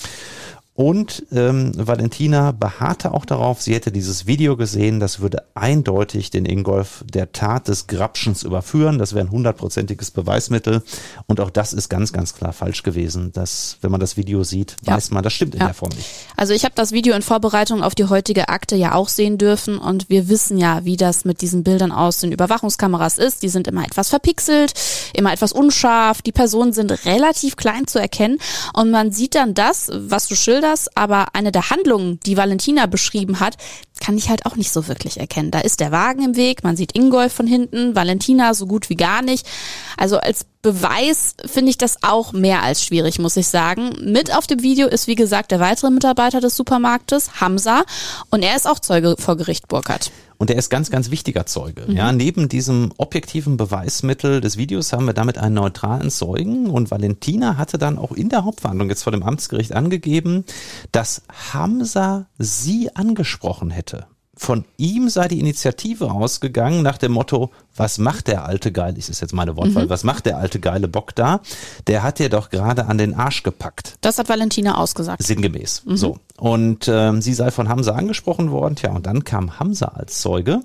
Und 0.80 1.26
ähm, 1.34 1.74
Valentina 1.76 2.54
beharrte 2.54 3.14
auch 3.14 3.26
darauf, 3.26 3.62
sie 3.62 3.74
hätte 3.74 3.92
dieses 3.92 4.28
Video 4.28 4.56
gesehen, 4.56 5.02
das 5.02 5.20
würde 5.20 5.44
eindeutig 5.54 6.30
den 6.30 6.46
Ingolf 6.46 7.04
der 7.06 7.34
Tat 7.34 7.68
des 7.68 7.88
Grabschens 7.88 8.44
überführen. 8.44 8.98
Das 8.98 9.14
wäre 9.14 9.26
ein 9.26 9.30
hundertprozentiges 9.30 10.12
Beweismittel. 10.12 10.82
Und 11.28 11.42
auch 11.42 11.50
das 11.50 11.74
ist 11.74 11.90
ganz, 11.90 12.14
ganz 12.14 12.34
klar 12.34 12.54
falsch 12.54 12.84
gewesen. 12.84 13.34
Dass, 13.34 13.76
wenn 13.82 13.92
man 13.92 14.00
das 14.00 14.16
Video 14.16 14.46
sieht, 14.46 14.78
Ja. 14.86 14.96
weiß 14.96 15.12
man, 15.12 15.22
das 15.22 15.34
stimmt 15.34 15.54
in 15.56 15.60
Ja. 15.60 15.66
der 15.66 15.74
Form 15.74 15.90
nicht. 15.98 16.08
Also 16.38 16.54
ich 16.54 16.64
habe 16.64 16.76
das 16.76 16.94
Video 16.94 17.14
in 17.14 17.24
Vorbereitung 17.24 17.84
auf 17.84 17.94
die 17.94 18.06
heutige 18.06 18.48
Akte 18.48 18.78
ja 18.78 18.94
auch 18.96 19.10
sehen 19.10 19.38
dürfen 19.38 19.80
und 19.80 20.10
wir 20.10 20.30
wissen 20.30 20.58
ja, 20.58 20.86
wie 20.86 20.96
das 20.96 21.26
mit 21.26 21.42
diesen 21.42 21.66
Bildern 21.66 21.92
aus 21.92 22.22
den 22.22 22.32
Überwachungskameras 22.32 23.18
ist. 23.18 23.44
Die 23.44 23.50
sind 23.50 23.68
immer 23.68 23.84
etwas 23.84 24.08
verpixelt, 24.08 24.72
immer 25.14 25.34
etwas 25.34 25.52
unscharf, 25.52 26.22
die 26.22 26.32
Personen 26.32 26.72
sind 26.72 27.04
relativ 27.04 27.58
klein 27.58 27.86
zu 27.86 28.00
erkennen 28.00 28.38
und 28.72 28.92
man 28.92 29.12
sieht 29.12 29.36
dann 29.36 29.54
das, 29.54 29.92
was 29.94 30.30
du 30.30 30.36
schilderst, 30.36 30.69
aber 30.96 31.28
eine 31.34 31.52
der 31.52 31.70
Handlungen, 31.70 32.20
die 32.26 32.38
Valentina 32.38 32.86
beschrieben 32.86 33.40
hat, 33.40 33.58
kann 34.00 34.18
ich 34.18 34.30
halt 34.30 34.46
auch 34.46 34.56
nicht 34.56 34.72
so 34.72 34.88
wirklich 34.88 35.20
erkennen. 35.20 35.52
Da 35.52 35.60
ist 35.60 35.80
der 35.80 35.92
Wagen 35.92 36.24
im 36.24 36.36
Weg, 36.36 36.64
man 36.64 36.78
sieht 36.78 36.96
Ingolf 36.96 37.34
von 37.34 37.48
hinten, 37.48 37.96
Valentina 37.96 38.54
so 38.54 38.66
gut 38.66 38.90
wie 38.90 38.96
gar 38.96 39.22
nicht. 39.22 39.48
Also 39.98 40.18
als 40.18 40.46
Beweis 40.62 41.36
finde 41.46 41.70
ich 41.70 41.78
das 41.78 42.04
auch 42.04 42.34
mehr 42.34 42.64
als 42.64 42.84
schwierig, 42.84 43.20
muss 43.20 43.38
ich 43.38 43.48
sagen. 43.48 43.92
Mit 44.02 44.36
auf 44.36 44.48
dem 44.48 44.62
Video 44.62 44.88
ist, 44.88 45.08
wie 45.08 45.16
gesagt, 45.16 45.52
der 45.52 45.60
weitere 45.60 45.90
Mitarbeiter 45.92 46.42
des 46.42 46.56
Supermarktes, 46.56 47.42
Hamza, 47.42 47.84
und 48.30 48.44
er 48.44 48.56
ist 48.56 48.68
auch 48.68 48.80
Zeuge 48.80 49.16
vor 49.18 49.38
Gericht 49.38 49.68
Burkhardt. 49.68 50.12
Und 50.40 50.50
er 50.50 50.56
ist 50.56 50.70
ganz, 50.70 50.90
ganz 50.90 51.12
wichtiger 51.12 51.46
Zeuge. 51.46 51.84
Ja, 51.92 52.14
neben 52.14 52.48
diesem 52.48 52.94
objektiven 52.98 53.58
Beweismittel 53.58 54.40
des 54.40 54.56
Videos 54.56 54.94
haben 54.94 55.06
wir 55.06 55.14
damit 55.14 55.38
einen 55.38 55.56
neutralen 55.56 56.10
Zeugen. 56.10 56.70
Und 56.70 56.92
Valentina 56.92 57.58
hatte 57.58 57.78
dann 57.78 57.98
auch 57.98 58.14
in 58.14 58.30
der 58.30 58.46
Hauptverhandlung 58.46 58.90
jetzt 58.90 59.04
vor 59.04 59.12
dem 59.12 59.22
Amtsgericht 59.22 59.74
angegeben, 59.74 60.46
dass 60.94 61.24
Hamza 61.52 62.28
sie 62.38 62.96
angesprochen 62.96 63.70
hätte. 63.70 64.08
Von 64.34 64.64
ihm 64.78 65.10
sei 65.10 65.28
die 65.28 65.42
Initiative 65.42 66.10
ausgegangen 66.10 66.84
nach 66.84 66.98
dem 66.98 67.12
Motto, 67.12 67.52
was 67.80 67.98
macht 67.98 68.28
der 68.28 68.46
alte 68.46 68.72
Geile, 68.72 68.94
das 68.94 69.10
ist 69.10 69.22
jetzt 69.22 69.34
meine 69.34 69.58
Wortwahl, 69.58 69.90
was 69.90 70.04
macht 70.04 70.26
der 70.28 70.38
alte 70.38 70.60
geile 70.60 70.88
Bock 70.88 71.16
da? 71.16 71.40
Der 71.88 72.04
hat 72.04 72.20
dir 72.20 72.30
doch 72.30 72.50
gerade 72.50 72.86
an 72.86 72.98
den 72.98 73.14
Arsch 73.16 73.42
gepackt. 73.44 73.96
Das 74.02 74.18
hat 74.20 74.30
Valentina 74.30 74.78
ausgesagt. 74.78 75.24
Sinngemäß. 75.24 75.84
So. 75.86 76.18
Und 76.38 76.88
ähm, 76.88 77.22
sie 77.22 77.34
sei 77.34 77.52
von 77.52 77.68
Hamza 77.68 77.94
angesprochen 77.96 78.52
worden. 78.52 78.76
Tja, 78.78 78.92
und 78.92 79.06
dann 79.06 79.26
kam 79.26 79.60
Hamza 79.60 79.88
als 79.88 80.22
Zeuge. 80.22 80.62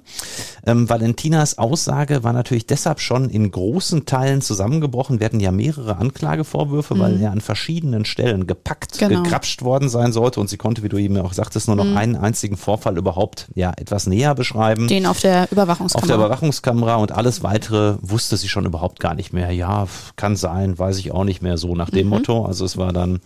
Ähm, 0.67 0.89
Valentinas 0.89 1.59
Aussage 1.59 2.23
war 2.23 2.33
natürlich 2.33 2.67
deshalb 2.67 3.01
schon 3.01 3.29
in 3.29 3.51
großen 3.51 4.07
Teilen 4.07 4.41
zusammengebrochen. 4.41 5.19
Wir 5.19 5.25
hatten 5.27 5.41
ja 5.41 5.51
mehrere 5.51 5.97
Anklagevorwürfe, 5.97 6.99
weil 6.99 7.21
er 7.21 7.33
an 7.33 7.41
verschiedenen 7.41 8.05
Stellen 8.05 8.47
gepackt, 8.47 8.99
Genau. 8.99 9.23
gekrapscht 9.23 9.63
worden 9.63 9.89
sein 9.89 10.13
sollte. 10.13 10.39
Und 10.41 10.49
sie 10.49 10.57
konnte, 10.57 10.83
wie 10.85 10.89
du 10.89 10.97
eben 10.97 11.17
auch 11.19 11.33
sagtest, 11.33 11.67
nur 11.67 11.77
noch 11.77 11.97
einen 11.97 12.17
einzigen 12.17 12.57
Vorfall 12.57 12.97
überhaupt 12.97 13.49
ja 13.55 13.73
etwas 13.77 14.07
näher 14.07 14.35
beschreiben 14.35 14.87
Den 14.89 15.07
auf 15.07 15.21
der 15.21 15.43
auf 15.45 15.53
Überwachungskamera. 15.53 16.07
der 16.07 16.17
Überwachungskamera 16.17 16.95
und 17.05 17.13
alles 17.13 17.43
weitere 17.43 17.97
wusste 18.01 18.39
sie 18.39 18.49
schon 18.49 18.65
überhaupt 18.65 18.99
gar 18.99 19.15
nicht 19.15 19.35
mehr. 19.35 19.51
Ja, 19.51 19.87
kann 20.17 20.37
sein, 20.37 20.79
weiß 20.79 20.99
ich 20.99 21.13
auch 21.13 21.25
nicht 21.25 21.43
mehr 21.43 21.59
so 21.59 21.77
nach 21.77 21.91
dem 21.91 22.09
Motto. 22.09 22.47
Also 22.47 22.65
es 22.65 22.79
war 22.79 22.95
dann 22.95 23.21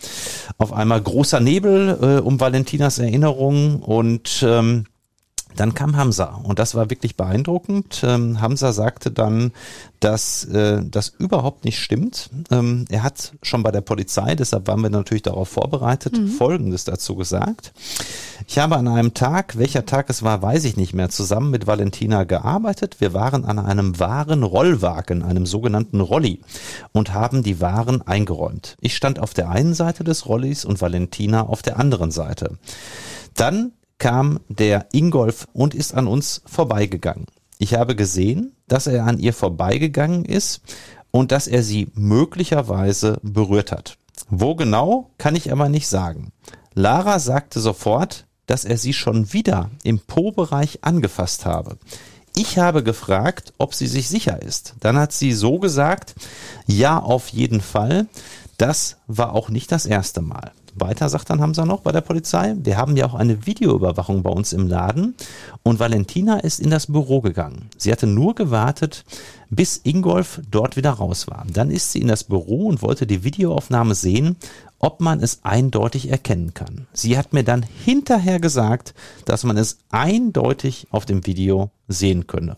auf 0.59 0.72
einmal 0.72 1.01
großer 1.01 1.39
Nebel 1.39 1.97
äh, 2.03 2.20
um 2.20 2.41
Valentinas 2.41 2.99
Erinnerung 2.99 3.81
und 3.81 4.45
ähm, 4.45 4.87
dann 5.59 5.75
kam 5.75 5.97
Hamza 5.97 6.41
und 6.45 6.61
das 6.61 6.77
war 6.77 6.89
wirklich 6.89 7.17
beeindruckend. 7.17 8.03
Ähm, 8.05 8.41
Hamza 8.41 8.73
sagte 8.73 9.11
dann, 9.11 9.51
dass 9.99 10.45
äh, 10.45 10.83
das 10.89 11.09
überhaupt 11.19 11.65
nicht 11.65 11.81
stimmt. 11.81 12.31
Ähm, 12.53 12.85
er 12.91 13.03
hat 13.03 13.33
schon 13.43 13.65
bei 13.65 13.73
der 13.73 13.81
Polizei, 13.81 14.37
deshalb 14.37 14.69
waren 14.69 14.83
wir 14.83 14.91
natürlich 14.91 15.25
darauf 15.25 15.49
vorbereitet, 15.49 16.17
Folgendes 16.39 16.85
dazu 16.85 17.17
gesagt. 17.17 17.73
Ich 18.47 18.59
habe 18.61 18.77
an 18.77 18.87
einem 18.87 19.15
Tag, 19.15 19.59
welcher 19.59 19.85
Tag 19.85 20.09
es 20.11 20.23
war, 20.23 20.43
weiß 20.43 20.65
ich 20.65 20.77
nicht 20.77 20.95
mehr, 20.95 21.09
zusammen 21.09 21.51
mit 21.51 21.67
Valentina 21.67 22.23
gearbeitet. 22.23 23.01
Wir 23.01 23.13
waren 23.13 23.45
an 23.45 23.59
einem 23.59 23.99
wahren 23.99 24.45
Rollwagen, 24.45 25.25
einem 25.25 25.45
sogenannten 25.45 26.01
Rolli 26.01 26.41
und 26.93 27.13
haben 27.13 27.43
die 27.43 27.61
Waren 27.61 28.07
eingeräumt. 28.07 28.77
Ich 28.81 28.95
stand 28.95 29.19
auf 29.19 29.35
der 29.35 29.51
einen 29.51 29.75
Seite 29.75 30.05
des 30.05 30.27
Rollis 30.27 30.65
und 30.65 30.81
Valentina 30.81 31.43
auf 31.49 31.63
der 31.63 31.81
anderen 31.81 32.13
Seite. 32.13 32.59
Dann 33.35 33.73
kam 33.99 34.40
der 34.49 34.86
Ingolf 34.92 35.46
und 35.53 35.74
ist 35.74 35.94
an 35.94 36.07
uns 36.07 36.42
vorbeigegangen. 36.46 37.26
Ich 37.59 37.74
habe 37.74 37.96
gesehen, 37.96 38.53
dass 38.68 38.86
er 38.86 39.05
an 39.05 39.18
ihr 39.18 39.32
vorbeigegangen 39.32 40.24
ist 40.24 40.61
und 41.11 41.32
dass 41.32 41.49
er 41.49 41.62
sie 41.62 41.88
möglicherweise 41.94 43.18
berührt 43.22 43.72
hat. 43.72 43.99
Wo 44.30 44.55
genau, 44.55 45.11
kann 45.18 45.34
ich 45.34 45.53
aber 45.53 45.68
nicht 45.68 45.88
sagen. 45.88 46.32
Lara 46.74 47.18
sagte 47.18 47.61
sofort, 47.61 48.26
dass 48.46 48.64
er 48.64 48.78
sie 48.78 48.92
schon 48.92 49.32
wieder 49.32 49.70
im 49.82 49.99
Po-Bereich 49.99 50.78
angefasst 50.82 51.44
habe. 51.44 51.78
Ich 52.36 52.59
habe 52.59 52.82
gefragt, 52.84 53.53
ob 53.59 53.74
sie 53.74 53.88
sich 53.88 54.09
sicher 54.09 54.40
ist. 54.42 54.74
Dann 54.80 54.96
hat 54.96 55.12
sie 55.12 55.32
so 55.32 55.59
gesagt, 55.59 56.14
ja, 56.66 56.99
auf 56.99 57.28
jeden 57.28 57.61
Fall. 57.61 58.07
Das 58.59 58.99
war 59.07 59.34
auch 59.34 59.49
nicht 59.49 59.72
das 59.72 59.86
erste 59.86 60.20
Mal. 60.20 60.53
Weiter 60.81 61.09
sagt 61.09 61.31
dann 61.31 61.41
Hamza 61.41 61.64
noch 61.64 61.81
bei 61.81 61.93
der 61.93 62.01
Polizei, 62.01 62.55
wir 62.59 62.76
haben 62.76 62.97
ja 62.97 63.07
auch 63.07 63.14
eine 63.14 63.47
Videoüberwachung 63.47 64.22
bei 64.22 64.31
uns 64.31 64.53
im 64.53 64.68
Laden 64.68 65.14
und 65.62 65.79
Valentina 65.79 66.39
ist 66.41 66.61
in 66.61 66.70
das 66.70 66.87
Büro 66.87 67.20
gegangen. 67.20 67.68
Sie 67.76 67.93
hatte 67.93 68.07
nur 68.07 68.35
gewartet, 68.35 69.05
bis 69.51 69.81
Ingolf 69.85 70.41
dort 70.51 70.76
wieder 70.76 70.91
raus 70.91 71.26
war. 71.29 71.47
Dann 71.53 71.70
ist 71.70 71.93
sie 71.93 72.01
in 72.01 72.09
das 72.09 72.24
Büro 72.24 72.66
und 72.66 72.83
wollte 72.83 73.07
die 73.07 73.24
Videoaufnahme 73.24 73.95
sehen, 73.95 74.37
ob 74.81 75.01
man 75.01 75.20
es 75.20 75.41
eindeutig 75.43 76.09
erkennen 76.11 76.55
kann. 76.55 76.87
Sie 76.93 77.18
hat 77.18 77.33
mir 77.33 77.43
dann 77.45 77.64
hinterher 77.85 78.39
gesagt, 78.41 78.95
dass 79.24 79.43
man 79.45 79.57
es 79.57 79.79
eindeutig 79.91 80.87
auf 80.91 81.05
dem 81.05 81.26
Video 81.26 81.70
sehen 81.89 82.26
könne. 82.26 82.57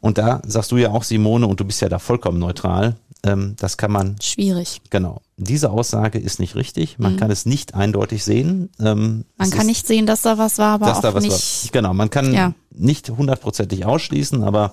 Und 0.00 0.18
da 0.18 0.40
sagst 0.46 0.72
du 0.72 0.76
ja 0.76 0.90
auch, 0.90 1.02
Simone, 1.04 1.46
und 1.46 1.60
du 1.60 1.64
bist 1.64 1.80
ja 1.82 1.88
da 1.88 1.98
vollkommen 1.98 2.38
neutral, 2.38 2.96
ähm, 3.22 3.54
das 3.58 3.76
kann 3.76 3.92
man 3.92 4.16
Schwierig. 4.20 4.80
Genau. 4.90 5.20
Diese 5.36 5.70
Aussage 5.70 6.18
ist 6.18 6.38
nicht 6.40 6.54
richtig. 6.54 6.98
Man 6.98 7.16
kann 7.16 7.30
es 7.30 7.44
nicht 7.44 7.74
eindeutig 7.74 8.24
sehen. 8.24 8.70
Ähm, 8.80 8.96
Mhm. 9.18 9.24
Man 9.36 9.50
kann 9.50 9.60
ist, 9.62 9.66
nicht 9.66 9.86
sehen, 9.86 10.06
dass 10.06 10.22
da 10.22 10.38
was 10.38 10.58
war, 10.58 10.74
aber 10.74 10.86
dass 10.86 10.98
auch 10.98 11.02
da 11.02 11.14
was 11.14 11.22
nicht. 11.24 11.32
war. 11.32 11.70
Genau, 11.72 11.92
man 11.94 12.08
kann 12.10 12.32
Ja. 12.32 12.54
nicht 12.70 13.10
hundertprozentig 13.10 13.84
ausschließen, 13.84 14.42
aber 14.42 14.72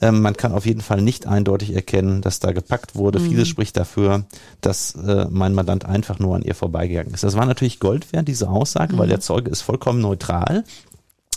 ähm, 0.00 0.22
man 0.22 0.36
kann 0.36 0.52
auf 0.52 0.66
jeden 0.66 0.80
Fall 0.80 1.02
nicht 1.02 1.26
eindeutig 1.26 1.74
erkennen, 1.74 2.20
dass 2.20 2.40
da 2.40 2.52
gepackt 2.52 2.94
wurde. 2.94 3.18
Mhm. 3.18 3.30
Vieles 3.30 3.48
spricht 3.48 3.76
dafür, 3.76 4.24
dass 4.60 4.94
äh, 4.94 5.26
mein 5.30 5.54
Mandant 5.54 5.84
einfach 5.84 6.18
nur 6.18 6.36
an 6.36 6.42
ihr 6.42 6.54
vorbeigegangen 6.54 7.12
ist. 7.14 7.24
Das 7.24 7.36
war 7.36 7.46
natürlich 7.46 7.80
Gold 7.80 8.12
wert, 8.12 8.28
diese 8.28 8.48
Aussage, 8.48 8.94
Mhm. 8.94 8.98
weil 8.98 9.08
der 9.08 9.20
Zeuge 9.20 9.50
ist 9.50 9.62
vollkommen 9.62 10.00
neutral. 10.00 10.64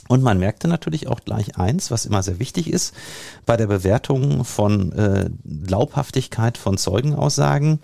Und 0.08 0.24
man 0.24 0.40
merkte 0.40 0.68
natürlich 0.68 1.08
auch 1.08 1.22
gleich 1.22 1.58
eins, 1.58 1.90
was 1.90 2.06
immer 2.06 2.22
sehr 2.22 2.38
wichtig 2.38 2.70
ist 2.70 2.94
bei 3.46 3.56
der 3.56 3.68
Bewertung 3.68 4.44
von 4.44 4.92
äh, 4.92 5.30
Glaubhaftigkeit 5.66 6.58
von 6.58 6.78
Zeugenaussagen. 6.78 7.80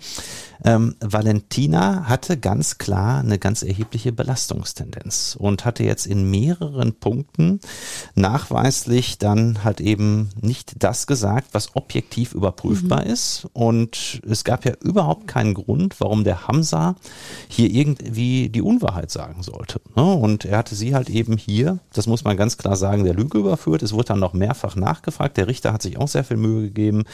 Ähm, 0.64 0.96
Valentina 1.00 2.08
hatte 2.08 2.36
ganz 2.36 2.78
klar 2.78 3.20
eine 3.20 3.38
ganz 3.38 3.62
erhebliche 3.62 4.12
Belastungstendenz 4.12 5.36
und 5.38 5.64
hatte 5.64 5.84
jetzt 5.84 6.06
in 6.06 6.30
mehreren 6.30 6.94
Punkten 6.94 7.60
nachweislich 8.14 9.18
dann 9.18 9.62
halt 9.64 9.80
eben 9.80 10.30
nicht 10.40 10.82
das 10.82 11.06
gesagt, 11.06 11.48
was 11.52 11.76
objektiv 11.76 12.34
überprüfbar 12.34 13.04
ist. 13.06 13.46
Und 13.52 14.20
es 14.28 14.44
gab 14.44 14.64
ja 14.64 14.72
überhaupt 14.82 15.26
keinen 15.28 15.54
Grund, 15.54 16.00
warum 16.00 16.24
der 16.24 16.48
Hamza 16.48 16.96
hier 17.48 17.70
irgendwie 17.70 18.48
die 18.48 18.62
Unwahrheit 18.62 19.10
sagen 19.10 19.42
sollte. 19.42 19.80
ne? 19.94 20.02
Und 20.02 20.44
er 20.44 20.58
hatte 20.58 20.74
sie 20.74 20.94
halt 20.94 21.10
eben 21.10 21.36
hier, 21.36 21.78
das 21.92 22.06
muss 22.06 22.24
man 22.24 22.36
ganz 22.36 22.58
klar 22.58 22.76
sagen, 22.76 23.04
der 23.04 23.14
Lüge 23.14 23.38
überführt. 23.38 23.82
Es 23.82 23.92
wurde 23.92 24.06
dann 24.06 24.20
noch 24.20 24.32
mehrfach 24.32 24.74
nachgefragt. 24.76 25.36
Der 25.36 25.46
Richter 25.46 25.72
hat 25.72 25.82
sich 25.82 25.98
auch 25.98 26.08
sehr 26.08 26.24
viel 26.24 26.36
Mühe 26.36 26.62
gegeben. 26.62 27.04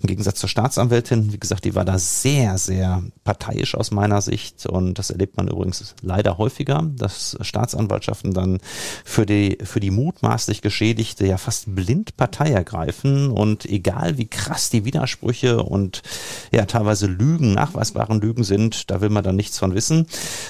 Im 0.00 0.06
Gegensatz 0.06 0.40
zur 0.40 0.48
Staatsanwältin, 0.48 1.32
wie 1.32 1.38
gesagt, 1.38 1.64
die 1.64 1.74
war 1.74 1.84
da 1.84 1.98
sehr, 1.98 2.56
sehr 2.58 2.85
parteiisch 3.24 3.74
aus 3.74 3.90
meiner 3.90 4.20
Sicht. 4.22 4.66
Und 4.66 4.98
das 4.98 5.10
erlebt 5.10 5.36
man 5.36 5.48
übrigens 5.48 5.94
leider 6.02 6.38
häufiger, 6.38 6.84
dass 6.96 7.36
Staatsanwaltschaften 7.40 8.32
dann 8.32 8.58
für 9.04 9.26
die, 9.26 9.58
für 9.62 9.80
die 9.80 9.90
mutmaßlich 9.90 10.62
Geschädigte 10.62 11.26
ja 11.26 11.38
fast 11.38 11.74
blind 11.74 12.16
Partei 12.16 12.50
ergreifen. 12.50 13.30
Und 13.30 13.64
egal 13.66 14.18
wie 14.18 14.26
krass 14.26 14.70
die 14.70 14.84
Widersprüche 14.84 15.62
und 15.62 16.02
ja 16.52 16.64
teilweise 16.66 17.06
Lügen, 17.06 17.54
nachweisbaren 17.54 18.20
Lügen 18.20 18.44
sind, 18.44 18.90
da 18.90 19.00
will 19.00 19.10
man 19.10 19.24
dann 19.24 19.36
nichts 19.36 19.58
von 19.58 19.74
wissen. 19.74 20.06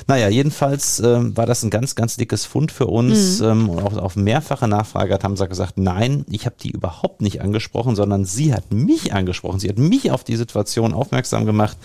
Naja, 0.07 0.29
jedenfalls 0.29 1.01
ähm, 1.01 1.37
war 1.37 1.47
das 1.47 1.63
ein 1.63 1.71
ganz, 1.71 1.95
ganz 1.95 2.17
dickes 2.17 2.45
Fund 2.45 2.73
für 2.73 2.87
uns. 2.87 3.41
Ähm, 3.41 3.69
und 3.69 3.83
auch 3.83 3.97
auf 3.97 4.17
mehrfache 4.17 4.69
Nachfrage 4.69 5.15
hat 5.15 5.25
Hamza 5.25 5.47
gesagt, 5.47 5.79
nein, 5.79 6.25
ich 6.31 6.47
habe 6.47 6.57
die 6.61 6.71
überhaupt 6.71 7.21
nicht 7.21 7.41
angesprochen, 7.41 7.97
sondern 7.97 8.25
sie 8.25 8.55
hat 8.55 8.73
mich 8.73 9.13
angesprochen. 9.13 9.61
Sie 9.61 9.69
hat 9.69 9.79
mich 9.79 10.11
auf 10.11 10.25
die 10.25 10.37
Situation 10.37 10.95
aufmerksam 10.95 11.47
gemacht. 11.47 11.77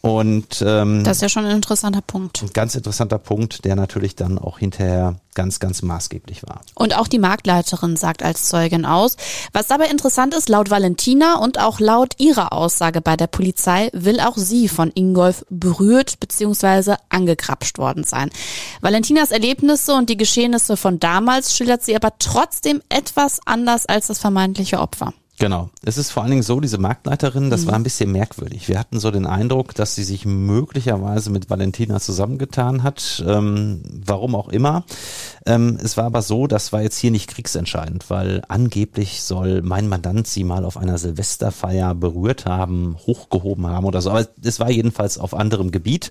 Und 0.00 0.62
ähm, 0.64 1.02
Das 1.02 1.16
ist 1.16 1.22
ja 1.22 1.28
schon 1.28 1.44
ein 1.44 1.56
interessanter 1.56 2.02
Punkt. 2.02 2.42
ein 2.42 2.52
ganz 2.52 2.74
interessanter 2.74 3.18
Punkt, 3.18 3.64
der 3.64 3.74
natürlich 3.74 4.14
dann 4.14 4.38
auch 4.38 4.58
hinterher 4.58 5.16
ganz, 5.34 5.58
ganz 5.58 5.82
maßgeblich 5.82 6.44
war. 6.46 6.60
Und 6.74 6.96
auch 6.96 7.08
die 7.08 7.18
Marktleiterin 7.18 7.96
sagt 7.96 8.22
als 8.22 8.48
Zeugin 8.48 8.84
aus. 8.84 9.16
Was 9.52 9.66
dabei 9.66 9.86
interessant 9.86 10.34
ist, 10.34 10.48
laut 10.48 10.70
Valentina 10.70 11.36
und 11.38 11.58
auch 11.60 11.80
laut 11.80 12.14
ihrer 12.18 12.52
Aussage 12.52 13.00
bei 13.00 13.16
der 13.16 13.26
Polizei 13.26 13.90
will 13.92 14.20
auch 14.20 14.36
sie 14.36 14.68
von 14.68 14.92
Ingolf 14.94 15.44
berührt 15.50 16.20
bzw. 16.20 16.94
angekrapscht 17.08 17.78
worden 17.78 18.04
sein. 18.04 18.30
Valentinas 18.80 19.30
Erlebnisse 19.30 19.94
und 19.94 20.10
die 20.10 20.16
Geschehnisse 20.16 20.76
von 20.76 21.00
damals 21.00 21.56
schildert 21.56 21.82
sie 21.82 21.96
aber 21.96 22.12
trotzdem 22.18 22.82
etwas 22.88 23.40
anders 23.44 23.86
als 23.86 24.06
das 24.08 24.18
vermeintliche 24.18 24.78
Opfer. 24.80 25.12
Genau. 25.38 25.70
Es 25.84 25.98
ist 25.98 26.10
vor 26.10 26.24
allen 26.24 26.30
Dingen 26.30 26.42
so, 26.42 26.58
diese 26.58 26.78
Marktleiterin, 26.78 27.48
das 27.48 27.62
mhm. 27.62 27.66
war 27.68 27.74
ein 27.76 27.82
bisschen 27.84 28.10
merkwürdig. 28.10 28.68
Wir 28.68 28.78
hatten 28.78 28.98
so 28.98 29.12
den 29.12 29.24
Eindruck, 29.24 29.72
dass 29.74 29.94
sie 29.94 30.02
sich 30.02 30.24
möglicherweise 30.24 31.30
mit 31.30 31.48
Valentina 31.48 32.00
zusammengetan 32.00 32.82
hat, 32.82 33.22
ähm, 33.26 33.82
warum 34.04 34.34
auch 34.34 34.48
immer. 34.48 34.84
Ähm, 35.46 35.78
es 35.82 35.96
war 35.96 36.06
aber 36.06 36.22
so, 36.22 36.48
das 36.48 36.72
war 36.72 36.82
jetzt 36.82 36.98
hier 36.98 37.12
nicht 37.12 37.30
kriegsentscheidend, 37.30 38.10
weil 38.10 38.42
angeblich 38.48 39.22
soll 39.22 39.62
mein 39.62 39.88
Mandant 39.88 40.26
sie 40.26 40.42
mal 40.42 40.64
auf 40.64 40.76
einer 40.76 40.98
Silvesterfeier 40.98 41.94
berührt 41.94 42.44
haben, 42.44 42.96
hochgehoben 43.06 43.68
haben 43.68 43.86
oder 43.86 44.02
so. 44.02 44.10
Aber 44.10 44.26
es 44.42 44.58
war 44.58 44.70
jedenfalls 44.70 45.18
auf 45.18 45.34
anderem 45.34 45.70
Gebiet, 45.70 46.10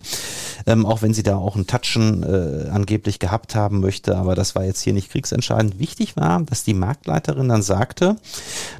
ähm, 0.65 0.85
auch 0.85 1.01
wenn 1.01 1.13
sie 1.13 1.23
da 1.23 1.35
auch 1.35 1.57
ein 1.57 1.67
Touchen 1.67 2.23
äh, 2.23 2.69
angeblich 2.69 3.19
gehabt 3.19 3.55
haben 3.55 3.81
möchte. 3.81 4.17
Aber 4.17 4.35
das 4.35 4.55
war 4.55 4.63
jetzt 4.63 4.81
hier 4.81 4.93
nicht 4.93 5.11
kriegsentscheidend. 5.11 5.79
Wichtig 5.79 6.15
war, 6.15 6.41
dass 6.43 6.63
die 6.63 6.73
Marktleiterin 6.73 7.49
dann 7.49 7.61
sagte, 7.61 8.15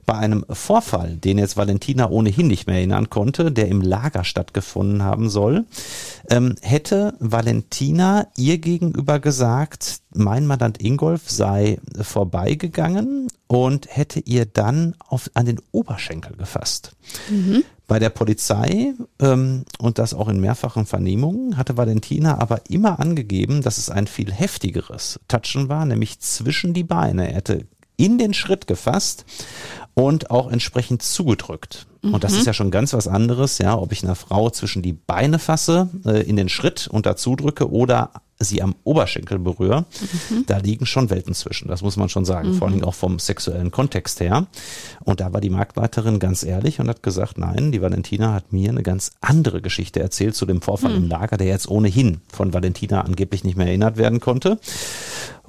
bei 0.06 0.14
einem 0.14 0.37
einem 0.44 0.56
Vorfall, 0.56 1.18
den 1.18 1.38
jetzt 1.38 1.58
Valentina 1.58 2.10
ohnehin 2.10 2.48
nicht 2.48 2.68
mehr 2.68 2.78
erinnern 2.78 3.10
konnte, 3.10 3.52
der 3.52 3.68
im 3.68 3.82
Lager 3.82 4.24
stattgefunden 4.24 5.04
haben 5.04 5.30
soll, 5.30 5.66
ähm, 6.30 6.56
hätte 6.62 7.14
Valentina 7.20 8.28
ihr 8.38 8.58
gegenüber 8.58 9.20
gesagt, 9.20 10.00
mein 10.14 10.48
Mandant 10.48 10.82
Ingolf 10.82 11.30
sei 11.30 11.80
vorbeigegangen 12.02 13.28
und 13.48 13.88
hätte 13.90 14.20
ihr 14.20 14.46
dann 14.46 14.96
auf, 15.08 15.30
an 15.34 15.46
den 15.46 15.62
Oberschenkel 15.72 16.36
gefasst. 16.36 16.92
Mhm. 17.30 17.64
Bei 17.88 18.00
der 18.00 18.10
Polizei 18.10 18.94
ähm, 19.22 19.64
und 19.80 19.98
das 19.98 20.14
auch 20.14 20.28
in 20.28 20.42
mehrfachen 20.42 20.86
Vernehmungen 20.86 21.56
hatte 21.56 21.78
Valentina 21.78 22.38
aber 22.38 22.70
immer 22.70 23.00
angegeben, 23.00 23.62
dass 23.62 23.78
es 23.78 23.90
ein 23.90 24.08
viel 24.08 24.32
heftigeres 24.32 25.22
Touchen 25.30 25.70
war, 25.70 25.86
nämlich 25.86 26.20
zwischen 26.20 26.74
die 26.74 26.84
Beine. 26.84 27.30
Er 27.30 27.36
hätte 27.36 27.66
in 27.96 28.18
den 28.18 28.34
Schritt 28.34 28.68
gefasst 28.68 29.26
und 29.98 30.30
auch 30.30 30.52
entsprechend 30.52 31.02
zugedrückt. 31.02 31.88
Mhm. 32.03 32.14
Und 32.14 32.24
das 32.24 32.34
ist 32.34 32.41
mhm. 32.41 32.45
ja 32.45 32.53
schon 32.53 32.69
ganz 32.69 32.94
was 32.94 33.07
anderes, 33.07 33.57
ja, 33.57 33.76
ob 33.76 33.91
ich 33.91 34.03
einer 34.03 34.14
Frau 34.14 34.52
zwischen 34.52 34.84
die 34.84 34.94
Beine 34.94 35.40
fasse, 35.40 35.90
äh, 36.06 36.22
in 36.22 36.36
den 36.36 36.49
Schritt 36.49 36.88
und 36.88 37.07
dazu 37.07 37.36
drücke 37.36 37.72
oder 37.72 38.11
sie 38.38 38.61
am 38.61 38.76
Oberschenkel 38.84 39.40
berühre. 39.40 39.86
Mhm. 40.30 40.45
Da 40.45 40.57
liegen 40.57 40.86
schon 40.86 41.10
Welten 41.10 41.34
zwischen, 41.34 41.68
das 41.68 41.82
muss 41.82 41.98
man 41.98 42.10
schon 42.10 42.26
sagen, 42.26 42.49
mhm. 42.49 42.53
vor 42.53 42.68
allem 42.68 42.84
auch 42.84 42.94
vom 42.94 43.18
sexuellen 43.18 43.72
Kontext 43.72 44.19
her. 44.19 44.45
Und 45.03 45.19
da 45.19 45.34
war 45.34 45.41
die 45.41 45.49
Marktleiterin 45.49 46.19
ganz 46.19 46.44
ehrlich 46.44 46.80
und 46.80 46.90
hat 46.90 47.02
gesagt, 47.02 47.40
nein, 47.40 47.72
die 47.72 47.82
Valentina 47.82 48.36
hat 48.36 48.53
mir 48.53 48.69
eine 48.69 48.84
ganz 48.84 49.14
andere 49.22 49.64
Geschichte 49.64 49.99
erzählt 49.99 50.36
zu 50.36 50.45
dem 50.45 50.61
Vorfall 50.61 50.94
im 50.94 51.06
mhm. 51.06 51.10
Lager, 51.10 51.38
der 51.38 51.48
jetzt 51.48 51.68
ohnehin 51.68 52.22
von 52.32 52.53
Valentina 52.53 53.02
angeblich 53.02 53.44
nicht 53.44 53.57
mehr 53.57 53.65
erinnert 53.65 53.98
werden 53.98 54.19
konnte. 54.19 54.60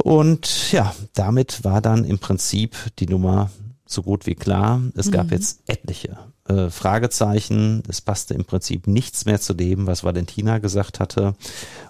Und 0.03 0.73
ja, 0.73 0.95
damit 1.13 1.65
war 1.65 1.83
dann 1.83 2.07
im 2.07 2.19
Prinzip 2.19 2.75
die 2.99 3.09
Nummer 3.09 3.51
so 3.91 4.03
gut 4.03 4.27
wie 4.27 4.35
klar. 4.35 4.83
Es 4.95 5.11
gab 5.11 5.27
mhm. 5.27 5.33
jetzt 5.33 5.61
etliche 5.67 6.19
äh, 6.49 6.71
Fragezeichen. 6.71 7.83
Es 7.89 8.01
passte 8.01 8.35
im 8.35 8.45
Prinzip 8.45 8.87
nichts 8.87 9.25
mehr 9.25 9.41
zu 9.41 9.55
dem, 9.55 9.87
was 9.87 10.05
Valentina 10.05 10.59
gesagt 10.59 11.01
hatte. 11.01 11.35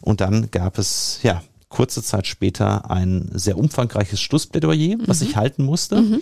Und 0.01 0.21
dann 0.21 0.51
gab 0.51 0.79
es, 0.79 1.21
ja, 1.23 1.43
kurze 1.69 2.03
Zeit 2.03 2.27
später 2.27 2.91
ein 2.91 3.31
sehr 3.35 3.59
umfangreiches 3.59 4.21
Schlussplädoyer, 4.21 4.97
mhm. 4.97 5.03
was 5.07 5.21
ich 5.23 5.37
halten 5.37 5.65
musste. 5.65 6.01
Mhm. 6.01 6.21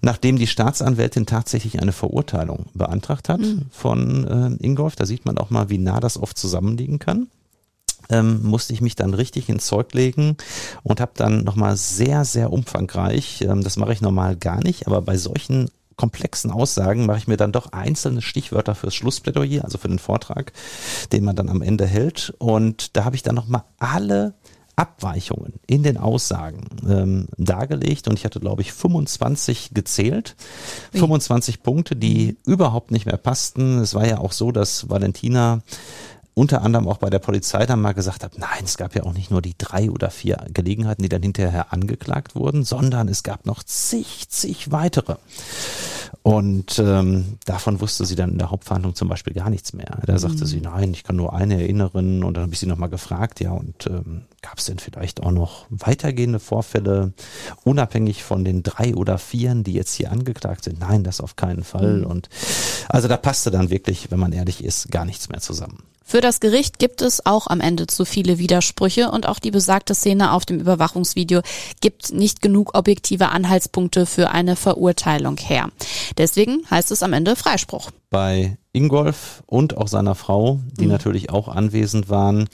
Nachdem 0.00 0.36
die 0.36 0.46
Staatsanwältin 0.46 1.26
tatsächlich 1.26 1.80
eine 1.80 1.92
Verurteilung 1.92 2.66
beantragt 2.74 3.28
hat 3.28 3.40
mhm. 3.40 3.66
von 3.70 4.58
äh, 4.60 4.64
Ingolf, 4.64 4.96
da 4.96 5.06
sieht 5.06 5.24
man 5.24 5.38
auch 5.38 5.50
mal, 5.50 5.70
wie 5.70 5.78
nah 5.78 6.00
das 6.00 6.16
oft 6.16 6.38
zusammenliegen 6.38 6.98
kann 6.98 7.28
ähm, 8.10 8.42
musste 8.42 8.72
ich 8.72 8.80
mich 8.80 8.96
dann 8.96 9.14
richtig 9.14 9.48
ins 9.48 9.66
Zeug 9.66 9.92
legen 9.94 10.36
und 10.82 11.00
habe 11.00 11.12
dann 11.14 11.44
nochmal 11.44 11.76
sehr, 11.76 12.24
sehr 12.24 12.52
umfangreich, 12.52 13.42
ähm, 13.42 13.62
das 13.62 13.76
mache 13.76 13.92
ich 13.92 14.00
normal 14.00 14.36
gar 14.36 14.62
nicht, 14.62 14.86
aber 14.86 15.02
bei 15.02 15.16
solchen 15.16 15.70
komplexen 15.98 16.50
Aussagen 16.50 17.04
mache 17.04 17.18
ich 17.18 17.28
mir 17.28 17.36
dann 17.36 17.52
doch 17.52 17.72
einzelne 17.72 18.22
Stichwörter 18.22 18.74
fürs 18.74 18.94
Schlussplädoyer, 18.94 19.64
also 19.64 19.76
für 19.76 19.88
den 19.88 19.98
Vortrag, 19.98 20.52
den 21.12 21.24
man 21.24 21.36
dann 21.36 21.50
am 21.50 21.60
Ende 21.60 21.86
hält. 21.86 22.32
Und 22.38 22.96
da 22.96 23.04
habe 23.04 23.16
ich 23.16 23.22
dann 23.22 23.34
nochmal 23.34 23.64
alle 23.78 24.34
Abweichungen 24.76 25.54
in 25.66 25.82
den 25.82 25.96
Aussagen 25.96 26.68
ähm, 26.88 27.26
dargelegt 27.36 28.06
und 28.06 28.16
ich 28.16 28.24
hatte, 28.24 28.38
glaube 28.38 28.62
ich, 28.62 28.72
25 28.72 29.70
gezählt. 29.74 30.36
Wie? 30.92 31.00
25 31.00 31.64
Punkte, 31.64 31.96
die 31.96 32.36
überhaupt 32.46 32.92
nicht 32.92 33.04
mehr 33.04 33.16
passten. 33.16 33.80
Es 33.80 33.94
war 33.94 34.06
ja 34.06 34.18
auch 34.18 34.30
so, 34.30 34.52
dass 34.52 34.88
Valentina 34.88 35.62
unter 36.38 36.62
anderem 36.62 36.86
auch 36.86 36.98
bei 36.98 37.10
der 37.10 37.18
Polizei 37.18 37.66
dann 37.66 37.80
mal 37.80 37.94
gesagt 37.94 38.22
habe, 38.22 38.38
nein, 38.38 38.62
es 38.62 38.76
gab 38.76 38.94
ja 38.94 39.02
auch 39.02 39.12
nicht 39.12 39.30
nur 39.30 39.42
die 39.42 39.58
drei 39.58 39.90
oder 39.90 40.08
vier 40.08 40.46
Gelegenheiten, 40.54 41.02
die 41.02 41.08
dann 41.08 41.22
hinterher 41.22 41.72
angeklagt 41.72 42.36
wurden, 42.36 42.64
sondern 42.64 43.08
es 43.08 43.24
gab 43.24 43.44
noch 43.44 43.64
zig, 43.64 44.28
zig 44.28 44.70
weitere. 44.70 45.16
Und 46.22 46.78
ähm, 46.78 47.38
davon 47.44 47.80
wusste 47.80 48.06
sie 48.06 48.14
dann 48.14 48.30
in 48.30 48.38
der 48.38 48.52
Hauptverhandlung 48.52 48.94
zum 48.94 49.08
Beispiel 49.08 49.34
gar 49.34 49.50
nichts 49.50 49.72
mehr. 49.72 49.98
Da 50.06 50.18
sagte 50.18 50.44
mhm. 50.44 50.46
sie, 50.46 50.60
nein, 50.60 50.92
ich 50.92 51.02
kann 51.02 51.16
nur 51.16 51.34
eine 51.34 51.60
erinnern. 51.60 52.22
Und 52.22 52.34
dann 52.34 52.44
habe 52.44 52.52
ich 52.52 52.60
sie 52.60 52.66
nochmal 52.66 52.88
gefragt, 52.88 53.40
ja, 53.40 53.50
und 53.50 53.86
ähm, 53.86 54.22
gab 54.40 54.58
es 54.58 54.66
denn 54.66 54.78
vielleicht 54.78 55.22
auch 55.22 55.32
noch 55.32 55.66
weitergehende 55.70 56.38
Vorfälle, 56.38 57.14
unabhängig 57.64 58.22
von 58.22 58.44
den 58.44 58.62
drei 58.62 58.94
oder 58.94 59.18
vieren, 59.18 59.64
die 59.64 59.72
jetzt 59.72 59.94
hier 59.94 60.12
angeklagt 60.12 60.64
sind? 60.64 60.78
Nein, 60.78 61.02
das 61.02 61.20
auf 61.20 61.34
keinen 61.34 61.64
Fall. 61.64 61.98
Mhm. 61.98 62.06
Und 62.06 62.28
also 62.88 63.08
da 63.08 63.16
passte 63.16 63.50
dann 63.50 63.70
wirklich, 63.70 64.10
wenn 64.12 64.20
man 64.20 64.32
ehrlich 64.32 64.62
ist, 64.62 64.90
gar 64.92 65.04
nichts 65.04 65.28
mehr 65.28 65.40
zusammen. 65.40 65.82
Für 66.10 66.22
das 66.22 66.40
Gericht 66.40 66.78
gibt 66.78 67.02
es 67.02 67.26
auch 67.26 67.48
am 67.48 67.60
Ende 67.60 67.86
zu 67.86 68.06
viele 68.06 68.38
Widersprüche 68.38 69.10
und 69.10 69.28
auch 69.28 69.38
die 69.38 69.50
besagte 69.50 69.94
Szene 69.94 70.32
auf 70.32 70.46
dem 70.46 70.58
Überwachungsvideo 70.58 71.42
gibt 71.82 72.14
nicht 72.14 72.40
genug 72.40 72.74
objektive 72.74 73.28
Anhaltspunkte 73.28 74.06
für 74.06 74.30
eine 74.30 74.56
Verurteilung 74.56 75.36
her. 75.36 75.68
Deswegen 76.16 76.62
heißt 76.70 76.92
es 76.92 77.02
am 77.02 77.12
Ende 77.12 77.36
Freispruch. 77.36 77.90
Bei 78.08 78.56
Ingolf 78.78 79.42
und 79.46 79.76
auch 79.76 79.88
seiner 79.88 80.14
Frau, 80.14 80.60
die 80.78 80.84
mhm. 80.84 80.92
natürlich 80.92 81.30
auch 81.30 81.48
anwesend 81.48 82.08
waren, 82.08 82.48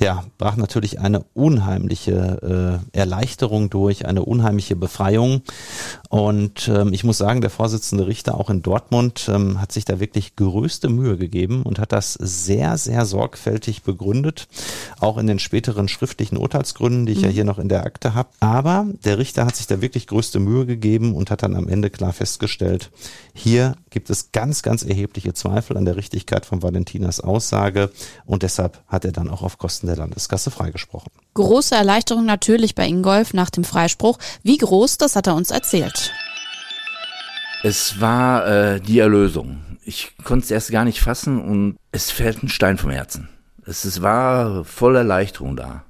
ja, 0.00 0.24
brach 0.38 0.56
natürlich 0.56 1.00
eine 1.00 1.24
unheimliche 1.34 2.80
äh, 2.92 2.98
Erleichterung 2.98 3.68
durch, 3.68 4.06
eine 4.06 4.24
unheimliche 4.24 4.76
Befreiung. 4.76 5.42
Und 6.08 6.68
ähm, 6.68 6.92
ich 6.92 7.04
muss 7.04 7.18
sagen, 7.18 7.40
der 7.40 7.50
Vorsitzende 7.50 8.06
Richter 8.06 8.36
auch 8.36 8.48
in 8.48 8.62
Dortmund 8.62 9.28
ähm, 9.28 9.60
hat 9.60 9.72
sich 9.72 9.84
da 9.84 10.00
wirklich 10.00 10.36
größte 10.36 10.88
Mühe 10.88 11.18
gegeben 11.18 11.64
und 11.64 11.80
hat 11.80 11.92
das 11.92 12.14
sehr, 12.14 12.78
sehr 12.78 13.04
sorgfältig 13.04 13.82
begründet, 13.82 14.46
auch 15.00 15.18
in 15.18 15.26
den 15.26 15.40
späteren 15.40 15.88
schriftlichen 15.88 16.38
Urteilsgründen, 16.38 17.04
die 17.04 17.12
ich 17.12 17.18
mhm. 17.18 17.24
ja 17.24 17.30
hier 17.30 17.44
noch 17.44 17.58
in 17.58 17.68
der 17.68 17.84
Akte 17.84 18.14
habe. 18.14 18.30
Aber 18.40 18.86
der 19.04 19.18
Richter 19.18 19.44
hat 19.44 19.56
sich 19.56 19.66
da 19.66 19.82
wirklich 19.82 20.06
größte 20.06 20.38
Mühe 20.38 20.64
gegeben 20.64 21.14
und 21.14 21.30
hat 21.30 21.42
dann 21.42 21.56
am 21.56 21.68
Ende 21.68 21.90
klar 21.90 22.12
festgestellt, 22.12 22.90
hier 23.34 23.74
gibt 23.90 24.10
es 24.10 24.30
ganz, 24.32 24.62
ganz 24.62 24.84
erhebliche 24.84 25.34
Zweifel 25.34 25.57
an 25.76 25.84
der 25.84 25.96
Richtigkeit 25.96 26.46
von 26.46 26.62
Valentinas 26.62 27.20
Aussage 27.20 27.90
und 28.24 28.42
deshalb 28.42 28.82
hat 28.86 29.04
er 29.04 29.12
dann 29.12 29.28
auch 29.28 29.42
auf 29.42 29.58
Kosten 29.58 29.86
der 29.86 29.96
Landeskasse 29.96 30.50
freigesprochen. 30.50 31.10
Große 31.34 31.74
Erleichterung 31.74 32.24
natürlich 32.24 32.74
bei 32.74 32.86
Ingolf 32.86 33.34
nach 33.34 33.50
dem 33.50 33.64
Freispruch. 33.64 34.18
Wie 34.42 34.58
groß, 34.58 34.98
das 34.98 35.16
hat 35.16 35.26
er 35.26 35.34
uns 35.34 35.50
erzählt. 35.50 36.12
Es 37.62 38.00
war 38.00 38.46
äh, 38.46 38.80
die 38.80 39.00
Erlösung. 39.00 39.60
Ich 39.84 40.16
konnte 40.22 40.44
es 40.44 40.50
erst 40.50 40.70
gar 40.70 40.84
nicht 40.84 41.00
fassen 41.00 41.40
und 41.40 41.76
es 41.92 42.10
fällt 42.10 42.42
ein 42.42 42.48
Stein 42.48 42.78
vom 42.78 42.90
Herzen. 42.90 43.28
Es, 43.66 43.84
es 43.84 44.00
war 44.00 44.64
voll 44.64 44.96
Erleichterung 44.96 45.56
da. 45.56 45.84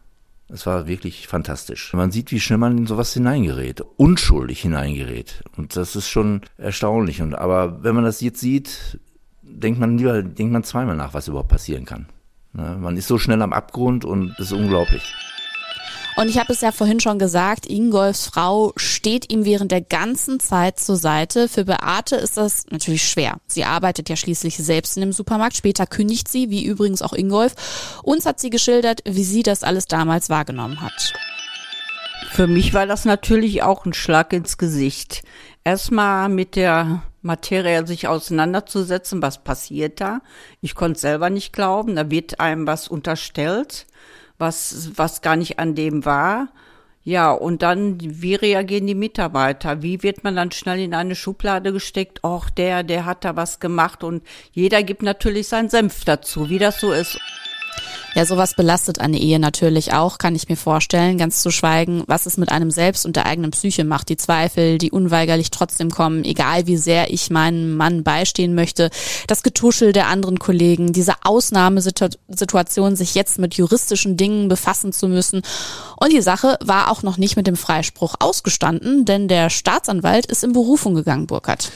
Es 0.51 0.65
war 0.65 0.86
wirklich 0.86 1.28
fantastisch. 1.28 1.93
Man 1.93 2.11
sieht, 2.11 2.32
wie 2.32 2.40
schnell 2.40 2.59
man 2.59 2.78
in 2.78 2.86
sowas 2.86 3.12
hineingerät, 3.12 3.82
unschuldig 3.97 4.62
hineingerät. 4.62 5.43
Und 5.57 5.77
das 5.77 5.95
ist 5.95 6.09
schon 6.09 6.40
erstaunlich. 6.57 7.20
Und 7.20 7.35
aber 7.35 7.82
wenn 7.82 7.95
man 7.95 8.05
das 8.05 8.23
jetzt 8.23 8.40
sieht, 8.40 8.99
denkt 9.48 9.80
man 9.80 9.98
lieber, 9.98 10.22
denkt 10.22 10.52
man 10.52 10.64
zweimal 10.64 10.96
nach, 10.96 11.14
was 11.14 11.28
überhaupt 11.28 11.48
passieren 11.48 11.84
kann. 11.84 12.06
Ne? 12.52 12.76
Man 12.80 12.96
ist 12.96 13.08
so 13.08 13.18
schnell 13.18 13.42
am 13.42 13.52
Abgrund 13.52 14.04
und 14.04 14.34
das 14.38 14.48
ist 14.48 14.52
unglaublich. 14.52 15.14
Und 16.18 16.28
ich 16.28 16.36
habe 16.36 16.52
es 16.52 16.62
ja 16.62 16.72
vorhin 16.72 16.98
schon 16.98 17.20
gesagt, 17.20 17.64
Ingolfs 17.64 18.26
Frau 18.26 18.72
steht 18.74 19.32
ihm 19.32 19.44
während 19.44 19.70
der 19.70 19.82
ganzen 19.82 20.40
Zeit 20.40 20.80
zur 20.80 20.96
Seite. 20.96 21.46
Für 21.46 21.64
Beate 21.64 22.16
ist 22.16 22.36
das 22.36 22.66
natürlich 22.70 23.08
schwer. 23.08 23.36
Sie 23.46 23.64
arbeitet 23.64 24.08
ja 24.08 24.16
schließlich 24.16 24.56
selbst 24.56 24.96
in 24.96 25.02
dem 25.02 25.12
Supermarkt. 25.12 25.56
Später 25.56 25.86
kündigt 25.86 26.26
sie, 26.26 26.50
wie 26.50 26.64
übrigens 26.64 27.02
auch 27.02 27.12
Ingolf. 27.12 27.54
Uns 28.02 28.26
hat 28.26 28.40
sie 28.40 28.50
geschildert, 28.50 29.02
wie 29.04 29.22
sie 29.22 29.44
das 29.44 29.62
alles 29.62 29.86
damals 29.86 30.28
wahrgenommen 30.28 30.80
hat. 30.80 31.12
Für 32.30 32.48
mich 32.48 32.74
war 32.74 32.86
das 32.86 33.04
natürlich 33.04 33.62
auch 33.62 33.86
ein 33.86 33.92
Schlag 33.92 34.32
ins 34.32 34.58
Gesicht. 34.58 35.22
Erstmal 35.62 36.28
mit 36.28 36.56
der 36.56 37.02
Materie 37.23 37.86
sich 37.86 38.09
auseinanderzusetzen, 38.09 39.23
was 39.23 39.43
passiert 39.43 40.01
da. 40.01 40.20
Ich 40.61 40.74
konnte 40.74 41.01
selber 41.01 41.31
nicht 41.31 41.53
glauben, 41.53 41.97
da 41.97 42.11
wird 42.11 42.40
einem 42.40 42.66
was 42.66 42.89
unterstellt, 42.89 43.86
was, 44.39 44.93
was 44.97 45.20
gar 45.23 45.36
nicht 45.36 45.59
an 45.59 45.74
dem 45.74 46.05
war. 46.05 46.49
Ja, 47.05 47.31
und 47.32 47.62
dann, 47.62 47.97
wie 48.01 48.35
reagieren 48.35 48.86
die 48.86 48.95
Mitarbeiter? 48.95 49.82
Wie 49.82 50.03
wird 50.03 50.24
man 50.24 50.36
dann 50.36 50.53
schnell 50.53 50.78
in 50.78 50.95
eine 50.95 51.15
Schublade 51.15 51.73
gesteckt? 51.73 52.23
Och, 52.23 52.51
der, 52.51 52.82
der 52.82 53.07
hat 53.07 53.24
da 53.24 53.35
was 53.35 53.61
gemacht 53.61 54.05
und 54.05 54.23
jeder 54.53 54.82
gibt 54.82 55.03
natürlich 55.03 55.49
seinen 55.49 55.70
Senf 55.70 56.05
dazu, 56.05 56.51
wie 56.51 56.59
das 56.59 56.81
so 56.81 56.93
ist. 56.93 57.19
Ja, 58.14 58.24
sowas 58.24 58.55
belastet 58.55 59.00
eine 59.00 59.18
Ehe 59.18 59.38
natürlich 59.38 59.92
auch, 59.92 60.18
kann 60.18 60.34
ich 60.34 60.48
mir 60.48 60.56
vorstellen, 60.56 61.18
ganz 61.18 61.42
zu 61.42 61.50
schweigen, 61.50 62.02
was 62.06 62.26
es 62.26 62.36
mit 62.36 62.50
einem 62.50 62.70
selbst 62.70 63.06
und 63.06 63.16
der 63.16 63.26
eigenen 63.26 63.50
Psyche 63.50 63.84
macht. 63.84 64.09
Die 64.09 64.16
Zweifel, 64.16 64.78
die 64.78 64.90
unweigerlich 64.90 65.50
trotzdem 65.50 65.90
kommen, 65.90 66.24
egal 66.24 66.66
wie 66.66 66.76
sehr 66.76 67.12
ich 67.12 67.30
meinem 67.30 67.76
Mann 67.76 68.02
beistehen 68.02 68.55
möchte. 68.55 68.90
Das 69.26 69.42
Getuschel 69.42 69.92
der 69.92 70.09
anderen 70.09 70.38
Kollegen, 70.38 70.92
diese 70.92 71.14
Ausnahmesituation, 71.22 72.96
sich 72.96 73.14
jetzt 73.14 73.38
mit 73.38 73.55
juristischen 73.55 74.16
Dingen 74.16 74.48
befassen 74.48 74.92
zu 74.92 75.06
müssen. 75.09 75.42
Und 75.96 76.12
die 76.12 76.22
Sache 76.22 76.59
war 76.64 76.90
auch 76.90 77.02
noch 77.02 77.18
nicht 77.18 77.36
mit 77.36 77.46
dem 77.46 77.56
Freispruch 77.56 78.16
ausgestanden, 78.18 79.05
denn 79.05 79.28
der 79.28 79.50
Staatsanwalt 79.50 80.26
ist 80.26 80.44
in 80.44 80.52
Berufung 80.52 80.94
gegangen, 80.94 81.26
Burkhard 81.26 81.70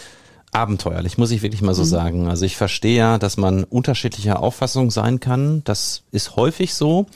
abenteuerlich, 0.53 1.19
muss 1.19 1.31
ich 1.31 1.43
wirklich 1.43 1.63
mal 1.63 1.75
so 1.75 1.83
mhm. 1.83 1.89
sagen. 1.89 2.29
Also 2.29 2.45
ich 2.45 2.57
verstehe 2.57 2.97
ja, 2.97 3.19
dass 3.19 3.37
man 3.37 3.65
unterschiedlicher 3.65 4.41
Auffassung 4.41 4.91
sein 4.91 5.19
kann. 5.19 5.65
Das 5.65 6.05
ist 6.13 6.37
häufig 6.37 6.75
so. 6.75 7.07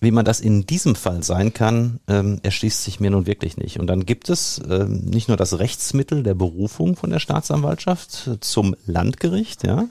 Wie 0.00 0.10
man 0.10 0.26
das 0.26 0.40
in 0.40 0.66
diesem 0.66 0.96
Fall 0.96 1.22
sein 1.22 1.54
kann, 1.54 1.98
ähm, 2.08 2.38
erschließt 2.42 2.84
sich 2.84 3.00
mir 3.00 3.10
nun 3.10 3.26
wirklich 3.26 3.56
nicht. 3.56 3.80
Und 3.80 3.86
dann 3.86 4.04
gibt 4.04 4.28
es 4.28 4.60
ähm, 4.68 5.00
nicht 5.06 5.28
nur 5.28 5.38
das 5.38 5.58
Rechtsmittel 5.58 6.22
der 6.22 6.34
Berufung 6.34 6.94
von 6.94 7.08
der 7.08 7.20
Staatsanwaltschaft 7.20 8.28
zum 8.40 8.76
Landgericht, 8.84 9.66
ja, 9.66 9.86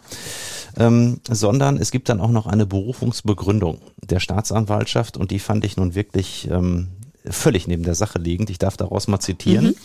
ähm, 0.77 1.19
sondern 1.27 1.77
es 1.77 1.89
gibt 1.89 2.09
dann 2.09 2.21
auch 2.21 2.29
noch 2.29 2.45
eine 2.45 2.67
Berufungsbegründung 2.67 3.81
der 4.03 4.19
Staatsanwaltschaft 4.19 5.17
und 5.17 5.31
die 5.31 5.39
fand 5.39 5.65
ich 5.65 5.77
nun 5.77 5.95
wirklich 5.95 6.47
ähm, 6.51 6.89
völlig 7.25 7.67
neben 7.67 7.83
der 7.83 7.95
Sache 7.95 8.19
liegend. 8.19 8.51
Ich 8.51 8.59
darf 8.59 8.77
daraus 8.77 9.07
mal 9.07 9.19
zitieren. 9.19 9.67
Mhm. 9.67 9.75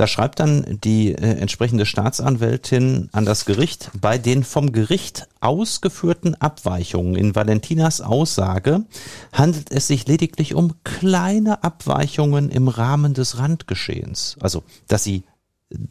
Da 0.00 0.06
schreibt 0.06 0.40
dann 0.40 0.78
die 0.82 1.12
äh, 1.12 1.16
entsprechende 1.16 1.84
Staatsanwältin 1.84 3.10
an 3.12 3.26
das 3.26 3.44
Gericht, 3.44 3.90
bei 4.00 4.16
den 4.16 4.44
vom 4.44 4.72
Gericht 4.72 5.28
ausgeführten 5.40 6.34
Abweichungen 6.36 7.16
in 7.16 7.34
Valentinas 7.34 8.00
Aussage 8.00 8.86
handelt 9.30 9.70
es 9.70 9.88
sich 9.88 10.08
lediglich 10.08 10.54
um 10.54 10.72
kleine 10.84 11.62
Abweichungen 11.62 12.48
im 12.48 12.68
Rahmen 12.68 13.12
des 13.12 13.36
Randgeschehens. 13.36 14.38
Also, 14.40 14.62
dass 14.88 15.04
sie 15.04 15.24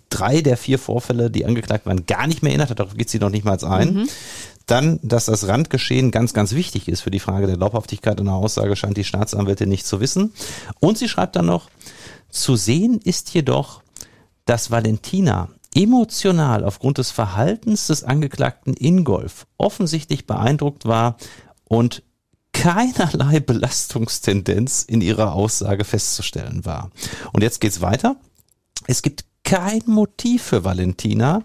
drei 0.10 0.42
der 0.42 0.58
vier 0.58 0.80
Vorfälle, 0.80 1.30
die 1.30 1.46
angeklagt 1.46 1.86
waren, 1.86 2.08
gar 2.08 2.26
nicht 2.26 2.42
mehr 2.42 2.50
erinnert 2.50 2.72
hat, 2.72 2.80
darauf 2.80 2.98
geht 2.98 3.12
sie 3.12 3.20
noch 3.20 3.30
nicht 3.30 3.46
mal 3.46 3.64
ein. 3.64 3.94
Mhm. 3.94 4.10
Dann, 4.66 5.00
dass 5.04 5.26
das 5.26 5.48
Randgeschehen 5.48 6.10
ganz, 6.10 6.34
ganz 6.34 6.54
wichtig 6.54 6.88
ist 6.88 7.02
für 7.02 7.12
die 7.12 7.20
Frage 7.20 7.46
der 7.46 7.58
Glaubhaftigkeit 7.58 8.20
einer 8.20 8.34
Aussage, 8.34 8.76
scheint 8.76 8.98
die 8.98 9.04
Staatsanwältin 9.04 9.70
nicht 9.70 9.86
zu 9.86 10.00
wissen. 10.00 10.34
Und 10.80 10.98
sie 10.98 11.08
schreibt 11.08 11.36
dann 11.36 11.46
noch, 11.46 11.70
zu 12.32 12.56
sehen 12.56 13.00
ist 13.04 13.34
jedoch, 13.34 13.84
dass 14.50 14.72
Valentina 14.72 15.50
emotional 15.76 16.64
aufgrund 16.64 16.98
des 16.98 17.12
Verhaltens 17.12 17.86
des 17.86 18.04
Angeklagten 18.04 18.74
Ingolf 18.76 19.46
offensichtlich 19.60 20.26
beeindruckt 20.26 20.86
war 20.86 21.18
und 21.66 22.02
keinerlei 22.52 23.40
Belastungstendenz 23.46 24.82
in 24.82 25.02
ihrer 25.02 25.34
Aussage 25.34 25.84
festzustellen 25.84 26.66
war. 26.66 26.90
Und 27.32 27.44
jetzt 27.44 27.62
geht's 27.62 27.82
weiter. 27.82 28.16
Es 28.88 29.04
gibt 29.04 29.26
kein 29.44 29.84
Motiv 29.86 30.42
für 30.42 30.64
Valentina, 30.64 31.44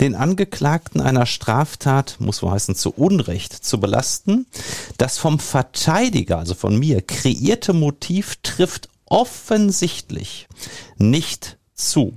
den 0.00 0.14
Angeklagten 0.14 1.00
einer 1.00 1.26
Straftat, 1.26 2.18
muss 2.20 2.40
wohl 2.40 2.52
heißen, 2.52 2.76
zu 2.76 2.92
Unrecht 2.92 3.52
zu 3.52 3.80
belasten. 3.80 4.46
Das 4.96 5.18
vom 5.18 5.40
Verteidiger, 5.40 6.38
also 6.38 6.54
von 6.54 6.78
mir, 6.78 7.02
kreierte 7.02 7.72
Motiv 7.72 8.36
trifft 8.44 8.90
offensichtlich 9.06 10.46
nicht 10.98 11.58
zu. 11.74 12.16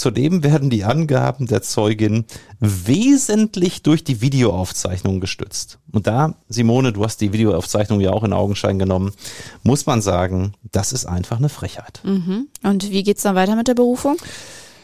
Zudem 0.00 0.42
werden 0.42 0.70
die 0.70 0.84
Angaben 0.84 1.46
der 1.46 1.60
Zeugin 1.60 2.24
wesentlich 2.58 3.82
durch 3.82 4.02
die 4.02 4.22
Videoaufzeichnung 4.22 5.20
gestützt. 5.20 5.78
Und 5.92 6.06
da, 6.06 6.36
Simone, 6.48 6.94
du 6.94 7.04
hast 7.04 7.20
die 7.20 7.34
Videoaufzeichnung 7.34 8.00
ja 8.00 8.10
auch 8.10 8.24
in 8.24 8.32
Augenschein 8.32 8.78
genommen, 8.78 9.12
muss 9.62 9.84
man 9.84 10.00
sagen, 10.00 10.54
das 10.72 10.92
ist 10.92 11.04
einfach 11.04 11.36
eine 11.36 11.50
Frechheit. 11.50 12.00
Mhm. 12.02 12.48
Und 12.62 12.90
wie 12.90 13.02
geht's 13.02 13.24
dann 13.24 13.34
weiter 13.34 13.56
mit 13.56 13.68
der 13.68 13.74
Berufung? 13.74 14.16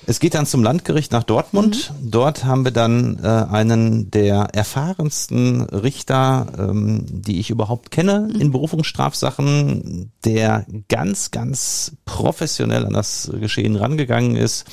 Es 0.09 0.21
geht 0.21 0.35
dann 0.35 0.47
zum 0.47 0.63
Landgericht 0.63 1.11
nach 1.11 1.25
Dortmund. 1.25 1.93
Mhm. 2.01 2.11
Dort 2.11 2.45
haben 2.45 2.65
wir 2.65 2.71
dann 2.71 3.19
äh, 3.23 3.27
einen 3.27 4.11
der 4.11 4.49
erfahrensten 4.53 5.63
Richter, 5.63 6.47
ähm, 6.59 7.05
die 7.09 7.41
ich 7.41 7.51
überhaupt 7.51 7.91
kenne 7.91 8.29
mhm. 8.33 8.41
in 8.41 8.53
Berufungsstrafsachen, 8.53 10.13
der 10.25 10.65
ganz, 10.89 11.33
ganz 11.33 11.93
professionell 12.05 12.87
an 12.87 12.93
das 12.93 13.31
Geschehen 13.41 13.75
rangegangen 13.75 14.37
ist 14.37 14.65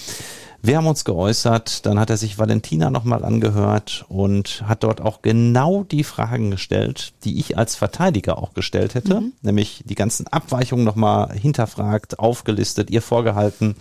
wir 0.65 0.77
haben 0.77 0.87
uns 0.87 1.03
geäußert, 1.03 1.85
dann 1.85 1.99
hat 1.99 2.09
er 2.09 2.15
sich 2.15 2.39
Valentina 2.39 2.89
nochmal 2.89 3.25
angehört 3.25 4.05
und 4.07 4.63
hat 4.65 4.83
dort 4.85 5.01
auch 5.01 5.21
genau 5.21 5.83
die 5.83 6.05
Fragen 6.05 6.51
gestellt, 6.51 7.11
die 7.25 7.37
ich 7.37 7.57
als 7.57 7.75
Verteidiger 7.75 8.37
auch 8.37 8.53
gestellt 8.53 8.95
hätte, 8.95 9.19
mhm. 9.19 9.33
nämlich 9.41 9.83
die 9.85 9.95
ganzen 9.95 10.25
Abweichungen 10.27 10.85
nochmal 10.85 11.33
hinterfragt, 11.33 12.17
aufgelistet, 12.17 12.89
ihr 12.91 13.01
vorgehalten. 13.01 13.75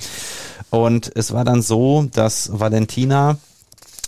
Und 0.71 1.13
es 1.15 1.33
war 1.33 1.45
dann 1.45 1.63
so, 1.63 2.09
dass 2.13 2.51
Valentina 2.53 3.39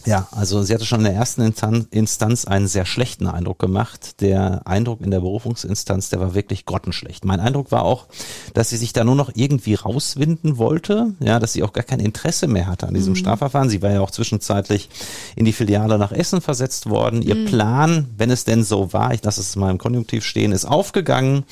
ja, 0.05 0.29
also 0.33 0.63
sie 0.63 0.75
hatte 0.75 0.85
schon 0.85 1.01
in 1.01 1.07
der 1.07 1.15
ersten 1.15 1.43
Instanz 1.91 2.45
einen 2.45 2.67
sehr 2.67 2.85
schlechten 2.85 3.27
Eindruck 3.27 3.59
gemacht. 3.59 4.21
Der 4.21 4.67
Eindruck 4.67 5.01
in 5.01 5.11
der 5.11 5.21
Berufungsinstanz, 5.21 6.11
der 6.11 6.21
war 6.21 6.35
wirklich 6.35 6.67
grottenschlecht. 6.67 7.25
Mein 7.25 7.41
Eindruck 7.41 7.73
war 7.73 7.83
auch, 7.83 8.07
dass 8.53 8.71
sie 8.71 8.77
sich 8.77 8.93
da 8.93 9.05
nur 9.05 9.15
noch 9.15 9.31
irgendwie 9.35 9.75
rauswinden 9.75 10.59
wollte, 10.59 11.15
ja, 11.21 11.39
dass 11.39 11.53
sie 11.53 11.63
auch 11.63 11.73
gar 11.73 11.85
kein 11.85 12.01
Interesse 12.01 12.47
mehr 12.47 12.67
hatte 12.67 12.87
an 12.87 12.95
diesem 12.95 13.15
mhm. 13.15 13.19
Strafverfahren. 13.19 13.71
Sie 13.71 13.83
war 13.83 13.91
ja 13.91 14.01
auch 14.01 14.11
zwischenzeitlich 14.11 14.91
in 15.37 15.45
die 15.45 15.53
Filiale 15.53 15.99
nach 15.99 16.13
Essen 16.13 16.41
versetzt 16.41 16.89
worden. 16.89 17.23
Ihr 17.23 17.37
mhm. 17.37 17.47
Plan, 17.47 18.09
wenn 18.17 18.31
es 18.31 18.45
denn 18.45 18.65
so 18.65 18.93
war, 18.93 19.15
ich 19.15 19.23
lasse 19.25 19.41
es 19.41 19.57
mal 19.57 19.71
im 19.71 19.79
Konjunktiv 19.79 20.25
stehen, 20.25 20.53
ist 20.53 20.65
aufgegangen. 20.65 21.45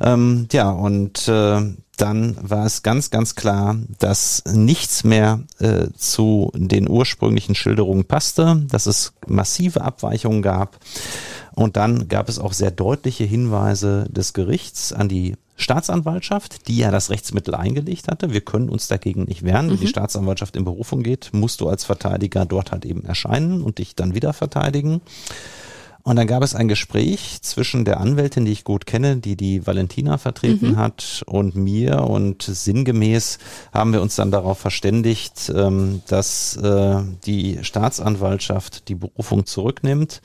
Ähm, 0.00 0.48
ja, 0.52 0.70
und 0.70 1.28
äh, 1.28 1.62
dann 2.00 2.36
war 2.40 2.64
es 2.64 2.82
ganz, 2.82 3.10
ganz 3.10 3.34
klar, 3.34 3.76
dass 3.98 4.42
nichts 4.46 5.04
mehr 5.04 5.40
äh, 5.58 5.88
zu 5.96 6.50
den 6.54 6.88
ursprünglichen 6.88 7.54
Schilderungen 7.54 8.04
passte, 8.04 8.64
dass 8.70 8.86
es 8.86 9.12
massive 9.26 9.82
Abweichungen 9.82 10.42
gab. 10.42 10.78
Und 11.54 11.76
dann 11.76 12.08
gab 12.08 12.28
es 12.28 12.38
auch 12.38 12.52
sehr 12.52 12.70
deutliche 12.70 13.24
Hinweise 13.24 14.06
des 14.10 14.32
Gerichts 14.32 14.92
an 14.92 15.08
die 15.08 15.34
Staatsanwaltschaft, 15.56 16.68
die 16.68 16.78
ja 16.78 16.92
das 16.92 17.10
Rechtsmittel 17.10 17.54
eingelegt 17.54 18.06
hatte. 18.08 18.32
Wir 18.32 18.42
können 18.42 18.68
uns 18.68 18.86
dagegen 18.86 19.24
nicht 19.24 19.42
wehren. 19.42 19.66
Mhm. 19.66 19.70
Wenn 19.72 19.78
die 19.78 19.86
mhm. 19.86 19.90
Staatsanwaltschaft 19.90 20.56
in 20.56 20.64
Berufung 20.64 21.02
geht, 21.02 21.30
musst 21.32 21.60
du 21.60 21.68
als 21.68 21.84
Verteidiger 21.84 22.46
dort 22.46 22.70
halt 22.70 22.84
eben 22.84 23.04
erscheinen 23.04 23.62
und 23.62 23.78
dich 23.78 23.96
dann 23.96 24.14
wieder 24.14 24.32
verteidigen. 24.32 25.00
Und 26.04 26.16
dann 26.16 26.26
gab 26.26 26.42
es 26.42 26.54
ein 26.54 26.68
Gespräch 26.68 27.42
zwischen 27.42 27.84
der 27.84 28.00
Anwältin, 28.00 28.44
die 28.44 28.52
ich 28.52 28.64
gut 28.64 28.86
kenne, 28.86 29.16
die 29.16 29.36
die 29.36 29.66
Valentina 29.66 30.16
vertreten 30.16 30.70
mhm. 30.70 30.76
hat, 30.76 31.22
und 31.26 31.54
mir. 31.54 32.04
Und 32.04 32.42
sinngemäß 32.42 33.38
haben 33.72 33.92
wir 33.92 34.00
uns 34.00 34.16
dann 34.16 34.30
darauf 34.30 34.58
verständigt, 34.58 35.52
ähm, 35.54 36.00
dass 36.06 36.56
äh, 36.56 37.02
die 37.26 37.58
Staatsanwaltschaft 37.62 38.88
die 38.88 38.94
Berufung 38.94 39.44
zurücknimmt. 39.44 40.22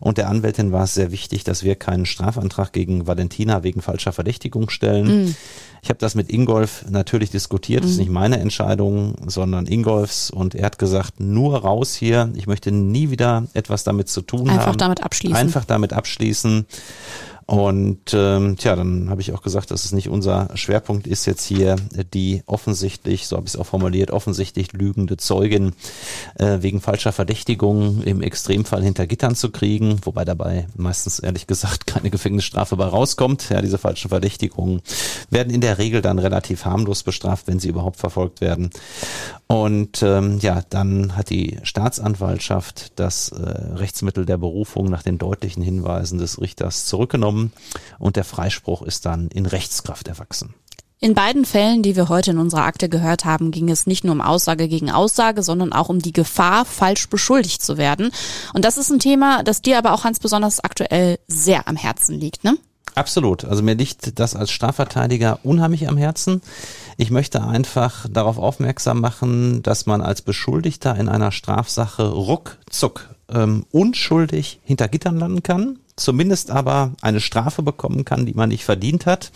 Und 0.00 0.18
der 0.18 0.28
Anwältin 0.28 0.72
war 0.72 0.84
es 0.84 0.94
sehr 0.94 1.10
wichtig, 1.10 1.42
dass 1.42 1.64
wir 1.64 1.74
keinen 1.74 2.06
Strafantrag 2.06 2.72
gegen 2.72 3.06
Valentina 3.06 3.62
wegen 3.62 3.82
falscher 3.82 4.12
Verdächtigung 4.12 4.70
stellen. 4.70 5.24
Mhm. 5.24 5.36
Ich 5.84 5.90
habe 5.90 5.98
das 5.98 6.14
mit 6.14 6.30
Ingolf 6.30 6.86
natürlich 6.88 7.28
diskutiert. 7.28 7.84
Das 7.84 7.90
ist 7.90 7.98
mhm. 7.98 8.04
nicht 8.04 8.12
meine 8.12 8.38
Entscheidung, 8.38 9.16
sondern 9.26 9.66
Ingolfs. 9.66 10.30
Und 10.30 10.54
er 10.54 10.64
hat 10.64 10.78
gesagt, 10.78 11.20
nur 11.20 11.58
raus 11.58 11.94
hier. 11.94 12.32
Ich 12.36 12.46
möchte 12.46 12.72
nie 12.72 13.10
wieder 13.10 13.44
etwas 13.52 13.84
damit 13.84 14.08
zu 14.08 14.22
tun 14.22 14.48
Einfach 14.48 14.52
haben. 14.52 14.60
Einfach 14.60 14.76
damit 14.76 15.02
abschließen. 15.02 15.36
Einfach 15.36 15.66
damit 15.66 15.92
abschließen. 15.92 16.64
Und 17.46 18.14
ähm, 18.14 18.56
tja, 18.56 18.74
dann 18.74 19.10
habe 19.10 19.20
ich 19.20 19.32
auch 19.32 19.42
gesagt, 19.42 19.70
dass 19.70 19.84
es 19.84 19.92
nicht 19.92 20.08
unser 20.08 20.48
Schwerpunkt 20.54 21.06
ist, 21.06 21.26
jetzt 21.26 21.44
hier 21.44 21.76
die 22.14 22.42
offensichtlich, 22.46 23.26
so 23.26 23.36
habe 23.36 23.46
ich 23.46 23.54
es 23.54 23.60
auch 23.60 23.66
formuliert, 23.66 24.10
offensichtlich 24.10 24.72
lügende 24.72 25.18
Zeugin 25.18 25.74
äh, 26.38 26.58
wegen 26.60 26.80
falscher 26.80 27.12
Verdächtigung 27.12 28.02
im 28.02 28.22
Extremfall 28.22 28.82
hinter 28.82 29.06
Gittern 29.06 29.34
zu 29.34 29.50
kriegen, 29.50 29.98
wobei 30.04 30.24
dabei 30.24 30.66
meistens 30.76 31.18
ehrlich 31.18 31.46
gesagt 31.46 31.86
keine 31.86 32.08
Gefängnisstrafe 32.08 32.76
bei 32.76 32.86
rauskommt. 32.86 33.50
Ja, 33.50 33.60
diese 33.60 33.78
falschen 33.78 34.08
Verdächtigungen 34.08 34.80
werden 35.28 35.52
in 35.52 35.60
der 35.60 35.76
Regel 35.76 36.00
dann 36.00 36.18
relativ 36.18 36.64
harmlos 36.64 37.02
bestraft, 37.02 37.46
wenn 37.46 37.60
sie 37.60 37.68
überhaupt 37.68 37.98
verfolgt 37.98 38.40
werden. 38.40 38.70
Und 39.46 40.02
ähm, 40.02 40.38
ja, 40.40 40.62
dann 40.70 41.16
hat 41.16 41.30
die 41.30 41.58
Staatsanwaltschaft 41.62 42.98
das 42.98 43.28
äh, 43.28 43.40
Rechtsmittel 43.74 44.24
der 44.24 44.38
Berufung 44.38 44.86
nach 44.86 45.02
den 45.02 45.18
deutlichen 45.18 45.62
Hinweisen 45.62 46.18
des 46.18 46.40
Richters 46.40 46.86
zurückgenommen 46.86 47.52
und 47.98 48.16
der 48.16 48.24
Freispruch 48.24 48.82
ist 48.82 49.04
dann 49.04 49.28
in 49.28 49.44
Rechtskraft 49.44 50.08
erwachsen. 50.08 50.54
In 51.00 51.12
beiden 51.12 51.44
Fällen, 51.44 51.82
die 51.82 51.96
wir 51.96 52.08
heute 52.08 52.30
in 52.30 52.38
unserer 52.38 52.64
Akte 52.64 52.88
gehört 52.88 53.26
haben, 53.26 53.50
ging 53.50 53.68
es 53.68 53.86
nicht 53.86 54.04
nur 54.04 54.14
um 54.14 54.22
Aussage 54.22 54.68
gegen 54.68 54.90
Aussage, 54.90 55.42
sondern 55.42 55.74
auch 55.74 55.90
um 55.90 55.98
die 55.98 56.14
Gefahr, 56.14 56.64
falsch 56.64 57.10
beschuldigt 57.10 57.62
zu 57.62 57.76
werden. 57.76 58.10
Und 58.54 58.64
das 58.64 58.78
ist 58.78 58.90
ein 58.90 59.00
Thema, 59.00 59.42
das 59.42 59.60
dir 59.60 59.76
aber 59.76 59.92
auch 59.92 60.04
ganz 60.04 60.18
besonders 60.18 60.60
aktuell 60.60 61.18
sehr 61.28 61.68
am 61.68 61.76
Herzen 61.76 62.18
liegt, 62.18 62.44
ne? 62.44 62.56
Absolut. 62.94 63.44
Also 63.44 63.62
mir 63.62 63.74
liegt 63.74 64.18
das 64.20 64.36
als 64.36 64.50
Strafverteidiger 64.50 65.40
unheimlich 65.42 65.88
am 65.88 65.96
Herzen. 65.96 66.42
Ich 66.96 67.10
möchte 67.10 67.42
einfach 67.42 68.06
darauf 68.08 68.38
aufmerksam 68.38 69.00
machen, 69.00 69.62
dass 69.62 69.86
man 69.86 70.00
als 70.00 70.22
Beschuldigter 70.22 70.96
in 70.96 71.08
einer 71.08 71.32
Strafsache 71.32 72.08
ruckzuck 72.08 73.08
ähm, 73.28 73.66
unschuldig 73.72 74.60
hinter 74.62 74.88
Gittern 74.88 75.18
landen 75.18 75.42
kann, 75.42 75.78
zumindest 75.96 76.50
aber 76.50 76.92
eine 77.02 77.20
Strafe 77.20 77.62
bekommen 77.62 78.04
kann, 78.04 78.26
die 78.26 78.34
man 78.34 78.48
nicht 78.48 78.64
verdient 78.64 79.06
hat. 79.06 79.30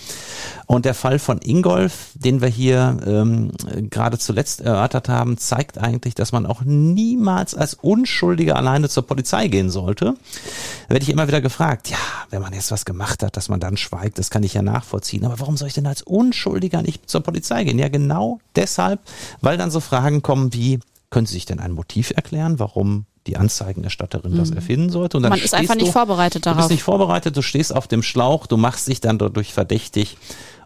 Und 0.66 0.84
der 0.84 0.94
Fall 0.94 1.18
von 1.18 1.40
Ingolf, 1.42 2.10
den 2.14 2.40
wir 2.40 2.48
hier 2.48 2.98
ähm, 3.06 3.52
gerade 3.90 4.18
zuletzt 4.18 4.60
erörtert 4.60 5.08
haben, 5.08 5.38
zeigt 5.38 5.78
eigentlich, 5.78 6.14
dass 6.14 6.32
man 6.32 6.46
auch 6.46 6.62
niemals 6.62 7.54
als 7.54 7.74
Unschuldiger 7.74 8.56
alleine 8.56 8.88
zur 8.88 9.06
Polizei 9.06 9.48
gehen 9.48 9.70
sollte. 9.70 10.14
Da 10.88 10.94
werde 10.94 11.04
ich 11.04 11.10
immer 11.10 11.28
wieder 11.28 11.40
gefragt, 11.40 11.90
ja, 11.90 11.98
wenn 12.30 12.42
man 12.42 12.52
jetzt 12.52 12.72
was 12.72 12.84
gemacht 12.84 13.22
hat, 13.22 13.36
dass 13.36 13.48
man 13.48 13.60
dann 13.60 13.76
schweigt, 13.76 14.18
das 14.18 14.30
kann 14.30 14.42
ich 14.42 14.54
ja 14.54 14.62
nachvollziehen. 14.62 15.24
Aber 15.24 15.38
warum 15.38 15.56
soll 15.56 15.68
ich 15.68 15.74
denn 15.74 15.86
als 15.86 16.02
Unschuldiger 16.02 16.82
nicht 16.82 17.08
zur 17.08 17.22
Polizei 17.22 17.64
gehen? 17.64 17.78
Ja, 17.78 17.88
genau 17.88 18.40
deshalb, 18.56 19.00
weil 19.40 19.56
dann 19.56 19.70
so 19.70 19.80
Fragen 19.80 20.22
kommen 20.22 20.52
wie, 20.52 20.80
können 21.10 21.26
Sie 21.26 21.34
sich 21.34 21.46
denn 21.46 21.60
ein 21.60 21.72
Motiv 21.72 22.10
erklären, 22.14 22.58
warum 22.58 23.06
die 23.26 23.36
Anzeigenerstatterin 23.36 24.36
das 24.36 24.50
erfinden 24.50 24.90
sollte. 24.90 25.16
Und 25.18 25.22
dann 25.24 25.30
Mhm. 25.32 25.38
Man 25.38 25.44
ist 25.44 25.54
einfach 25.54 25.74
nicht 25.74 25.88
du, 25.88 25.92
vorbereitet 25.92 26.46
Du 26.46 26.50
darauf. 26.50 26.58
bist 26.62 26.70
nicht 26.70 26.82
vorbereitet, 26.82 27.36
du 27.36 27.42
stehst 27.42 27.74
auf 27.74 27.86
dem 27.86 28.02
Schlauch, 28.02 28.46
du 28.46 28.56
machst 28.56 28.88
dich 28.88 29.00
dann 29.00 29.18
dadurch 29.18 29.52
verdächtig, 29.52 30.16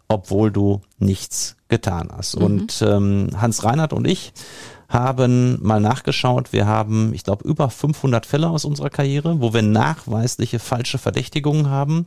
obwohl 0.08 0.50
du 0.52 0.80
nichts 0.98 1.56
getan 1.68 2.10
hast. 2.16 2.36
Mhm. 2.36 2.44
Und 2.44 2.82
ähm, 2.86 3.30
Hans 3.36 3.64
Reinhardt 3.64 3.92
und 3.92 4.06
ich 4.06 4.32
haben 4.92 5.58
mal 5.62 5.80
nachgeschaut. 5.80 6.52
Wir 6.52 6.66
haben, 6.66 7.14
ich 7.14 7.24
glaube, 7.24 7.48
über 7.48 7.70
500 7.70 8.26
Fälle 8.26 8.50
aus 8.50 8.64
unserer 8.64 8.90
Karriere, 8.90 9.40
wo 9.40 9.54
wir 9.54 9.62
nachweisliche 9.62 10.58
falsche 10.58 10.98
Verdächtigungen 10.98 11.70
haben. 11.70 12.06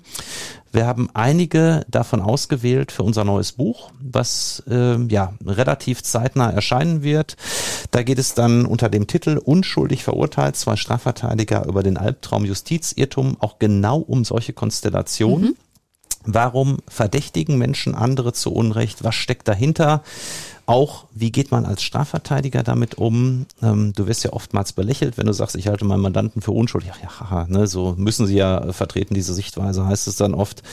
Wir 0.72 0.86
haben 0.86 1.10
einige 1.14 1.86
davon 1.90 2.22
ausgewählt 2.22 2.92
für 2.92 3.04
unser 3.04 3.24
neues 3.24 3.54
Buch, 3.54 3.92
was 4.00 4.62
ähm, 4.70 5.10
ja 5.10 5.34
relativ 5.44 6.04
zeitnah 6.04 6.52
erscheinen 6.52 7.02
wird. 7.02 7.38
Da 7.92 8.04
geht 8.04 8.20
es 8.20 8.34
dann 8.34 8.66
unter 8.66 8.90
dem 8.90 9.08
Titel 9.08 9.38
Unschuldig 9.38 10.04
verurteilt, 10.04 10.56
zwei 10.56 10.76
Strafverteidiger 10.76 11.66
über 11.66 11.82
den 11.82 11.98
Albtraum 11.98 12.46
Justizirrtum 12.46 13.38
auch 13.40 13.58
genau 13.58 14.00
um 14.00 14.26
solche 14.26 14.54
Konstellationen. 14.54 15.56
Warum 16.26 16.80
verdächtigen 16.88 17.58
Menschen 17.58 17.94
andere 17.94 18.34
zu 18.34 18.52
Unrecht? 18.52 19.04
Was 19.04 19.16
steckt 19.16 19.48
dahinter? 19.48 20.02
Auch, 20.68 21.06
wie 21.14 21.32
geht 21.32 21.52
man 21.52 21.64
als 21.66 21.84
Strafverteidiger 21.84 22.64
damit 22.64 22.96
um? 22.96 23.46
Ähm, 23.62 23.94
du 23.96 24.08
wirst 24.08 24.24
ja 24.24 24.34
oftmals 24.34 24.74
belächelt, 24.74 25.16
wenn 25.18 25.28
du 25.28 25.34
sagst, 25.34 25.56
ich 25.56 25.68
halte 25.68 25.86
meinen 25.86 26.02
Mandanten 26.02 26.42
für 26.42 26.52
unschuldig. 26.52 26.90
Ja, 26.90 26.96
ja, 27.04 27.20
haha, 27.20 27.46
ne, 27.48 27.68
so 27.68 27.94
müssen 27.98 28.26
sie 28.26 28.36
ja 28.36 28.58
äh, 28.58 28.74
vertreten, 28.74 29.14
diese 29.14 29.36
Sichtweise 29.36 29.86
heißt 29.86 30.08
es 30.08 30.16
dann 30.16 30.34
oft. 30.34 30.64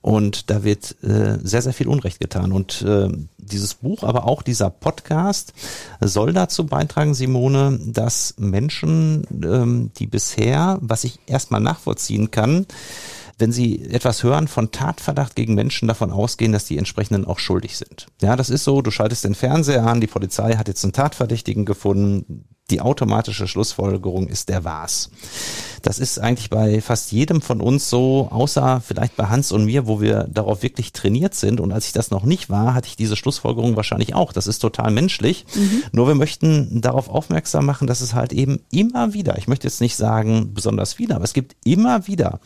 Und 0.00 0.48
da 0.48 0.64
wird 0.64 0.96
äh, 1.02 1.38
sehr, 1.42 1.60
sehr 1.60 1.74
viel 1.74 1.88
Unrecht 1.88 2.18
getan. 2.18 2.50
Und 2.52 2.80
äh, 2.82 3.10
dieses 3.36 3.74
Buch, 3.74 4.04
aber 4.04 4.26
auch 4.26 4.42
dieser 4.42 4.70
Podcast 4.70 5.52
soll 6.00 6.32
dazu 6.32 6.64
beitragen, 6.64 7.12
Simone, 7.12 7.78
dass 7.84 8.34
Menschen, 8.38 9.26
ähm, 9.44 9.90
die 9.98 10.06
bisher, 10.06 10.78
was 10.80 11.04
ich 11.04 11.18
erstmal 11.26 11.60
nachvollziehen 11.60 12.30
kann, 12.30 12.66
wenn 13.42 13.50
Sie 13.50 13.84
etwas 13.90 14.22
hören 14.22 14.46
von 14.46 14.70
Tatverdacht 14.70 15.34
gegen 15.34 15.56
Menschen, 15.56 15.88
davon 15.88 16.12
ausgehen, 16.12 16.52
dass 16.52 16.64
die 16.64 16.78
entsprechenden 16.78 17.24
auch 17.24 17.40
schuldig 17.40 17.76
sind. 17.76 18.06
Ja, 18.22 18.36
das 18.36 18.50
ist 18.50 18.62
so, 18.62 18.82
du 18.82 18.92
schaltest 18.92 19.24
den 19.24 19.34
Fernseher 19.34 19.84
an, 19.84 20.00
die 20.00 20.06
Polizei 20.06 20.54
hat 20.54 20.68
jetzt 20.68 20.84
einen 20.84 20.92
Tatverdächtigen 20.92 21.64
gefunden, 21.64 22.44
die 22.70 22.80
automatische 22.80 23.46
Schlussfolgerung 23.46 24.28
ist, 24.28 24.48
der 24.48 24.64
war's. 24.64 25.10
Das 25.82 25.98
ist 25.98 26.18
eigentlich 26.18 26.48
bei 26.48 26.80
fast 26.80 27.10
jedem 27.12 27.42
von 27.42 27.60
uns 27.60 27.90
so, 27.90 28.28
außer 28.30 28.80
vielleicht 28.86 29.16
bei 29.16 29.26
Hans 29.26 29.50
und 29.50 29.64
mir, 29.64 29.86
wo 29.86 30.00
wir 30.00 30.28
darauf 30.30 30.62
wirklich 30.62 30.92
trainiert 30.92 31.34
sind. 31.34 31.60
Und 31.60 31.72
als 31.72 31.86
ich 31.86 31.92
das 31.92 32.10
noch 32.10 32.22
nicht 32.22 32.50
war, 32.50 32.74
hatte 32.74 32.88
ich 32.88 32.96
diese 32.96 33.16
Schlussfolgerung 33.16 33.76
wahrscheinlich 33.76 34.14
auch. 34.14 34.32
Das 34.32 34.46
ist 34.46 34.60
total 34.60 34.92
menschlich. 34.92 35.44
Nur 35.90 36.06
wir 36.06 36.14
möchten 36.14 36.80
darauf 36.80 37.08
aufmerksam 37.08 37.66
machen, 37.66 37.88
dass 37.88 38.00
es 38.00 38.14
halt 38.14 38.32
eben 38.32 38.60
immer 38.70 39.12
wieder, 39.12 39.36
ich 39.38 39.48
möchte 39.48 39.66
jetzt 39.66 39.80
nicht 39.80 39.96
sagen 39.96 40.54
besonders 40.54 40.94
viele, 40.94 41.16
aber 41.16 41.24
es 41.24 41.32
gibt 41.32 41.56
immer 41.64 42.06
wieder 42.06 42.40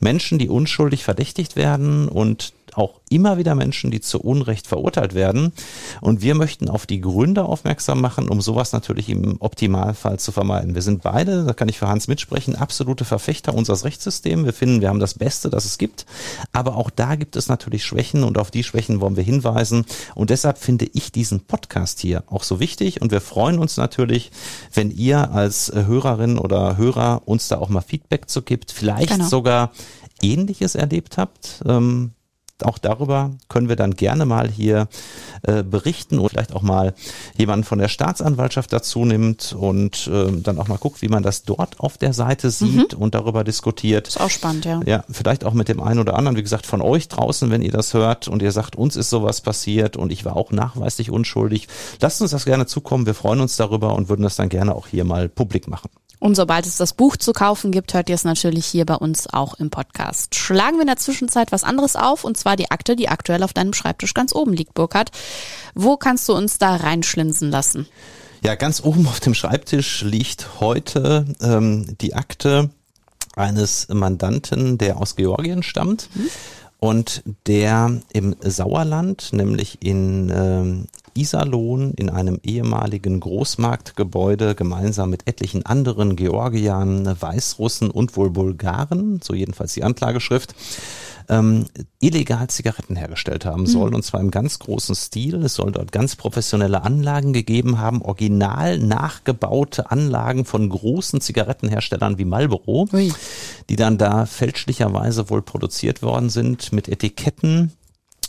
Menschen, 0.00 0.38
die 0.38 0.48
unschuldig 0.48 1.04
verdächtigt 1.04 1.56
werden 1.56 2.08
und 2.08 2.54
auch 2.76 3.00
immer 3.08 3.38
wieder 3.38 3.54
Menschen, 3.54 3.90
die 3.90 4.00
zu 4.00 4.20
Unrecht 4.20 4.66
verurteilt 4.66 5.14
werden. 5.14 5.52
Und 6.00 6.22
wir 6.22 6.34
möchten 6.34 6.68
auf 6.68 6.86
die 6.86 7.00
Gründe 7.00 7.44
aufmerksam 7.44 8.00
machen, 8.00 8.28
um 8.28 8.40
sowas 8.40 8.72
natürlich 8.72 9.08
im 9.08 9.36
Optimalfall 9.40 10.18
zu 10.18 10.32
vermeiden. 10.32 10.74
Wir 10.74 10.82
sind 10.82 11.02
beide, 11.02 11.44
da 11.44 11.52
kann 11.52 11.68
ich 11.68 11.78
für 11.78 11.88
Hans 11.88 12.08
mitsprechen, 12.08 12.56
absolute 12.56 13.04
Verfechter 13.04 13.54
unseres 13.54 13.84
Rechtssystems. 13.84 14.44
Wir 14.44 14.52
finden, 14.52 14.80
wir 14.80 14.88
haben 14.88 15.00
das 15.00 15.14
Beste, 15.14 15.50
das 15.50 15.64
es 15.64 15.78
gibt. 15.78 16.06
Aber 16.52 16.76
auch 16.76 16.90
da 16.90 17.14
gibt 17.14 17.36
es 17.36 17.48
natürlich 17.48 17.84
Schwächen 17.84 18.24
und 18.24 18.38
auf 18.38 18.50
die 18.50 18.64
Schwächen 18.64 19.00
wollen 19.00 19.16
wir 19.16 19.24
hinweisen. 19.24 19.84
Und 20.14 20.30
deshalb 20.30 20.58
finde 20.58 20.88
ich 20.92 21.12
diesen 21.12 21.40
Podcast 21.40 22.00
hier 22.00 22.24
auch 22.26 22.42
so 22.42 22.60
wichtig. 22.60 23.00
Und 23.00 23.10
wir 23.12 23.20
freuen 23.20 23.58
uns 23.58 23.76
natürlich, 23.76 24.30
wenn 24.74 24.90
ihr 24.90 25.30
als 25.32 25.72
Hörerin 25.74 26.38
oder 26.38 26.76
Hörer 26.76 27.22
uns 27.26 27.48
da 27.48 27.58
auch 27.58 27.68
mal 27.68 27.80
Feedback 27.80 28.28
zu 28.28 28.42
gibt. 28.42 28.72
Vielleicht 28.72 29.08
Genau. 29.08 29.26
sogar 29.26 29.72
Ähnliches 30.22 30.74
erlebt 30.74 31.16
habt. 31.18 31.62
Ähm, 31.66 32.12
auch 32.64 32.78
darüber 32.78 33.32
können 33.48 33.68
wir 33.68 33.76
dann 33.76 33.94
gerne 33.94 34.26
mal 34.26 34.48
hier 34.48 34.88
äh, 35.42 35.62
berichten 35.62 36.18
und 36.18 36.30
vielleicht 36.30 36.54
auch 36.54 36.62
mal 36.62 36.94
jemanden 37.36 37.64
von 37.64 37.78
der 37.78 37.88
Staatsanwaltschaft 37.88 38.72
dazu 38.72 39.04
nimmt 39.04 39.52
und 39.58 40.08
äh, 40.12 40.32
dann 40.40 40.58
auch 40.58 40.68
mal 40.68 40.78
guckt, 40.78 41.02
wie 41.02 41.08
man 41.08 41.22
das 41.22 41.42
dort 41.42 41.80
auf 41.80 41.98
der 41.98 42.12
Seite 42.12 42.50
sieht 42.50 42.94
und 42.94 43.14
darüber 43.14 43.44
diskutiert. 43.44 44.08
Ist 44.08 44.20
auch 44.20 44.30
spannend, 44.30 44.64
ja. 44.64 44.80
Ja, 44.86 45.04
vielleicht 45.10 45.44
auch 45.44 45.54
mit 45.54 45.68
dem 45.68 45.80
einen 45.80 46.00
oder 46.00 46.16
anderen, 46.16 46.36
wie 46.36 46.42
gesagt, 46.42 46.66
von 46.66 46.82
euch 46.82 47.08
draußen, 47.08 47.50
wenn 47.50 47.62
ihr 47.62 47.72
das 47.72 47.94
hört 47.94 48.28
und 48.28 48.42
ihr 48.42 48.52
sagt, 48.52 48.76
uns 48.76 48.96
ist 48.96 49.10
sowas 49.10 49.40
passiert 49.40 49.96
und 49.96 50.12
ich 50.12 50.24
war 50.24 50.36
auch 50.36 50.50
nachweislich 50.50 51.10
unschuldig. 51.10 51.68
Lasst 52.00 52.20
uns 52.22 52.32
das 52.32 52.44
gerne 52.44 52.66
zukommen. 52.66 53.06
Wir 53.06 53.14
freuen 53.14 53.40
uns 53.40 53.56
darüber 53.56 53.94
und 53.94 54.08
würden 54.08 54.22
das 54.22 54.36
dann 54.36 54.48
gerne 54.48 54.74
auch 54.74 54.86
hier 54.86 55.04
mal 55.04 55.28
publik 55.28 55.68
machen. 55.68 55.90
Und 56.20 56.34
sobald 56.34 56.66
es 56.66 56.76
das 56.76 56.94
Buch 56.94 57.16
zu 57.16 57.32
kaufen 57.32 57.70
gibt, 57.70 57.94
hört 57.94 58.08
ihr 58.08 58.14
es 58.14 58.24
natürlich 58.24 58.66
hier 58.66 58.84
bei 58.84 58.96
uns 58.96 59.28
auch 59.32 59.54
im 59.54 59.70
Podcast. 59.70 60.34
Schlagen 60.34 60.76
wir 60.76 60.82
in 60.82 60.88
der 60.88 60.96
Zwischenzeit 60.96 61.52
was 61.52 61.64
anderes 61.64 61.94
auf, 61.96 62.24
und 62.24 62.36
zwar 62.36 62.56
die 62.56 62.70
Akte, 62.70 62.96
die 62.96 63.08
aktuell 63.08 63.42
auf 63.42 63.52
deinem 63.52 63.72
Schreibtisch 63.72 64.14
ganz 64.14 64.34
oben 64.34 64.52
liegt, 64.52 64.74
Burkhard. 64.74 65.10
Wo 65.74 65.96
kannst 65.96 66.28
du 66.28 66.34
uns 66.34 66.58
da 66.58 66.76
reinschlinsen 66.76 67.50
lassen? 67.50 67.86
Ja, 68.42 68.54
ganz 68.54 68.82
oben 68.82 69.06
auf 69.06 69.20
dem 69.20 69.34
Schreibtisch 69.34 70.02
liegt 70.02 70.60
heute 70.60 71.24
ähm, 71.40 71.96
die 72.00 72.14
Akte 72.14 72.70
eines 73.34 73.88
Mandanten, 73.88 74.78
der 74.78 74.98
aus 74.98 75.16
Georgien 75.16 75.62
stammt 75.62 76.08
und 76.78 77.22
der 77.46 78.00
im 78.12 78.36
Sauerland, 78.40 79.32
nämlich 79.32 79.78
in 79.82 80.30
ähm, 80.34 80.86
Iserlohn, 81.18 81.92
in 81.94 82.10
einem 82.10 82.38
ehemaligen 82.42 83.20
Großmarktgebäude 83.20 84.54
gemeinsam 84.54 85.10
mit 85.10 85.26
etlichen 85.26 85.66
anderen 85.66 86.16
Georgiern, 86.16 87.20
Weißrussen 87.20 87.90
und 87.90 88.16
wohl 88.16 88.30
Bulgaren, 88.30 89.20
so 89.22 89.34
jedenfalls 89.34 89.74
die 89.74 89.82
Anklageschrift, 89.82 90.54
ähm, 91.28 91.66
illegal 92.00 92.48
Zigaretten 92.48 92.96
hergestellt 92.96 93.44
haben 93.44 93.66
soll, 93.66 93.94
und 93.94 94.02
zwar 94.02 94.20
im 94.20 94.30
ganz 94.30 94.58
großen 94.58 94.94
Stil. 94.94 95.42
Es 95.44 95.54
soll 95.54 95.72
dort 95.72 95.92
ganz 95.92 96.16
professionelle 96.16 96.82
Anlagen 96.82 97.32
gegeben 97.32 97.78
haben, 97.78 98.02
original 98.02 98.78
nachgebaute 98.78 99.90
Anlagen 99.90 100.44
von 100.44 100.68
großen 100.68 101.20
Zigarettenherstellern 101.20 102.18
wie 102.18 102.24
Marlboro, 102.24 102.88
Ui. 102.92 103.12
die 103.68 103.76
dann 103.76 103.98
da 103.98 104.26
fälschlicherweise 104.26 105.28
wohl 105.30 105.42
produziert 105.42 106.02
worden 106.02 106.30
sind 106.30 106.72
mit 106.72 106.88
Etiketten 106.88 107.72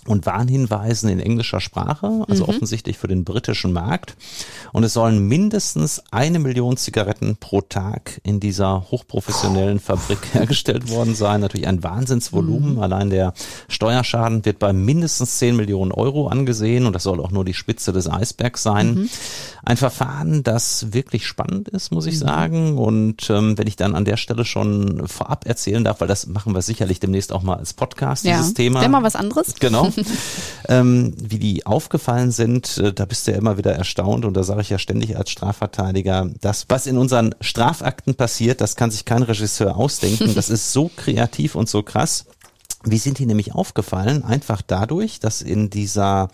und 0.05 0.25
Warnhinweisen 0.25 1.09
in 1.09 1.19
englischer 1.19 1.59
Sprache, 1.59 2.25
also 2.27 2.47
offensichtlich 2.47 2.97
für 2.97 3.07
den 3.07 3.23
britischen 3.23 3.73
Markt. 3.73 4.15
Und 4.71 4.83
es 4.83 4.93
sollen 4.93 5.27
mindestens 5.27 6.01
eine 6.11 6.39
Million 6.39 6.77
Zigaretten 6.77 7.37
pro 7.37 7.61
Tag 7.61 8.19
in 8.23 8.39
dieser 8.39 8.85
hochprofessionellen 8.91 9.79
Fabrik 9.79 10.19
hergestellt 10.33 10.89
worden 10.89 11.15
sein. 11.15 11.41
Natürlich 11.41 11.67
ein 11.67 11.83
Wahnsinnsvolumen. 11.83 12.79
Allein 12.79 13.09
der 13.09 13.33
Steuerschaden 13.67 14.45
wird 14.45 14.59
bei 14.59 14.73
mindestens 14.73 15.37
10 15.39 15.55
Millionen 15.55 15.91
Euro 15.91 16.27
angesehen 16.27 16.85
und 16.85 16.93
das 16.93 17.03
soll 17.03 17.19
auch 17.19 17.31
nur 17.31 17.45
die 17.45 17.53
Spitze 17.53 17.91
des 17.91 18.09
Eisbergs 18.09 18.63
sein. 18.63 19.09
Ein 19.63 19.77
Verfahren, 19.77 20.43
das 20.43 20.93
wirklich 20.93 21.27
spannend 21.27 21.69
ist, 21.69 21.91
muss 21.91 22.05
ich 22.05 22.17
sagen. 22.17 22.77
Und 22.77 23.29
ähm, 23.29 23.57
wenn 23.57 23.67
ich 23.67 23.75
dann 23.75 23.95
an 23.95 24.05
der 24.05 24.17
Stelle 24.17 24.45
schon 24.45 25.07
vorab 25.07 25.45
erzählen 25.45 25.83
darf, 25.83 26.01
weil 26.01 26.07
das 26.07 26.27
machen 26.27 26.53
wir 26.55 26.61
sicherlich 26.61 26.99
demnächst 26.99 27.31
auch 27.31 27.43
mal 27.43 27.57
als 27.57 27.73
Podcast, 27.73 28.25
dieses 28.25 28.53
Thema. 28.53 28.79
Wäre 28.81 28.89
mal 28.89 29.03
was 29.03 29.15
anderes? 29.15 29.55
Genau. 29.59 29.88
ähm, 30.67 31.13
wie 31.17 31.39
die 31.39 31.65
aufgefallen 31.65 32.31
sind, 32.31 32.77
äh, 32.77 32.93
da 32.93 33.05
bist 33.05 33.27
du 33.27 33.31
ja 33.31 33.37
immer 33.37 33.57
wieder 33.57 33.73
erstaunt 33.73 34.25
und 34.25 34.35
da 34.35 34.43
sage 34.43 34.61
ich 34.61 34.69
ja 34.69 34.79
ständig 34.79 35.17
als 35.17 35.29
Strafverteidiger, 35.29 36.29
das, 36.41 36.65
was 36.69 36.87
in 36.87 36.97
unseren 36.97 37.35
Strafakten 37.41 38.15
passiert, 38.15 38.61
das 38.61 38.75
kann 38.75 38.91
sich 38.91 39.05
kein 39.05 39.23
Regisseur 39.23 39.75
ausdenken. 39.75 40.35
Das 40.35 40.49
ist 40.49 40.73
so 40.73 40.89
kreativ 40.95 41.55
und 41.55 41.69
so 41.69 41.83
krass. 41.83 42.25
Wie 42.83 42.97
sind 42.97 43.19
die 43.19 43.25
nämlich 43.25 43.53
aufgefallen? 43.53 44.23
Einfach 44.23 44.61
dadurch, 44.61 45.19
dass 45.19 45.41
in 45.41 45.69
dieser, 45.69 46.29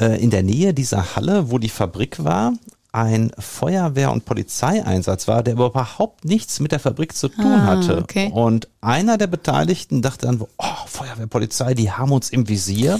äh, 0.00 0.20
in 0.20 0.30
der 0.30 0.42
Nähe 0.42 0.74
dieser 0.74 1.14
Halle, 1.14 1.50
wo 1.50 1.58
die 1.58 1.68
Fabrik 1.68 2.24
war, 2.24 2.52
ein 2.92 3.30
Feuerwehr- 3.38 4.10
und 4.12 4.24
Polizeieinsatz 4.24 5.28
war, 5.28 5.42
der 5.42 5.54
überhaupt 5.54 6.24
nichts 6.24 6.58
mit 6.60 6.72
der 6.72 6.80
Fabrik 6.80 7.14
zu 7.14 7.28
tun 7.28 7.44
Ah, 7.44 7.66
hatte. 7.66 7.98
okay. 7.98 8.30
Und 8.32 8.68
einer 8.80 9.18
der 9.18 9.26
Beteiligten 9.26 10.00
dachte 10.02 10.26
dann, 10.26 10.40
oh, 10.40 10.64
Feuerwehr, 10.86 11.26
Polizei, 11.26 11.74
die 11.74 11.90
haben 11.92 12.12
uns 12.12 12.30
im 12.30 12.48
Visier, 12.48 12.98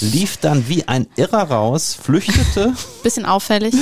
lief 0.00 0.36
dann 0.38 0.68
wie 0.68 0.86
ein 0.88 1.06
Irrer 1.16 1.42
raus, 1.50 1.94
flüchtete, 2.00 2.72
Bisschen 3.02 3.26
auffällig. 3.26 3.74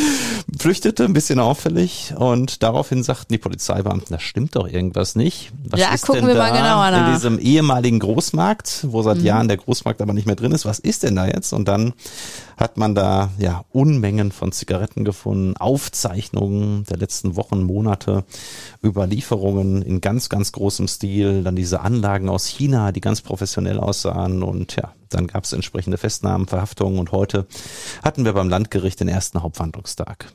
flüchtete, 0.59 1.05
ein 1.05 1.13
bisschen 1.13 1.39
auffällig 1.41 2.15
und 2.17 2.63
daraufhin 2.63 3.03
sagten 3.03 3.33
die 3.33 3.39
Polizeibeamten, 3.39 4.09
da 4.11 4.19
stimmt 4.21 4.57
doch 4.57 4.69
irgendwas 4.69 5.17
nicht. 5.17 5.53
Was 5.69 5.81
Ja, 5.81 5.93
ist 5.95 6.05
gucken 6.07 6.23
denn 6.23 6.29
wir 6.29 6.35
da 6.35 6.51
mal 6.51 6.57
genauer 6.57 6.91
nach. 6.91 7.09
In 7.09 7.15
diesem 7.15 7.39
ehemaligen 7.39 7.99
Großmarkt, 7.99 8.87
wo 8.89 9.03
seit 9.03 9.19
Jahren 9.19 9.49
der 9.49 9.57
Großmarkt 9.57 10.01
aber 10.03 10.13
nicht 10.13 10.27
mehr 10.27 10.37
drin 10.37 10.53
ist, 10.53 10.65
was 10.65 10.79
ist 10.79 11.03
denn 11.03 11.17
da 11.17 11.27
jetzt? 11.27 11.53
Und 11.53 11.67
dann 11.69 11.93
hat 12.57 12.77
man 12.77 12.95
da 12.95 13.31
ja 13.39 13.65
Unmengen 13.71 14.33
von 14.33 14.51
Zigaretten 14.53 15.05
gefunden, 15.05 15.57
Aufzeichnungen 15.57 16.85
der 16.85 16.97
letzten 16.97 17.37
Wochen, 17.37 17.63
Monate, 17.63 18.25
Überlieferungen 18.83 19.83
in 19.83 20.01
ganz, 20.01 20.29
ganz 20.29 20.53
großem 20.53 20.89
Stil, 20.89 21.43
dann 21.45 21.57
diese 21.57 21.81
Anlagen 21.81 22.29
aus 22.29 22.47
China, 22.47 22.93
die 22.93 23.01
ganz 23.01 23.21
professionell 23.21 23.79
aussahen 23.79 24.43
und 24.43 24.75
ja, 24.77 24.93
dann 25.09 25.27
gab 25.27 25.45
es 25.45 25.53
entsprechende 25.53 25.99
Festnahmen, 25.99 26.47
Verhaftungen 26.47 26.99
und 26.99 27.13
heute 27.13 27.47
hatten 28.03 28.25
wir 28.25 28.33
beim 28.33 28.49
Landgericht 28.49 29.01
den 29.01 29.09
ersten 29.09 29.43
Hauptverhandlungstag. 29.43 30.33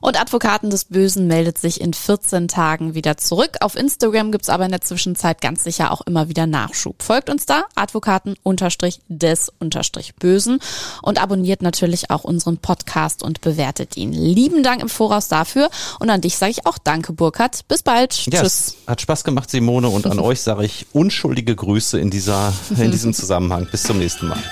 Und 0.00 0.20
Advokaten 0.20 0.70
des 0.70 0.84
Bösen 0.86 1.26
meldet 1.26 1.58
sich 1.58 1.80
in 1.80 1.92
14 1.92 2.48
Tagen 2.48 2.94
wieder 2.94 3.16
zurück. 3.16 3.56
Auf 3.60 3.76
Instagram 3.76 4.32
gibt's 4.32 4.48
aber 4.48 4.64
in 4.64 4.70
der 4.70 4.80
Zwischenzeit 4.80 5.40
ganz 5.40 5.64
sicher 5.64 5.90
auch 5.92 6.02
immer 6.02 6.28
wieder 6.28 6.46
Nachschub. 6.46 7.02
Folgt 7.02 7.30
uns 7.30 7.46
da, 7.46 7.64
Advokaten 7.74 8.36
unterstrich 8.42 9.00
des 9.08 9.52
unterstrich 9.58 10.14
Bösen 10.16 10.60
und 11.02 11.22
abonniert 11.22 11.62
natürlich 11.62 12.10
auch 12.10 12.24
unseren 12.24 12.58
Podcast 12.58 13.22
und 13.22 13.40
bewertet 13.40 13.96
ihn. 13.96 14.12
Lieben 14.12 14.62
Dank 14.62 14.82
im 14.82 14.88
Voraus 14.88 15.28
dafür 15.28 15.70
und 15.98 16.10
an 16.10 16.20
dich 16.20 16.36
sage 16.36 16.52
ich 16.52 16.66
auch 16.66 16.78
Danke, 16.78 17.12
Burkhard. 17.12 17.66
Bis 17.68 17.82
bald. 17.82 18.26
Ja, 18.26 18.40
Tschüss. 18.40 18.68
es 18.68 18.76
hat 18.86 19.00
Spaß 19.00 19.24
gemacht, 19.24 19.50
Simone, 19.50 19.88
und 19.88 20.06
an 20.06 20.18
euch 20.20 20.40
sage 20.40 20.64
ich 20.64 20.86
unschuldige 20.92 21.54
Grüße 21.54 21.98
in 21.98 22.10
dieser, 22.10 22.52
in 22.76 22.90
diesem 22.90 23.12
Zusammenhang. 23.12 23.68
Bis 23.70 23.82
zum 23.82 23.98
nächsten 23.98 24.28
Mal. 24.28 24.42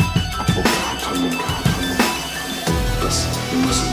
Das 3.02 3.26
Böse. 3.50 3.85